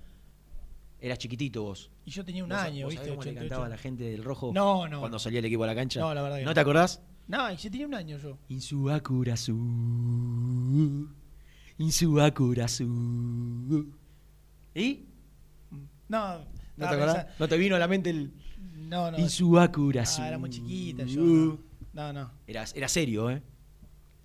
Eras 1.01 1.17
chiquitito 1.17 1.63
vos. 1.63 1.91
Y 2.05 2.11
yo 2.11 2.23
tenía 2.23 2.45
un 2.45 2.49
¿Vos- 2.51 2.57
año, 2.59 2.85
vos 2.85 2.93
¿viste? 2.93 3.09
cómo 3.09 3.23
le 3.23 3.31
88. 3.31 3.49
cantaba 3.49 3.65
a 3.65 3.69
la 3.69 3.77
gente 3.77 4.05
del 4.05 4.23
rojo 4.23 4.51
No, 4.53 4.87
no. 4.87 5.01
cuando 5.01 5.19
salía 5.19 5.39
el 5.39 5.45
equipo 5.45 5.65
a 5.65 5.67
la 5.67 5.75
cancha? 5.75 5.99
No, 5.99 6.13
la 6.13 6.21
verdad 6.21 6.37
que 6.37 6.43
¿No 6.43 6.51
no. 6.51 6.53
te 6.53 6.61
acordás? 6.61 7.03
No, 7.27 7.51
y 7.51 7.57
si 7.57 7.69
tenía 7.69 7.87
un 7.87 7.93
año 7.95 8.17
yo. 8.19 8.37
Insúa 8.47 9.01
Curazu. 9.01 9.53
Insúa 11.77 12.31
Curazu. 12.33 13.91
¿Y? 14.75 15.05
No, 16.09 16.37
¿No 16.77 16.89
te 16.89 16.97
pensando- 16.97 17.25
¿No 17.39 17.47
te 17.47 17.57
vino 17.57 17.75
a 17.75 17.79
la 17.79 17.87
mente 17.87 18.09
el 18.11 18.31
No, 18.75 19.09
no. 19.09 19.17
Insúa 19.17 19.71
Curazu? 19.71 20.21
Ah, 20.21 20.27
era 20.27 20.37
muy 20.37 20.49
chiquita 20.49 21.05
yo. 21.05 21.21
No, 21.21 21.57
no. 21.93 22.13
no. 22.13 22.31
Era, 22.45 22.65
era 22.75 22.87
serio, 22.87 23.31
¿eh? 23.31 23.41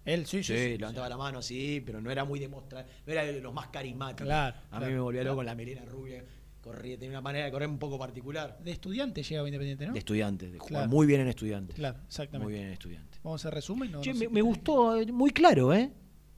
Él, 0.05 0.27
sí, 0.27 0.43
sí. 0.43 0.55
Sí, 0.55 0.59
sí, 0.73 0.79
levantaba 0.79 1.09
la 1.09 1.17
mano 1.17 1.39
así, 1.39 1.83
pero 1.85 2.01
no 2.01 2.11
era 2.11 2.25
muy 2.25 2.41
demostrar, 2.41 2.87
no 3.07 3.13
era 3.13 3.23
de 3.25 3.41
los 3.41 3.53
más 3.55 3.69
carismáticos. 3.69 4.27
Claro, 4.27 4.57
A 4.71 4.79
claro, 4.79 4.87
mí 4.87 4.93
me 4.95 5.01
volvía 5.01 5.21
claro. 5.21 5.33
loco 5.33 5.39
con 5.39 5.47
la 5.47 5.55
melena 5.55 5.85
rubia, 5.85 6.25
corría, 6.63 6.97
tenía 6.97 7.11
una 7.11 7.21
manera 7.21 7.45
de 7.45 7.53
correr 7.53 7.69
un 7.69 7.79
poco 7.79 7.99
particular. 7.99 8.59
De 8.65 8.73
estudiante 8.73 9.23
llegaba 9.23 9.47
Independiente, 9.47 9.87
¿no? 9.87 9.93
De 9.93 9.99
estudiante, 10.01 10.51
de 10.51 10.59
jugar 10.59 10.69
Claro. 10.69 10.89
muy 10.89 11.07
bien 11.07 11.21
en 11.21 11.29
estudiante. 11.29 11.75
Claro, 11.75 11.99
exactamente. 12.07 12.45
Muy 12.45 12.53
bien 12.55 12.67
en 12.67 12.73
estudiante. 12.73 13.19
Vamos 13.23 13.41
a 13.45 13.49
hacer 13.49 13.55
resumen. 13.55 13.93
No, 13.93 14.01
Che, 14.01 14.13
no 14.15 14.19
me, 14.21 14.29
me 14.31 14.43
gustó, 14.43 14.97
eh, 14.99 15.13
muy 15.13 15.31
claro, 15.31 15.73
¿eh? 15.75 15.93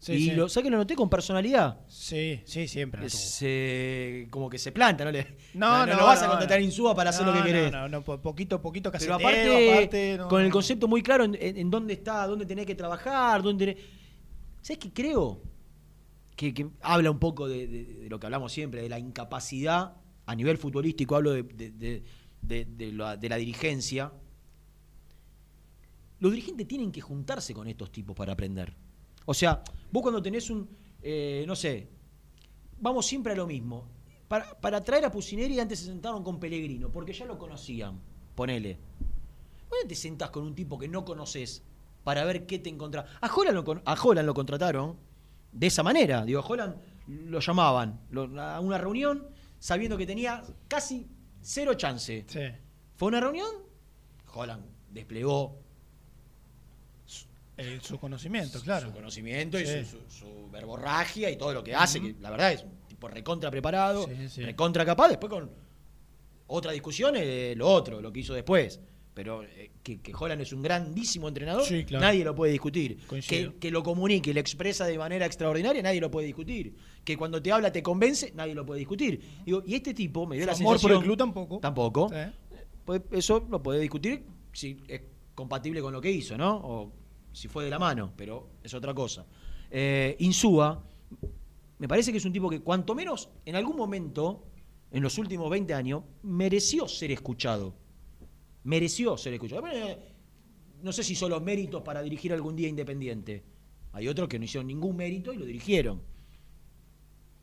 Sí, 0.04 0.14
y 0.14 0.18
sí. 0.30 0.30
lo, 0.32 0.48
¿sabes 0.48 0.64
que 0.64 0.70
lo 0.72 0.78
noté 0.78 0.96
con 0.96 1.08
personalidad? 1.08 1.78
Sí, 1.86 2.40
sí, 2.44 2.66
siempre. 2.66 3.08
Se, 3.08 4.26
como 4.30 4.50
que 4.50 4.58
se 4.58 4.72
planta, 4.72 5.04
¿no? 5.04 5.12
Le, 5.12 5.36
No, 5.54 5.86
no, 5.86 5.94
lo 5.94 6.04
vas 6.06 6.20
a 6.22 6.24
no, 6.24 6.30
contratar 6.32 6.58
no. 6.58 6.64
Insúa 6.64 6.92
para 6.92 7.10
hacer 7.10 7.24
lo 7.24 7.32
No, 7.32 7.40
que 7.40 7.46
querés. 7.46 7.70
No, 7.70 7.82
no, 7.82 7.88
no, 7.88 8.02
po- 8.02 8.20
poquito, 8.20 8.60
poquito 8.60 8.90
Pero 8.90 8.98
caseteo, 8.98 9.14
aparte, 9.54 9.70
aparte, 9.78 10.16
no, 10.18 10.26
con 10.28 10.40
el 10.42 10.48
no. 10.48 10.52
concepto 10.52 10.88
muy 10.88 11.04
claro 11.04 11.22
en, 11.32 11.70
dónde 11.70 11.92
está, 11.92 12.26
dónde 12.26 12.46
tenés 12.46 12.66
que 12.66 12.74
trabajar, 12.74 13.42
dónde 13.44 13.64
tenés... 13.74 13.84
¿Sabes 14.60 14.78
qué 14.78 14.92
creo? 14.92 15.40
Que, 16.34 16.52
que 16.52 16.66
habla 16.80 17.08
un 17.12 17.20
poco 17.20 17.46
de, 17.46 17.68
de- 17.68 17.84
de 17.84 18.08
lo 18.08 18.18
que 18.18 18.26
hablamos 18.26 18.50
siempre, 18.50 18.82
de 18.82 18.88
la 18.88 18.98
incapacidad 18.98 19.94
a 20.26 20.34
nivel 20.34 20.58
futbolístico, 20.58 21.14
hablo 21.14 21.30
de, 21.32 22.02
la, 22.92 23.16
de 23.16 23.28
la 23.28 23.36
dirigencia. 23.36 24.12
Los 26.18 26.32
dirigentes 26.32 26.66
tienen 26.66 26.90
que 26.90 27.00
juntarse 27.00 27.54
con 27.54 27.68
estos 27.68 27.92
tipos 27.92 28.16
para 28.16 28.32
aprender. 28.32 28.74
O 29.26 29.34
sea, 29.34 29.62
vos 29.90 30.02
cuando 30.02 30.22
tenés 30.22 30.50
un, 30.50 30.68
eh, 31.02 31.44
no 31.46 31.54
sé, 31.56 31.88
vamos 32.80 33.06
siempre 33.06 33.32
a 33.32 33.36
lo 33.36 33.46
mismo. 33.46 33.88
Para, 34.28 34.58
para 34.60 34.82
traer 34.82 35.04
a 35.04 35.10
Pusineri 35.10 35.60
antes 35.60 35.80
se 35.80 35.86
sentaron 35.86 36.24
con 36.24 36.40
Pellegrino, 36.40 36.90
porque 36.90 37.12
ya 37.12 37.26
lo 37.26 37.38
conocían, 37.38 38.00
ponele. 38.34 38.78
¿Dónde 39.70 39.88
te 39.88 39.94
sentás 39.94 40.30
con 40.30 40.44
un 40.44 40.54
tipo 40.54 40.78
que 40.78 40.88
no 40.88 41.04
conoces 41.04 41.62
para 42.04 42.24
ver 42.24 42.46
qué 42.46 42.58
te 42.58 42.70
encontrás? 42.70 43.06
A 43.20 43.32
Holland 43.32 43.56
lo, 43.66 43.82
a 43.84 43.94
Holland 43.94 44.26
lo 44.26 44.34
contrataron 44.34 44.96
de 45.52 45.66
esa 45.66 45.82
manera. 45.82 46.24
Digo, 46.24 46.40
Holland 46.46 46.76
lo 47.06 47.40
llamaban 47.40 48.00
lo- 48.10 48.40
a 48.40 48.60
una 48.60 48.78
reunión 48.78 49.26
sabiendo 49.58 49.96
que 49.98 50.06
tenía 50.06 50.42
casi 50.68 51.06
cero 51.42 51.74
chance. 51.74 52.24
Fue 52.96 53.08
una 53.08 53.20
reunión, 53.20 53.48
Holland 54.34 54.64
desplegó 54.90 55.58
Eh, 57.58 57.78
su 57.82 57.98
conocimiento, 57.98 58.60
claro. 58.60 58.88
su 58.88 58.94
conocimiento 58.94 59.60
y 59.60 59.66
su, 59.66 59.84
su- 59.84 60.10
su 60.10 60.50
verborragia 60.50 61.30
y 61.30 61.36
todo 61.36 61.52
lo 61.52 61.62
que 61.62 61.74
hace, 61.74 62.00
que 62.00 62.14
la 62.20 62.30
verdad 62.30 62.52
es 62.52 62.62
un 62.64 62.70
tipo 62.88 63.08
recontra 63.08 63.50
preparado, 63.50 64.06
Sí, 64.08 64.28
sí. 64.28 64.42
recontra 64.42 64.84
capaz, 64.86 65.08
después 65.08 65.30
con 65.30 65.50
otra 66.46 66.72
discusión 66.72 67.14
eh, 67.16 67.54
lo 67.56 67.68
otro, 67.68 68.00
lo 68.00 68.12
que 68.12 68.20
hizo 68.20 68.34
después. 68.34 68.80
Pero 69.14 69.42
eh, 69.42 69.70
que, 69.82 70.00
que 70.00 70.14
Holland 70.18 70.40
es 70.40 70.54
un 70.54 70.62
grandísimo 70.62 71.28
entrenador, 71.28 71.66
claro. 71.84 72.06
nadie 72.06 72.24
lo 72.24 72.34
puede 72.34 72.52
discutir. 72.52 72.96
Que, 73.28 73.52
que 73.60 73.70
lo 73.70 73.82
comunique 73.82 74.30
y 74.30 74.32
lo 74.32 74.40
expresa 74.40 74.86
de 74.86 74.96
manera 74.96 75.26
extraordinaria, 75.26 75.82
nadie 75.82 76.00
lo 76.00 76.10
puede 76.10 76.26
discutir. 76.28 76.74
Que 77.04 77.18
cuando 77.18 77.42
te 77.42 77.52
habla 77.52 77.70
te 77.70 77.82
convence, 77.82 78.32
nadie 78.34 78.54
lo 78.54 78.64
puede 78.64 78.78
discutir. 78.78 79.20
Digo, 79.44 79.62
y 79.66 79.74
este 79.74 79.92
tipo 79.92 80.26
me 80.26 80.36
dio 80.36 80.46
la 80.46 80.52
amor 80.52 80.64
por 80.64 80.72
sensación... 80.80 80.98
el 81.00 81.04
club 81.04 81.18
tampoco. 81.18 81.58
Tampoco. 81.60 82.10
Pues 82.86 83.02
eso 83.10 83.46
lo 83.50 83.62
puede 83.62 83.80
discutir 83.80 84.24
si 84.54 84.78
es 84.88 85.02
compatible 85.34 85.82
con 85.82 85.92
lo 85.92 86.00
que 86.00 86.10
hizo, 86.10 86.38
¿no? 86.38 86.56
O 86.56 86.92
si 87.32 87.48
fue 87.48 87.64
de 87.64 87.70
la 87.70 87.78
mano, 87.78 88.12
pero 88.16 88.50
es 88.62 88.72
otra 88.74 88.92
cosa. 88.94 89.26
Eh, 89.70 90.16
Insúa, 90.20 90.82
me 91.78 91.88
parece 91.88 92.12
que 92.12 92.18
es 92.18 92.24
un 92.24 92.32
tipo 92.32 92.48
que 92.50 92.60
cuanto 92.60 92.94
menos 92.94 93.28
en 93.44 93.56
algún 93.56 93.76
momento, 93.76 94.44
en 94.90 95.02
los 95.02 95.16
últimos 95.18 95.50
20 95.50 95.72
años, 95.74 96.02
mereció 96.22 96.86
ser 96.88 97.10
escuchado. 97.10 97.74
Mereció 98.64 99.16
ser 99.16 99.32
escuchado. 99.34 99.66
Eh, 99.72 99.98
No 100.82 100.92
sé 100.92 101.04
si 101.04 101.14
son 101.14 101.30
los 101.30 101.40
méritos 101.42 101.82
para 101.82 102.02
dirigir 102.02 102.32
algún 102.32 102.56
día 102.56 102.68
Independiente. 102.68 103.42
Hay 103.92 104.08
otros 104.08 104.28
que 104.28 104.38
no 104.38 104.44
hicieron 104.44 104.66
ningún 104.66 104.96
mérito 104.96 105.32
y 105.32 105.36
lo 105.36 105.44
dirigieron. 105.44 106.02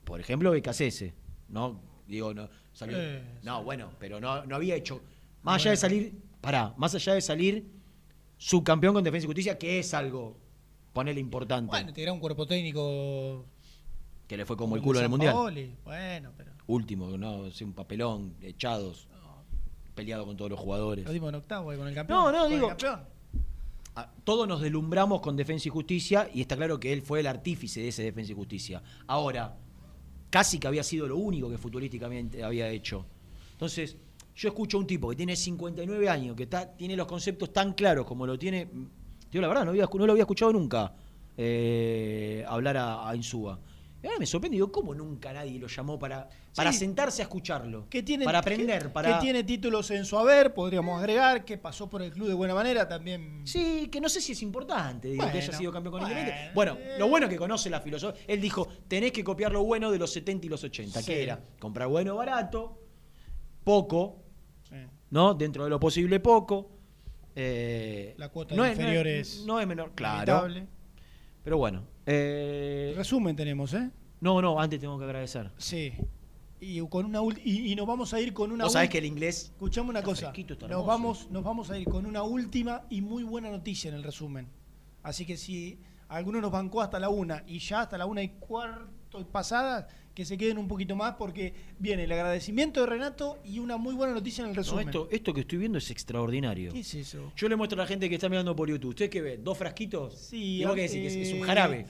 Por 0.03 0.19
ejemplo, 0.19 0.51
Becasese. 0.51 1.13
¿no? 1.49 1.79
Digo, 2.07 2.33
no, 2.33 2.49
salió- 2.73 2.97
Eh, 2.99 3.21
no, 3.43 3.63
bueno, 3.63 3.91
pero 3.99 4.19
no, 4.19 4.45
no 4.45 4.55
había 4.55 4.75
hecho. 4.75 5.01
Más 5.43 5.61
allá 5.61 5.71
de 5.71 5.77
salir, 5.77 6.21
pará, 6.41 6.73
más 6.77 6.93
allá 6.95 7.13
de 7.13 7.21
salir 7.21 7.65
subcampeón 8.39 8.93
con 8.95 9.03
Defensa 9.03 9.25
y 9.25 9.27
Justicia, 9.27 9.57
que 9.59 9.77
es 9.79 9.93
algo, 9.93 10.35
ponele 10.93 11.19
importante, 11.19 11.69
Bueno, 11.69 11.93
te 11.93 12.01
dirá 12.01 12.13
un 12.13 12.19
cuerpo 12.19 12.47
técnico. 12.47 13.45
que 14.27 14.37
le 14.37 14.45
fue 14.45 14.55
como 14.57 14.75
el 14.75 14.81
culo 14.81 14.99
en 14.99 15.03
el 15.05 15.09
Mundial. 15.09 15.35
Bueno, 15.83 16.31
pero. 16.35 16.51
Último, 16.67 17.17
no, 17.17 17.51
sí, 17.51 17.63
un 17.63 17.73
papelón, 17.73 18.35
echados, 18.41 19.07
peleado 19.93 20.25
con 20.25 20.37
todos 20.37 20.49
los 20.51 20.59
jugadores. 20.59 21.03
Lo 21.05 21.11
dimos 21.11 21.29
en 21.29 21.35
octavo 21.35 21.69
ahí 21.71 21.77
con 21.77 21.87
el 21.87 21.93
campeón. 21.95 22.17
No, 22.19 22.31
no, 22.31 22.43
con 22.43 22.47
el 22.53 22.57
digo- 22.59 22.67
campeón. 22.69 23.01
Todos 24.23 24.47
nos 24.47 24.61
deslumbramos 24.61 25.19
con 25.19 25.35
Defensa 25.35 25.67
y 25.67 25.71
Justicia 25.71 26.29
y 26.33 26.39
está 26.41 26.55
claro 26.55 26.79
que 26.79 26.93
él 26.93 27.01
fue 27.01 27.19
el 27.19 27.27
artífice 27.27 27.81
de 27.81 27.89
ese 27.89 28.03
Defensa 28.03 28.31
y 28.31 28.35
Justicia. 28.35 28.81
Ahora, 29.07 29.57
casi 30.29 30.57
que 30.57 30.67
había 30.67 30.83
sido 30.83 31.05
lo 31.07 31.17
único 31.17 31.49
que 31.49 31.57
futurísticamente 31.57 32.41
había 32.43 32.69
hecho. 32.69 33.05
Entonces, 33.53 33.97
yo 34.39 34.47
escucho 34.49 34.77
a 34.77 34.79
un 34.79 34.87
tipo 34.87 35.09
que 35.09 35.15
tiene 35.17 35.35
59 35.35 36.07
años, 36.09 36.35
que 36.35 36.43
está, 36.43 36.75
tiene 36.77 36.95
los 36.95 37.07
conceptos 37.07 37.51
tan 37.51 37.73
claros 37.73 38.05
como 38.05 38.25
lo 38.25 38.39
tiene. 38.39 38.69
Yo 39.31 39.41
la 39.41 39.47
verdad 39.49 39.65
no, 39.65 39.71
había, 39.71 39.87
no 39.93 40.05
lo 40.05 40.11
había 40.13 40.23
escuchado 40.23 40.53
nunca 40.53 40.93
eh, 41.37 42.43
hablar 42.47 42.77
a, 42.77 43.09
a 43.09 43.15
Insúa. 43.15 43.59
Ahora 44.01 44.15
me 44.17 44.25
sorprende, 44.25 44.55
digo, 44.55 44.71
¿cómo 44.71 44.95
nunca 44.95 45.33
nadie 45.33 45.59
lo 45.59 45.67
llamó 45.67 45.99
para, 45.99 46.29
para 46.55 46.71
Sí. 46.71 46.79
sentarse 46.79 47.21
a 47.21 47.23
escucharlo? 47.25 47.89
Que 47.89 48.01
tiene, 48.01 48.23
para 48.23 48.39
aprender, 48.39 48.83
que- 48.83 48.89
para. 48.89 49.15
que 49.15 49.21
tiene 49.25 49.43
títulos 49.43 49.91
en 49.91 50.05
su 50.05 50.17
haber, 50.17 50.53
podríamos 50.53 50.97
agregar, 50.99 51.43
que 51.43 51.57
pasó 51.57 51.89
por 51.89 52.01
el 52.01 52.11
club 52.13 52.29
de 52.29 52.33
buena 52.33 52.55
manera 52.55 52.87
también. 52.87 53.41
Sí, 53.45 53.89
que 53.91 53.99
no 53.99 54.07
sé 54.07 54.21
si 54.21 54.31
es 54.31 54.41
importante, 54.41 55.09
digo, 55.09 55.29
que 55.29 55.39
haya 55.39 55.51
sido 55.51 55.73
campeón 55.73 55.91
con 55.91 56.01
bueno. 56.03 56.15
Independiente. 56.17 56.53
Bueno, 56.55 56.77
lo 56.97 57.09
bueno 57.09 57.25
es 57.25 57.29
que 57.33 57.37
conoce 57.37 57.69
la 57.69 57.81
filosofía. 57.81 58.21
Él 58.25 58.39
dijo, 58.39 58.69
tenés 58.87 59.11
que 59.11 59.21
copiar 59.21 59.51
lo 59.51 59.63
bueno 59.65 59.91
de 59.91 59.99
los 59.99 60.13
70 60.13 60.45
y 60.45 60.49
los 60.49 60.63
80, 60.63 61.01
Sí. 61.01 61.05
que 61.05 61.23
era 61.23 61.41
comprar 61.59 61.89
bueno 61.89 62.15
barato, 62.15 62.79
poco. 63.65 64.23
¿No? 65.11 65.33
Dentro 65.33 65.63
de 65.63 65.69
lo 65.69 65.79
posible 65.79 66.19
poco. 66.19 66.69
eh, 67.35 68.15
La 68.17 68.29
cuota 68.29 68.55
no 68.55 68.63
de 68.63 68.71
es- 68.71 68.77
no 68.79 68.87
es-. 68.91 69.45
No 69.45 69.59
es 69.59 69.67
menor, 69.67 69.91
claro. 69.95 70.17
inevitable. 70.47 70.67
Pero 71.43 71.57
bueno. 71.57 71.83
eh, 72.05 72.93
Resumen 72.97 73.35
tenemos, 73.35 73.73
¿eh? 73.73 73.89
no, 74.21 74.41
no, 74.41 74.59
antes 74.59 74.79
tengo 74.79 74.97
que 74.97 75.05
agradecer. 75.05 75.51
Sí. 75.57 75.93
Y, 76.61 76.81
con 76.89 77.05
una 77.05 77.21
y, 77.45 77.71
y 77.71 77.75
nos 77.75 77.87
vamos 77.87 78.13
a 78.13 78.19
ir 78.19 78.33
con 78.33 78.51
una 78.51 78.65
Vos 78.65 78.73
sabés 78.73 78.89
que 78.89 78.97
el 78.97 79.05
inglés. 79.05 79.45
Escuchame 79.53 79.89
una 79.89 80.03
cosa. 80.03 80.33
Nos 80.69 80.85
vamos, 80.85 81.29
nos 81.31 81.41
vamos 81.43 81.69
a 81.71 81.77
ir 81.77 81.87
con 81.87 82.05
una 82.05 82.23
última 82.23 82.83
y 82.89 82.99
muy 83.01 83.23
buena 83.23 83.49
noticia 83.49 83.87
en 83.89 83.95
el 83.95 84.03
resumen. 84.03 84.47
Así 85.01 85.25
que 85.25 85.37
si 85.37 85.79
alguno 86.09 86.41
nos 86.41 86.51
bancó 86.51 86.81
hasta 86.81 86.99
la 86.99 87.07
una 87.07 87.43
y 87.47 87.59
ya 87.59 87.81
hasta 87.81 87.97
la 87.97 88.05
una 88.05 88.21
y 88.21 88.29
cuarto 88.29 89.25
pasada, 89.31 89.87
que 90.13 90.25
se 90.25 90.37
queden 90.37 90.57
un 90.57 90.67
poquito 90.67 90.95
más 90.95 91.15
porque 91.15 91.53
viene 91.77 92.03
el 92.03 92.11
agradecimiento 92.11 92.81
de 92.81 92.87
Renato 92.87 93.37
y 93.45 93.59
una 93.59 93.77
muy 93.77 93.95
buena 93.95 94.13
noticia 94.13 94.43
en 94.43 94.49
el 94.49 94.55
No, 94.55 94.61
resumen. 94.61 94.87
esto, 94.89 95.07
esto 95.11 95.33
que 95.33 95.41
estoy 95.41 95.57
viendo 95.59 95.77
es 95.77 95.89
extraordinario. 95.91 96.73
¿Qué 96.73 96.79
es 96.81 96.93
eso? 96.93 97.31
Yo 97.37 97.47
le 97.47 97.55
muestro 97.55 97.79
a 97.79 97.83
la 97.83 97.87
gente 97.87 98.09
que 98.09 98.15
está 98.15 98.27
mirando 98.27 98.55
por 98.55 98.69
YouTube. 98.69 98.89
¿Usted 98.89 99.09
qué 99.09 99.21
ve? 99.21 99.37
¿Dos 99.37 99.57
frasquitos? 99.57 100.15
Sí, 100.15 100.57
¿Y 100.61 100.65
vos 100.65 100.75
qué 100.75 100.81
decís? 100.81 101.13
Que 101.13 101.21
es, 101.21 101.31
un 101.33 101.39
eh, 101.39 101.43
jarabe. 101.43 101.85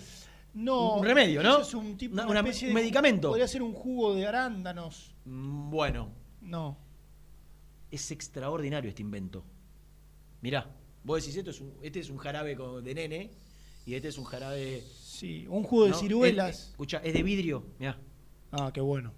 No, 0.53 0.95
Un 0.97 1.05
remedio, 1.05 1.41
¿no? 1.43 1.59
eso 1.59 1.61
es 1.61 1.73
un 1.75 1.97
tipo 1.97 2.13
Una- 2.21 2.39
especie 2.39 2.67
un 2.67 2.75
de- 2.75 2.81
medicamento. 2.81 3.29
Podría 3.29 3.47
ser 3.47 3.61
un 3.61 3.73
jugo 3.73 4.13
de 4.15 4.27
arándanos. 4.27 5.15
Mm, 5.25 5.69
Bueno, 5.69 6.09
No. 6.41 6.77
es 7.91 8.11
extraordinario 8.11 8.89
este 8.89 9.01
invento. 9.01 9.43
Mirá, 10.41 10.69
vos 11.03 11.21
decís, 11.21 11.35
esto 11.37 11.51
es 11.51 11.61
un, 11.61 11.73
este 11.81 11.99
es 11.99 12.09
un 12.09 12.17
jarabe 12.17 12.55
de 12.83 12.93
nene 12.95 13.31
y 13.85 13.93
este 13.95 14.09
es 14.09 14.17
un 14.17 14.25
jarabe... 14.25 14.83
Sí, 15.01 15.45
un 15.49 15.63
jugo 15.63 15.85
de 15.85 15.89
¿no? 15.91 15.97
ciruelas. 15.99 16.49
Es- 16.59 16.69
escucha, 16.69 17.01
es 17.03 17.13
de 17.13 17.23
vidrio, 17.23 17.65
mirá. 17.79 17.99
Ah, 18.51 18.71
qué 18.73 18.81
bueno. 18.81 19.13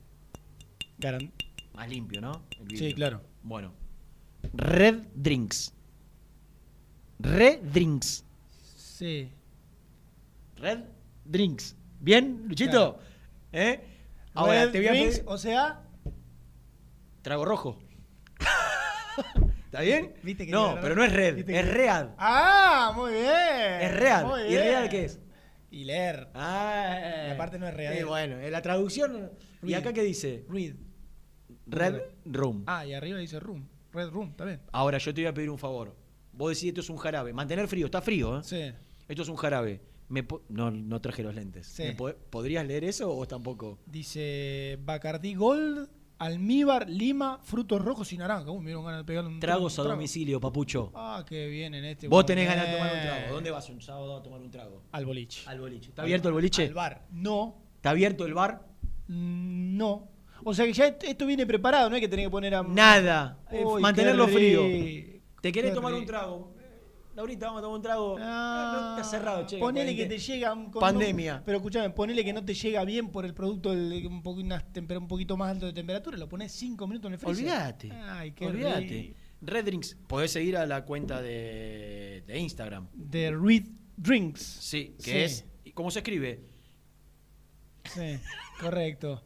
Garan- 1.00 1.32
Más 1.74 1.90
limpio, 1.90 2.22
¿no? 2.22 2.44
El 2.60 2.68
vidrio. 2.68 2.90
Sí, 2.90 2.94
claro. 2.94 3.22
Bueno. 3.44 3.74
Red 4.54 5.08
Drinks. 5.16 5.74
Red 7.20 7.60
Drinks. 7.72 8.26
Sí. 8.76 9.32
Red 10.58 10.80
Drinks. 11.26 11.76
¿Bien, 12.00 12.44
Luchito? 12.48 13.00
¿Eh? 13.52 13.80
Ahora, 14.34 14.66
Red 14.66 14.72
te 14.72 14.78
voy 14.80 14.88
a 14.88 14.92
drinks, 14.92 15.20
pedir- 15.20 15.28
O 15.28 15.38
sea, 15.38 15.84
Trago 17.22 17.46
rojo. 17.46 17.78
¿Está 19.66 19.82
bien? 19.82 20.14
Viste 20.24 20.46
que 20.46 20.52
no, 20.52 20.78
pero 20.82 20.96
no 20.96 21.04
es 21.04 21.14
red, 21.14 21.48
es 21.50 21.68
read. 21.68 22.10
Ah, 22.18 22.92
muy 22.96 23.12
bien. 23.14 23.82
Es 23.82 23.94
real. 23.96 24.26
Muy 24.26 24.42
¿Y 24.42 24.58
real 24.58 24.90
qué 24.90 25.06
es? 25.06 25.20
Y 25.72 25.86
leer. 25.86 26.28
Ah, 26.36 27.26
Y 27.30 27.32
aparte 27.32 27.58
no 27.58 27.68
es 27.68 27.74
real. 27.74 27.98
Y 27.98 28.04
bueno, 28.04 28.40
en 28.40 28.52
la 28.52 28.62
traducción. 28.62 29.32
¿Y 29.64 29.74
acá 29.74 29.94
qué 29.94 30.04
dice? 30.04 30.46
Read. 30.50 30.76
Red 31.66 32.02
Room. 32.26 32.64
Ah, 32.68 32.86
y 32.86 32.94
arriba 32.94 33.18
dice 33.20 33.40
room. 33.40 33.68
Red 33.94 34.10
room, 34.10 34.30
está 34.32 34.46
bien. 34.46 34.60
Ahora, 34.72 34.98
yo 34.98 35.14
te 35.14 35.22
voy 35.22 35.28
a 35.28 35.34
pedir 35.34 35.50
un 35.50 35.58
favor. 35.58 35.96
Vos 36.34 36.50
decís 36.52 36.70
esto 36.70 36.82
es 36.82 36.90
un 36.90 36.98
jarabe. 36.98 37.34
Mantener 37.34 37.68
frío, 37.68 37.86
está 37.86 38.02
frío, 38.02 38.40
¿eh? 38.40 38.44
Sí. 38.44 38.72
Esto 39.08 39.22
es 39.24 39.30
un 39.30 39.36
jarabe. 39.36 39.82
Me 40.10 40.26
no, 40.50 40.72
no 40.72 41.00
traje 41.02 41.24
los 41.24 41.34
lentes. 41.36 41.68
Sí. 41.68 41.84
¿Me 41.84 41.94
po- 41.94 42.14
¿Podrías 42.30 42.66
leer 42.68 42.84
eso 42.84 43.16
o 43.16 43.26
tampoco? 43.28 43.80
Dice 43.86 44.78
Bacardí 44.84 45.36
Gold, 45.36 45.90
almíbar, 46.26 46.90
lima, 46.90 47.40
frutos 47.44 47.82
rojos 47.84 48.12
y 48.14 48.18
naranja. 48.18 48.52
Uy, 48.52 48.60
me 48.60 48.66
dieron 48.68 48.86
ganas 48.86 49.00
de 49.02 49.04
pegarle 49.06 49.30
un 49.32 49.40
Tragos 49.40 49.74
a 49.74 49.84
trago. 49.84 49.96
domicilio, 49.96 50.40
papucho. 50.40 50.92
Ah, 50.94 51.24
qué 51.28 51.48
bien 51.48 51.74
en 51.74 51.86
este. 51.86 52.08
Vos 52.08 52.26
tenés 52.26 52.48
ganas 52.48 52.68
de 52.68 52.74
tomar 52.78 52.94
un 52.94 53.02
trago. 53.02 53.34
¿Dónde 53.34 53.52
vas 53.52 53.70
un 53.70 53.82
sábado 53.82 54.18
a 54.18 54.24
tomar 54.24 54.40
un 54.42 54.52
trago? 54.52 54.84
Al 54.92 55.06
boliche. 55.06 55.42
Al 55.48 55.60
boliche. 55.60 55.90
¿Está 55.90 56.04
abierto 56.04 56.28
el 56.28 56.34
boliche? 56.34 56.68
Al 56.68 56.74
bar. 56.74 57.06
No. 57.12 57.56
¿Está 57.76 57.90
abierto 57.90 58.26
el 58.26 58.34
bar? 58.34 58.62
Mm, 59.08 59.78
No. 59.78 60.08
O 60.44 60.54
sea 60.56 60.66
que 60.66 60.74
ya 60.74 60.88
esto 60.88 61.28
viene 61.28 61.46
preparado, 61.46 61.88
no 61.88 61.96
hay 61.96 62.02
que 62.02 62.08
tener 62.08 62.26
que 62.26 62.32
poner 62.32 62.56
a. 62.56 62.64
Nada. 62.64 63.38
Uy, 63.52 63.80
mantenerlo 63.82 64.28
frío. 64.28 64.62
¿Te 65.42 65.52
querés 65.52 65.74
tomar 65.74 65.94
un 65.94 66.06
trago? 66.06 66.51
Laurita, 67.22 67.46
vamos 67.48 67.60
a 67.60 67.62
tomar 67.62 67.76
un 67.78 67.82
trago. 67.84 68.18
Eh, 68.18 68.22
no, 68.22 68.98
está 68.98 69.04
cerrado, 69.10 69.46
che. 69.46 69.58
Ponele 69.60 69.96
que 69.96 70.06
te 70.08 70.18
llega 70.18 70.54
un- 70.54 70.72
con- 70.72 70.80
Pandemia. 70.82 71.42
pero 71.46 71.58
escúchame, 71.58 71.90
ponele 71.92 72.24
que 72.26 72.34
no 72.34 72.44
te 72.44 72.54
llega 72.54 72.84
bien 72.84 73.10
por 73.10 73.26
el 73.26 73.34
producto 73.34 73.70
del, 73.72 74.08
un, 74.08 74.22
poco, 74.24 74.40
una 74.42 74.60
temper- 74.74 74.98
un 74.98 75.08
poquito 75.08 75.38
más 75.38 75.52
alto 75.52 75.66
de 75.68 75.74
temperatura, 75.74 76.18
lo 76.18 76.28
pones 76.28 76.52
5 76.52 76.88
minutos 76.88 77.08
en 77.10 77.14
el 77.14 77.20
freezer. 77.20 77.44
Olvídate. 77.46 77.92
Ay, 77.92 78.32
qué 78.32 78.46
Olvídate. 78.48 79.16
Red 79.42 79.66
Drinks. 79.66 79.98
Podés 80.08 80.32
seguir 80.32 80.58
a 80.58 80.66
la 80.66 80.84
cuenta 80.86 81.22
de, 81.22 82.24
de 82.28 82.40
Instagram. 82.40 82.88
De 82.94 83.32
Reed 83.32 83.68
Drinks. 83.98 84.42
Sí, 84.42 84.96
que 85.04 85.28
Sí. 85.28 85.46
es. 85.66 85.74
¿Cómo 85.74 85.90
se 85.92 86.00
escribe? 86.00 86.44
Sí, 87.86 88.20
correcto. 88.60 89.24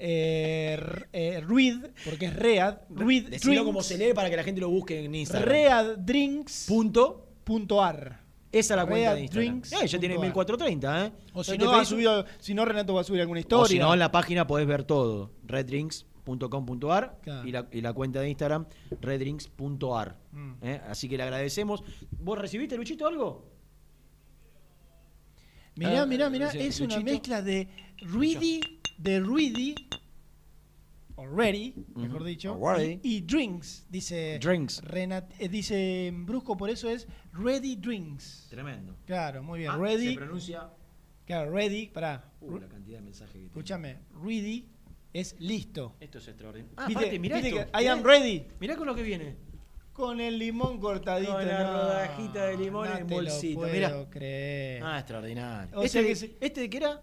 Eh, 0.00 0.78
eh, 1.12 1.42
Reed, 1.46 1.86
porque 2.04 2.26
es 2.26 2.36
Read. 2.36 2.74
Decilo 2.88 3.52
Drinks. 3.52 3.64
como 3.64 3.82
se 3.82 3.98
lee 3.98 4.14
para 4.14 4.30
que 4.30 4.36
la 4.36 4.44
gente 4.44 4.60
lo 4.60 4.68
busque 4.70 5.04
en 5.04 5.14
Instagram. 5.14 5.48
Read 5.48 5.98
Drinks. 5.98 6.66
Punto. 6.68 7.26
Punto 7.44 7.82
ar. 7.82 8.20
Esa 8.52 8.74
es 8.74 8.76
la 8.78 8.86
cuenta 8.86 9.14
de 9.14 9.20
Instagram. 9.22 9.60
Drinks 9.60 9.72
Eh, 9.72 9.86
ya 9.88 9.98
tiene 9.98 10.14
punto 10.14 10.24
ar. 10.24 10.46
1430, 10.46 11.06
¿eh? 11.06 11.12
O 11.34 11.42
si 11.44 11.58
no, 11.58 11.58
te 11.58 11.64
ha 11.76 11.78
pedís- 11.80 11.84
subido, 11.86 12.24
si 12.38 12.54
no, 12.54 12.64
Renato 12.64 12.94
va 12.94 13.00
a 13.00 13.04
subir 13.04 13.20
alguna 13.20 13.40
historia. 13.40 13.64
O 13.64 13.66
si 13.66 13.78
no, 13.78 13.92
en 13.92 13.98
la 13.98 14.10
página 14.12 14.46
podés 14.46 14.66
ver 14.66 14.84
todo. 14.84 15.32
reddrinks.com.ar 15.44 17.18
Claro. 17.22 17.48
y, 17.48 17.52
la, 17.52 17.68
y 17.72 17.80
la 17.80 17.92
cuenta 17.92 18.20
de 18.20 18.28
Instagram, 18.30 18.66
reddrinks.ar. 19.00 20.16
Mm. 20.32 20.52
¿eh? 20.62 20.80
Así 20.88 21.08
que 21.08 21.16
le 21.16 21.22
agradecemos. 21.24 21.82
¿Vos 22.20 22.38
recibiste, 22.38 22.76
Luchito, 22.76 23.06
algo? 23.06 23.46
Mirá, 25.76 26.02
Ah, 26.02 26.06
mirá, 26.06 26.28
mirá, 26.28 26.48
es 26.50 26.80
una 26.80 26.96
Luchito. 26.96 27.12
mezcla 27.12 27.42
de 27.42 27.68
Ready, 27.98 28.77
de 28.98 29.20
Ready, 29.20 29.74
o 31.16 31.26
Ready, 31.26 31.74
mejor 31.96 32.22
dicho, 32.24 32.52
Already. 32.54 33.00
y, 33.02 33.16
y 33.16 33.20
Drinks, 33.22 33.86
dice 33.88 34.38
Drinks. 34.40 34.82
Renat- 34.84 35.32
eh, 35.38 35.48
dice 35.48 36.12
Brusco, 36.14 36.56
por 36.56 36.70
eso 36.70 36.88
es 36.90 37.08
Ready 37.32 37.76
Drinks. 37.76 38.46
Tremendo. 38.50 38.96
Claro, 39.06 39.42
muy 39.42 39.60
bien. 39.60 39.70
Ah, 39.72 39.76
ready. 39.76 40.10
Se 40.10 40.14
pronuncia. 40.14 40.70
Claro, 41.26 41.50
Ready, 41.52 41.88
pará. 41.88 42.24
Uh, 42.40 42.58
la 42.58 42.68
cantidad 42.68 42.98
de 42.98 43.02
mensajes 43.04 43.34
que. 43.34 43.46
Escúchame, 43.46 43.98
Ready 44.24 44.66
es 45.12 45.34
listo. 45.40 45.96
Esto 46.00 46.18
es 46.18 46.28
extraordinario. 46.28 46.72
Ah, 46.76 46.86
Viste- 46.86 46.98
aparte, 47.04 47.18
mirá 47.18 47.36
viste 47.36 47.58
esto. 47.60 47.72
que 47.72 47.82
I 47.82 47.86
am 47.88 48.02
ready. 48.02 48.46
Mirá 48.60 48.76
con 48.76 48.86
lo 48.86 48.94
que 48.94 49.02
viene. 49.02 49.36
Con 49.92 50.20
el 50.20 50.38
limón 50.38 50.78
cortadito. 50.78 51.32
Con 51.32 51.46
la 51.48 51.62
no, 51.64 51.72
rodajita 51.72 52.44
de 52.46 52.56
limón 52.56 52.88
no 52.88 52.96
en 52.96 53.06
te 53.06 53.14
lo 53.16 53.20
bolsita. 53.22 53.54
puedo 53.56 53.72
Mirá. 53.72 54.08
creer. 54.10 54.82
Ah, 54.84 54.98
extraordinario. 55.00 55.76
O 55.76 55.82
¿Este, 55.82 55.88
sea 55.92 56.02
de, 56.02 56.08
que 56.08 56.16
se- 56.16 56.36
¿Este 56.40 56.60
de 56.60 56.70
qué 56.70 56.76
era? 56.76 57.02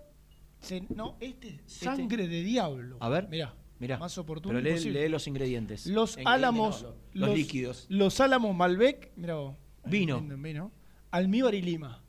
Se- 0.62 0.82
no, 0.96 1.16
este 1.20 1.60
es 1.66 1.74
sangre 1.74 2.28
de 2.28 2.42
diablo. 2.44 2.98
A 3.00 3.10
ver. 3.10 3.28
Mirá. 3.30 3.56
Mirá. 3.80 3.98
Más 4.00 4.18
oportuno 4.18 4.58
Pero 4.62 4.78
lee, 4.80 5.10
los 5.10 5.28
ingredientes. 5.28 5.86
Los 5.88 6.18
álamos. 6.26 6.82
no, 6.84 6.90
los, 6.90 6.98
los 7.14 7.38
líquidos. 7.38 7.86
Los 7.90 8.20
álamos 8.22 8.56
Malbec. 8.56 9.12
Mirá 9.18 9.36
vos. 9.36 9.56
Vino. 9.86 10.22
Vino. 10.22 10.72
Almíbar 11.12 11.54
y 11.56 11.62
lima. 11.62 12.02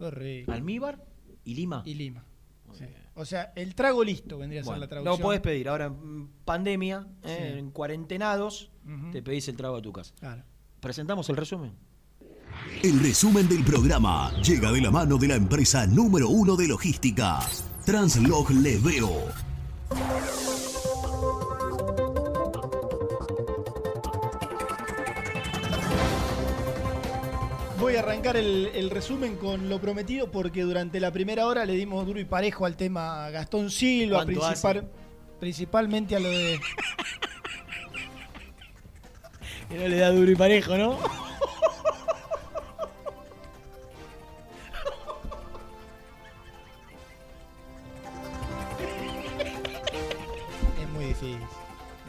Rico. 0.00 0.52
Almíbar 0.52 1.04
y 1.44 1.54
lima. 1.54 1.82
Y 1.84 1.94
lima. 1.94 2.24
Sí. 2.72 2.84
O 3.14 3.24
sea, 3.24 3.52
el 3.56 3.74
trago 3.74 4.04
listo 4.04 4.38
vendría 4.38 4.60
a 4.60 4.64
ser 4.64 4.78
la 4.78 4.86
traducción. 4.86 5.18
lo 5.18 5.22
podés 5.22 5.40
pedir. 5.40 5.68
Ahora, 5.68 5.86
en 5.86 6.28
pandemia, 6.44 7.06
eh, 7.24 7.56
en 7.58 7.70
cuarentenados, 7.70 8.70
te 9.12 9.22
pedís 9.22 9.48
el 9.48 9.56
trago 9.56 9.76
a 9.76 9.82
tu 9.82 9.92
casa. 9.92 10.14
Claro. 10.20 10.44
Presentamos 10.80 11.28
el 11.30 11.36
resumen. 11.36 11.72
El 12.82 13.00
resumen 13.00 13.48
del 13.48 13.64
programa 13.64 14.30
llega 14.42 14.70
de 14.70 14.80
la 14.80 14.90
mano 14.90 15.16
de 15.18 15.28
la 15.28 15.34
empresa 15.34 15.86
número 15.86 16.28
uno 16.28 16.54
de 16.56 16.68
logística, 16.68 17.40
Translog 17.84 18.50
Leveo. 18.50 19.26
Voy 27.80 27.94
a 27.94 28.00
arrancar 28.00 28.36
el, 28.36 28.70
el 28.74 28.90
resumen 28.90 29.36
con 29.36 29.68
lo 29.68 29.80
prometido 29.80 30.30
porque 30.30 30.62
durante 30.62 30.98
la 30.98 31.12
primera 31.12 31.46
hora 31.46 31.64
le 31.64 31.74
dimos 31.74 32.04
duro 32.06 32.18
y 32.18 32.24
parejo 32.24 32.66
al 32.66 32.76
tema 32.76 33.30
Gastón 33.30 33.70
Silva, 33.70 34.24
¿Cuánto 34.24 34.40
principal- 34.40 34.88
principalmente 35.38 36.16
a 36.16 36.20
lo 36.20 36.28
de. 36.28 36.58
Que 39.68 39.76
no 39.76 39.86
le 39.86 39.96
da 39.98 40.10
duro 40.10 40.30
y 40.30 40.34
parejo, 40.34 40.78
¿no? 40.78 40.96
Difícil. 51.20 51.38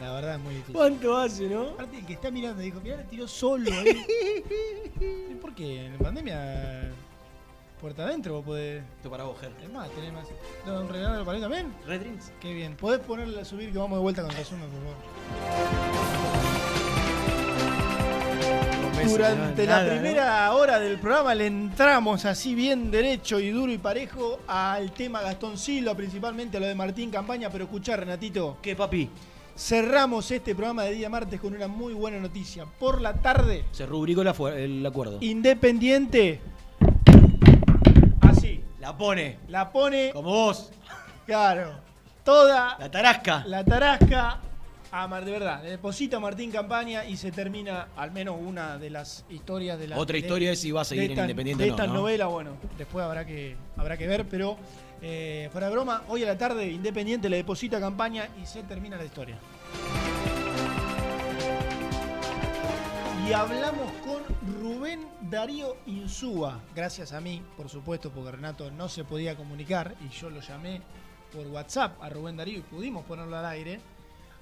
La 0.00 0.12
verdad 0.12 0.36
es 0.36 0.40
muy 0.40 0.54
difícil. 0.54 0.74
¿Cuánto 0.74 1.16
hace, 1.16 1.48
no? 1.48 1.62
Aparte, 1.70 1.98
el 1.98 2.06
que 2.06 2.14
está 2.14 2.30
mirando 2.30 2.62
dijo, 2.62 2.80
mirá, 2.80 2.96
la 2.96 3.04
tiró 3.04 3.28
solo 3.28 3.70
ahí. 3.70 4.04
¿Y 5.30 5.34
¿Por 5.34 5.54
qué? 5.54 5.86
En 5.86 5.92
la 5.92 5.98
pandemia, 5.98 6.92
puerta 7.80 8.04
adentro 8.04 8.34
vos 8.34 8.44
podés. 8.44 8.82
Esto 8.96 9.10
para 9.10 9.24
vos, 9.24 9.38
Ger. 9.40 9.52
Es 9.62 9.70
más, 9.70 9.90
tenés 9.90 10.12
más. 10.12 10.26
¿No, 10.66 10.80
¿Un 10.80 10.88
regalo 10.88 11.24
para 11.24 11.36
mí 11.36 11.42
también? 11.42 11.74
Red 11.86 12.00
Drinks. 12.00 12.32
Qué 12.40 12.54
bien. 12.54 12.76
¿Podés 12.76 13.00
ponerle 13.00 13.40
a 13.40 13.44
subir 13.44 13.72
que 13.72 13.78
vamos 13.78 13.98
de 13.98 14.02
vuelta 14.02 14.22
con 14.22 14.30
el 14.30 14.36
resumen, 14.38 14.68
por 14.70 14.80
favor? 14.80 16.19
Durante 19.06 19.66
la 19.66 19.86
primera 19.86 20.52
hora 20.52 20.78
del 20.78 20.98
programa 20.98 21.34
le 21.34 21.46
entramos 21.46 22.24
así 22.24 22.54
bien 22.54 22.90
derecho 22.90 23.40
y 23.40 23.50
duro 23.50 23.72
y 23.72 23.78
parejo 23.78 24.40
al 24.46 24.92
tema 24.92 25.22
Gastón 25.22 25.56
Silva, 25.56 25.94
principalmente 25.94 26.58
a 26.58 26.60
lo 26.60 26.66
de 26.66 26.74
Martín 26.74 27.10
Campaña, 27.10 27.48
pero 27.50 27.64
escuchá, 27.64 27.96
Renatito. 27.96 28.58
¿Qué, 28.60 28.76
papi? 28.76 29.08
Cerramos 29.56 30.30
este 30.30 30.54
programa 30.54 30.84
de 30.84 30.92
día 30.92 31.08
martes 31.08 31.40
con 31.40 31.54
una 31.54 31.66
muy 31.68 31.92
buena 31.94 32.18
noticia. 32.18 32.66
Por 32.78 33.00
la 33.00 33.14
tarde, 33.14 33.64
Se 33.72 33.86
rubricó 33.86 34.22
la 34.22 34.34
el 34.56 34.84
acuerdo. 34.84 35.18
Independiente. 35.20 36.40
Así. 38.20 38.62
La 38.80 38.96
pone. 38.96 39.38
La 39.48 39.70
pone. 39.70 40.10
Como 40.12 40.30
vos. 40.30 40.70
Claro. 41.26 41.72
Toda. 42.24 42.76
La 42.78 42.90
tarasca. 42.90 43.44
La 43.46 43.64
tarasca. 43.64 44.40
A 44.92 45.06
Mar, 45.06 45.24
de 45.24 45.30
verdad, 45.30 45.62
le 45.62 45.70
deposita 45.70 46.16
a 46.16 46.20
Martín 46.20 46.50
Campaña 46.50 47.04
y 47.04 47.16
se 47.16 47.30
termina 47.30 47.88
al 47.96 48.10
menos 48.10 48.36
una 48.40 48.76
de 48.76 48.90
las 48.90 49.24
historias 49.30 49.78
de 49.78 49.86
la. 49.86 49.96
Otra 49.96 50.14
de- 50.14 50.18
historia 50.20 50.50
es 50.50 50.58
si 50.60 50.72
va 50.72 50.80
a 50.80 50.84
seguir 50.84 51.04
en 51.04 51.10
esta- 51.12 51.22
Independiente 51.22 51.62
De 51.62 51.70
o 51.70 51.72
no, 51.72 51.76
estas 51.76 51.88
¿no? 51.94 52.00
novelas, 52.00 52.28
bueno, 52.28 52.56
después 52.76 53.04
habrá 53.04 53.24
que, 53.24 53.56
habrá 53.76 53.96
que 53.96 54.08
ver, 54.08 54.26
pero 54.28 54.56
eh, 55.00 55.48
fuera 55.52 55.68
de 55.68 55.72
broma, 55.74 56.02
hoy 56.08 56.24
a 56.24 56.26
la 56.26 56.36
tarde 56.36 56.66
Independiente 56.68 57.28
le 57.28 57.36
deposita 57.36 57.76
a 57.76 57.80
Campaña 57.80 58.28
y 58.42 58.46
se 58.46 58.64
termina 58.64 58.96
la 58.96 59.04
historia. 59.04 59.36
Y 63.28 63.32
hablamos 63.32 63.92
con 64.04 64.22
Rubén 64.60 65.06
Darío 65.30 65.76
Insúa, 65.86 66.58
gracias 66.74 67.12
a 67.12 67.20
mí, 67.20 67.40
por 67.56 67.68
supuesto, 67.68 68.10
porque 68.10 68.32
Renato 68.32 68.72
no 68.72 68.88
se 68.88 69.04
podía 69.04 69.36
comunicar 69.36 69.94
y 70.04 70.08
yo 70.12 70.30
lo 70.30 70.40
llamé 70.40 70.82
por 71.32 71.46
WhatsApp 71.46 71.92
a 72.02 72.08
Rubén 72.08 72.36
Darío 72.36 72.58
y 72.58 72.62
pudimos 72.62 73.04
ponerlo 73.04 73.36
al 73.38 73.46
aire. 73.46 73.78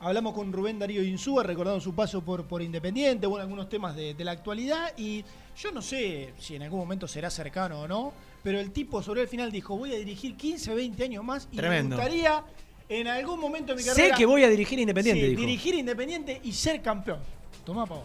Hablamos 0.01 0.33
con 0.33 0.53
Rubén 0.53 0.79
Darío 0.79 1.03
Insúa, 1.03 1.43
recordando 1.43 1.81
su 1.81 1.93
paso 1.95 2.23
por, 2.23 2.45
por 2.47 2.63
Independiente, 2.63 3.27
bueno, 3.27 3.43
algunos 3.43 3.69
temas 3.69 3.97
de, 3.97 4.15
de 4.15 4.25
la 4.25 4.31
actualidad 4.33 4.93
y 4.97 5.25
yo 5.61 5.73
no 5.73 5.83
sé 5.83 6.35
si 6.39 6.55
en 6.55 6.63
algún 6.63 6.79
momento 6.79 7.09
será 7.09 7.31
cercano 7.31 7.81
o 7.81 7.89
no, 7.89 8.13
pero 8.45 8.61
el 8.61 8.71
tipo 8.71 9.03
sobre 9.03 9.23
el 9.23 9.29
final 9.29 9.51
dijo, 9.51 9.77
voy 9.77 9.93
a 9.93 9.99
dirigir 9.99 10.37
15, 10.37 10.73
20 10.75 11.03
años 11.05 11.25
más 11.25 11.49
y 11.51 11.57
Tremendo. 11.57 11.97
me 11.97 12.03
gustaría 12.03 12.45
en 12.89 13.09
algún 13.09 13.41
momento 13.41 13.73
de 13.73 13.77
mi 13.79 13.83
Sé 13.83 13.89
carrera... 13.91 14.17
que 14.17 14.25
voy 14.27 14.45
a 14.45 14.49
dirigir 14.49 14.79
Independiente, 14.79 15.21
Sí, 15.23 15.29
dijo. 15.31 15.41
dirigir 15.41 15.75
Independiente 15.75 16.41
y 16.45 16.53
ser 16.53 16.81
campeón. 16.81 17.19
Tomá, 17.65 17.85
Pau. 17.85 18.05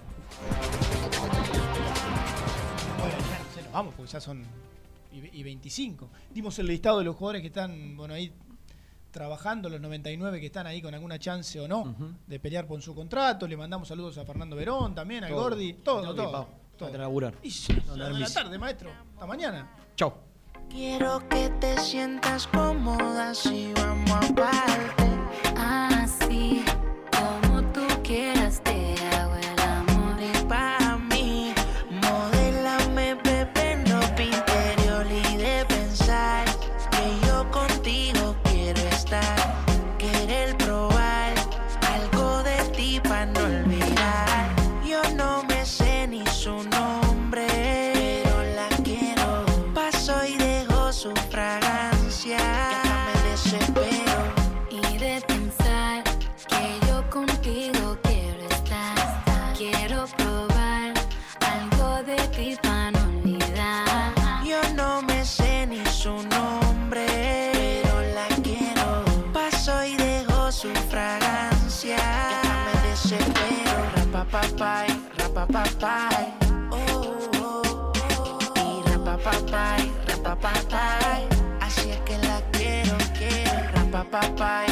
Bueno, 2.98 3.14
ya 3.19 3.53
se 3.56 3.61
nos 3.64 3.72
vamos, 3.72 3.93
porque 3.95 4.11
ya 4.11 4.19
son 4.19 4.43
y, 5.11 5.40
y 5.40 5.43
25. 5.43 6.09
Dimos 6.34 6.58
el 6.58 6.66
listado 6.68 6.98
de 7.00 7.06
los 7.06 7.16
jugadores 7.16 7.42
que 7.42 7.48
están, 7.50 7.95
bueno, 7.95 8.16
ahí 8.16 8.32
trabajando, 9.14 9.69
los 9.69 9.80
99 9.80 10.42
que 10.42 10.48
están 10.48 10.67
ahí 10.67 10.82
con 10.82 10.93
alguna 10.93 11.17
chance 11.17 11.58
o 11.61 11.67
no 11.69 11.95
de 12.27 12.40
pelear 12.40 12.67
por 12.67 12.82
su 12.82 12.93
contrato. 12.93 13.48
Le 13.48 13.56
mandamos 13.56 13.88
saludos 13.88 14.17
a 14.17 14.25
Fernando 14.25 14.58
Verón 14.58 14.93
también, 14.93 15.24
a 15.24 15.30
Todo. 15.30 15.42
Gordi, 15.42 15.74
todo, 15.75 16.14
todo. 16.14 16.48
Todo. 16.77 16.98
Laburar. 16.98 17.35
Y 17.43 17.51
sí, 17.51 17.72
No, 17.88 17.95
no, 17.95 18.14
de 18.14 18.19
la 18.19 18.30
tarde, 18.30 18.58
maestro. 18.58 18.92
Hasta 19.14 19.25
mañana. 19.25 19.69
Chau. 19.95 20.14
Quiero 20.69 21.25
que 21.30 21.50
te 21.61 21.77
sientas 21.77 22.48
cómoda 22.48 23.33
si 23.35 23.72
vamos 23.74 24.11
aparte. 24.11 25.03
Así 25.56 26.64
como 26.66 26.83
quiero. 84.14 84.62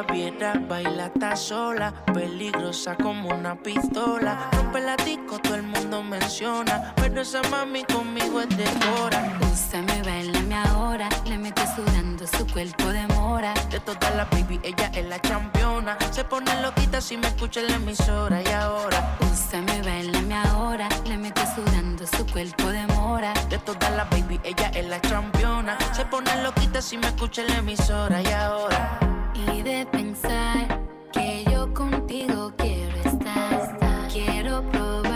La 0.00 0.12
viera, 0.12 0.54
baila 0.68 1.06
está 1.06 1.36
sola. 1.36 1.92
Peligrosa 2.12 2.96
como 2.96 3.28
una 3.30 3.54
pistola. 3.54 4.48
Rompe 4.52 4.80
la 4.80 4.96
disco, 4.96 5.38
todo 5.38 5.54
el 5.56 5.62
mundo 5.62 6.02
menciona. 6.02 6.94
Pero 6.96 7.20
esa 7.20 7.42
mami 7.50 7.84
conmigo 7.84 8.40
es 8.40 8.48
de 8.56 8.66
hora. 9.00 9.38
Úsame, 9.52 10.02
bailame 10.02 10.54
ahora. 10.54 11.08
Le 11.26 11.38
mete 11.38 11.62
sudando, 11.74 12.26
su 12.26 12.46
cuerpo 12.46 12.86
demora. 12.88 13.52
De 13.70 13.80
todas 13.80 14.14
las 14.16 14.28
baby, 14.30 14.60
ella 14.62 14.90
es 14.94 15.06
la 15.06 15.20
championa. 15.20 15.96
Se 16.10 16.24
pone 16.24 16.50
loquita 16.62 17.00
si 17.00 17.16
me 17.16 17.28
escucha 17.28 17.60
en 17.60 17.68
la 17.68 17.76
emisora. 17.76 18.42
Y 18.42 18.48
ahora, 18.48 19.16
Úsame, 19.32 19.82
bailame 19.82 20.34
ahora. 20.34 20.88
Le 21.06 21.16
mete 21.16 21.42
sudando, 21.54 22.06
su 22.06 22.26
cuerpo 22.26 22.68
demora. 22.68 23.32
de 23.48 23.58
todas 23.58 23.90
las 23.96 24.08
baby, 24.10 24.40
ella 24.44 24.70
es 24.74 24.86
la 24.86 25.00
championa. 25.00 25.76
Se 25.92 26.04
pone 26.06 26.42
loquita 26.42 26.80
si 26.80 26.96
me 26.96 27.08
escucha 27.08 27.42
en 27.42 27.48
la 27.48 27.58
emisora. 27.58 28.22
Y 28.22 28.32
ahora, 28.32 29.09
Y 29.34 29.62
de 29.62 29.86
pensar 29.86 30.80
que 31.12 31.44
yo 31.50 31.72
contigo 31.72 32.52
quiero 32.56 32.96
estar. 32.96 34.08
Quiero 34.12 34.62
probar 34.70 35.09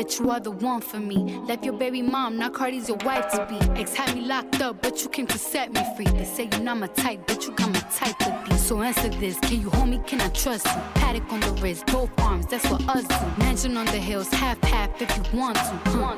that 0.00 0.18
you 0.18 0.30
are 0.30 0.40
the 0.40 0.50
one 0.50 0.80
for 0.80 0.98
me. 0.98 1.38
Left 1.46 1.62
your 1.62 1.74
baby 1.74 2.00
mom, 2.00 2.38
now 2.38 2.48
Cardi's 2.48 2.88
your 2.88 2.96
wife 3.04 3.30
to 3.32 3.46
be. 3.50 3.58
Ex 3.78 3.94
had 3.94 4.14
me 4.14 4.22
locked 4.22 4.62
up, 4.62 4.80
but 4.80 5.02
you 5.02 5.10
came 5.10 5.26
to 5.26 5.36
set 5.36 5.74
me 5.74 5.82
free. 5.94 6.06
They 6.06 6.24
say 6.24 6.48
you're 6.50 6.62
not 6.62 6.78
my 6.78 6.86
type, 6.86 7.26
but 7.26 7.44
you 7.44 7.52
got 7.52 7.68
my 7.70 7.80
type 7.94 8.16
to 8.20 8.44
be. 8.48 8.56
So 8.56 8.80
answer 8.80 9.10
this, 9.10 9.38
can 9.40 9.60
you 9.60 9.68
hold 9.68 9.90
me, 9.90 10.00
can 10.06 10.22
I 10.22 10.28
trust 10.28 10.64
you? 10.64 10.80
Paddock 10.94 11.30
on 11.30 11.40
the 11.40 11.52
wrist, 11.60 11.84
both 11.88 12.10
arms, 12.18 12.46
that's 12.46 12.66
what 12.70 12.80
us 12.88 13.04
do. 13.06 13.14
Mansion 13.44 13.76
on 13.76 13.84
the 13.86 13.98
hills, 13.98 14.28
half 14.30 14.58
half 14.62 14.90
if 15.02 15.14
you 15.18 15.38
want 15.38 15.56
to. 15.56 15.62
huh? 15.90 16.16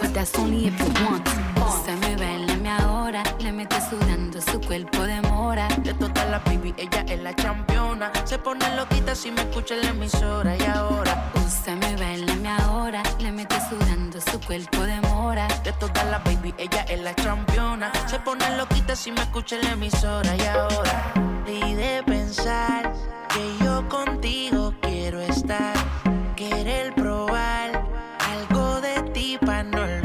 But 0.00 0.14
that's 0.14 0.38
only 0.38 0.68
if 0.68 0.78
you 0.78 1.04
want 1.04 1.26
to. 1.26 1.32
Se 1.84 1.94
me 1.96 2.14
bailame 2.14 2.68
ahora, 2.80 3.24
le 3.40 3.50
mete 3.50 3.80
sudando, 3.90 4.40
su 4.40 4.60
cuerpo 4.60 5.02
demora. 5.02 5.66
De 5.82 5.94
todas 5.94 6.30
las 6.30 6.44
baby, 6.44 6.72
ella 6.78 7.04
es 7.08 7.20
la 7.20 7.34
championa. 7.34 8.12
Se 8.24 8.38
pone 8.38 8.64
loquita 8.76 9.16
si 9.16 9.32
me 9.32 9.40
escucha 9.42 9.74
en 9.74 9.82
la 9.82 9.88
emisora. 9.90 10.56
Y 10.56 10.62
ahora, 10.64 11.32
uh, 11.34 11.46
Úsame, 11.46 11.96
bailame 11.96 12.48
ahora, 12.48 13.02
le 13.20 13.32
mete 13.32 13.56
sudando, 13.68 14.20
su 14.20 14.40
cuerpo 14.40 14.82
demora. 14.82 15.48
de 15.64 15.72
todas 15.72 16.04
las 16.10 16.22
baby, 16.24 16.54
ella 16.58 16.82
es 16.88 17.00
la 17.00 17.14
championa. 17.14 17.90
Se 18.06 18.18
pone 18.20 18.44
loquita 18.56 18.94
si 18.94 19.10
me 19.12 19.22
escucha 19.22 19.56
en 19.56 19.62
la 19.62 19.72
emisora. 19.72 20.36
Y 20.36 20.46
ahora, 20.46 21.12
y 21.46 21.74
de 21.74 22.02
pensar 22.04 22.92
que 23.32 23.64
yo 23.64 23.88
contigo 23.88 24.74
quiero 24.80 25.20
estar. 25.20 25.74
Querer 26.36 26.94
probar 26.94 27.82
algo 28.20 28.80
de 28.80 29.00
ti 29.12 29.38
para 29.44 29.62
no 29.62 29.95